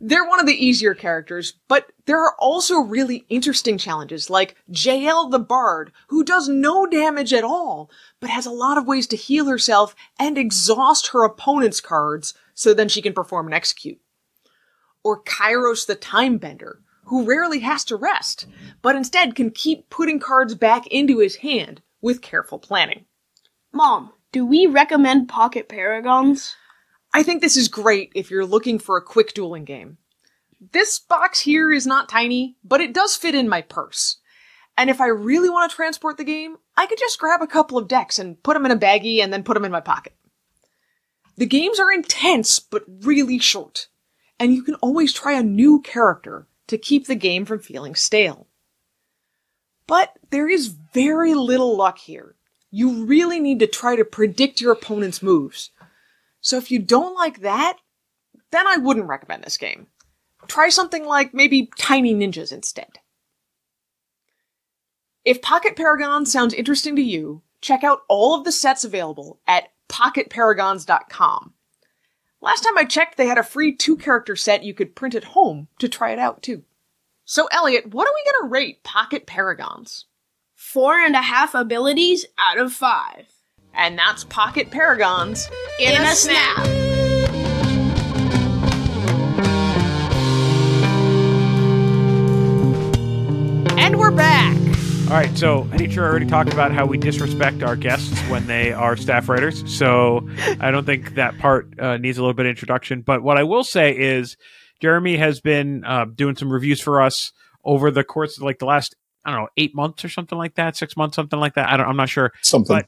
They're 0.00 0.28
one 0.28 0.40
of 0.40 0.46
the 0.46 0.64
easier 0.64 0.94
characters, 0.94 1.54
but 1.68 1.92
there 2.06 2.20
are 2.20 2.34
also 2.38 2.80
really 2.80 3.24
interesting 3.28 3.78
challenges 3.78 4.28
like 4.28 4.56
JL 4.70 5.30
the 5.30 5.38
Bard, 5.38 5.92
who 6.08 6.24
does 6.24 6.48
no 6.48 6.86
damage 6.86 7.32
at 7.32 7.44
all, 7.44 7.90
but 8.20 8.30
has 8.30 8.46
a 8.46 8.50
lot 8.50 8.76
of 8.76 8.86
ways 8.86 9.06
to 9.08 9.16
heal 9.16 9.46
herself 9.46 9.94
and 10.18 10.36
exhaust 10.36 11.08
her 11.08 11.24
opponent's 11.24 11.80
cards 11.80 12.34
so 12.54 12.74
then 12.74 12.88
she 12.88 13.02
can 13.02 13.12
perform 13.12 13.46
and 13.46 13.54
execute. 13.54 14.00
Or 15.02 15.22
Kairos 15.22 15.86
the 15.86 15.96
Timebender, 15.96 16.78
who 17.04 17.24
rarely 17.24 17.60
has 17.60 17.84
to 17.84 17.96
rest, 17.96 18.46
but 18.82 18.96
instead 18.96 19.34
can 19.34 19.50
keep 19.50 19.90
putting 19.90 20.18
cards 20.18 20.54
back 20.54 20.86
into 20.88 21.18
his 21.18 21.36
hand 21.36 21.82
with 22.00 22.22
careful 22.22 22.58
planning. 22.58 23.04
Mom, 23.72 24.12
do 24.32 24.44
we 24.44 24.66
recommend 24.66 25.28
Pocket 25.28 25.68
Paragons? 25.68 26.56
I 27.16 27.22
think 27.22 27.40
this 27.40 27.56
is 27.56 27.68
great 27.68 28.10
if 28.16 28.28
you're 28.28 28.44
looking 28.44 28.80
for 28.80 28.96
a 28.96 29.02
quick 29.02 29.34
dueling 29.34 29.64
game. 29.64 29.98
This 30.72 30.98
box 30.98 31.38
here 31.38 31.72
is 31.72 31.86
not 31.86 32.08
tiny, 32.08 32.56
but 32.64 32.80
it 32.80 32.92
does 32.92 33.14
fit 33.14 33.36
in 33.36 33.48
my 33.48 33.62
purse. 33.62 34.16
And 34.76 34.90
if 34.90 35.00
I 35.00 35.06
really 35.06 35.48
want 35.48 35.70
to 35.70 35.76
transport 35.76 36.16
the 36.16 36.24
game, 36.24 36.56
I 36.76 36.86
could 36.86 36.98
just 36.98 37.20
grab 37.20 37.40
a 37.40 37.46
couple 37.46 37.78
of 37.78 37.86
decks 37.86 38.18
and 38.18 38.42
put 38.42 38.54
them 38.54 38.66
in 38.66 38.72
a 38.72 38.76
baggie 38.76 39.22
and 39.22 39.32
then 39.32 39.44
put 39.44 39.54
them 39.54 39.64
in 39.64 39.70
my 39.70 39.80
pocket. 39.80 40.14
The 41.36 41.46
games 41.46 41.78
are 41.78 41.92
intense, 41.92 42.58
but 42.58 42.82
really 42.88 43.38
short. 43.38 43.86
And 44.40 44.52
you 44.52 44.64
can 44.64 44.74
always 44.76 45.12
try 45.12 45.34
a 45.34 45.42
new 45.44 45.80
character 45.82 46.48
to 46.66 46.78
keep 46.78 47.06
the 47.06 47.14
game 47.14 47.44
from 47.44 47.60
feeling 47.60 47.94
stale. 47.94 48.48
But 49.86 50.14
there 50.30 50.48
is 50.48 50.66
very 50.66 51.34
little 51.34 51.76
luck 51.76 51.98
here. 51.98 52.34
You 52.72 53.04
really 53.04 53.38
need 53.38 53.60
to 53.60 53.68
try 53.68 53.94
to 53.94 54.04
predict 54.04 54.60
your 54.60 54.72
opponent's 54.72 55.22
moves 55.22 55.70
so 56.44 56.58
if 56.58 56.70
you 56.70 56.78
don't 56.78 57.14
like 57.14 57.40
that, 57.40 57.78
then 58.50 58.66
I 58.66 58.76
wouldn't 58.76 59.08
recommend 59.08 59.42
this 59.42 59.56
game. 59.56 59.86
Try 60.46 60.68
something 60.68 61.06
like 61.06 61.32
maybe 61.32 61.70
Tiny 61.78 62.14
Ninjas 62.14 62.52
instead. 62.52 62.98
If 65.24 65.40
Pocket 65.40 65.74
Paragon 65.74 66.26
sounds 66.26 66.52
interesting 66.52 66.96
to 66.96 67.02
you, 67.02 67.40
check 67.62 67.82
out 67.82 68.02
all 68.08 68.36
of 68.38 68.44
the 68.44 68.52
sets 68.52 68.84
available 68.84 69.40
at 69.46 69.70
pocketparagons.com. 69.88 71.54
Last 72.42 72.60
time 72.60 72.76
I 72.76 72.84
checked, 72.84 73.16
they 73.16 73.26
had 73.26 73.38
a 73.38 73.42
free 73.42 73.74
two 73.74 73.96
character 73.96 74.36
set 74.36 74.64
you 74.64 74.74
could 74.74 74.94
print 74.94 75.14
at 75.14 75.24
home 75.24 75.68
to 75.78 75.88
try 75.88 76.12
it 76.12 76.18
out 76.18 76.42
too. 76.42 76.62
So, 77.24 77.48
Elliot, 77.52 77.94
what 77.94 78.06
are 78.06 78.12
we 78.14 78.30
going 78.30 78.42
to 78.42 78.52
rate 78.52 78.84
Pocket 78.84 79.26
Paragons? 79.26 80.04
Four 80.54 80.98
and 80.98 81.16
a 81.16 81.22
half 81.22 81.54
abilities 81.54 82.26
out 82.36 82.58
of 82.58 82.74
five. 82.74 83.33
And 83.76 83.98
that's 83.98 84.24
Pocket 84.24 84.70
Paragons 84.70 85.50
in, 85.80 85.92
In 85.92 86.00
a, 86.02 86.04
a 86.04 86.14
snap. 86.14 86.64
snap. 86.64 87.74
And 93.76 93.98
we're 93.98 94.10
back. 94.10 94.56
All 95.08 95.10
right, 95.20 95.36
so 95.36 95.64
Anitra 95.64 95.98
already 95.98 96.26
talked 96.26 96.52
about 96.52 96.72
how 96.72 96.86
we 96.86 96.96
disrespect 96.96 97.62
our 97.62 97.76
guests 97.76 98.18
when 98.30 98.46
they 98.46 98.72
are 98.72 98.96
staff 98.96 99.28
writers. 99.28 99.62
So 99.70 100.26
I 100.60 100.70
don't 100.70 100.86
think 100.86 101.16
that 101.16 101.36
part 101.38 101.78
uh, 101.78 101.98
needs 101.98 102.16
a 102.16 102.22
little 102.22 102.32
bit 102.34 102.46
of 102.46 102.50
introduction. 102.50 103.02
But 103.02 103.22
what 103.22 103.36
I 103.36 103.42
will 103.42 103.64
say 103.64 103.96
is 103.96 104.36
Jeremy 104.80 105.16
has 105.16 105.40
been 105.40 105.84
uh, 105.84 106.06
doing 106.06 106.36
some 106.36 106.50
reviews 106.50 106.80
for 106.80 107.02
us 107.02 107.32
over 107.64 107.90
the 107.90 108.04
course 108.04 108.38
of 108.38 108.44
like 108.44 108.58
the 108.58 108.66
last, 108.66 108.94
I 109.24 109.32
don't 109.32 109.42
know, 109.42 109.48
eight 109.58 109.74
months 109.74 110.04
or 110.04 110.08
something 110.08 110.38
like 110.38 110.54
that, 110.54 110.76
six 110.76 110.96
months, 110.96 111.16
something 111.16 111.38
like 111.38 111.54
that. 111.54 111.68
I 111.68 111.76
don't, 111.76 111.86
I'm 111.86 111.96
not 111.96 112.08
sure. 112.08 112.32
Something. 112.42 112.76
But 112.76 112.86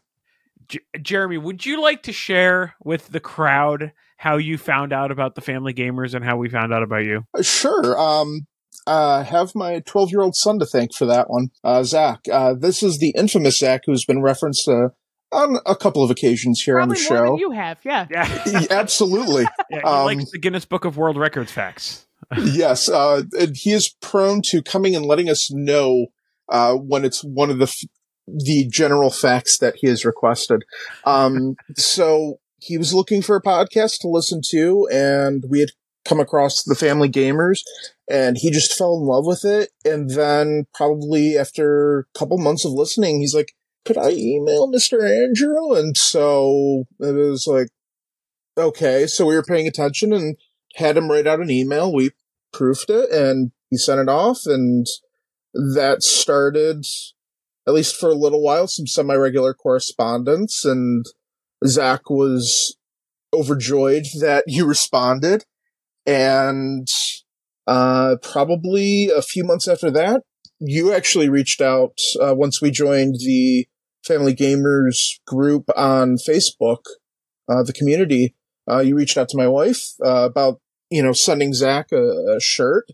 J- 0.69 0.81
Jeremy, 1.01 1.39
would 1.39 1.65
you 1.67 1.81
like 1.81 2.03
to 2.05 2.13
share 2.13 2.75
with 2.85 3.09
the 3.09 3.21
crowd 3.21 3.93
how 4.19 4.37
you 4.37 4.57
found 4.59 4.93
out 4.93 5.11
about 5.11 5.35
the 5.35 5.41
family 5.41 5.75
gamers 5.75 6.15
and 6.15 6.25
how 6.25 6.37
we 6.37 6.49
found 6.49 6.73
out 6.73 6.83
about 6.83 7.05
you? 7.05 7.23
Uh, 7.37 7.43
Sure. 7.43 7.99
Um, 7.99 8.47
uh, 8.87 9.25
have 9.25 9.55
my 9.55 9.81
12 9.81 10.11
year 10.11 10.21
old 10.23 10.37
son 10.37 10.59
to 10.61 10.67
thank 10.67 10.95
for 10.95 11.07
that 11.07 11.29
one. 11.29 11.49
Uh, 11.65 11.83
Zach, 11.83 12.21
uh, 12.33 12.55
this 12.55 12.83
is 12.83 12.99
the 12.99 13.13
infamous 13.17 13.59
Zach 13.59 13.83
who's 13.87 14.05
been 14.05 14.23
referenced, 14.23 14.69
uh, 14.69 14.89
on 15.33 15.59
a 15.67 15.75
couple 15.75 16.05
of 16.05 16.11
occasions 16.11 16.61
here 16.63 16.77
Probably 16.77 16.97
on 16.97 17.03
the 17.05 17.11
more 17.11 17.19
show. 17.19 17.31
than 17.33 17.39
you 17.39 17.51
have, 17.51 17.79
yeah. 17.85 18.07
Yeah, 18.09 18.63
Absolutely. 18.71 19.43
yeah 19.71 19.79
he 19.81 19.83
Um, 19.83 20.05
likes 20.07 20.31
the 20.31 20.39
Guinness 20.39 20.65
Book 20.65 20.85
of 20.85 20.97
World 20.97 21.17
Records 21.17 21.51
facts. 21.51 22.07
yes. 22.39 22.89
Uh, 22.89 23.23
and 23.39 23.57
he 23.57 23.73
is 23.73 23.93
prone 24.01 24.41
to 24.47 24.63
coming 24.63 24.95
and 24.95 25.05
letting 25.05 25.29
us 25.29 25.51
know, 25.53 26.07
uh, 26.49 26.75
when 26.75 27.05
it's 27.05 27.23
one 27.25 27.51
of 27.51 27.59
the, 27.59 27.65
f- 27.65 27.75
the 28.27 28.67
general 28.69 29.11
facts 29.11 29.59
that 29.59 29.77
he 29.77 29.87
has 29.87 30.05
requested. 30.05 30.65
Um, 31.05 31.57
so 31.77 32.41
he 32.59 32.79
was 32.79 32.95
looking 32.95 33.23
for 33.23 33.37
a 33.37 33.43
podcast 33.43 34.01
to 34.01 34.09
listen 34.09 34.41
to 34.51 34.89
and 34.93 35.45
we 35.49 35.61
had 35.61 35.71
come 36.05 36.21
across 36.21 36.63
the 36.63 36.75
family 36.75 37.09
gamers 37.09 37.61
and 38.09 38.37
he 38.39 38.51
just 38.51 38.77
fell 38.77 38.97
in 38.97 39.03
love 39.03 39.27
with 39.27 39.45
it. 39.45 39.71
And 39.85 40.11
then 40.11 40.67
probably 40.73 41.37
after 41.37 42.01
a 42.01 42.19
couple 42.19 42.39
months 42.39 42.65
of 42.65 42.73
listening, 42.73 43.21
he's 43.21 43.35
like, 43.35 43.53
could 43.85 43.99
I 43.99 44.11
email 44.11 44.69
Mr. 44.69 45.01
Andrew? 45.03 45.75
And 45.75 45.97
so 45.97 46.85
it 47.01 47.15
was 47.15 47.47
like, 47.47 47.69
okay. 48.57 49.07
So 49.07 49.27
we 49.27 49.35
were 49.35 49.43
paying 49.43 49.69
attention 49.69 50.13
and 50.13 50.37
had 50.75 50.97
him 50.97 51.11
write 51.11 51.27
out 51.27 51.41
an 51.41 51.51
email. 51.51 51.93
We 51.93 52.11
proofed 52.53 52.91
it 52.91 53.11
and 53.11 53.53
he 53.71 53.77
sent 53.77 54.01
it 54.01 54.09
off 54.09 54.41
and 54.47 54.87
that 55.55 56.03
started, 56.03 56.85
at 57.67 57.75
least 57.75 57.97
for 57.97 58.11
a 58.11 58.15
little 58.15 58.43
while, 58.43 58.69
some 58.69 58.87
semi-regular 58.87 59.55
correspondence 59.55 60.65
and 60.65 61.05
Zach 61.67 62.09
was 62.09 62.77
overjoyed 63.33 64.05
that 64.21 64.45
you 64.47 64.67
responded. 64.67 65.45
And, 66.07 66.89
uh, 67.67 68.17
probably 68.23 69.11
a 69.11 69.23
few 69.23 69.43
months 69.43 69.67
after 69.67 69.91
that, 69.91 70.23
you 70.61 70.93
actually 70.93 71.29
reached 71.29 71.61
out, 71.61 71.99
uh, 72.21 72.35
once 72.35 72.63
we 72.63 72.71
joined 72.71 73.17
the 73.19 73.67
Family 74.07 74.35
Gamers 74.35 75.19
group 75.27 75.65
on 75.77 76.17
Facebook, 76.17 76.85
uh, 77.49 77.65
the 77.65 77.73
community. 77.73 78.35
Uh, 78.71 78.79
you 78.79 78.97
reached 78.97 79.19
out 79.19 79.29
to 79.31 79.37
my 79.37 79.49
wife, 79.49 79.83
uh, 80.05 80.25
about, 80.25 80.61
you 80.91 81.03
know, 81.03 81.13
sending 81.13 81.53
Zach 81.53 81.91
a, 81.93 82.37
a 82.37 82.41
shirt, 82.41 82.87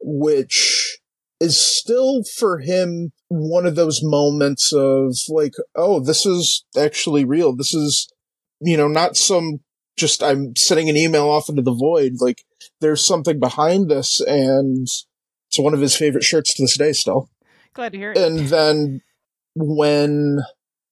which 0.00 0.99
is 1.40 1.58
still 1.58 2.22
for 2.22 2.58
him 2.58 3.12
one 3.28 3.66
of 3.66 3.74
those 3.74 4.02
moments 4.02 4.72
of 4.72 5.16
like, 5.28 5.54
oh, 5.74 6.00
this 6.00 6.26
is 6.26 6.64
actually 6.78 7.24
real. 7.24 7.56
This 7.56 7.72
is, 7.72 8.12
you 8.60 8.76
know, 8.76 8.88
not 8.88 9.16
some 9.16 9.60
just 9.96 10.22
I'm 10.22 10.54
sending 10.56 10.88
an 10.88 10.96
email 10.96 11.28
off 11.28 11.48
into 11.48 11.62
the 11.62 11.74
void. 11.74 12.14
Like 12.20 12.44
there's 12.80 13.04
something 13.04 13.40
behind 13.40 13.90
this 13.90 14.20
and 14.20 14.86
it's 15.48 15.58
one 15.58 15.74
of 15.74 15.80
his 15.80 15.96
favorite 15.96 16.24
shirts 16.24 16.54
to 16.54 16.62
this 16.62 16.76
day 16.76 16.92
still. 16.92 17.30
Glad 17.72 17.92
to 17.92 17.98
hear 17.98 18.12
it. 18.12 18.18
And 18.18 18.40
then 18.48 19.00
when 19.54 20.40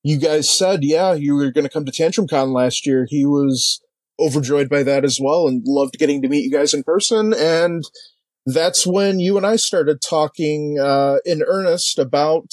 you 0.03 0.19
guys 0.19 0.49
said, 0.49 0.81
yeah, 0.83 1.13
you 1.13 1.35
were 1.35 1.51
going 1.51 1.65
to 1.65 1.73
come 1.73 1.85
to 1.85 1.93
Tantrum 1.93 2.29
Con 2.29 2.53
last 2.53 2.87
year, 2.87 3.07
he 3.09 3.25
was 3.25 3.83
overjoyed 4.21 4.69
by 4.69 4.83
that 4.83 5.05
as 5.05 5.19
well 5.23 5.47
and 5.47 5.63
loved 5.67 5.99
getting 5.99 6.23
to 6.23 6.29
meet 6.29 6.45
you 6.45 6.51
guys 6.51 6.75
in 6.75 6.83
person. 6.83 7.33
And 7.35 7.85
that's 8.55 8.87
when 8.87 9.21
you 9.21 9.37
and 9.37 9.47
I 9.47 9.57
started 9.57 10.01
talking 10.01 10.79
uh, 10.81 11.17
in 11.25 11.43
earnest 11.43 11.99
about 11.99 12.53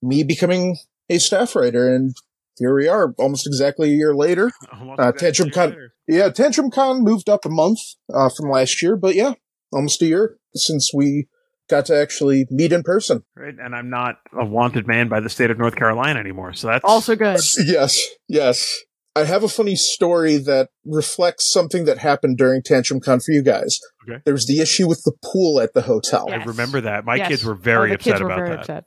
me 0.00 0.22
becoming 0.22 0.78
a 1.08 1.18
staff 1.18 1.54
writer. 1.56 1.92
And 1.94 2.14
here 2.58 2.74
we 2.74 2.88
are, 2.88 3.14
almost 3.18 3.46
exactly 3.46 3.90
a 3.90 3.94
year 3.94 4.14
later. 4.14 4.50
Uh, 4.98 5.10
Tantrum 5.12 5.50
Con, 5.50 5.70
later. 5.70 5.94
yeah, 6.06 6.28
Tantrum 6.28 6.70
Con 6.70 7.02
moved 7.02 7.28
up 7.28 7.44
a 7.46 7.48
month 7.48 7.78
uh, 8.12 8.28
from 8.28 8.50
last 8.50 8.82
year, 8.82 8.94
but 8.94 9.14
yeah, 9.14 9.32
almost 9.72 10.02
a 10.02 10.06
year 10.06 10.36
since 10.54 10.92
we 10.92 11.28
got 11.70 11.86
to 11.86 11.96
actually 11.96 12.46
meet 12.50 12.72
in 12.72 12.82
person. 12.82 13.22
Right, 13.34 13.54
and 13.58 13.74
I'm 13.74 13.88
not 13.88 14.16
a 14.38 14.44
wanted 14.44 14.86
man 14.86 15.08
by 15.08 15.20
the 15.20 15.30
state 15.30 15.50
of 15.50 15.58
North 15.58 15.76
Carolina 15.76 16.20
anymore, 16.20 16.52
so 16.52 16.66
that's 16.66 16.84
also 16.84 17.16
good. 17.16 17.40
Yes, 17.64 18.06
yes. 18.28 18.80
I 19.14 19.24
have 19.24 19.44
a 19.44 19.48
funny 19.48 19.76
story 19.76 20.38
that 20.38 20.70
reflects 20.84 21.52
something 21.52 21.84
that 21.84 21.98
happened 21.98 22.38
during 22.38 22.62
Tantrum 22.62 23.00
Con 23.00 23.20
for 23.20 23.32
you 23.32 23.42
guys. 23.42 23.78
Okay. 24.08 24.22
There 24.24 24.32
was 24.32 24.46
the 24.46 24.60
issue 24.60 24.88
with 24.88 25.02
the 25.04 25.12
pool 25.22 25.60
at 25.60 25.74
the 25.74 25.82
hotel. 25.82 26.26
Yes. 26.28 26.42
I 26.42 26.44
remember 26.48 26.80
that. 26.80 27.04
My 27.04 27.16
yes. 27.16 27.28
kids 27.28 27.44
were 27.44 27.54
very 27.54 27.90
oh, 27.90 27.94
upset 27.94 28.22
about 28.22 28.46
that. 28.46 28.58
Upset. 28.60 28.84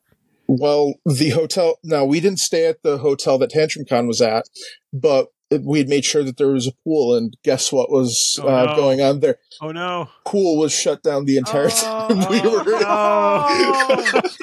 Well, 0.47 0.95
the 1.05 1.29
hotel, 1.29 1.77
now 1.83 2.05
we 2.05 2.19
didn't 2.19 2.39
stay 2.39 2.67
at 2.67 2.81
the 2.83 2.97
hotel 2.99 3.37
that 3.39 3.51
Tantrum 3.51 3.85
Con 3.87 4.07
was 4.07 4.21
at, 4.21 4.45
but 4.93 5.27
we 5.63 5.79
had 5.79 5.89
made 5.89 6.05
sure 6.05 6.23
that 6.23 6.37
there 6.37 6.47
was 6.47 6.67
a 6.67 6.73
pool, 6.83 7.15
and 7.15 7.35
guess 7.43 7.71
what 7.71 7.91
was 7.91 8.39
oh, 8.41 8.47
uh, 8.47 8.65
no. 8.65 8.75
going 8.75 9.01
on 9.01 9.19
there? 9.19 9.37
Oh 9.61 9.71
no! 9.71 10.09
Pool 10.25 10.57
was 10.57 10.73
shut 10.73 11.03
down 11.03 11.25
the 11.25 11.37
entire 11.37 11.69
oh, 11.71 12.07
time 12.07 12.29
we 12.29 12.41
were. 12.41 12.63
Oh. 12.87 14.21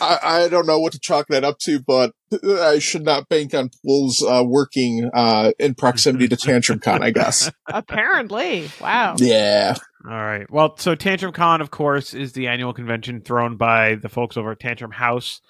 I, 0.00 0.18
I, 0.22 0.48
don't 0.48 0.66
know 0.66 0.78
what 0.78 0.92
to 0.92 1.00
chalk 1.00 1.28
that 1.28 1.44
up 1.44 1.58
to, 1.60 1.80
but 1.80 2.12
I 2.44 2.78
should 2.78 3.04
not 3.04 3.28
bank 3.28 3.54
on 3.54 3.70
pools 3.82 4.22
uh, 4.22 4.44
working 4.44 5.10
uh, 5.14 5.52
in 5.58 5.74
proximity 5.74 6.28
to 6.28 6.36
Tantrum 6.36 6.80
Con, 6.80 7.02
I 7.02 7.10
guess. 7.10 7.50
Apparently, 7.66 8.70
wow. 8.80 9.16
Yeah. 9.18 9.76
All 10.04 10.12
right. 10.12 10.50
Well, 10.50 10.76
so 10.76 10.94
Tantrum 10.94 11.32
Con, 11.32 11.60
of 11.60 11.70
course, 11.70 12.14
is 12.14 12.32
the 12.32 12.48
annual 12.48 12.72
convention 12.72 13.20
thrown 13.20 13.56
by 13.56 13.96
the 13.96 14.08
folks 14.08 14.36
over 14.36 14.52
at 14.52 14.60
Tantrum 14.60 14.92
House. 14.92 15.40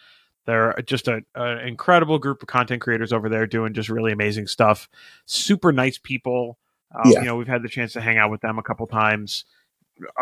They're 0.47 0.75
just 0.87 1.09
an 1.09 1.25
incredible 1.35 2.19
group 2.19 2.43
of 2.43 2.49
content 2.49 2.81
creators 2.81 3.13
over 3.13 3.29
there 3.29 3.47
doing 3.47 3.75
just 3.75 3.89
really 3.89 4.13
amazing 4.13 4.47
stuff. 4.47 4.89
Super 5.27 5.73
nice 5.73 5.99
people. 5.99 6.59
Um, 6.95 7.11
yeah. 7.11 7.21
You 7.21 7.27
know, 7.27 7.37
we've 7.37 7.49
had 7.49 7.63
the 7.63 7.69
chance 7.69 7.93
to 7.95 8.01
hang 8.01 8.17
out 8.17 8.31
with 8.31 8.41
them 8.41 8.59
a 8.59 8.63
couple 8.63 8.87
times 8.87 9.45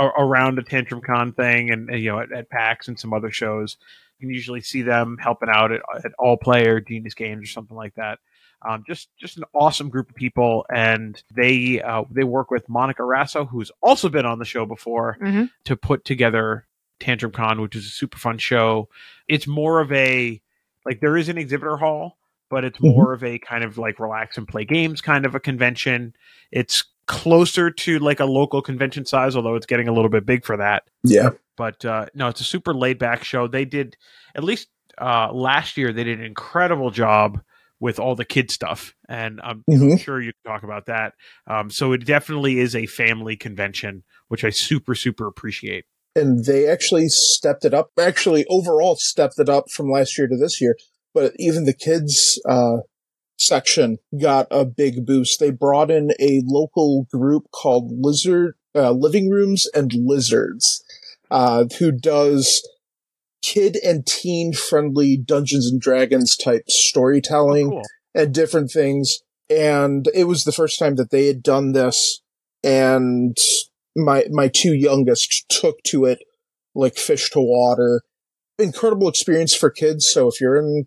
around 0.00 0.58
a 0.58 0.62
Tantrum 0.62 1.02
Con 1.02 1.32
thing 1.32 1.70
and, 1.70 1.90
you 1.90 2.10
know, 2.10 2.20
at, 2.20 2.32
at 2.32 2.48
PAX 2.48 2.88
and 2.88 2.98
some 2.98 3.12
other 3.12 3.30
shows. 3.30 3.76
You 4.18 4.28
can 4.28 4.34
usually 4.34 4.60
see 4.60 4.82
them 4.82 5.18
helping 5.20 5.48
out 5.50 5.72
at, 5.72 5.82
at 6.04 6.12
All 6.18 6.36
Player, 6.36 6.80
Genius 6.80 7.14
Games, 7.14 7.44
or 7.44 7.52
something 7.52 7.76
like 7.76 7.94
that. 7.96 8.18
Um, 8.66 8.82
just 8.86 9.10
just 9.18 9.36
an 9.36 9.44
awesome 9.52 9.90
group 9.90 10.08
of 10.08 10.16
people, 10.16 10.64
and 10.74 11.22
they 11.34 11.82
uh, 11.82 12.04
they 12.10 12.24
work 12.24 12.50
with 12.50 12.66
Monica 12.66 13.02
Rasso, 13.02 13.46
who's 13.46 13.70
also 13.82 14.08
been 14.08 14.24
on 14.24 14.38
the 14.38 14.46
show 14.46 14.64
before, 14.64 15.18
mm-hmm. 15.20 15.44
to 15.64 15.76
put 15.76 16.06
together 16.06 16.66
Tantrum 17.00 17.32
Con, 17.32 17.60
which 17.60 17.76
is 17.76 17.86
a 17.86 17.90
super 17.90 18.18
fun 18.18 18.38
show. 18.38 18.88
It's 19.28 19.46
more 19.46 19.80
of 19.80 19.92
a 19.92 20.40
like 20.84 21.00
there 21.00 21.16
is 21.16 21.28
an 21.28 21.38
exhibitor 21.38 21.76
hall, 21.76 22.18
but 22.50 22.64
it's 22.64 22.78
mm-hmm. 22.78 22.88
more 22.88 23.16
mm-hmm. 23.16 23.24
of 23.24 23.34
a 23.34 23.38
kind 23.38 23.64
of 23.64 23.78
like 23.78 23.98
relax 23.98 24.36
and 24.36 24.46
play 24.46 24.64
games 24.64 25.00
kind 25.00 25.26
of 25.26 25.34
a 25.34 25.40
convention. 25.40 26.14
It's 26.50 26.84
closer 27.06 27.70
to 27.70 27.98
like 27.98 28.20
a 28.20 28.24
local 28.24 28.62
convention 28.62 29.04
size, 29.04 29.36
although 29.36 29.56
it's 29.56 29.66
getting 29.66 29.88
a 29.88 29.92
little 29.92 30.08
bit 30.08 30.24
big 30.24 30.44
for 30.44 30.56
that. 30.56 30.84
Yeah. 31.02 31.30
But 31.56 31.84
uh, 31.84 32.06
no, 32.14 32.28
it's 32.28 32.40
a 32.40 32.44
super 32.44 32.74
laid 32.74 32.98
back 32.98 33.24
show. 33.24 33.46
They 33.46 33.64
did 33.64 33.96
at 34.34 34.44
least 34.44 34.68
uh, 35.00 35.32
last 35.32 35.76
year. 35.76 35.92
They 35.92 36.04
did 36.04 36.18
an 36.18 36.24
incredible 36.24 36.90
job 36.90 37.40
with 37.80 37.98
all 37.98 38.14
the 38.14 38.24
kid 38.24 38.50
stuff, 38.50 38.94
and 39.08 39.40
I'm, 39.42 39.64
mm-hmm. 39.70 39.96
sure 39.96 40.20
you 40.20 40.32
can 40.32 40.52
talk 40.52 40.62
about 40.62 40.86
that. 40.86 41.12
Um, 41.46 41.70
so 41.70 41.92
it 41.92 42.06
definitely 42.06 42.58
is 42.58 42.74
a 42.74 42.86
family 42.86 43.36
convention, 43.36 44.04
which 44.28 44.44
I 44.44 44.50
super 44.50 44.94
super 44.94 45.26
appreciate. 45.26 45.84
And 46.16 46.44
they 46.44 46.68
actually 46.68 47.08
stepped 47.08 47.64
it 47.64 47.74
up. 47.74 47.90
Actually, 47.98 48.46
overall, 48.48 48.96
stepped 48.96 49.38
it 49.38 49.48
up 49.48 49.70
from 49.70 49.90
last 49.90 50.16
year 50.16 50.28
to 50.28 50.36
this 50.36 50.60
year. 50.60 50.76
But 51.12 51.32
even 51.38 51.64
the 51.64 51.74
kids 51.74 52.40
uh, 52.48 52.78
section 53.38 53.98
got 54.20 54.46
a 54.50 54.64
big 54.64 55.06
boost. 55.06 55.40
They 55.40 55.50
brought 55.50 55.90
in 55.90 56.12
a 56.20 56.42
local 56.44 57.06
group 57.10 57.50
called 57.52 57.90
Lizard 57.90 58.54
uh, 58.74 58.92
Living 58.92 59.30
Rooms 59.30 59.68
and 59.74 59.92
Lizards, 59.94 60.84
uh, 61.30 61.64
who 61.78 61.92
does 61.92 62.66
kid 63.42 63.76
and 63.84 64.06
teen 64.06 64.52
friendly 64.52 65.16
Dungeons 65.16 65.70
and 65.70 65.80
Dragons 65.80 66.36
type 66.36 66.68
storytelling 66.68 67.68
oh, 67.68 67.70
cool. 67.70 67.82
and 68.14 68.34
different 68.34 68.70
things. 68.70 69.18
And 69.50 70.08
it 70.14 70.24
was 70.24 70.44
the 70.44 70.52
first 70.52 70.78
time 70.78 70.96
that 70.96 71.10
they 71.10 71.26
had 71.26 71.42
done 71.42 71.72
this. 71.72 72.22
And 72.62 73.36
my, 73.96 74.24
my 74.30 74.48
two 74.48 74.74
youngest 74.74 75.48
took 75.48 75.82
to 75.84 76.04
it 76.04 76.20
like 76.74 76.96
fish 76.96 77.30
to 77.30 77.40
water. 77.40 78.02
Incredible 78.58 79.08
experience 79.08 79.54
for 79.54 79.70
kids. 79.70 80.06
So 80.06 80.28
if 80.28 80.40
you're 80.40 80.56
in 80.56 80.86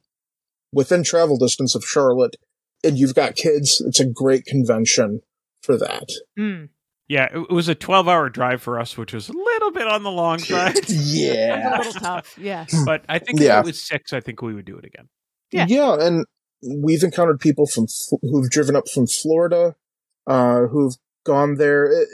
within 0.71 1.03
travel 1.03 1.37
distance 1.37 1.75
of 1.75 1.83
Charlotte 1.83 2.35
and 2.83 2.97
you've 2.97 3.15
got 3.15 3.35
kids, 3.35 3.81
it's 3.85 3.99
a 3.99 4.05
great 4.05 4.45
convention 4.45 5.21
for 5.61 5.77
that. 5.77 6.09
Mm. 6.37 6.69
Yeah, 7.09 7.29
it 7.33 7.49
was 7.49 7.69
a 7.69 7.75
12 7.75 8.07
hour 8.07 8.29
drive 8.29 8.61
for 8.61 8.79
us, 8.79 8.97
which 8.97 9.13
was 9.13 9.29
a 9.29 9.33
little 9.33 9.71
bit 9.71 9.87
on 9.87 10.03
the 10.03 10.11
long 10.11 10.39
side. 10.39 10.89
yeah. 10.89 11.77
a 11.77 11.77
little 11.77 11.93
tough. 11.93 12.37
Yeah. 12.37 12.65
But 12.85 13.03
I 13.07 13.19
think 13.19 13.39
yeah. 13.39 13.59
if 13.59 13.63
it 13.63 13.67
was 13.67 13.81
six, 13.81 14.11
I 14.13 14.19
think 14.19 14.41
we 14.41 14.53
would 14.53 14.65
do 14.65 14.77
it 14.77 14.85
again. 14.85 15.07
Yeah. 15.51 15.65
Yeah. 15.69 15.95
And 15.99 16.25
we've 16.61 17.03
encountered 17.03 17.39
people 17.39 17.65
from 17.65 17.87
who've 18.21 18.49
driven 18.49 18.75
up 18.75 18.89
from 18.89 19.07
Florida, 19.07 19.75
uh, 20.25 20.67
who've 20.67 20.95
gone 21.25 21.55
there. 21.55 21.85
It, 21.85 22.07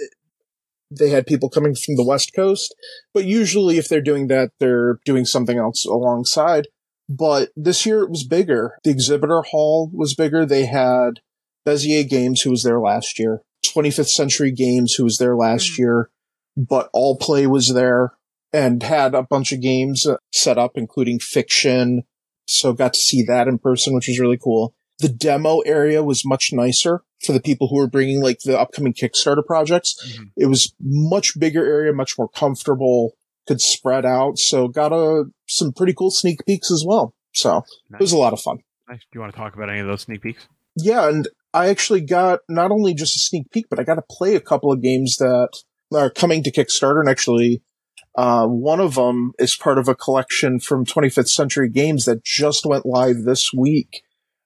they 0.92 1.10
had 1.10 1.26
people 1.26 1.50
coming 1.50 1.76
from 1.76 1.96
the 1.96 2.06
West 2.06 2.34
Coast, 2.36 2.76
but 3.14 3.26
usually 3.26 3.78
if 3.78 3.88
they're 3.88 4.02
doing 4.02 4.28
that, 4.28 4.52
they're 4.60 5.00
doing 5.06 5.26
something 5.26 5.58
else 5.58 5.86
alongside. 5.86 6.68
But 7.10 7.50
this 7.56 7.86
year 7.86 8.02
it 8.02 8.10
was 8.10 8.26
bigger. 8.26 8.78
The 8.84 8.92
exhibitor 8.92 9.42
hall 9.42 9.90
was 9.94 10.16
bigger. 10.16 10.46
They 10.46 10.66
had 10.66 11.20
Bezier 11.68 12.08
Games, 12.08 12.42
who 12.42 12.52
was 12.52 12.64
there 12.64 12.80
last 12.80 13.20
year. 13.20 13.42
25th 13.66 14.10
Century 14.10 14.52
Games, 14.52 14.94
who 14.94 15.04
was 15.04 15.18
there 15.18 15.36
last 15.36 15.74
mm-hmm. 15.74 15.82
year, 15.82 16.10
but 16.56 16.90
All 16.94 17.18
Play 17.18 17.48
was 17.48 17.74
there 17.74 18.14
and 18.52 18.84
had 18.84 19.16
a 19.16 19.24
bunch 19.24 19.52
of 19.52 19.62
games 19.62 20.06
set 20.32 20.58
up, 20.58 20.74
including 20.76 21.20
Fiction. 21.20 22.04
So 22.48 22.74
got 22.74 22.94
to 22.94 23.00
see 23.00 23.24
that 23.24 23.48
in 23.48 23.58
person, 23.58 23.96
which 23.96 24.08
was 24.08 24.20
really 24.20 24.38
cool. 24.38 24.76
The 25.00 25.10
demo 25.10 25.60
area 25.60 26.04
was 26.04 26.26
much 26.26 26.52
nicer 26.54 27.04
for 27.26 27.34
the 27.34 27.40
people 27.40 27.68
who 27.68 27.78
were 27.78 27.88
bringing 27.88 28.22
like 28.22 28.40
the 28.40 28.60
upcoming 28.60 28.94
Kickstarter 28.94 29.46
projects. 29.46 29.96
Mm-hmm. 30.06 30.24
It 30.38 30.46
was 30.48 30.74
much 30.80 31.40
bigger 31.40 31.66
area, 31.66 31.94
much 31.94 32.18
more 32.18 32.30
comfortable, 32.30 33.14
could 33.48 33.60
spread 33.60 34.06
out. 34.06 34.38
So 34.38 34.68
got 34.68 34.94
a, 34.94 35.26
some 35.48 35.74
pretty 35.74 35.94
cool 35.94 36.12
sneak 36.12 36.46
peeks 36.46 36.72
as 36.72 36.84
well. 36.88 37.14
So 37.34 37.64
nice. 37.90 38.00
it 38.00 38.04
was 38.04 38.12
a 38.12 38.18
lot 38.18 38.34
of 38.34 38.40
fun. 38.40 38.60
Nice. 38.88 39.00
Do 39.00 39.18
you 39.18 39.22
want 39.22 39.34
to 39.34 39.40
talk 39.40 39.56
about 39.56 39.70
any 39.70 39.80
of 39.80 39.88
those 39.88 40.02
sneak 40.02 40.22
peeks? 40.22 40.48
Yeah. 40.76 41.10
And 41.10 41.28
I 41.54 41.70
actually 41.70 42.02
got 42.02 42.42
not 42.48 42.72
only 42.72 42.94
just 42.94 43.16
a 43.16 43.20
sneak 43.20 43.50
peek, 43.52 43.66
but 43.70 43.80
I 43.80 43.84
got 43.84 43.96
to 43.96 44.04
play 44.10 44.36
a 44.36 44.42
couple 44.42 44.72
of 44.72 44.82
games 44.82 45.18
that 45.18 45.50
are 45.94 46.10
coming 46.10 46.44
to 46.44 46.52
Kickstarter 46.52 47.00
and 47.00 47.10
actually 47.10 47.62
Uh, 48.16 48.46
one 48.46 48.80
of 48.80 48.94
them 48.94 49.34
is 49.40 49.56
part 49.56 49.80
of 49.80 49.88
a 49.88 49.96
collection 49.96 50.60
from 50.60 50.86
25th 50.86 51.30
Century 51.30 51.68
Games 51.68 52.06
that 52.06 52.24
just 52.24 52.66
went 52.66 52.86
live 52.86 53.24
this 53.24 53.52
week. 53.52 54.04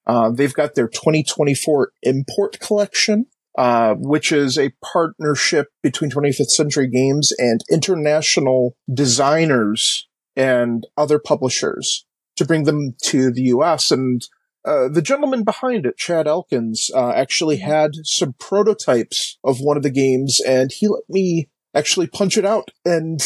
Uh, 0.08 0.32
they've 0.32 0.54
got 0.54 0.74
their 0.76 0.88
2024 0.88 1.92
import 2.04 2.60
collection, 2.60 3.26
uh, 3.58 3.94
which 3.96 4.32
is 4.32 4.58
a 4.58 4.72
partnership 4.84 5.68
between 5.84 6.10
25th 6.10 6.50
Century 6.52 6.88
Games 6.88 7.34
and 7.38 7.62
international 7.70 8.76
designers 8.94 10.08
and 10.36 10.88
other 10.98 11.20
publishers 11.20 12.06
to 12.38 12.46
bring 12.46 12.64
them 12.64 12.96
to 13.04 13.32
the 13.32 13.42
US. 13.44 13.92
And 13.92 14.22
uh, 14.64 14.88
the 14.88 15.02
gentleman 15.02 15.44
behind 15.44 15.86
it, 15.86 15.98
Chad 15.98 16.28
Elkins, 16.28 16.90
uh, 16.94 17.10
actually 17.12 17.58
had 17.58 17.92
some 18.04 18.34
prototypes 18.40 19.38
of 19.44 19.60
one 19.60 19.78
of 19.78 19.84
the 19.84 19.90
games, 19.90 20.40
and 20.48 20.72
he 20.72 20.88
let 20.88 21.04
me 21.10 21.50
actually 21.76 22.08
punch 22.08 22.38
it 22.38 22.46
out 22.46 22.72
and 22.86 23.20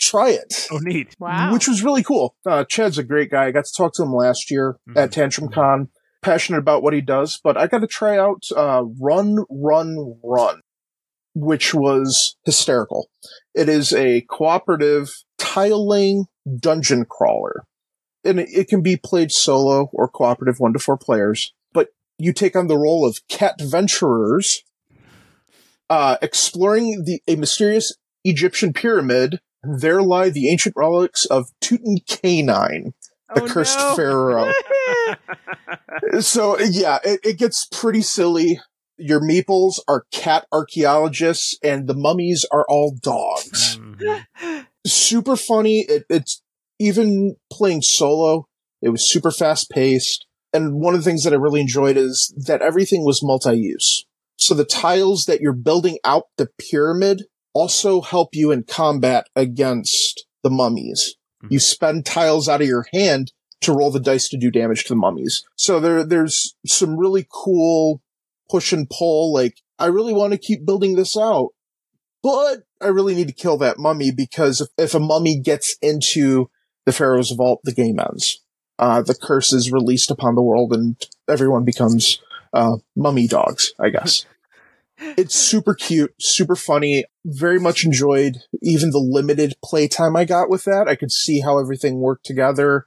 try 0.00 0.30
it. 0.30 0.66
Oh, 0.70 0.78
neat. 0.78 1.16
Wow. 1.18 1.52
Which 1.52 1.66
was 1.68 1.82
really 1.82 2.02
cool. 2.02 2.36
Uh, 2.46 2.64
Chad's 2.64 2.98
a 2.98 3.02
great 3.02 3.30
guy. 3.30 3.46
I 3.46 3.50
got 3.50 3.64
to 3.64 3.72
talk 3.76 3.94
to 3.94 4.02
him 4.04 4.12
last 4.12 4.50
year 4.50 4.76
Mhm. 4.88 4.96
at 4.96 5.12
Tantrum 5.12 5.48
Con. 5.50 5.88
Passionate 6.20 6.58
about 6.58 6.82
what 6.82 6.94
he 6.94 7.00
does, 7.00 7.40
but 7.42 7.56
I 7.56 7.66
got 7.68 7.78
to 7.78 7.86
try 7.86 8.18
out 8.18 8.44
uh, 8.56 8.82
Run, 9.00 9.44
Run, 9.48 10.18
Run, 10.22 10.62
which 11.34 11.72
was 11.72 12.36
hysterical. 12.44 13.08
It 13.54 13.68
is 13.68 13.92
a 13.92 14.22
cooperative 14.22 15.10
tile 15.38 15.86
laying 15.86 16.26
dungeon 16.58 17.04
crawler. 17.04 17.64
And 18.24 18.40
it, 18.40 18.48
it 18.50 18.68
can 18.68 18.82
be 18.82 18.96
played 18.96 19.30
solo 19.30 19.90
or 19.92 20.08
cooperative 20.08 20.58
one 20.58 20.72
to 20.72 20.78
four 20.78 20.96
players, 20.96 21.54
but 21.72 21.88
you 22.18 22.32
take 22.32 22.56
on 22.56 22.66
the 22.66 22.76
role 22.76 23.06
of 23.06 23.26
cat 23.28 23.60
venturers, 23.60 24.64
uh, 25.88 26.16
exploring 26.20 27.04
the, 27.04 27.22
a 27.28 27.36
mysterious 27.36 27.94
Egyptian 28.24 28.72
pyramid. 28.72 29.40
There 29.62 30.02
lie 30.02 30.30
the 30.30 30.50
ancient 30.50 30.74
relics 30.76 31.24
of 31.26 31.50
Tutankhamun, 31.60 32.92
the 33.34 33.42
Oh, 33.42 33.46
cursed 33.46 33.78
no. 33.78 33.94
pharaoh. 33.96 34.52
So 36.20 36.58
yeah, 36.60 36.98
it, 37.04 37.20
it 37.24 37.38
gets 37.38 37.66
pretty 37.66 38.02
silly. 38.02 38.60
Your 38.96 39.20
meeples 39.20 39.78
are 39.86 40.04
cat 40.12 40.46
archaeologists 40.52 41.56
and 41.62 41.86
the 41.86 41.94
mummies 41.94 42.44
are 42.50 42.64
all 42.68 42.96
dogs. 43.00 43.78
Mhm. 43.78 44.66
Super 44.86 45.36
funny. 45.36 45.80
It, 45.88 46.04
it's 46.08 46.42
even 46.78 47.36
playing 47.52 47.82
solo. 47.82 48.46
It 48.80 48.90
was 48.90 49.08
super 49.10 49.30
fast 49.30 49.70
paced. 49.70 50.26
And 50.52 50.80
one 50.80 50.94
of 50.94 51.00
the 51.00 51.04
things 51.04 51.24
that 51.24 51.32
I 51.32 51.36
really 51.36 51.60
enjoyed 51.60 51.96
is 51.96 52.32
that 52.46 52.62
everything 52.62 53.04
was 53.04 53.22
multi-use. 53.22 54.06
So 54.36 54.54
the 54.54 54.64
tiles 54.64 55.24
that 55.26 55.40
you're 55.40 55.52
building 55.52 55.98
out 56.04 56.24
the 56.36 56.48
pyramid 56.70 57.24
also 57.52 58.00
help 58.00 58.30
you 58.34 58.50
in 58.50 58.62
combat 58.62 59.26
against 59.36 60.26
the 60.42 60.50
mummies. 60.50 61.16
You 61.48 61.58
spend 61.58 62.04
tiles 62.04 62.48
out 62.48 62.60
of 62.60 62.66
your 62.66 62.86
hand 62.92 63.32
to 63.60 63.72
roll 63.72 63.90
the 63.90 64.00
dice 64.00 64.28
to 64.28 64.38
do 64.38 64.50
damage 64.50 64.84
to 64.84 64.90
the 64.90 64.96
mummies. 64.96 65.44
So 65.56 65.80
there, 65.80 66.04
there's 66.04 66.54
some 66.66 66.96
really 66.96 67.26
cool 67.30 68.02
push 68.50 68.72
and 68.72 68.88
pull. 68.88 69.32
Like, 69.32 69.60
I 69.78 69.86
really 69.86 70.12
want 70.12 70.32
to 70.32 70.38
keep 70.38 70.64
building 70.64 70.96
this 70.96 71.16
out, 71.16 71.50
but 72.22 72.64
I 72.80 72.88
really 72.88 73.14
need 73.14 73.28
to 73.28 73.34
kill 73.34 73.56
that 73.58 73.78
mummy 73.78 74.10
because 74.10 74.60
if, 74.60 74.68
if 74.76 74.94
a 74.94 75.00
mummy 75.00 75.38
gets 75.38 75.76
into 75.82 76.50
the 76.86 76.92
Pharaoh's 76.92 77.30
vault, 77.32 77.60
the 77.64 77.72
game 77.72 77.98
ends. 77.98 78.42
Uh, 78.78 79.02
the 79.02 79.14
curse 79.14 79.52
is 79.52 79.72
released 79.72 80.10
upon 80.10 80.34
the 80.34 80.42
world 80.42 80.72
and 80.72 80.96
everyone 81.28 81.64
becomes, 81.64 82.20
uh, 82.52 82.76
mummy 82.96 83.26
dogs, 83.26 83.72
I 83.78 83.90
guess. 83.90 84.24
It's 84.98 85.34
super 85.34 85.74
cute, 85.74 86.14
super 86.20 86.56
funny, 86.56 87.04
very 87.24 87.60
much 87.60 87.84
enjoyed 87.84 88.38
even 88.62 88.90
the 88.90 88.98
limited 88.98 89.54
playtime 89.62 90.16
I 90.16 90.24
got 90.24 90.50
with 90.50 90.64
that. 90.64 90.88
I 90.88 90.96
could 90.96 91.12
see 91.12 91.40
how 91.40 91.58
everything 91.58 92.00
worked 92.00 92.26
together. 92.26 92.86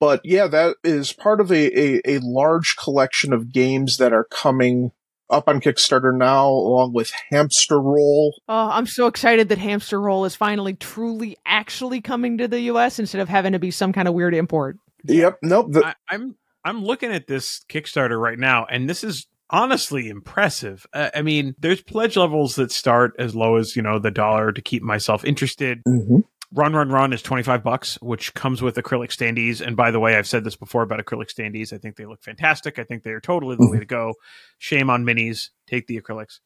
But 0.00 0.20
yeah, 0.24 0.46
that 0.46 0.76
is 0.84 1.12
part 1.12 1.40
of 1.40 1.50
a, 1.50 1.78
a, 1.78 2.00
a 2.04 2.18
large 2.22 2.76
collection 2.76 3.32
of 3.32 3.52
games 3.52 3.96
that 3.96 4.12
are 4.12 4.24
coming 4.24 4.92
up 5.30 5.48
on 5.48 5.60
Kickstarter 5.60 6.16
now, 6.16 6.48
along 6.48 6.92
with 6.94 7.12
Hamster 7.30 7.80
Roll. 7.80 8.34
Oh, 8.48 8.70
I'm 8.70 8.86
so 8.86 9.06
excited 9.06 9.48
that 9.48 9.58
Hamster 9.58 10.00
Roll 10.00 10.24
is 10.24 10.34
finally 10.34 10.74
truly 10.74 11.36
actually 11.44 12.00
coming 12.00 12.38
to 12.38 12.48
the 12.48 12.60
US 12.60 12.98
instead 12.98 13.20
of 13.20 13.28
having 13.28 13.52
to 13.52 13.58
be 13.58 13.70
some 13.70 13.92
kind 13.92 14.08
of 14.08 14.14
weird 14.14 14.34
import. 14.34 14.78
Yep, 15.04 15.38
nope. 15.42 15.72
The, 15.72 15.86
I, 15.86 15.94
I'm 16.08 16.36
I'm 16.64 16.84
looking 16.84 17.12
at 17.12 17.26
this 17.26 17.64
Kickstarter 17.68 18.18
right 18.18 18.38
now, 18.38 18.66
and 18.70 18.88
this 18.88 19.04
is 19.04 19.26
honestly 19.50 20.08
impressive. 20.08 20.86
Uh, 20.92 21.10
I 21.14 21.22
mean, 21.22 21.54
there's 21.58 21.82
pledge 21.82 22.16
levels 22.16 22.56
that 22.56 22.70
start 22.72 23.14
as 23.18 23.34
low 23.34 23.56
as 23.56 23.76
you 23.76 23.82
know 23.82 23.98
the 23.98 24.10
dollar 24.10 24.52
to 24.52 24.60
keep 24.62 24.82
myself 24.82 25.24
interested. 25.24 25.82
Mhm. 25.86 26.22
Run 26.50 26.72
Run 26.72 26.88
Run 26.88 27.12
is 27.12 27.20
25 27.20 27.62
bucks, 27.62 27.96
which 28.00 28.32
comes 28.32 28.62
with 28.62 28.76
acrylic 28.76 29.10
standees. 29.10 29.60
And 29.60 29.76
by 29.76 29.90
the 29.90 30.00
way, 30.00 30.16
I've 30.16 30.26
said 30.26 30.44
this 30.44 30.56
before 30.56 30.82
about 30.82 30.98
acrylic 30.98 31.28
standees. 31.30 31.74
I 31.74 31.78
think 31.78 31.96
they 31.96 32.06
look 32.06 32.22
fantastic. 32.22 32.78
I 32.78 32.84
think 32.84 33.02
they 33.02 33.10
are 33.10 33.20
totally 33.20 33.56
the 33.56 33.68
way 33.68 33.78
to 33.78 33.84
go. 33.84 34.14
Shame 34.56 34.88
on 34.88 35.04
minis. 35.04 35.50
Take 35.66 35.86
the 35.88 36.00
acrylics. 36.00 36.38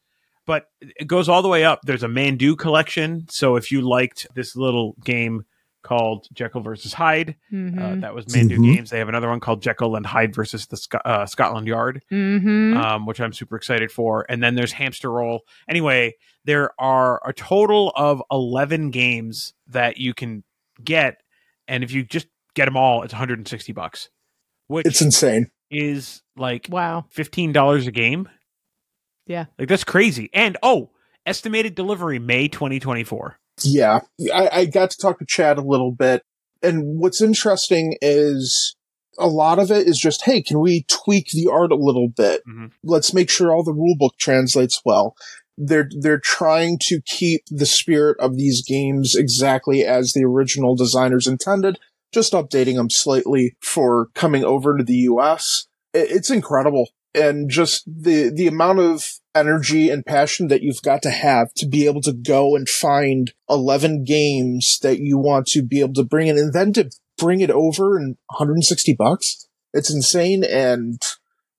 But 0.45 0.65
it 0.81 1.07
goes 1.07 1.29
all 1.29 1.41
the 1.41 1.47
way 1.47 1.63
up. 1.63 1.79
There's 1.83 2.03
a 2.03 2.09
Mandoo 2.09 2.57
collection. 2.57 3.27
So 3.29 3.55
if 3.55 3.71
you 3.71 3.79
liked 3.79 4.27
this 4.35 4.57
little 4.57 4.95
game 5.05 5.43
called 5.83 6.27
Jekyll 6.33 6.61
versus 6.61 6.93
Hyde, 6.93 7.35
Mm-hmm. 7.51 7.79
uh, 7.79 7.95
that 7.97 8.15
was 8.15 8.33
Mandoo 8.33 8.57
Mhm. 8.57 8.75
Games. 8.75 8.89
They 8.89 8.99
have 8.99 9.09
another 9.09 9.29
one 9.29 9.39
called 9.39 9.61
Jekyll 9.61 9.95
and 9.95 10.05
Hyde 10.05 10.33
versus 10.33 10.65
the 10.67 10.77
Sc- 10.77 10.95
uh, 11.05 11.25
Scotland 11.25 11.67
Yard 11.67 12.01
mm-hmm. 12.11 12.75
um, 12.77 13.05
which 13.05 13.19
I'm 13.21 13.33
super 13.33 13.55
excited 13.55 13.91
for. 13.91 14.25
And 14.29 14.41
then 14.41 14.55
there's 14.55 14.71
Hamster 14.71 15.11
Roll. 15.11 15.41
Anyway, 15.69 16.13
there 16.45 16.71
are 16.79 17.21
a 17.27 17.33
total 17.33 17.91
of 17.95 18.21
11 18.31 18.91
games 18.91 19.53
that 19.67 19.97
you 19.97 20.13
can 20.13 20.43
get. 20.83 21.21
And 21.67 21.83
if 21.83 21.91
you 21.91 22.03
just 22.03 22.27
get 22.55 22.65
them 22.65 22.75
all, 22.77 23.03
it's 23.03 23.13
160 23.13 23.71
bucks, 23.73 24.09
which 24.67 24.85
it's 24.85 25.01
insane. 25.01 25.51
is 25.71 26.21
like 26.35 26.67
wow. 26.69 27.05
$15 27.15 27.87
a 27.87 27.91
game. 27.91 28.29
Yeah. 29.25 29.45
Like 29.57 29.67
that's 29.69 29.83
crazy. 29.83 30.29
And 30.33 30.57
oh, 30.63 30.91
estimated 31.25 31.75
delivery 31.75 32.19
May 32.19 32.47
2024. 32.47 33.39
Yeah, 33.63 33.99
I, 34.33 34.49
I 34.51 34.65
got 34.65 34.91
to 34.91 34.97
talk 34.97 35.19
to 35.19 35.25
Chad 35.25 35.57
a 35.57 35.61
little 35.61 35.91
bit. 35.91 36.23
And 36.61 36.99
what's 36.99 37.21
interesting 37.21 37.97
is 38.01 38.75
a 39.19 39.27
lot 39.27 39.59
of 39.59 39.69
it 39.69 39.87
is 39.87 39.99
just, 39.99 40.23
hey, 40.23 40.41
can 40.41 40.59
we 40.59 40.85
tweak 40.87 41.29
the 41.31 41.49
art 41.51 41.71
a 41.71 41.75
little 41.75 42.07
bit? 42.07 42.41
Mhm. 42.47 42.71
Let's 42.83 43.13
make 43.13 43.29
sure 43.29 43.51
all 43.53 43.63
the 43.63 43.73
rulebook 43.73 44.17
translates 44.17 44.81
well. 44.85 45.15
They're, 45.57 45.89
they're 45.99 46.19
trying 46.19 46.79
to 46.83 47.01
keep 47.05 47.43
the 47.49 47.65
spirit 47.65 48.17
of 48.19 48.37
these 48.37 48.63
games 48.65 49.15
exactly 49.15 49.85
as 49.85 50.13
the 50.13 50.23
original 50.23 50.75
designers 50.75 51.27
intended, 51.27 51.77
just 52.11 52.33
updating 52.33 52.75
them 52.75 52.89
slightly 52.89 53.55
for 53.61 54.07
coming 54.15 54.43
over 54.43 54.77
to 54.77 54.83
the 54.83 55.05
US. 55.11 55.67
It's 55.93 56.31
incredible. 56.31 56.89
And 57.13 57.51
just 57.51 57.83
the, 57.85 58.31
the 58.33 58.47
amount 58.47 58.79
of 58.79 59.19
energy 59.35 59.89
and 59.89 60.05
passion 60.05 60.47
that 60.47 60.61
you've 60.61 60.81
got 60.81 61.01
to 61.03 61.09
have 61.09 61.53
to 61.55 61.67
be 61.67 61.85
able 61.85 62.01
to 62.01 62.13
go 62.13 62.55
and 62.55 62.67
find 62.69 63.33
11 63.49 64.03
games 64.03 64.79
that 64.83 64.99
you 64.99 65.17
want 65.17 65.47
to 65.47 65.61
be 65.63 65.79
able 65.79 65.93
to 65.93 66.03
bring 66.03 66.27
in 66.27 66.37
and 66.37 66.53
then 66.53 66.73
to 66.73 66.89
bring 67.17 67.41
it 67.41 67.49
over 67.51 67.97
in 67.97 68.17
160 68.27 68.93
bucks. 68.93 69.47
It's 69.73 69.93
insane 69.93 70.43
and 70.43 71.01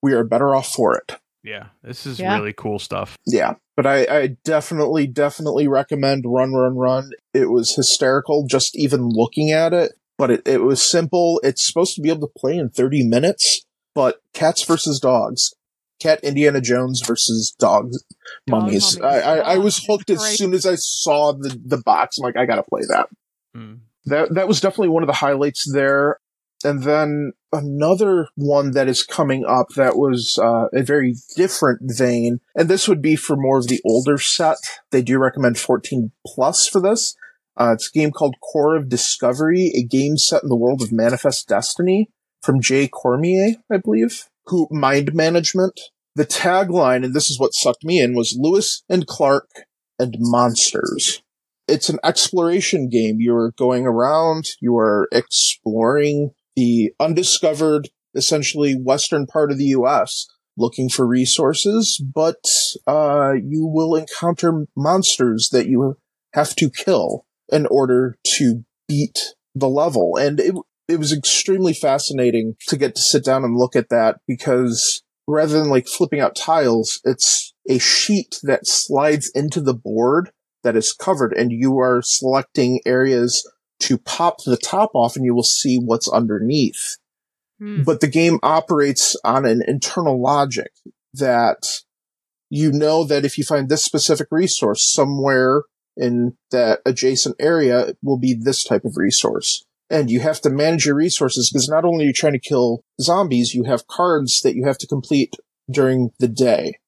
we 0.01 0.13
are 0.13 0.23
better 0.23 0.55
off 0.55 0.67
for 0.69 0.95
it. 0.97 1.17
Yeah, 1.43 1.67
this 1.83 2.05
is 2.05 2.19
Yeah. 2.19 2.37
really 2.37 2.53
cool 2.53 2.79
stuff. 2.79 3.17
Yeah, 3.27 3.55
but 3.75 3.85
I, 3.85 4.05
I 4.05 4.27
definitely, 4.43 5.05
definitely 5.07 5.67
recommend 5.67 6.23
Run, 6.25 6.53
Run, 6.53 6.75
Run. 6.75 7.11
It 7.33 7.51
was 7.51 7.75
hysterical 7.75 8.47
just 8.47 8.75
even 8.75 9.09
looking 9.09 9.51
at 9.51 9.71
it, 9.73 9.93
but 10.17 10.31
it, 10.31 10.47
it 10.47 10.63
was 10.63 10.81
simple. 10.81 11.39
It's 11.43 11.63
supposed 11.65 11.93
to 11.95 12.01
be 12.01 12.09
able 12.09 12.27
to 12.27 12.33
play 12.39 12.57
in 12.57 12.69
30 12.69 13.07
minutes, 13.07 13.63
but 13.93 14.21
cats 14.33 14.63
versus 14.63 14.99
dogs. 14.99 15.53
Cat 15.99 16.19
Indiana 16.23 16.61
Jones 16.61 17.01
versus 17.05 17.55
dogs 17.59 18.03
mummies. 18.47 18.99
mummies. 18.99 19.01
I, 19.01 19.19
I, 19.19 19.35
I 19.37 19.55
Oh, 19.55 19.59
was 19.61 19.83
hooked 19.85 20.09
as 20.09 20.23
soon 20.37 20.53
as 20.53 20.65
I 20.65 20.75
saw 20.75 21.33
the, 21.33 21.59
the 21.65 21.77
box. 21.77 22.17
I'm 22.17 22.23
like, 22.23 22.37
I 22.37 22.45
gotta 22.45 22.63
play 22.63 22.81
that. 22.89 23.07
Mm. 23.55 23.79
That 24.05 24.33
that 24.35 24.47
was 24.47 24.61
definitely 24.61 24.89
one 24.89 25.03
of 25.03 25.07
the 25.07 25.13
highlights 25.13 25.71
there. 25.71 26.19
And 26.63 26.83
then 26.83 27.33
another 27.51 28.27
one 28.35 28.71
that 28.71 28.87
is 28.87 29.03
coming 29.03 29.45
up 29.45 29.67
that 29.75 29.97
was 29.97 30.39
uh, 30.41 30.67
a 30.73 30.81
very 30.81 31.15
different 31.35 31.81
vein, 31.83 32.39
and 32.55 32.67
this 32.69 32.87
would 32.87 33.01
be 33.01 33.15
for 33.15 33.35
more 33.35 33.59
of 33.59 33.67
the 33.67 33.81
older 33.85 34.17
set. 34.17 34.57
They 34.91 35.01
do 35.03 35.19
recommend 35.19 35.59
14 35.59 36.11
plus 36.25 36.67
for 36.67 36.81
this. 36.81 37.15
Uh, 37.57 37.71
it's 37.73 37.89
a 37.89 37.91
game 37.91 38.11
called 38.11 38.35
Corps 38.41 38.75
of 38.75 38.89
Discovery, 38.89 39.71
a 39.75 39.83
game 39.83 40.17
set 40.17 40.43
in 40.43 40.49
the 40.49 40.55
world 40.57 40.81
of 40.81 40.91
Manifest 40.91 41.47
Destiny 41.47 42.09
from 42.41 42.61
Jay 42.61 42.87
Cormier, 42.87 43.55
I 43.71 43.77
believe, 43.77 44.25
who 44.47 44.67
Mind 44.71 45.13
Management. 45.13 45.79
The 46.15 46.25
tagline, 46.25 47.03
and 47.03 47.13
this 47.13 47.29
is 47.29 47.39
what 47.39 47.53
sucked 47.53 47.83
me 47.83 47.99
in, 47.99 48.15
was 48.15 48.37
Lewis 48.39 48.83
and 48.87 49.05
Clark 49.05 49.49
and 49.99 50.15
monsters 50.17 51.21
it's 51.67 51.89
an 51.89 51.99
exploration 52.03 52.89
game. 52.89 53.17
You're 53.19 53.51
going 53.51 53.85
around, 53.85 54.49
you 54.59 54.77
are 54.77 55.07
exploring 55.11 56.31
the 56.55 56.93
undiscovered, 56.99 57.89
essentially 58.13 58.73
western 58.73 59.25
part 59.25 59.51
of 59.51 59.57
the 59.57 59.65
US, 59.65 60.27
looking 60.57 60.89
for 60.89 61.05
resources, 61.05 62.01
but 62.13 62.45
uh, 62.87 63.33
you 63.33 63.65
will 63.65 63.95
encounter 63.95 64.67
monsters 64.75 65.49
that 65.51 65.67
you 65.67 65.97
have 66.33 66.55
to 66.55 66.69
kill. 66.69 67.25
in 67.51 67.67
order 67.67 68.17
to 68.23 68.65
beat 68.87 69.35
the 69.53 69.69
level. 69.69 70.17
And 70.17 70.39
it, 70.39 70.55
it 70.87 70.99
was 70.99 71.11
extremely 71.13 71.73
fascinating 71.73 72.55
to 72.67 72.77
get 72.77 72.95
to 72.95 73.01
sit 73.01 73.23
down 73.23 73.43
and 73.43 73.57
look 73.57 73.75
at 73.75 73.89
that 73.89 74.19
because 74.27 75.03
rather 75.27 75.59
than 75.59 75.69
like 75.69 75.87
flipping 75.87 76.19
out 76.19 76.35
tiles, 76.35 77.01
it's 77.03 77.53
a 77.67 77.79
sheet 77.79 78.39
that 78.43 78.67
slides 78.67 79.31
into 79.33 79.61
the 79.61 79.73
board 79.73 80.31
that 80.63 80.75
is 80.75 80.93
covered 80.93 81.33
and 81.33 81.51
you 81.51 81.79
are 81.79 82.01
selecting 82.01 82.79
areas 82.85 83.49
to 83.79 83.97
pop 83.97 84.43
the 84.45 84.57
top 84.57 84.91
off 84.93 85.15
and 85.15 85.25
you 85.25 85.33
will 85.33 85.43
see 85.43 85.77
what's 85.77 86.07
underneath. 86.07 86.97
Hmm. 87.59 87.83
But 87.83 88.01
the 88.01 88.07
game 88.07 88.39
operates 88.43 89.15
on 89.23 89.45
an 89.45 89.61
internal 89.67 90.21
logic 90.21 90.71
that 91.13 91.81
you 92.49 92.71
know 92.71 93.03
that 93.05 93.25
if 93.25 93.37
you 93.37 93.43
find 93.43 93.69
this 93.69 93.83
specific 93.83 94.27
resource 94.31 94.91
somewhere 94.91 95.63
in 95.97 96.37
that 96.51 96.79
adjacent 96.85 97.35
area, 97.39 97.87
it 97.87 97.97
will 98.03 98.17
be 98.19 98.33
this 98.33 98.63
type 98.63 98.85
of 98.85 98.97
resource. 98.97 99.65
And 99.89 100.09
you 100.09 100.19
have 100.21 100.41
to 100.41 100.49
manage 100.49 100.85
your 100.85 100.95
resources 100.95 101.49
because 101.49 101.69
not 101.69 101.85
only 101.85 102.05
are 102.05 102.07
you 102.07 102.13
trying 102.13 102.33
to 102.33 102.39
kill 102.39 102.83
zombies, 102.99 103.53
you 103.53 103.63
have 103.65 103.87
cards 103.87 104.41
that 104.41 104.55
you 104.55 104.65
have 104.65 104.77
to 104.79 104.87
complete 104.87 105.35
during 105.69 106.11
the 106.19 106.27
day. 106.27 106.79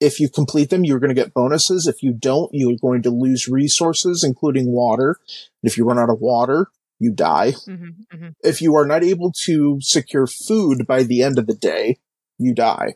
If 0.00 0.20
you 0.20 0.28
complete 0.28 0.70
them, 0.70 0.84
you're 0.84 1.00
going 1.00 1.14
to 1.14 1.20
get 1.20 1.34
bonuses. 1.34 1.86
If 1.86 2.02
you 2.02 2.12
don't, 2.12 2.52
you 2.52 2.70
are 2.70 2.78
going 2.80 3.02
to 3.02 3.10
lose 3.10 3.48
resources, 3.48 4.22
including 4.22 4.70
water. 4.70 5.18
And 5.62 5.70
if 5.70 5.76
you 5.76 5.84
run 5.84 5.98
out 5.98 6.10
of 6.10 6.20
water, 6.20 6.68
you 6.98 7.12
die. 7.12 7.52
Mhm, 7.66 8.06
mhm. 8.12 8.34
If 8.42 8.60
you 8.62 8.76
are 8.76 8.86
not 8.86 9.02
able 9.02 9.32
to 9.44 9.78
secure 9.80 10.26
food 10.26 10.86
by 10.86 11.02
the 11.02 11.22
end 11.22 11.38
of 11.38 11.46
the 11.46 11.54
day, 11.54 11.98
you 12.38 12.54
die. 12.54 12.94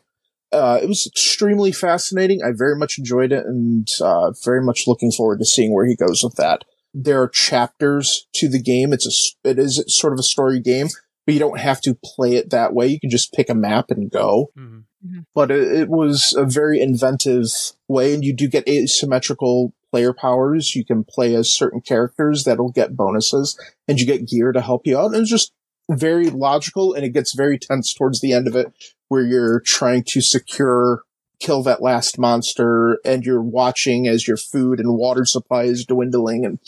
Uh, 0.51 0.79
it 0.81 0.87
was 0.87 1.05
extremely 1.05 1.71
fascinating. 1.71 2.41
I 2.43 2.51
very 2.53 2.75
much 2.75 2.97
enjoyed 2.97 3.31
it 3.31 3.45
and 3.45 3.87
uh, 4.01 4.31
very 4.43 4.63
much 4.63 4.87
looking 4.87 5.11
forward 5.11 5.39
to 5.39 5.45
seeing 5.45 5.73
where 5.73 5.85
he 5.85 5.95
goes 5.95 6.23
with 6.23 6.35
that. 6.35 6.63
There 6.93 7.21
are 7.21 7.29
chapters 7.29 8.27
to 8.35 8.47
the 8.49 8.61
game. 8.61 8.93
It's 8.93 9.05
a, 9.45 9.49
it 9.49 9.59
is 9.59 9.83
sort 9.87 10.13
of 10.13 10.19
a 10.19 10.23
story 10.23 10.59
game, 10.59 10.87
but 11.25 11.33
you 11.33 11.39
don't 11.39 11.59
have 11.59 11.81
to 11.81 11.97
play 12.03 12.35
it 12.35 12.49
that 12.49 12.73
way. 12.73 12.87
You 12.87 12.99
can 12.99 13.09
just 13.09 13.33
pick 13.33 13.49
a 13.49 13.55
map 13.55 13.91
and 13.91 14.09
go 14.11 14.51
Mhm. 14.57 15.25
but 15.33 15.49
it, 15.51 15.71
it 15.71 15.89
was 15.89 16.33
a 16.37 16.43
very 16.45 16.81
inventive 16.81 17.47
way 17.87 18.13
and 18.13 18.23
you 18.23 18.35
do 18.35 18.49
get 18.49 18.67
asymmetrical 18.67 19.73
player 19.91 20.11
powers 20.13 20.75
you 20.75 20.83
can 20.85 21.03
play 21.03 21.33
as 21.35 21.53
certain 21.53 21.79
characters 21.81 22.43
that'll 22.43 22.71
get 22.71 22.95
bonuses 22.97 23.57
and 23.87 23.99
you 23.99 24.05
get 24.05 24.27
gear 24.27 24.51
to 24.51 24.59
help 24.61 24.85
you 24.85 24.97
out 24.97 25.13
and 25.13 25.21
it's 25.21 25.29
just 25.29 25.53
very 25.89 26.29
logical 26.29 26.93
and 26.93 27.05
it 27.05 27.13
gets 27.13 27.33
very 27.33 27.57
tense 27.57 27.93
towards 27.93 28.19
the 28.21 28.33
end 28.33 28.45
of 28.47 28.55
it 28.57 28.71
where 29.07 29.23
you're 29.23 29.61
trying 29.61 30.03
to 30.03 30.19
secure 30.21 31.01
kill 31.39 31.63
that 31.63 31.81
last 31.81 32.17
monster 32.17 32.99
and 33.05 33.25
you're 33.25 33.41
watching 33.41 34.07
as 34.07 34.27
your 34.27 34.37
food 34.37 34.79
and 34.79 34.97
water 34.97 35.25
supply 35.25 35.63
is 35.63 35.85
dwindling 35.85 36.45
and 36.45 36.59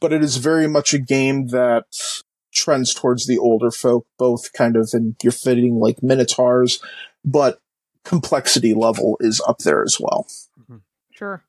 but 0.00 0.12
it 0.12 0.22
is 0.22 0.36
very 0.36 0.68
much 0.68 0.92
a 0.92 0.98
game 0.98 1.48
that 1.48 1.84
trends 2.52 2.92
towards 2.92 3.26
the 3.26 3.38
older 3.38 3.70
folk 3.70 4.06
both 4.18 4.52
kind 4.52 4.76
of 4.76 4.90
in 4.92 5.16
you're 5.22 5.32
fitting 5.32 5.76
like 5.76 6.02
minotaurs 6.02 6.80
but 7.24 7.60
complexity 8.06 8.72
level 8.72 9.16
is 9.20 9.42
up 9.46 9.58
there 9.58 9.82
as 9.82 9.98
well. 10.00 10.26
Sure. 11.10 11.42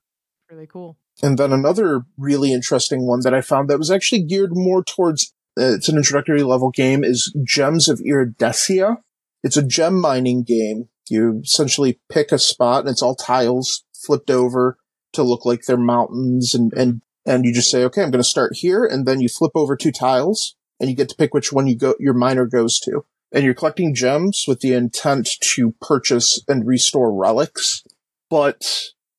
Really 0.50 0.68
cool. 0.68 0.98
And 1.22 1.38
then 1.38 1.54
another 1.54 2.06
really 2.18 2.52
interesting 2.52 3.06
one 3.06 3.22
that 3.22 3.34
I 3.34 3.42
found 3.42 3.70
that 3.70 3.78
was 3.78 3.92
actually 3.92 4.24
geared 4.24 4.56
more 4.56 4.84
towards 4.84 5.34
uh, 5.60 5.74
it's 5.74 5.90
an 5.90 5.98
introductory 5.98 6.44
level 6.44 6.70
game 6.70 7.04
is 7.04 7.34
Gems 7.44 7.88
of 7.88 8.00
Iridescia. 8.00 8.98
It's 9.44 9.58
a 9.58 9.64
gem 9.64 10.00
mining 10.00 10.44
game. 10.44 10.90
You 11.10 11.42
essentially 11.44 12.00
pick 12.10 12.32
a 12.32 12.40
spot 12.40 12.82
and 12.82 12.90
it's 12.90 13.02
all 13.02 13.16
tiles 13.16 13.84
flipped 13.94 14.30
over 14.30 14.78
to 15.14 15.24
look 15.24 15.46
like 15.46 15.64
they're 15.64 15.78
mountains 15.78 16.54
and, 16.54 16.72
and, 16.74 17.02
and 17.26 17.46
you 17.46 17.54
just 17.54 17.72
say, 17.72 17.84
okay, 17.84 18.02
I'm 18.02 18.12
going 18.12 18.24
to 18.24 18.30
start 18.30 18.56
here. 18.56 18.86
And 18.86 19.06
then 19.06 19.20
you 19.20 19.30
flip 19.30 19.52
over 19.56 19.76
two 19.76 19.92
tiles 19.92 20.56
and 20.80 20.90
you 20.90 20.96
get 20.96 21.10
to 21.10 21.16
pick 21.16 21.34
which 21.34 21.52
one 21.52 21.68
you 21.68 21.76
go, 21.76 21.96
your 22.00 22.14
miner 22.14 22.46
goes 22.46 22.80
to. 22.82 23.06
And 23.32 23.44
you're 23.44 23.54
collecting 23.54 23.94
gems 23.94 24.46
with 24.48 24.62
the 24.62 24.74
intent 24.74 25.30
to 25.54 25.74
purchase 25.82 26.42
and 26.48 26.66
restore 26.66 27.14
relics, 27.14 27.84
but 28.30 28.66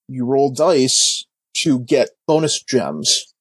you 0.08 0.24
roll 0.24 0.50
dice 0.50 1.26
to 1.58 1.80
get 1.80 2.10
bonus 2.26 2.62
gems. 2.62 3.34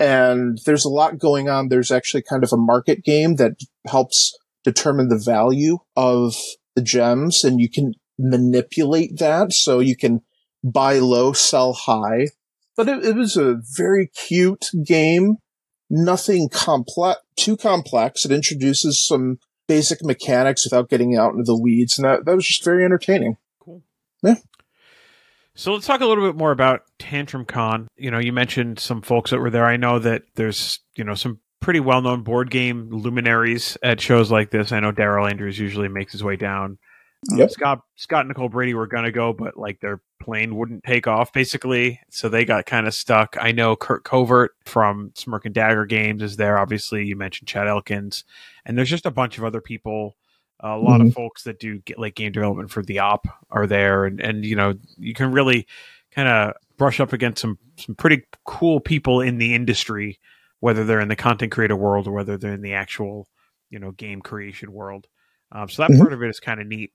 And 0.00 0.58
there's 0.64 0.84
a 0.84 0.90
lot 0.90 1.18
going 1.18 1.48
on. 1.48 1.68
There's 1.68 1.90
actually 1.90 2.22
kind 2.22 2.44
of 2.44 2.52
a 2.52 2.58
market 2.58 3.04
game 3.04 3.36
that 3.36 3.56
helps 3.86 4.36
determine 4.64 5.08
the 5.08 5.22
value 5.22 5.78
of 5.96 6.34
the 6.76 6.82
gems 6.82 7.42
and 7.42 7.60
you 7.60 7.68
can 7.68 7.94
manipulate 8.18 9.18
that 9.18 9.52
so 9.52 9.80
you 9.80 9.96
can 9.96 10.20
buy 10.62 10.98
low, 10.98 11.32
sell 11.32 11.72
high. 11.72 12.28
But 12.76 12.88
it, 12.88 13.04
it 13.04 13.16
was 13.16 13.36
a 13.36 13.56
very 13.76 14.06
cute 14.06 14.70
game. 14.84 15.36
Nothing 15.90 16.48
complex, 16.48 17.20
too 17.36 17.56
complex. 17.56 18.24
It 18.24 18.32
introduces 18.32 19.04
some 19.04 19.38
basic 19.66 20.04
mechanics 20.04 20.64
without 20.64 20.88
getting 20.88 21.16
out 21.16 21.32
into 21.32 21.44
the 21.44 21.60
weeds. 21.60 21.98
And 21.98 22.04
that, 22.04 22.24
that 22.24 22.34
was 22.34 22.46
just 22.46 22.64
very 22.64 22.84
entertaining. 22.84 23.36
Cool. 23.60 23.82
Yeah. 24.22 24.36
So 25.54 25.72
let's 25.72 25.86
talk 25.86 26.02
a 26.02 26.06
little 26.06 26.26
bit 26.26 26.36
more 26.36 26.50
about 26.50 26.82
Tantrum 26.98 27.46
Con. 27.46 27.88
You 27.96 28.10
know, 28.10 28.18
you 28.18 28.32
mentioned 28.32 28.78
some 28.78 29.00
folks 29.00 29.30
that 29.30 29.40
were 29.40 29.50
there. 29.50 29.64
I 29.64 29.78
know 29.78 29.98
that 29.98 30.24
there's, 30.34 30.80
you 30.96 31.04
know, 31.04 31.14
some 31.14 31.40
pretty 31.60 31.80
well 31.80 32.02
known 32.02 32.22
board 32.22 32.50
game 32.50 32.88
luminaries 32.90 33.76
at 33.82 34.00
shows 34.00 34.30
like 34.30 34.50
this. 34.50 34.72
I 34.72 34.80
know 34.80 34.92
Daryl 34.92 35.28
Andrews 35.30 35.58
usually 35.58 35.88
makes 35.88 36.12
his 36.12 36.22
way 36.24 36.36
down. 36.36 36.78
Um, 37.32 37.38
Yep. 37.38 37.50
Scott 37.50 37.80
Scott 37.96 38.20
and 38.20 38.28
Nicole 38.28 38.48
Brady 38.50 38.74
were 38.74 38.86
gonna 38.86 39.10
go, 39.10 39.32
but 39.32 39.56
like 39.56 39.80
their 39.80 40.00
plane 40.22 40.54
wouldn't 40.54 40.84
take 40.84 41.06
off 41.08 41.32
basically, 41.32 41.98
so 42.10 42.28
they 42.28 42.44
got 42.44 42.66
kind 42.66 42.86
of 42.86 42.94
stuck. 42.94 43.36
I 43.40 43.52
know 43.52 43.74
Curt 43.74 44.04
Covert 44.04 44.52
from 44.64 45.10
Smirk 45.14 45.44
and 45.46 45.54
Dagger 45.54 45.86
Games 45.86 46.22
is 46.22 46.36
there. 46.36 46.58
Obviously, 46.58 47.04
you 47.06 47.16
mentioned 47.16 47.48
Chad 47.48 47.66
Elkins, 47.68 48.22
and 48.64 48.76
there's 48.78 48.90
just 48.90 49.06
a 49.06 49.10
bunch 49.10 49.38
of 49.38 49.44
other 49.44 49.60
people. 49.60 50.16
a 50.60 50.76
lot 50.76 51.00
of 51.00 51.12
folks 51.12 51.42
that 51.44 51.58
do 51.58 51.78
get 51.80 51.98
like 51.98 52.14
game 52.14 52.32
development 52.32 52.70
for 52.70 52.82
the 52.82 52.98
op 53.00 53.26
are 53.50 53.66
there, 53.66 54.04
and 54.04 54.20
and 54.20 54.44
you 54.44 54.54
know 54.54 54.74
you 54.98 55.14
can 55.14 55.32
really 55.32 55.66
kind 56.12 56.28
of 56.28 56.54
brush 56.76 57.00
up 57.00 57.12
against 57.12 57.40
some 57.40 57.58
some 57.76 57.94
pretty 57.94 58.22
cool 58.44 58.78
people 58.78 59.20
in 59.20 59.38
the 59.38 59.54
industry, 59.54 60.20
whether 60.60 60.84
they're 60.84 61.00
in 61.00 61.08
the 61.08 61.16
content 61.16 61.52
creator 61.52 61.76
world 61.76 62.06
or 62.06 62.12
whether 62.12 62.36
they're 62.36 62.54
in 62.54 62.62
the 62.62 62.74
actual 62.74 63.28
you 63.70 63.78
know 63.78 63.90
game 63.92 64.20
creation 64.22 64.72
world. 64.72 65.06
Um, 65.52 65.68
so 65.68 65.82
that 65.82 65.90
Mhm. 65.90 65.98
part 66.00 66.12
of 66.12 66.22
it 66.22 66.28
is 66.28 66.40
kind 66.40 66.60
of 66.60 66.66
neat. 66.66 66.92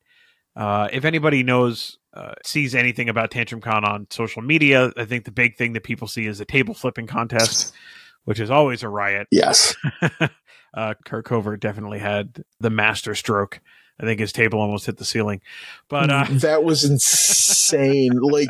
Uh, 0.56 0.90
if 0.92 1.06
anybody 1.06 1.44
knows, 1.44 1.98
uh, 2.14 2.34
sees 2.46 2.76
anything 2.76 3.08
about 3.08 3.32
Tantrum 3.32 3.62
Con 3.62 3.86
on 3.86 4.08
social 4.10 4.42
media, 4.42 4.92
I 4.98 5.06
think 5.06 5.24
the 5.26 5.32
big 5.32 5.56
thing 5.56 5.74
that 5.74 5.84
people 5.84 6.08
see 6.08 6.26
is 6.26 6.40
the 6.40 6.46
table 6.46 6.74
flipping 6.74 7.08
contest, 7.08 7.74
which 8.26 8.40
is 8.40 8.52
always 8.52 8.84
a 8.84 8.90
riot. 8.90 9.28
Yes. 9.32 9.76
uh, 10.74 10.94
Curt 11.06 11.26
Covert 11.26 11.62
definitely 11.62 12.00
had 12.00 12.44
the 12.60 12.70
master 12.70 13.16
stroke. 13.16 13.62
I 14.02 14.06
think 14.06 14.20
his 14.20 14.32
table 14.34 14.60
almost 14.60 14.88
hit 14.88 14.98
the 14.98 15.06
ceiling. 15.06 15.42
But 15.88 16.10
uh, 16.10 16.26
that 16.30 16.64
was 16.64 16.84
insane. 16.84 18.12
like 18.20 18.50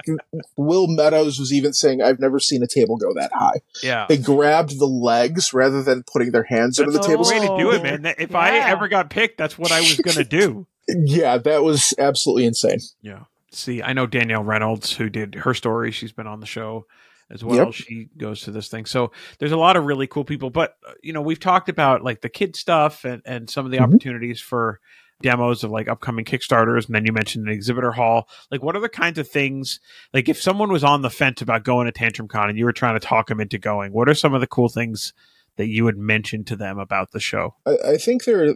Will 0.55 0.87
Meadows 0.87 1.39
was 1.39 1.51
even 1.53 1.73
saying, 1.73 2.01
"I've 2.01 2.19
never 2.19 2.39
seen 2.39 2.63
a 2.63 2.67
table 2.67 2.97
go 2.97 3.13
that 3.15 3.31
high." 3.33 3.61
yeah, 3.83 4.05
They 4.07 4.17
grabbed 4.17 4.79
the 4.79 4.85
legs 4.85 5.53
rather 5.53 5.83
than 5.83 6.03
putting 6.03 6.31
their 6.31 6.43
hands 6.43 6.79
under 6.79 6.91
that's 6.91 7.05
the 7.07 7.17
the 7.17 7.23
table. 7.23 7.29
way 7.29 7.57
to 7.57 7.63
do 7.63 7.71
it, 7.75 7.83
man. 7.83 8.01
That- 8.03 8.19
If 8.19 8.35
I 8.35 8.57
ever 8.69 8.87
got 8.87 9.09
picked, 9.09 9.37
that's 9.37 9.57
what 9.57 9.71
I 9.71 9.79
was 9.81 9.97
going 9.97 10.15
to 10.17 10.23
do. 10.23 10.67
Yeah, 10.87 11.37
that 11.37 11.63
was 11.63 11.93
absolutely 11.97 12.45
insane. 12.45 12.79
Yeah. 13.01 13.23
See, 13.51 13.81
I 13.83 13.93
know 13.93 14.07
Danielle 14.07 14.43
Reynolds 14.43 14.93
who 14.95 15.09
did 15.09 15.35
her 15.35 15.53
story. 15.53 15.91
She's 15.91 16.11
been 16.13 16.27
on 16.27 16.39
the 16.39 16.45
show 16.45 16.85
as 17.29 17.43
well. 17.43 17.57
Yep. 17.65 17.73
She 17.73 18.09
goes 18.17 18.41
to 18.41 18.51
this 18.51 18.67
thing. 18.69 18.85
So 18.85 19.11
there's 19.39 19.51
a 19.51 19.57
lot 19.57 19.75
of 19.77 19.85
really 19.85 20.07
cool 20.07 20.23
people. 20.23 20.49
But, 20.49 20.77
uh, 20.87 20.93
you 21.03 21.11
know, 21.13 21.21
we've 21.21 21.39
talked 21.39 21.67
about 21.69 22.01
like 22.03 22.21
the 22.21 22.29
kid 22.29 22.55
stuff 22.55 23.03
and, 23.05 23.21
and 23.25 23.49
some 23.49 23.65
of 23.65 23.71
the 23.71 23.77
Mhm. 23.77 23.83
opportunities 23.83 24.39
for 24.41 24.79
demos 25.21 25.63
of 25.63 25.71
like 25.71 25.87
upcoming 25.87 26.25
Kickstarters. 26.25 26.85
And 26.85 26.95
then 26.95 27.05
you 27.05 27.13
mentioned 27.13 27.47
an 27.47 27.53
exhibitor 27.53 27.91
hall. 27.91 28.27
Like, 28.49 28.63
what 28.63 28.75
are 28.75 28.81
the 28.81 28.89
kinds 28.89 29.17
of 29.17 29.27
things, 29.27 29.79
like 30.13 30.29
if 30.29 30.41
someone 30.41 30.71
was 30.71 30.83
on 30.83 31.01
the 31.01 31.09
fence 31.09 31.41
about 31.41 31.63
going 31.63 31.85
to 31.85 31.91
Tantrum 31.91 32.27
Con 32.27 32.49
and 32.49 32.57
you 32.57 32.65
were 32.65 32.73
trying 32.73 32.99
to 32.99 33.05
talk 33.05 33.27
them 33.27 33.39
into 33.39 33.57
going, 33.57 33.93
what 33.93 34.09
are 34.09 34.13
some 34.13 34.33
of 34.33 34.41
the 34.41 34.47
cool 34.47 34.69
things 34.69 35.13
that 35.57 35.67
you 35.67 35.83
would 35.83 35.97
mention 35.97 36.43
to 36.45 36.55
them 36.55 36.79
about 36.79 37.11
the 37.11 37.19
show? 37.19 37.55
I, 37.65 37.77
I 37.91 37.97
think 37.97 38.23
there 38.23 38.43
are 38.43 38.55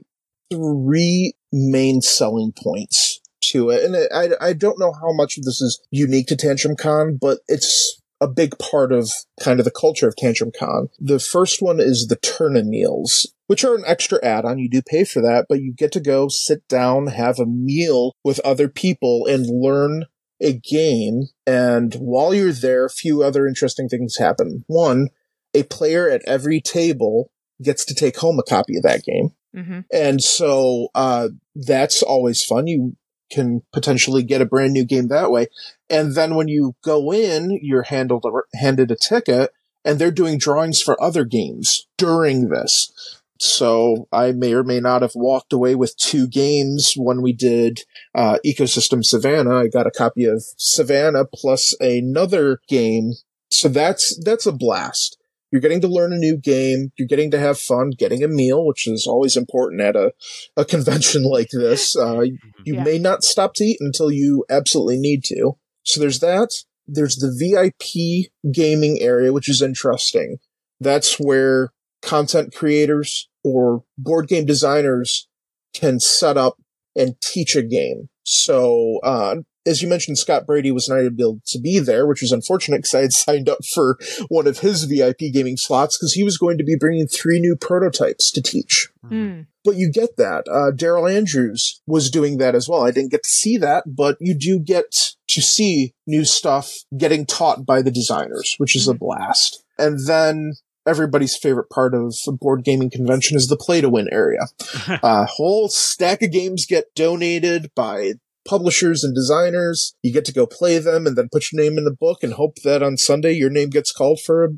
three 0.51 1.33
main 1.51 2.01
selling 2.01 2.51
points 2.51 3.19
to 3.41 3.69
it, 3.69 3.83
and 3.83 3.95
I 4.13 4.49
I 4.49 4.53
don't 4.53 4.79
know 4.79 4.93
how 4.93 5.11
much 5.13 5.37
of 5.37 5.43
this 5.43 5.61
is 5.61 5.79
unique 5.91 6.27
to 6.27 6.35
Tantrum 6.35 6.75
Con, 6.75 7.17
but 7.19 7.39
it's 7.47 8.01
a 8.21 8.27
big 8.27 8.57
part 8.57 8.91
of 8.91 9.11
kind 9.39 9.59
of 9.59 9.65
the 9.65 9.71
culture 9.71 10.07
of 10.07 10.15
Tantrum 10.15 10.51
Con. 10.57 10.89
The 10.99 11.19
first 11.19 11.61
one 11.61 11.79
is 11.79 12.07
the 12.07 12.15
Tournameals, 12.15 13.27
which 13.47 13.63
are 13.63 13.75
an 13.75 13.83
extra 13.85 14.23
add-on. 14.23 14.59
You 14.59 14.69
do 14.69 14.81
pay 14.81 15.03
for 15.03 15.21
that, 15.21 15.45
but 15.47 15.61
you 15.61 15.73
get 15.73 15.91
to 15.93 15.99
go 15.99 16.27
sit 16.29 16.67
down, 16.67 17.07
have 17.07 17.39
a 17.39 17.45
meal 17.45 18.13
with 18.23 18.39
other 18.39 18.67
people, 18.67 19.25
and 19.27 19.45
learn 19.47 20.05
a 20.41 20.53
game. 20.53 21.23
And 21.47 21.93
while 21.95 22.33
you're 22.33 22.51
there, 22.51 22.85
a 22.85 22.89
few 22.89 23.23
other 23.23 23.47
interesting 23.47 23.87
things 23.87 24.17
happen. 24.17 24.65
One, 24.67 25.09
a 25.53 25.63
player 25.63 26.09
at 26.09 26.23
every 26.27 26.59
table 26.59 27.31
gets 27.63 27.85
to 27.85 27.95
take 27.95 28.17
home 28.17 28.39
a 28.39 28.43
copy 28.43 28.77
of 28.77 28.83
that 28.83 29.03
game. 29.03 29.29
Mm-hmm. 29.55 29.79
And 29.91 30.21
so 30.21 30.89
uh, 30.93 31.29
that's 31.55 32.03
always 32.03 32.43
fun. 32.43 32.67
You 32.67 32.97
can 33.31 33.61
potentially 33.71 34.23
get 34.23 34.41
a 34.41 34.45
brand 34.45 34.73
new 34.73 34.85
game 34.85 35.07
that 35.07 35.31
way. 35.31 35.47
And 35.89 36.13
then 36.15 36.35
when 36.35 36.47
you 36.47 36.75
go 36.83 37.11
in, 37.13 37.57
you're 37.61 37.83
handled 37.83 38.25
a, 38.25 38.57
handed 38.57 38.91
a 38.91 38.95
ticket 38.95 39.51
and 39.83 39.97
they're 39.97 40.11
doing 40.11 40.37
drawings 40.37 40.81
for 40.81 41.01
other 41.01 41.23
games 41.23 41.87
during 41.97 42.49
this. 42.49 42.91
So 43.39 44.07
I 44.11 44.31
may 44.31 44.53
or 44.53 44.63
may 44.63 44.79
not 44.79 45.01
have 45.01 45.11
walked 45.15 45.51
away 45.51 45.75
with 45.75 45.97
two 45.97 46.27
games 46.27 46.93
when 46.95 47.21
we 47.21 47.33
did 47.33 47.81
uh, 48.13 48.37
Ecosystem 48.45 49.03
Savanna. 49.03 49.57
I 49.57 49.67
got 49.67 49.87
a 49.87 49.91
copy 49.91 50.25
of 50.25 50.43
Savanna 50.57 51.25
plus 51.33 51.75
another 51.79 52.59
game. 52.69 53.13
So 53.49 53.67
that's 53.67 54.17
that's 54.23 54.45
a 54.45 54.51
blast. 54.51 55.17
You're 55.51 55.61
getting 55.61 55.81
to 55.81 55.87
learn 55.87 56.11
a 56.11 56.17
new 56.17 56.37
game. 56.37 56.91
You're 56.97 57.07
getting 57.07 57.31
to 57.31 57.39
have 57.39 57.59
fun, 57.59 57.91
getting 57.97 58.23
a 58.23 58.27
meal, 58.27 58.65
which 58.65 58.87
is 58.87 59.05
always 59.07 59.37
important 59.37 59.79
at 59.81 59.95
a, 59.95 60.11
a 60.57 60.65
convention 60.65 61.23
like 61.29 61.49
this. 61.51 61.95
Uh, 61.95 62.21
you 62.21 62.37
Yeah. 62.65 62.83
may 62.83 62.97
not 62.97 63.23
stop 63.23 63.53
to 63.55 63.63
eat 63.63 63.77
until 63.79 64.11
you 64.11 64.43
absolutely 64.49 64.97
need 64.97 65.23
to. 65.25 65.53
So 65.83 65.99
there's 65.99 66.19
that. 66.19 66.49
There's 66.87 67.15
the 67.17 67.31
VIP 67.31 68.31
gaming 68.53 68.99
area, 69.01 69.31
which 69.31 69.47
is 69.49 69.61
interesting. 69.61 70.37
That's 70.79 71.17
where 71.19 71.69
content 72.05 72.53
creators 72.55 73.29
or 73.43 73.83
board 73.97 74.27
game 74.27 74.45
designers 74.45 75.27
can 75.73 75.99
set 75.99 76.37
up 76.37 76.55
and 76.95 77.19
teach 77.21 77.55
a 77.55 77.63
game. 77.63 78.09
So, 78.23 78.99
uh, 79.03 79.37
as 79.67 79.81
you 79.81 79.87
mentioned, 79.87 80.17
Scott 80.17 80.45
Brady 80.45 80.71
was 80.71 80.87
not 80.87 80.99
able 80.99 81.41
to 81.47 81.59
be 81.59 81.79
there, 81.79 82.05
which 82.05 82.21
was 82.21 82.31
unfortunate 82.31 82.77
because 82.77 82.93
I 82.93 83.01
had 83.01 83.13
signed 83.13 83.49
up 83.49 83.65
for 83.73 83.97
one 84.29 84.47
of 84.47 84.59
his 84.59 84.83
VIP 84.83 85.33
gaming 85.33 85.57
slots 85.57 85.97
because 85.97 86.13
he 86.13 86.23
was 86.23 86.37
going 86.37 86.57
to 86.59 86.63
be 86.63 86.75
bringing 86.79 87.07
three 87.07 87.39
new 87.39 87.55
prototypes 87.55 88.31
to 88.31 88.41
teach. 88.41 88.89
Hmm. 89.07 89.41
But 89.63 89.75
you 89.75 89.91
get 89.91 90.17
that. 90.17 90.45
Uh, 90.47 90.71
Daryl 90.75 91.11
Andrews 91.11 91.81
was 91.87 92.11
doing 92.11 92.37
that 92.37 92.53
as 92.53 92.69
well. 92.69 92.85
I 92.85 92.91
didn't 92.91 93.11
get 93.11 93.23
to 93.23 93.29
see 93.29 93.57
that, 93.57 93.83
but 93.87 94.17
you 94.19 94.35
do 94.35 94.59
get 94.59 95.13
to 95.29 95.41
see 95.41 95.93
new 96.05 96.23
stuff 96.23 96.71
getting 96.95 97.25
taught 97.25 97.65
by 97.65 97.81
the 97.81 97.91
designers, 97.91 98.55
which 98.59 98.75
is 98.75 98.87
a 98.87 98.93
blast. 98.93 99.63
And 99.79 99.99
then 100.05 100.53
everybody's 100.85 101.37
favorite 101.37 101.69
part 101.69 101.93
of 101.93 102.15
a 102.27 102.31
board 102.31 102.63
gaming 102.63 102.89
convention 102.89 103.37
is 103.37 103.47
the 103.47 103.57
play 103.57 103.81
to 103.81 103.89
win 103.89 104.07
area. 104.11 104.47
A 104.87 105.25
whole 105.37 105.69
stack 105.69 106.21
of 106.21 106.31
games 106.31 106.65
get 106.65 106.93
donated 106.95 107.71
by 107.75 108.13
publishers 108.45 109.03
and 109.03 109.13
designers. 109.13 109.95
You 110.03 110.13
get 110.13 110.23
to 110.25 110.33
go 110.33 110.45
play 110.45 110.77
them 110.77 111.05
and 111.05 111.17
then 111.17 111.29
put 111.31 111.51
your 111.51 111.61
name 111.61 111.77
in 111.77 111.83
the 111.83 111.91
book 111.91 112.23
and 112.23 112.33
hope 112.33 112.57
that 112.63 112.83
on 112.83 112.97
Sunday 112.97 113.33
your 113.33 113.49
name 113.49 113.69
gets 113.69 113.91
called 113.91 114.21
for 114.21 114.53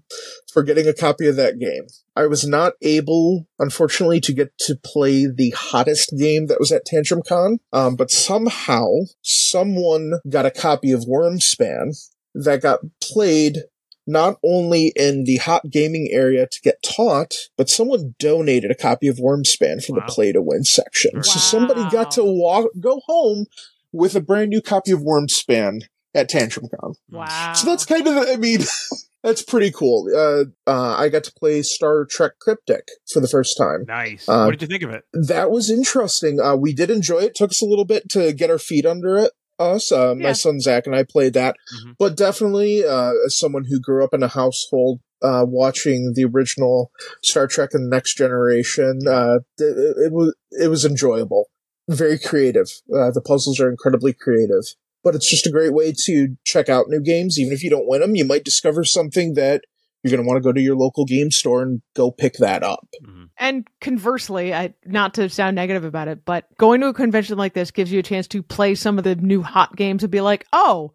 for 0.51 0.61
getting 0.61 0.87
a 0.87 0.93
copy 0.93 1.27
of 1.27 1.37
that 1.37 1.57
game. 1.57 1.87
I 2.15 2.27
was 2.27 2.45
not 2.45 2.73
able, 2.81 3.47
unfortunately, 3.59 4.19
to 4.21 4.33
get 4.33 4.57
to 4.59 4.75
play 4.75 5.27
the 5.27 5.51
hottest 5.51 6.13
game 6.17 6.47
that 6.47 6.59
was 6.59 6.71
at 6.71 6.85
Tantrum 6.85 7.21
Con, 7.27 7.59
um, 7.71 7.95
but 7.95 8.11
somehow 8.11 8.85
someone 9.21 10.13
got 10.29 10.45
a 10.45 10.51
copy 10.51 10.91
of 10.91 11.01
Wyrmspan 11.01 11.95
that 12.33 12.61
got 12.61 12.79
played 13.01 13.63
not 14.07 14.37
only 14.43 14.93
in 14.95 15.25
the 15.25 15.35
hot 15.35 15.69
gaming 15.69 16.07
area 16.11 16.47
to 16.47 16.61
get 16.63 16.81
taught, 16.81 17.33
but 17.57 17.69
someone 17.69 18.15
donated 18.19 18.71
a 18.71 18.75
copy 18.75 19.07
of 19.07 19.17
Wyrmspan 19.17 19.83
for 19.85 19.93
Wow. 19.93 20.05
the 20.07 20.11
play 20.13 20.31
to 20.31 20.41
win 20.41 20.63
section. 20.63 21.21
So 21.23 21.39
somebody 21.39 21.81
got 21.91 22.11
to 22.11 22.23
walk, 22.23 22.69
go 22.79 23.01
home 23.05 23.45
with 23.91 24.15
a 24.15 24.21
brand 24.21 24.49
new 24.49 24.61
copy 24.61 24.91
of 24.91 25.01
Wyrmspan 25.01 25.81
at 26.15 26.29
Tantrum 26.29 26.67
Con. 26.79 26.93
Wow. 27.11 27.53
So 27.53 27.67
that's 27.67 27.85
kind 27.85 28.07
of, 28.07 28.15
I 28.27 28.37
mean, 28.37 28.61
that's 29.23 29.41
pretty 29.43 29.71
cool. 29.71 30.07
Uh, 30.15 30.45
uh, 30.69 30.95
I 30.97 31.09
got 31.09 31.23
to 31.25 31.33
play 31.37 31.61
Star 31.61 32.05
Trek 32.05 32.33
Cryptic 32.39 32.87
for 33.11 33.19
the 33.19 33.27
first 33.27 33.57
time. 33.57 33.83
Nice. 33.87 34.27
Uh, 34.27 34.45
what 34.45 34.51
did 34.51 34.61
you 34.61 34.67
think 34.67 34.83
of 34.83 34.89
it? 34.91 35.03
That 35.13 35.51
was 35.51 35.69
interesting. 35.69 36.39
Uh, 36.39 36.55
we 36.55 36.73
did 36.73 36.89
enjoy 36.89 37.19
it. 37.19 37.35
Took 37.35 37.51
us 37.51 37.61
a 37.61 37.65
little 37.65 37.85
bit 37.85 38.09
to 38.09 38.31
get 38.33 38.49
our 38.49 38.57
feet 38.59 38.85
under 38.85 39.17
it. 39.17 39.31
Us, 39.59 39.91
uh, 39.91 40.13
my 40.15 40.29
son 40.33 40.59
Zach 40.59 40.85
and 40.85 40.95
I 40.95 41.03
played 41.03 41.33
that, 41.33 41.55
Mhm. 41.83 41.95
but 41.97 42.15
definitely, 42.15 42.83
uh, 42.85 43.11
as 43.25 43.37
someone 43.37 43.65
who 43.65 43.79
grew 43.79 44.03
up 44.03 44.13
in 44.13 44.21
a 44.23 44.27
household, 44.27 44.99
uh, 45.23 45.45
watching 45.47 46.13
the 46.13 46.25
original 46.25 46.91
Star 47.23 47.47
Trek 47.47 47.71
and 47.73 47.85
the 47.85 47.95
Next 47.95 48.15
Generation, 48.17 48.99
uh, 49.07 49.39
it, 49.57 49.97
it 50.05 50.11
was, 50.11 50.35
it 50.51 50.67
was 50.67 50.85
enjoyable. 50.85 51.49
Very 51.89 52.19
creative. 52.19 52.69
Uh, 52.93 53.09
the 53.11 53.21
puzzles 53.21 53.59
are 53.59 53.69
incredibly 53.69 54.13
creative, 54.13 54.63
but 55.03 55.15
it's 55.15 55.29
just 55.29 55.47
a 55.47 55.51
great 55.51 55.73
way 55.73 55.91
to 56.05 56.35
check 56.43 56.69
out 56.69 56.89
new 56.89 56.99
games. 57.01 57.39
Even 57.39 57.53
if 57.53 57.63
you 57.63 57.69
don't 57.69 57.87
win 57.87 58.01
them, 58.01 58.15
you 58.15 58.25
might 58.25 58.43
discover 58.45 58.83
something 58.83 59.33
that 59.33 59.63
you're 60.03 60.11
going 60.11 60.21
to 60.23 60.27
want 60.27 60.37
to 60.37 60.47
go 60.47 60.53
to 60.53 60.61
your 60.61 60.75
local 60.75 61.05
game 61.05 61.31
store 61.31 61.63
and 61.63 61.81
go 61.95 62.11
pick 62.11 62.33
that 62.35 62.61
up. 62.61 62.87
Mhm. 63.03 63.26
And 63.39 63.67
conversely, 63.81 64.53
I, 64.53 64.73
not 64.85 65.13
to 65.15 65.29
sound 65.29 65.55
negative 65.55 65.83
about 65.83 66.07
it, 66.07 66.25
but 66.25 66.45
going 66.57 66.81
to 66.81 66.87
a 66.87 66.93
convention 66.93 67.37
like 67.37 67.53
this 67.53 67.71
gives 67.71 67.91
you 67.91 67.99
a 67.99 68.03
chance 68.03 68.27
to 68.29 68.41
play 68.41 68.73
some 68.75 68.97
of 68.97 69.03
the 69.03 69.15
new 69.15 69.43
hot 69.43 69.75
games 69.75 70.03
and 70.03 70.11
be 70.11 70.21
like, 70.21 70.45
oh, 70.53 70.91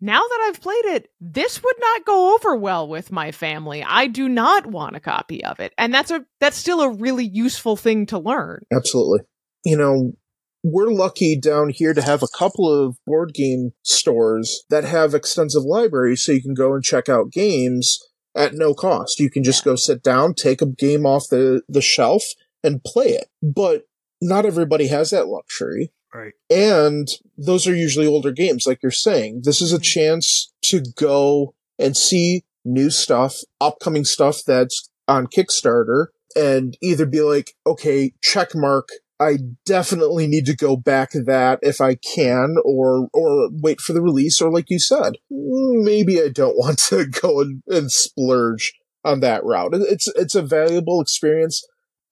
now 0.00 0.18
that 0.18 0.46
I've 0.48 0.60
played 0.60 0.84
it, 0.84 1.10
this 1.20 1.62
would 1.62 1.76
not 1.78 2.04
go 2.04 2.34
over 2.34 2.56
well 2.56 2.88
with 2.88 3.12
my 3.12 3.30
family. 3.30 3.84
I 3.84 4.08
do 4.08 4.28
not 4.28 4.66
want 4.66 4.96
a 4.96 5.00
copy 5.00 5.44
of 5.44 5.60
it. 5.60 5.72
And 5.78 5.94
that's 5.94 6.10
a 6.10 6.24
that's 6.40 6.56
still 6.56 6.80
a 6.80 6.90
really 6.90 7.24
useful 7.24 7.76
thing 7.76 8.06
to 8.06 8.18
learn. 8.18 8.64
Absolutely. 8.72 9.20
You 9.64 9.76
know, 9.76 10.12
we're 10.64 10.92
lucky 10.92 11.38
down 11.38 11.70
here 11.70 11.94
to 11.94 12.02
have 12.02 12.22
a 12.22 12.36
couple 12.36 12.68
of 12.68 12.96
board 13.06 13.32
game 13.32 13.72
stores 13.82 14.64
that 14.70 14.84
have 14.84 15.14
extensive 15.14 15.62
libraries 15.62 16.22
so 16.22 16.32
you 16.32 16.42
can 16.42 16.54
go 16.54 16.74
and 16.74 16.82
check 16.82 17.08
out 17.08 17.30
games 17.30 18.00
at 18.34 18.54
no 18.54 18.74
cost. 18.74 19.20
You 19.20 19.30
can 19.30 19.44
just 19.44 19.64
go 19.64 19.76
sit 19.76 20.02
down, 20.02 20.34
take 20.34 20.62
a 20.62 20.66
game 20.66 21.06
off 21.06 21.28
the, 21.30 21.62
the 21.68 21.82
shelf 21.82 22.22
and 22.64 22.82
play 22.84 23.08
it. 23.08 23.28
But 23.42 23.84
not 24.20 24.46
everybody 24.46 24.88
has 24.88 25.10
that 25.10 25.28
luxury. 25.28 25.92
Right. 26.14 26.34
And 26.50 27.08
those 27.38 27.66
are 27.66 27.74
usually 27.74 28.06
older 28.06 28.32
games, 28.32 28.66
like 28.66 28.82
you're 28.82 28.92
saying. 28.92 29.42
This 29.44 29.60
is 29.60 29.72
a 29.72 29.76
mm-hmm. 29.76 29.82
chance 29.82 30.52
to 30.66 30.82
go 30.96 31.54
and 31.78 31.96
see 31.96 32.44
new 32.64 32.90
stuff, 32.90 33.38
upcoming 33.60 34.04
stuff 34.04 34.42
that's 34.46 34.90
on 35.08 35.26
Kickstarter, 35.26 36.06
and 36.36 36.76
either 36.82 37.06
be 37.06 37.22
like, 37.22 37.54
okay, 37.66 38.12
check 38.22 38.54
mark. 38.54 38.88
I 39.22 39.38
definitely 39.64 40.26
need 40.26 40.46
to 40.46 40.56
go 40.56 40.76
back 40.76 41.10
that 41.12 41.60
if 41.62 41.80
I 41.80 41.94
can, 41.94 42.56
or 42.64 43.08
or 43.12 43.50
wait 43.52 43.80
for 43.80 43.92
the 43.92 44.02
release, 44.02 44.40
or 44.40 44.50
like 44.50 44.68
you 44.68 44.78
said, 44.78 45.14
maybe 45.30 46.20
I 46.20 46.28
don't 46.28 46.56
want 46.58 46.78
to 46.90 47.06
go 47.06 47.40
and, 47.40 47.62
and 47.68 47.90
splurge 47.90 48.72
on 49.04 49.20
that 49.20 49.44
route. 49.44 49.74
It's 49.74 50.08
it's 50.08 50.34
a 50.34 50.42
valuable 50.42 51.00
experience. 51.00 51.64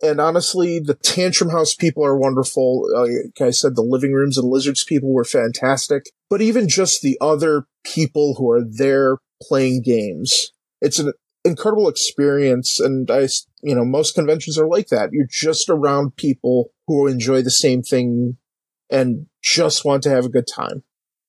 And 0.03 0.19
honestly, 0.19 0.81
the 0.81 0.95
Tantrum 0.95 1.51
House 1.51 1.75
people 1.75 2.05
are 2.05 2.17
wonderful. 2.17 2.87
Uh, 2.97 3.03
Like 3.03 3.49
I 3.49 3.51
said, 3.51 3.77
the 3.77 3.83
Living 3.83 4.13
Rooms 4.13 4.39
and 4.39 4.49
Lizards 4.49 4.83
people 4.83 5.13
were 5.13 5.25
fantastic. 5.25 6.05
But 6.31 6.41
even 6.41 6.69
just 6.69 7.03
the 7.03 7.19
other 7.21 7.67
people 7.85 8.37
who 8.39 8.51
are 8.51 8.65
there 8.65 9.19
playing 9.43 9.83
games, 9.83 10.53
it's 10.81 10.99
an 10.99 11.13
incredible 11.45 11.89
experience. 11.89 12.81
And 12.81 13.11
i 13.11 13.29
you 13.63 13.75
know, 13.75 13.85
most 13.85 14.15
conventions 14.15 14.59
are 14.59 14.67
like 14.67 14.89
that. 14.89 15.11
You're 15.13 15.27
just 15.29 15.69
around 15.69 16.17
people 16.17 16.71
who 16.97 17.07
enjoy 17.07 17.43
the 17.43 17.51
same 17.51 17.83
thing 17.83 18.37
and 18.91 19.27
just 19.43 19.85
want 19.85 20.03
to 20.03 20.11
have 20.11 20.25
a 20.25 20.31
good 20.31 20.47
time. 20.47 20.83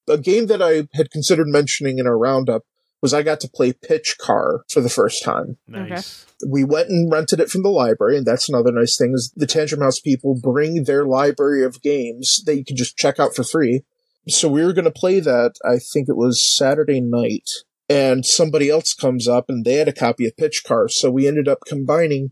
A 0.10 0.18
game 0.18 0.48
that 0.48 0.62
I 0.62 0.88
had 0.94 1.12
considered 1.12 1.48
mentioning 1.48 2.00
in 2.00 2.08
our 2.08 2.18
roundup 2.18 2.64
was 3.02 3.14
I 3.14 3.24
got 3.24 3.40
to 3.42 3.50
play 3.50 3.74
Pitch 3.74 4.18
Car 4.20 4.64
for 4.70 4.82
the 4.82 4.90
first 4.90 5.24
time 5.24 5.58
Nice. 5.68 6.26
we 6.48 6.64
went 6.64 6.90
and 6.90 7.12
rented 7.12 7.40
it 7.40 7.50
from 7.50 7.64
the 7.64 7.70
library, 7.70 8.18
and 8.18 8.26
that's 8.26 8.50
another 8.50 8.72
nice 8.72 8.98
thing 8.98 9.14
is 9.14 9.32
the 9.36 9.48
Tantrum 9.48 9.82
House 9.82 10.00
people 10.00 10.40
bring 10.40 10.84
their 10.84 11.06
library 11.06 11.64
of 11.64 11.82
games 11.82 12.44
that 12.46 12.56
you 12.56 12.66
can 12.66 12.76
just 12.76 12.98
check 12.98 13.20
out 13.20 13.36
for 13.36 13.44
free. 13.44 13.84
So 14.28 14.50
we 14.50 14.64
were 14.64 14.74
going 14.74 14.86
to 14.86 14.92
play 14.92 15.20
that. 15.20 15.54
I 15.66 15.78
think 15.78 16.10
it 16.10 16.18
was 16.18 16.42
Saturday 16.58 17.02
night, 17.02 17.50
and 17.90 18.26
somebody 18.26 18.70
else 18.70 18.94
comes 18.94 19.28
up 19.28 19.46
and 19.48 19.66
they 19.66 19.76
had 19.76 19.88
a 19.88 19.94
copy 19.94 20.28
of 20.28 20.38
Pitch 20.38 20.64
Car. 20.64 20.88
So 20.90 21.10
we 21.10 21.28
ended 21.28 21.48
up 21.48 21.60
combining 21.68 22.32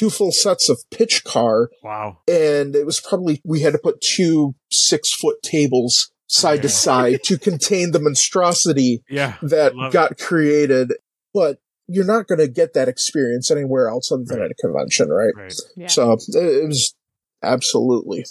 two 0.00 0.10
full 0.10 0.32
sets 0.32 0.68
of 0.68 0.78
Pitch 0.90 1.24
Car, 1.24 1.68
Wow. 1.82 2.18
and 2.26 2.74
it 2.74 2.86
was 2.86 3.00
probably 3.00 3.40
we 3.44 3.60
had 3.60 3.72
to 3.74 3.78
put 3.78 4.00
two 4.00 4.54
six 4.70 5.12
foot 5.12 5.42
tables 5.42 6.10
side 6.26 6.62
to 6.62 6.68
side 6.68 7.20
to 7.24 7.38
contain 7.50 7.90
the 7.92 8.00
monstrosity 8.00 9.02
Yeah. 9.08 9.36
that 9.42 9.74
Love 9.76 9.92
got 9.92 10.18
created, 10.18 10.92
but 11.34 11.58
you're 11.88 12.04
not 12.06 12.28
going 12.28 12.38
to 12.38 12.46
get 12.48 12.72
that 12.74 12.88
experience 12.88 13.50
anywhere 13.50 13.88
else 13.88 14.12
other 14.12 14.22
than 14.24 14.38
Right. 14.38 14.44
at 14.46 14.50
a 14.52 14.54
convention, 14.54 15.08
right? 15.08 15.32
Right. 15.36 15.54
Yeah. 15.76 15.88
So 15.88 16.12
it 16.12 16.22
it 16.34 16.66
was 16.68 16.94
absolutely 17.42 18.24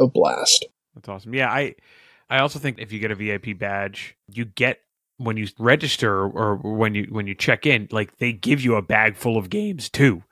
a 0.00 0.06
blast. 0.06 0.66
That's 0.94 1.08
awesome. 1.08 1.34
Yeah, 1.34 1.50
I 1.50 1.74
I 2.30 2.38
also 2.40 2.58
think 2.58 2.78
if 2.78 2.92
you 2.92 2.98
get 2.98 3.10
a 3.10 3.14
VIP 3.14 3.58
badge, 3.58 4.16
you 4.32 4.44
get 4.46 4.80
when 5.18 5.36
you 5.36 5.46
register 5.58 6.24
or 6.24 6.56
when 6.56 6.94
you 6.94 7.08
when 7.10 7.26
you 7.26 7.34
check 7.34 7.66
in, 7.66 7.88
like 7.90 8.16
they 8.18 8.32
give 8.32 8.60
you 8.62 8.74
a 8.76 8.82
bag 8.82 9.16
full 9.16 9.36
of 9.36 9.50
games 9.50 9.88
too. 9.88 10.22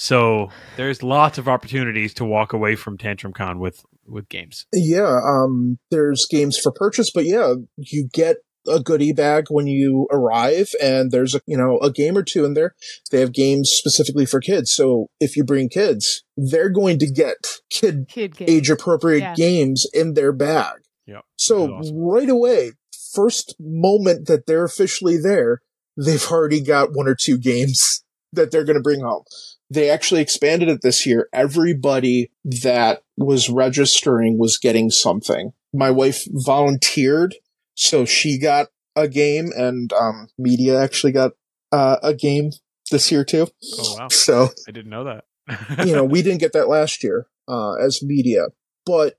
So 0.00 0.48
there's 0.78 1.02
lots 1.02 1.36
of 1.36 1.46
opportunities 1.46 2.14
to 2.14 2.24
walk 2.24 2.54
away 2.54 2.74
from 2.74 2.96
Tantrum 2.96 3.34
Con 3.34 3.58
with 3.58 3.84
with 4.06 4.30
games. 4.30 4.64
Yeah, 4.72 5.20
um, 5.22 5.78
there's 5.90 6.26
games 6.30 6.56
for 6.56 6.72
purchase, 6.72 7.10
but 7.10 7.26
yeah, 7.26 7.52
you 7.76 8.08
get 8.10 8.36
a 8.66 8.80
goodie 8.80 9.12
bag 9.12 9.48
when 9.50 9.66
you 9.66 10.08
arrive, 10.10 10.70
and 10.82 11.10
there's 11.10 11.34
a 11.34 11.42
you 11.46 11.54
know 11.54 11.78
a 11.80 11.90
game 11.92 12.16
or 12.16 12.22
two 12.22 12.46
in 12.46 12.54
there. 12.54 12.74
They 13.10 13.20
have 13.20 13.34
games 13.34 13.68
specifically 13.68 14.24
for 14.24 14.40
kids, 14.40 14.70
so 14.72 15.08
if 15.20 15.36
you 15.36 15.44
bring 15.44 15.68
kids, 15.68 16.24
they're 16.34 16.70
going 16.70 16.98
to 17.00 17.10
get 17.10 17.58
kid 17.68 18.08
Kid 18.08 18.36
age 18.40 18.70
appropriate 18.70 19.20
Yeah. 19.20 19.34
games 19.34 19.86
in 19.92 20.14
their 20.14 20.32
bag. 20.32 20.76
Yep. 21.08 21.24
So 21.36 21.74
awesome. 21.74 21.94
right 21.98 22.30
away, 22.30 22.72
first 23.12 23.54
moment 23.60 24.28
that 24.28 24.46
they're 24.46 24.64
officially 24.64 25.18
there, 25.18 25.60
they've 26.02 26.26
already 26.30 26.62
got 26.62 26.94
one 26.94 27.06
or 27.06 27.14
two 27.14 27.36
games 27.36 28.02
that 28.32 28.50
they're 28.50 28.64
going 28.64 28.78
to 28.78 28.82
bring 28.82 29.00
home. 29.00 29.24
They 29.70 29.88
actually 29.88 30.20
expanded 30.20 30.68
it 30.68 30.82
this 30.82 31.06
year. 31.06 31.28
Everybody 31.32 32.30
that 32.44 33.02
was 33.16 33.48
registering 33.48 34.38
was 34.38 34.58
getting 34.58 34.90
something. 34.90 35.52
My 35.72 35.90
wife 35.90 36.26
volunteered, 36.28 37.36
so 37.74 38.04
she 38.04 38.38
got 38.38 38.68
a 38.96 39.06
game, 39.06 39.50
and 39.56 39.92
um, 39.92 40.28
media 40.36 40.82
actually 40.82 41.12
got 41.12 41.32
uh, 41.70 41.98
a 42.02 42.14
game 42.14 42.50
this 42.90 43.12
year 43.12 43.24
too. 43.24 43.46
Oh 43.78 43.96
wow! 43.98 44.08
So 44.08 44.48
I 44.68 44.72
didn't 44.72 44.90
know 44.90 45.04
that. 45.04 45.24
you 45.86 45.94
know, 45.94 46.04
we 46.04 46.22
didn't 46.22 46.40
get 46.40 46.52
that 46.52 46.68
last 46.68 47.02
year 47.02 47.26
uh, 47.48 47.74
as 47.74 48.02
media, 48.02 48.46
but 48.84 49.18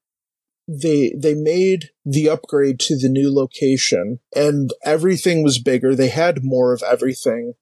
they 0.68 1.14
they 1.18 1.34
made 1.34 1.90
the 2.06 2.30
upgrade 2.30 2.80
to 2.82 2.98
the 2.98 3.10
new 3.10 3.34
location, 3.34 4.20
and 4.36 4.72
everything 4.84 5.44
was 5.44 5.60
bigger. 5.60 5.96
They 5.96 6.10
had 6.10 6.44
more 6.44 6.74
of 6.74 6.84
everything, 6.84 7.54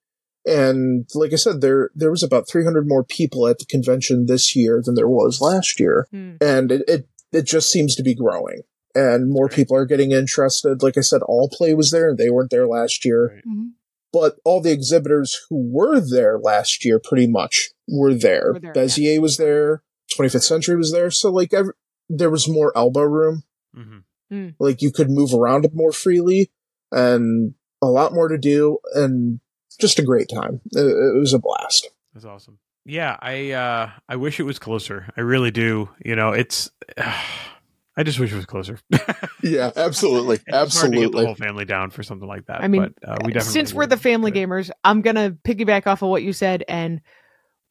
and 0.49 1.07
like 1.15 1.31
I 1.33 1.37
said, 1.37 1.61
there 1.61 1.91
there 1.95 2.11
was 2.11 2.23
about 2.23 2.47
300 2.49 2.87
more 2.87 3.03
people 3.03 3.47
at 3.47 3.59
the 3.59 3.65
convention 3.65 4.25
this 4.25 4.55
year 4.55 4.81
than 4.83 4.95
there 4.95 5.07
was 5.09 5.39
last 5.41 5.79
year, 5.79 6.07
Hmm. 6.11 6.35
and 6.41 6.71
it 6.71 6.83
it, 6.87 7.07
it 7.31 7.43
just 7.43 7.69
seems 7.71 7.95
to 7.95 8.03
be 8.03 8.15
growing. 8.15 8.61
And 8.95 9.29
more 9.29 9.47
people 9.49 9.77
are 9.77 9.85
getting 9.85 10.11
interested. 10.11 10.81
Like 10.81 10.97
I 10.97 11.01
said, 11.01 11.21
All 11.21 11.47
Play 11.51 11.73
was 11.75 11.91
there, 11.91 12.09
and 12.09 12.17
they 12.17 12.29
weren't 12.31 12.49
there 12.49 12.67
last 12.67 13.05
year 13.05 13.33
Right. 13.35 13.43
Mhm. 13.47 13.71
but 14.11 14.37
all 14.43 14.61
the 14.61 14.71
exhibitors 14.71 15.37
who 15.49 15.69
were 15.71 15.99
there 15.99 16.39
last 16.39 16.83
year 16.83 16.99
pretty 17.03 17.27
much 17.27 17.69
were 17.87 18.13
there. 18.15 18.53
Were 18.53 18.59
there, 18.59 18.73
Bezier 18.73 19.19
was 19.21 19.37
there, 19.37 19.83
25th 20.11 20.43
Century 20.43 20.75
was 20.75 20.91
there, 20.91 21.11
so 21.11 21.31
like 21.31 21.53
every, 21.53 21.73
there 22.09 22.31
was 22.31 22.47
more 22.49 22.71
elbow 22.75 23.03
room. 23.03 23.43
hmm 23.75 24.49
Like 24.59 24.81
you 24.81 24.91
could 24.91 25.09
move 25.11 25.33
around 25.33 25.67
more 25.73 25.91
freely 25.91 26.51
and 26.91 27.53
a 27.81 27.87
lot 27.87 28.13
more 28.13 28.27
to 28.27 28.37
do 28.37 28.77
and 28.95 29.39
just 29.79 29.99
a 29.99 30.03
great 30.03 30.29
time. 30.33 30.61
It, 30.71 30.79
it 30.79 31.19
was 31.19 31.33
a 31.33 31.39
blast. 31.39 31.89
That's 32.13 32.25
awesome. 32.25 32.59
Yeah, 32.85 33.17
I 33.21 33.51
uh 33.51 33.89
I 34.07 34.15
wish 34.15 34.39
it 34.39 34.43
was 34.43 34.59
closer. 34.59 35.07
I 35.17 35.21
really 35.21 35.51
do. 35.51 35.89
You 36.03 36.15
know, 36.15 36.31
it's 36.31 36.71
I 36.97 38.03
just 38.03 38.19
wish 38.19 38.31
it 38.31 38.35
was 38.37 38.45
closer. 38.45 38.79
Yeah, 39.41 39.71
absolutely. 39.73 40.35
It's 40.35 40.43
hard 40.47 40.51
to 40.51 40.51
get 40.51 40.51
the 40.51 40.57
absolutely. 40.57 41.25
whole 41.25 41.35
family 41.35 41.63
down 41.63 41.91
for 41.91 42.03
something 42.03 42.27
like 42.27 42.47
that. 42.47 42.61
I 42.61 42.67
mean, 42.67 42.93
but, 43.01 43.09
uh, 43.09 43.17
we 43.23 43.31
definitely 43.31 43.53
since 43.53 43.73
we're 43.73 43.85
the 43.87 43.95
family 43.95 44.31
Right. 44.31 44.47
gamers, 44.49 44.69
I'm 44.83 45.01
gonna 45.01 45.31
piggyback 45.31 45.87
off 45.87 46.01
of 46.01 46.09
what 46.09 46.23
you 46.23 46.33
said, 46.33 46.65
and 46.67 46.99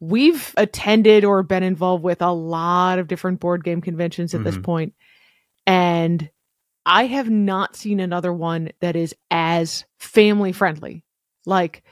we've 0.00 0.54
attended 0.56 1.24
or 1.26 1.42
been 1.42 1.62
involved 1.62 2.02
with 2.02 2.22
a 2.22 2.30
lot 2.32 2.98
of 2.98 3.06
different 3.06 3.40
board 3.40 3.64
game 3.64 3.82
conventions 3.82 4.34
at 4.34 4.44
this 4.44 4.56
Mhm. 4.56 4.62
point, 4.62 4.94
and 5.66 6.30
I 6.86 7.04
have 7.04 7.28
not 7.28 7.76
seen 7.76 8.00
another 8.00 8.32
one 8.32 8.70
that 8.80 8.96
is 8.96 9.14
as 9.30 9.84
family 9.98 10.52
friendly. 10.52 11.04
Like 11.44 11.82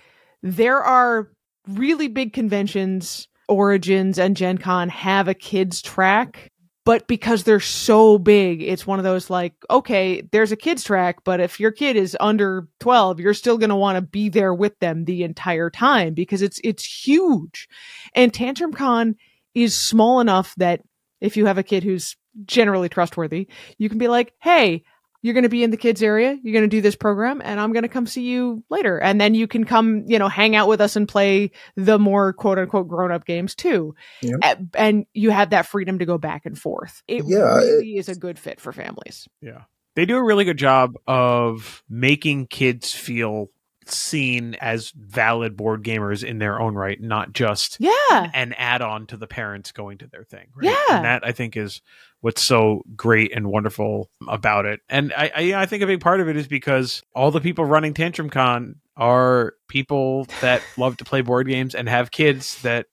there 0.42 0.82
are 0.82 1.30
really 1.68 2.08
big 2.08 2.32
conventions, 2.32 3.28
Origins 3.48 4.18
and 4.18 4.36
Gen 4.36 4.58
Con 4.58 4.88
have 4.88 5.28
a 5.28 5.34
kids 5.34 5.82
track, 5.82 6.50
but 6.84 7.08
because 7.08 7.42
they're 7.42 7.58
so 7.58 8.16
big, 8.16 8.62
it's 8.62 8.86
one 8.86 9.00
of 9.00 9.04
those 9.04 9.28
like, 9.28 9.54
okay, 9.70 10.22
there's 10.30 10.52
a 10.52 10.56
kids 10.56 10.84
track, 10.84 11.24
but 11.24 11.40
if 11.40 11.58
your 11.58 11.72
kid 11.72 11.96
is 11.96 12.16
under 12.20 12.68
12, 12.78 13.18
you're 13.18 13.34
still 13.34 13.58
going 13.58 13.70
to 13.70 13.76
want 13.76 13.96
to 13.96 14.02
be 14.02 14.28
there 14.28 14.54
with 14.54 14.78
them 14.78 15.04
the 15.04 15.24
entire 15.24 15.68
time 15.68 16.14
because 16.14 16.42
it's 16.42 16.60
it's 16.62 16.84
huge. 16.84 17.66
And 18.14 18.32
Tantrum 18.32 18.72
Con 18.72 19.16
is 19.52 19.76
small 19.76 20.20
enough 20.20 20.54
that 20.58 20.82
if 21.20 21.36
you 21.36 21.46
have 21.46 21.58
a 21.58 21.64
kid 21.64 21.82
who's 21.82 22.16
generally 22.44 22.88
trustworthy, 22.88 23.48
you 23.78 23.88
can 23.88 23.98
be 23.98 24.06
like, 24.06 24.32
"Hey, 24.40 24.84
you're 25.22 25.34
going 25.34 25.44
to 25.44 25.48
be 25.48 25.62
in 25.62 25.70
the 25.70 25.76
kids 25.76 26.02
area. 26.02 26.38
You're 26.42 26.52
going 26.52 26.68
to 26.68 26.76
do 26.76 26.80
this 26.80 26.96
program 26.96 27.40
and 27.44 27.60
I'm 27.60 27.72
going 27.72 27.82
to 27.82 27.88
come 27.88 28.06
see 28.06 28.22
you 28.22 28.62
later." 28.70 28.98
And 28.98 29.20
then 29.20 29.34
you 29.34 29.46
can 29.46 29.64
come, 29.64 30.04
you 30.06 30.18
know, 30.18 30.28
hang 30.28 30.56
out 30.56 30.68
with 30.68 30.80
us 30.80 30.96
and 30.96 31.08
play 31.08 31.50
the 31.76 31.98
more 31.98 32.32
quote 32.32 32.58
unquote 32.58 32.88
grown 32.88 33.12
up 33.12 33.24
games 33.24 33.54
too. 33.54 33.94
Yep. 34.22 34.60
And 34.74 35.06
you 35.12 35.30
have 35.30 35.50
that 35.50 35.66
freedom 35.66 35.98
to 35.98 36.06
go 36.06 36.18
back 36.18 36.46
and 36.46 36.58
forth. 36.58 37.02
It 37.08 37.24
Yeah, 37.26 37.56
really 37.56 37.96
is 37.96 38.08
a 38.08 38.14
good 38.14 38.38
fit 38.38 38.60
for 38.60 38.72
families. 38.72 39.28
Yeah. 39.40 39.62
They 39.94 40.04
do 40.04 40.16
a 40.18 40.22
really 40.22 40.44
good 40.44 40.58
job 40.58 40.96
of 41.06 41.82
making 41.88 42.48
kids 42.48 42.92
feel 42.92 43.48
seen 43.94 44.54
as 44.60 44.90
valid 44.96 45.56
board 45.56 45.82
gamers 45.82 46.24
in 46.24 46.38
their 46.38 46.60
own 46.60 46.74
right, 46.74 47.00
not 47.00 47.32
just 47.32 47.76
Yeah. 47.80 48.30
an 48.34 48.52
add 48.54 48.82
on 48.82 49.06
to 49.08 49.16
the 49.16 49.26
parents 49.26 49.72
going 49.72 49.98
to 49.98 50.06
their 50.06 50.24
thing. 50.24 50.46
Right? 50.54 50.70
Yeah. 50.70 50.96
And 50.96 51.04
that 51.04 51.24
I 51.26 51.32
think 51.32 51.56
is 51.56 51.80
what's 52.20 52.42
so 52.42 52.82
great 52.96 53.32
and 53.34 53.46
wonderful 53.48 54.10
about 54.28 54.64
it. 54.66 54.80
And 54.88 55.12
I, 55.16 55.30
I, 55.34 55.54
I 55.62 55.66
think 55.66 55.82
a 55.82 55.86
big 55.86 56.00
part 56.00 56.20
of 56.20 56.28
it 56.28 56.36
is 56.36 56.48
because 56.48 57.02
all 57.14 57.30
the 57.30 57.40
people 57.40 57.64
running 57.64 57.94
Tantrum 57.94 58.30
Con 58.30 58.76
are 58.96 59.52
people 59.68 60.26
that 60.40 60.62
love 60.76 60.96
to 60.98 61.04
play 61.04 61.20
board 61.20 61.46
games 61.46 61.74
and 61.74 61.88
have 61.88 62.10
kids 62.10 62.60
that 62.62 62.86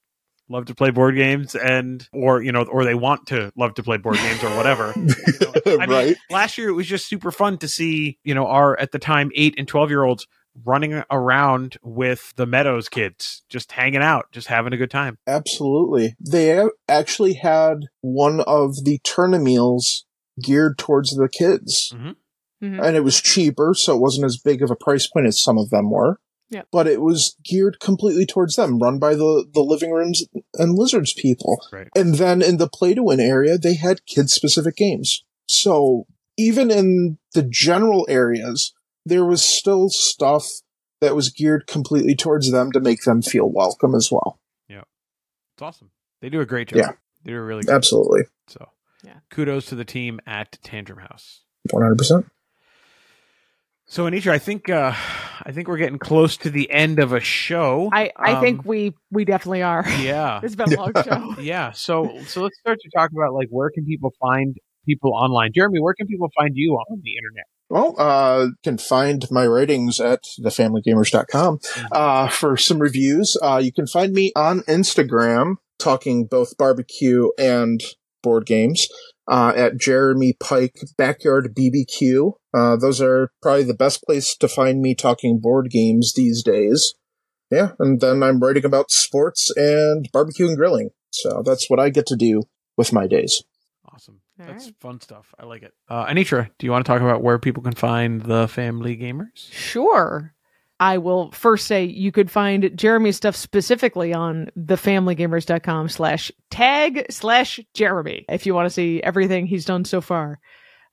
love 0.50 0.66
to 0.66 0.76
play 0.76 0.92
board 0.92 1.16
games 1.16 1.56
and 1.56 2.08
or 2.12 2.44
you 2.44 2.52
know 2.52 2.64
or 2.64 2.84
they 2.84 2.94
want 2.94 3.26
to 3.28 3.50
love 3.56 3.74
to 3.74 3.82
play 3.82 3.96
board 3.98 4.18
games 4.18 4.44
or 4.44 4.50
whatever 4.58 4.94
I 5.66 5.78
mean, 5.78 5.90
right? 5.90 6.18
last 6.30 6.58
year 6.58 6.68
it 6.68 6.74
was 6.74 6.86
just 6.86 7.08
super 7.08 7.32
fun 7.32 7.58
to 7.60 7.68
see, 7.70 8.20
you 8.26 8.36
know, 8.36 8.46
our 8.46 8.78
at 8.78 8.92
the 8.92 9.00
time 9.00 9.32
eight 9.36 9.56
and 9.58 9.68
twelve 9.68 9.90
year 9.90 10.04
olds 10.04 10.28
running 10.64 11.04
around 11.10 11.78
with 11.82 12.34
the 12.36 12.46
Meadows 12.46 12.90
kids, 12.90 13.44
just 13.50 13.72
hanging 13.72 14.02
out, 14.02 14.32
just 14.32 14.48
having 14.48 14.74
a 14.74 14.78
good 14.78 14.92
time. 14.92 15.18
Absolutely. 15.28 16.16
They 16.20 16.64
actually 16.88 17.34
had 17.34 17.86
one 18.02 18.42
of 18.42 18.84
the 18.84 19.00
tournameals 19.04 20.06
geared 20.42 20.78
towards 20.78 21.16
the 21.16 21.30
kids. 21.30 21.94
Mhm. 21.96 22.16
And 22.62 22.96
it 22.96 23.04
was 23.04 23.20
cheaper, 23.20 23.74
so 23.74 23.96
it 23.96 24.02
wasn't 24.02 24.26
as 24.26 24.38
big 24.38 24.62
of 24.62 24.72
a 24.72 24.76
price 24.76 25.06
point 25.06 25.28
as 25.28 25.42
some 25.42 25.58
of 25.58 25.70
them 25.70 25.92
were. 25.92 26.20
Yep. 26.50 26.68
But 26.72 26.88
it 26.88 27.02
was 27.02 27.36
geared 27.44 27.80
completely 27.80 28.26
towards 28.26 28.56
them, 28.56 28.80
run 28.80 29.00
by 29.00 29.16
the, 29.16 29.46
the 29.54 29.62
living 29.62 29.92
rooms 29.92 30.24
and 30.54 30.78
lizards 30.78 31.12
people. 31.14 31.60
Right. 31.74 31.90
And 31.96 32.16
then 32.16 32.42
in 32.42 32.58
the 32.58 32.70
play 32.70 32.94
to 32.94 33.04
win 33.04 33.20
area, 33.20 33.58
they 33.58 33.76
had 33.76 34.06
kid 34.06 34.30
specific 34.30 34.76
games. 34.78 35.26
So 35.48 36.06
even 36.38 36.72
in 36.72 37.18
the 37.34 37.44
general 37.44 38.06
areas, 38.08 38.74
there 39.06 39.26
was 39.26 39.44
still 39.44 39.90
stuff 39.90 40.48
that 41.02 41.16
was 41.16 41.30
geared 41.30 41.68
completely 41.68 42.16
towards 42.16 42.52
them 42.52 42.72
to 42.72 42.80
make 42.80 43.02
them 43.04 43.22
feel 43.22 43.50
welcome 43.52 43.94
as 43.96 44.10
well. 44.12 44.40
Yeah. 44.70 44.84
It's 45.56 45.62
awesome. 45.62 45.92
They 46.22 46.30
do 46.30 46.40
a 46.42 46.46
great 46.46 46.70
job. 46.70 46.78
Yeah. 46.78 46.92
They 47.24 47.32
do 47.32 47.38
a 47.38 47.42
really 47.42 47.64
good 47.64 47.74
Absolutely. 47.76 48.22
job. 48.24 48.30
So 48.48 48.70
Yeah. 49.04 49.20
kudos 49.30 49.66
to 49.68 49.76
the 49.76 49.86
team 49.86 50.20
at 50.26 50.58
Tantrum 50.64 51.00
House. 51.00 51.42
100%. 51.72 52.26
So 53.86 54.06
Anitra, 54.06 54.32
I 54.32 54.40
think 54.40 54.70
uh 54.70 54.94
I 55.46 55.52
think 55.52 55.68
we're 55.68 55.78
getting 55.78 56.00
close 56.00 56.38
to 56.38 56.50
the 56.50 56.72
end 56.72 57.00
of 57.00 57.12
a 57.12 57.20
show. 57.20 57.90
I, 57.92 58.12
I 58.18 58.40
think 58.40 58.60
Um, 58.60 58.66
we 58.66 58.94
we 59.12 59.26
definitely 59.26 59.62
are. 59.62 59.84
yeah. 60.02 60.40
It's 60.44 60.56
been 60.56 60.74
a 60.74 60.78
long 60.78 60.94
show. 61.04 61.36
Yeah. 61.42 61.72
So 61.74 62.18
so 62.26 62.42
let's 62.42 62.58
start 62.60 62.80
to 62.80 62.90
talk 62.96 63.12
about 63.12 63.34
like 63.34 63.50
where 63.50 63.70
can 63.70 63.86
people 63.86 64.12
find 64.20 64.56
people 64.86 65.14
online. 65.14 65.52
Jeremy, 65.54 65.80
where 65.82 65.94
can 65.94 66.08
people 66.08 66.30
find 66.36 66.52
you 66.56 66.74
on 66.76 67.02
the 67.04 67.16
internet? 67.18 67.46
Well, 67.74 67.96
uh, 68.00 68.50
you 68.50 68.56
can 68.64 68.78
find 68.78 69.26
my 69.32 69.48
writings 69.48 70.00
at 70.00 70.26
thefamilygamers.com 70.40 71.58
uh, 71.92 72.28
for 72.28 72.56
some 72.56 72.78
reviews. 72.78 73.36
Uh, 73.42 73.60
you 73.64 73.74
can 73.74 73.88
find 73.88 74.14
me 74.14 74.32
on 74.36 74.60
Instagram 74.68 75.56
talking 75.80 76.28
both 76.28 76.56
barbecue 76.56 77.30
and 77.40 77.82
board 78.22 78.46
games 78.46 78.88
uh, 79.28 79.54
at 79.56 79.80
Jeremy 79.80 80.34
Pike 80.40 80.82
Backyard 81.00 81.56
BBQ. 81.58 82.34
Uh, 82.54 82.76
those 82.76 83.02
are 83.02 83.32
probably 83.42 83.64
the 83.64 83.74
best 83.74 84.04
place 84.04 84.38
to 84.38 84.48
find 84.48 84.80
me 84.80 84.94
talking 84.94 85.40
board 85.42 85.72
games 85.72 86.14
these 86.16 86.44
days. 86.44 86.94
Yeah, 87.50 87.70
and 87.80 88.00
then 88.02 88.22
I'm 88.22 88.40
writing 88.40 88.66
about 88.66 88.92
sports 88.92 89.52
and 89.56 90.08
barbecue 90.14 90.48
and 90.48 90.56
grilling. 90.56 90.92
So 91.10 91.42
that's 91.44 91.72
what 91.72 91.80
I 91.80 91.90
get 91.90 92.06
to 92.06 92.16
do 92.16 92.44
with 92.78 92.94
my 92.94 93.08
days. 93.08 93.42
Awesome. 94.40 94.48
All 94.48 94.54
That's 94.54 94.66
right. 94.66 94.76
fun 94.80 95.02
stuff. 95.02 95.34
I 95.40 95.46
like 95.46 95.64
it. 95.64 95.74
Uh, 95.90 96.06
Anitra, 96.06 96.50
do 96.58 96.66
you 96.66 96.72
want 96.72 96.86
to 96.86 96.92
talk 96.92 97.02
about 97.02 97.22
where 97.22 97.38
people 97.40 97.64
can 97.64 97.74
find 97.74 98.22
the 98.22 98.48
family 98.48 98.98
gamers? 98.98 99.52
Sure. 99.52 100.34
I 100.80 100.98
will 100.98 101.32
first 101.32 101.68
say 101.68 101.86
you 101.86 102.12
could 102.12 102.30
find 102.32 102.72
Jeremy's 102.76 103.16
stuff 103.16 103.36
specifically 103.36 104.14
on 104.14 104.50
thefamilygamers.com 104.58 105.88
slash 105.90 106.32
tag 106.50 107.06
slash 107.10 107.60
Jeremy 107.74 108.26
if 108.28 108.46
you 108.46 108.54
want 108.54 108.66
to 108.66 108.70
see 108.74 109.02
everything 109.02 109.46
he's 109.46 109.66
done 109.66 109.86
so 109.86 110.02
far. 110.02 110.40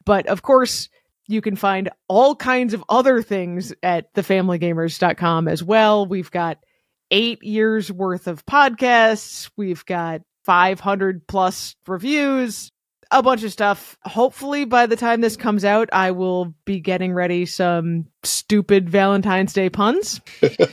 But 0.05 0.27
of 0.27 0.43
course, 0.43 0.89
you 1.27 1.41
can 1.41 1.57
find 1.57 1.91
all 2.09 2.35
kinds 2.37 2.75
of 2.75 2.85
other 2.89 3.23
things 3.23 3.73
at 3.83 4.13
thefamilygamers.com 4.15 5.49
as 5.49 5.63
well. 5.63 6.07
We've 6.07 6.31
got 6.31 6.59
eight 7.11 7.43
years 7.43 7.91
worth 7.91 8.27
of 8.27 8.45
podcasts. 8.47 9.51
We've 9.57 9.85
got 9.87 10.21
500 10.45 11.27
plus 11.27 11.75
reviews, 11.87 12.71
a 13.11 13.23
bunch 13.23 13.43
of 13.43 13.53
stuff. 13.53 13.97
Hopefully, 14.03 14.65
by 14.65 14.87
the 14.87 14.97
time 14.97 15.21
this 15.21 15.37
comes 15.37 15.65
out, 15.65 15.89
I 15.93 16.13
will 16.13 16.55
be 16.65 16.81
getting 16.81 17.13
ready 17.13 17.47
some 17.47 18.07
stupid 18.23 18.89
Valentine's 18.89 19.53
Day 19.53 19.71
puns, 19.71 20.21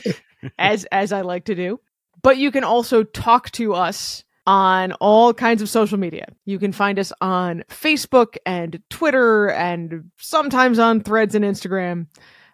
as 0.58 0.84
as 0.86 1.12
I 1.12 1.22
like 1.22 1.44
to 1.46 1.54
do. 1.54 1.80
But 2.22 2.38
you 2.38 2.50
can 2.50 2.64
also 2.64 3.04
talk 3.04 3.50
to 3.52 3.74
us 3.74 4.24
on 4.46 4.92
all 4.92 5.34
kinds 5.34 5.60
of 5.62 5.68
social 5.68 5.98
media. 5.98 6.26
You 6.46 6.58
can 6.58 6.72
find 6.72 6.98
us 6.98 7.12
on 7.20 7.64
Facebook 7.68 8.36
and 8.46 8.82
Twitter, 8.88 9.50
and 9.50 10.10
sometimes 10.18 10.78
on 10.78 11.02
Threads 11.02 11.34
and 11.34 11.44
Instagram. 11.44 12.06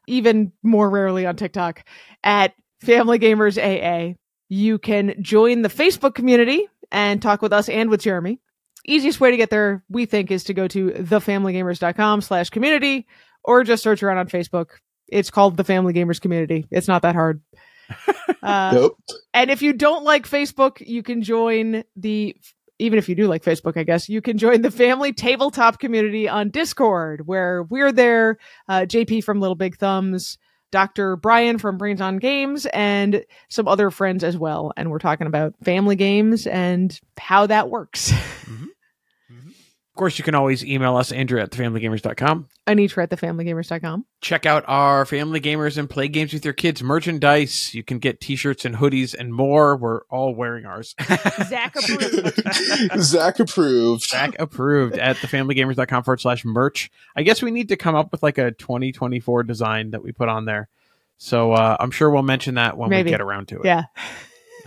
even 0.07 0.53
more 0.63 0.91
rarely 0.91 1.25
on 1.25 1.37
TikTok, 1.37 1.85
at 2.23 2.53
Family 2.81 3.19
Gamers 3.19 3.57
AA. 3.57 4.17
You 4.51 4.79
can 4.79 5.15
join 5.23 5.63
the 5.63 5.71
Facebook 5.71 6.15
community 6.15 6.67
and 6.93 7.23
talk 7.23 7.41
with 7.41 7.53
us 7.53 7.69
and 7.71 7.89
with 7.89 8.03
Jeremy. 8.03 8.41
Easiest 8.87 9.21
way 9.21 9.31
to 9.31 9.37
get 9.37 9.51
there, 9.51 9.83
we 9.89 10.07
think, 10.07 10.31
is 10.31 10.45
to 10.45 10.55
go 10.55 10.69
to 10.69 10.91
thefamilygamers.com 10.91 12.21
slash 12.21 12.51
community 12.51 13.07
or 13.43 13.65
just 13.65 13.83
search 13.83 14.03
around 14.03 14.19
on 14.19 14.29
Facebook. 14.29 14.71
It's 15.09 15.31
called 15.31 15.57
the 15.57 15.65
Family 15.65 15.93
Gamers 15.93 16.21
Community. 16.21 16.67
It's 16.71 16.89
not 16.89 17.03
that 17.03 17.15
hard. 17.15 17.41
Uh, 18.43 18.71
Nope. 18.75 18.99
and 19.33 19.51
if 19.51 19.63
you 19.63 19.73
don't 19.73 20.05
like 20.05 20.29
Facebook, 20.29 20.87
you 20.87 21.03
can 21.03 21.23
join 21.23 21.83
the 21.97 22.37
even 22.79 22.99
if 22.99 23.09
you 23.09 23.15
do 23.15 23.27
like 23.27 23.43
Facebook, 23.43 23.77
I 23.79 23.85
guess 23.85 24.09
you 24.09 24.21
can 24.21 24.37
join 24.37 24.61
the 24.63 24.71
family 24.71 25.13
tabletop 25.15 25.79
community 25.79 26.29
on 26.29 26.51
Discord, 26.51 27.27
where 27.27 27.63
we're 27.63 27.93
there. 27.93 28.37
Uh, 28.69 28.81
JP 28.81 29.25
from 29.25 29.41
Little 29.41 29.55
Big 29.55 29.77
Thumbs, 29.79 30.37
Dr. 30.73 31.17
Brian 31.17 31.57
from 31.59 31.79
Brains 31.79 32.01
on 32.01 32.19
Games, 32.19 32.67
and 32.67 33.25
some 33.49 33.67
other 33.69 33.91
friends 33.91 34.25
as 34.25 34.37
well. 34.37 34.73
And 34.77 34.91
we're 34.91 34.99
talking 34.99 35.27
about 35.27 35.55
family 35.63 35.97
games 35.97 36.47
and 36.47 36.99
how 37.19 37.47
that 37.47 37.71
works. 37.71 38.13
Of 39.95 39.99
course, 39.99 40.19
you 40.19 40.25
can 40.25 40.35
always 40.35 40.65
email 40.65 40.97
us, 40.97 41.13
Andrew 41.13 41.41
at 41.41 41.53
thefamilygamers.com. 41.53 42.49
Anitra 42.67 43.05
at 43.05 43.11
thefamilygamers.com. 43.11 44.05
Check 44.21 44.45
out 44.45 44.65
our 44.67 45.07
Family 45.07 45.41
Gamers 45.41 45.79
and 45.79 45.89
Play 45.89 46.09
Games 46.09 46.33
with 46.33 46.45
Your 46.45 46.53
Kids 46.53 46.83
merchandise. 46.83 47.73
You 47.77 47.85
can 47.85 48.01
get 48.01 48.21
t 48.21 48.35
shirts 48.35 48.65
and 48.65 48.75
hoodies 48.75 49.15
and 49.17 49.33
more. 49.33 49.77
We're 49.77 50.01
all 50.11 50.35
wearing 50.35 50.67
ours. 50.67 50.97
Zach 51.47 51.77
approved. 51.77 52.43
Zach 53.05 53.39
approved. 53.39 54.03
Zach 54.03 54.35
approved 54.41 54.99
at 54.99 55.15
thefamilygamers.com 55.19 56.03
forward 56.03 56.21
slash 56.21 56.45
merch. 56.45 56.91
I 57.15 57.23
guess 57.23 57.41
we 57.41 57.53
need 57.53 57.69
to 57.69 57.77
come 57.77 57.95
up 57.95 58.11
with 58.11 58.25
like 58.25 58.39
a 58.39 58.51
2024 58.51 59.45
design 59.45 59.93
that 59.93 60.03
we 60.03 60.11
put 60.11 60.29
on 60.29 60.45
there. 60.45 60.69
So 61.19 61.53
uh, 61.53 61.77
I'm 61.79 61.93
sure 61.93 62.11
we'll 62.11 62.23
mention 62.25 62.57
that 62.57 62.77
when 62.77 62.91
Maybe. 62.91 63.07
we 63.07 63.11
get 63.13 63.21
around 63.21 63.47
to 63.49 63.61
it. 63.61 63.67
yeah. 63.67 63.85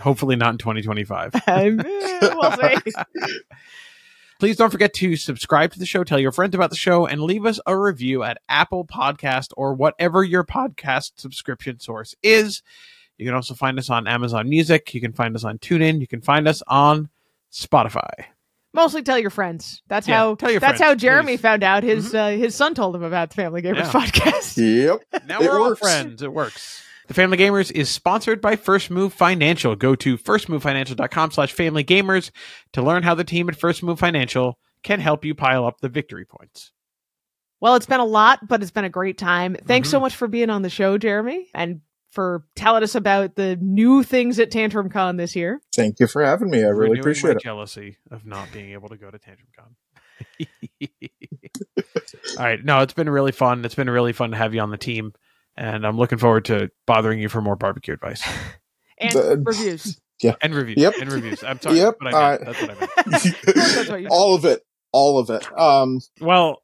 Hopefully 0.00 0.36
not 0.36 0.52
in 0.52 0.58
2025. 0.58 1.34
Um, 1.46 1.80
eh, 1.84 2.18
we'll 2.22 2.52
see. 2.52 2.92
Please 4.38 4.56
don't 4.56 4.70
forget 4.70 4.94
to 4.94 5.16
subscribe 5.16 5.72
to 5.72 5.78
the 5.80 5.86
show, 5.86 6.04
tell 6.04 6.18
your 6.20 6.30
friends 6.30 6.54
about 6.54 6.70
the 6.70 6.76
show, 6.76 7.06
and 7.06 7.20
leave 7.20 7.44
us 7.44 7.58
a 7.66 7.76
review 7.76 8.22
at 8.22 8.38
Apple 8.48 8.84
Podcast 8.86 9.48
or 9.56 9.74
whatever 9.74 10.22
your 10.22 10.44
podcast 10.44 11.12
subscription 11.16 11.80
source 11.80 12.14
is. 12.22 12.62
You 13.16 13.26
can 13.26 13.34
also 13.34 13.54
find 13.54 13.78
us 13.80 13.90
on 13.90 14.06
Amazon 14.06 14.48
Music. 14.48 14.94
You 14.94 15.00
can 15.00 15.12
find 15.12 15.34
us 15.34 15.42
on 15.42 15.58
TuneIn. 15.58 16.00
You 16.00 16.06
can 16.06 16.20
find 16.20 16.46
us 16.46 16.62
on 16.68 17.08
Spotify. 17.52 18.26
Mostly 18.72 19.02
tell 19.02 19.18
your 19.18 19.30
friends. 19.30 19.82
That's 19.88 20.06
Yeah, 20.06 20.18
how. 20.18 20.34
tell 20.36 20.52
your 20.52 20.60
that's 20.60 20.78
friends, 20.78 20.88
how 20.88 20.94
Jeremy 20.94 21.32
please. 21.32 21.36
Mm-hmm. 21.38 21.42
found 21.42 21.64
out. 21.64 21.82
His 21.82 22.14
uh, 22.14 22.28
his 22.28 22.54
son 22.54 22.74
told 22.76 22.94
him 22.94 23.02
about 23.02 23.30
the 23.30 23.34
Family 23.34 23.60
Gamers 23.60 23.76
Yeah. 23.78 23.90
podcast. 23.92 25.02
Yep. 25.12 25.26
Now 25.26 25.40
It 25.40 25.48
we're 25.50 25.58
all 25.60 25.74
friends. 25.74 26.22
It 26.22 26.32
works. 26.32 26.84
The 27.08 27.14
Family 27.14 27.38
Gamers 27.38 27.72
is 27.72 27.88
sponsored 27.88 28.40
by 28.40 28.56
First 28.56 28.90
Move 28.90 29.12
Financial. 29.14 29.74
Go 29.74 29.94
to 29.96 30.18
firstmovefinancial.com 30.18 31.30
slash 31.30 31.52
family 31.52 31.82
gamers 31.82 32.30
to 32.72 32.82
learn 32.82 33.02
how 33.02 33.14
the 33.14 33.24
team 33.24 33.48
at 33.48 33.56
First 33.56 33.82
Move 33.82 33.98
Financial 33.98 34.58
can 34.82 35.00
help 35.00 35.24
you 35.24 35.34
pile 35.34 35.64
up 35.66 35.80
the 35.80 35.88
victory 35.88 36.26
points. 36.26 36.70
Well, 37.60 37.74
it's 37.76 37.86
been 37.86 38.00
a 38.00 38.04
lot, 38.04 38.46
but 38.46 38.60
it's 38.62 38.70
been 38.70 38.84
a 38.84 38.90
great 38.90 39.16
time. 39.18 39.56
Thanks 39.66 39.88
so 39.88 39.98
Mhm. 39.98 40.02
much 40.02 40.16
for 40.16 40.28
being 40.28 40.50
on 40.50 40.62
the 40.62 40.68
show, 40.70 40.98
Jeremy, 40.98 41.48
and 41.54 41.80
for 42.10 42.44
telling 42.54 42.82
us 42.82 42.94
about 42.94 43.34
the 43.36 43.56
new 43.56 44.02
things 44.02 44.38
at 44.38 44.50
Tantrum 44.50 44.90
Con 44.90 45.16
this 45.16 45.34
year. 45.34 45.60
Thank 45.74 45.98
you 46.00 46.06
for 46.06 46.22
having 46.24 46.50
me. 46.50 46.58
I 46.58 46.68
really 46.68 46.80
Renewing 46.90 47.00
appreciate 47.00 47.30
my 47.30 47.36
it. 47.36 47.42
jealousy 47.42 47.96
of 48.10 48.24
not 48.26 48.52
being 48.52 48.72
able 48.72 48.90
to 48.90 48.96
go 48.96 49.10
to 49.10 49.18
Tantrum 49.18 49.48
Con. 49.58 49.74
All 52.38 52.44
right. 52.44 52.62
No, 52.64 52.80
it's 52.80 52.92
been 52.94 53.08
really 53.10 53.32
fun. 53.32 53.64
It's 53.64 53.74
been 53.74 53.90
really 53.90 54.12
fun 54.12 54.30
to 54.30 54.36
have 54.36 54.54
you 54.54 54.60
on 54.60 54.70
the 54.70 54.76
team. 54.78 55.14
And 55.60 55.84
I'm 55.84 55.96
looking 55.96 56.18
forward 56.18 56.44
to 56.46 56.70
bothering 56.86 57.18
you 57.18 57.28
for 57.28 57.40
more 57.42 57.56
barbecue 57.56 57.92
advice 57.92 58.22
And 58.98 59.12
The- 59.12 59.42
reviews. 59.44 60.00
Yeah, 60.20 60.34
and 60.42 60.52
reviews. 60.52 60.78
Yep. 60.78 60.94
And 61.00 61.12
reviews. 61.12 61.44
I'm 61.44 61.60
sorry. 61.60 61.76
Yep, 61.76 61.96
But 62.00 62.12
I 62.12 62.30
meant, 62.30 62.42
uh, 62.42 62.44
that's 62.52 62.60
what 62.60 62.70
I 62.70 64.00
meant. 64.00 64.04
What 64.08 64.10
all 64.10 64.34
of 64.34 64.44
it. 64.44 64.64
All 64.90 65.18
of 65.20 65.30
it. 65.30 65.46
Um, 65.56 66.00
Well, 66.20 66.60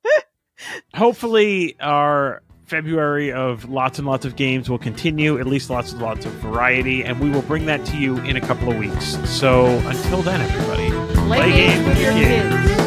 hopefully 0.92 1.76
our 1.80 2.42
February 2.66 3.30
of 3.32 3.68
lots 3.68 3.98
and 4.00 4.08
lots 4.08 4.24
of 4.24 4.34
games 4.34 4.68
will 4.68 4.78
continue, 4.78 5.38
at 5.38 5.46
least 5.46 5.70
lots 5.70 5.92
and 5.92 6.02
lots 6.02 6.26
of 6.26 6.32
variety, 6.32 7.04
and 7.04 7.20
we 7.20 7.30
will 7.30 7.42
bring 7.42 7.66
that 7.66 7.84
to 7.86 7.96
you 7.96 8.16
in 8.18 8.36
a 8.36 8.40
couple 8.40 8.72
of 8.72 8.76
weeks. 8.76 9.18
So 9.28 9.66
until 9.86 10.22
then, 10.22 10.40
everybody, 10.40 10.90
Play 11.28 11.52
games 11.52 11.86
with 11.86 12.00
your 12.00 12.12
kids. 12.12 12.84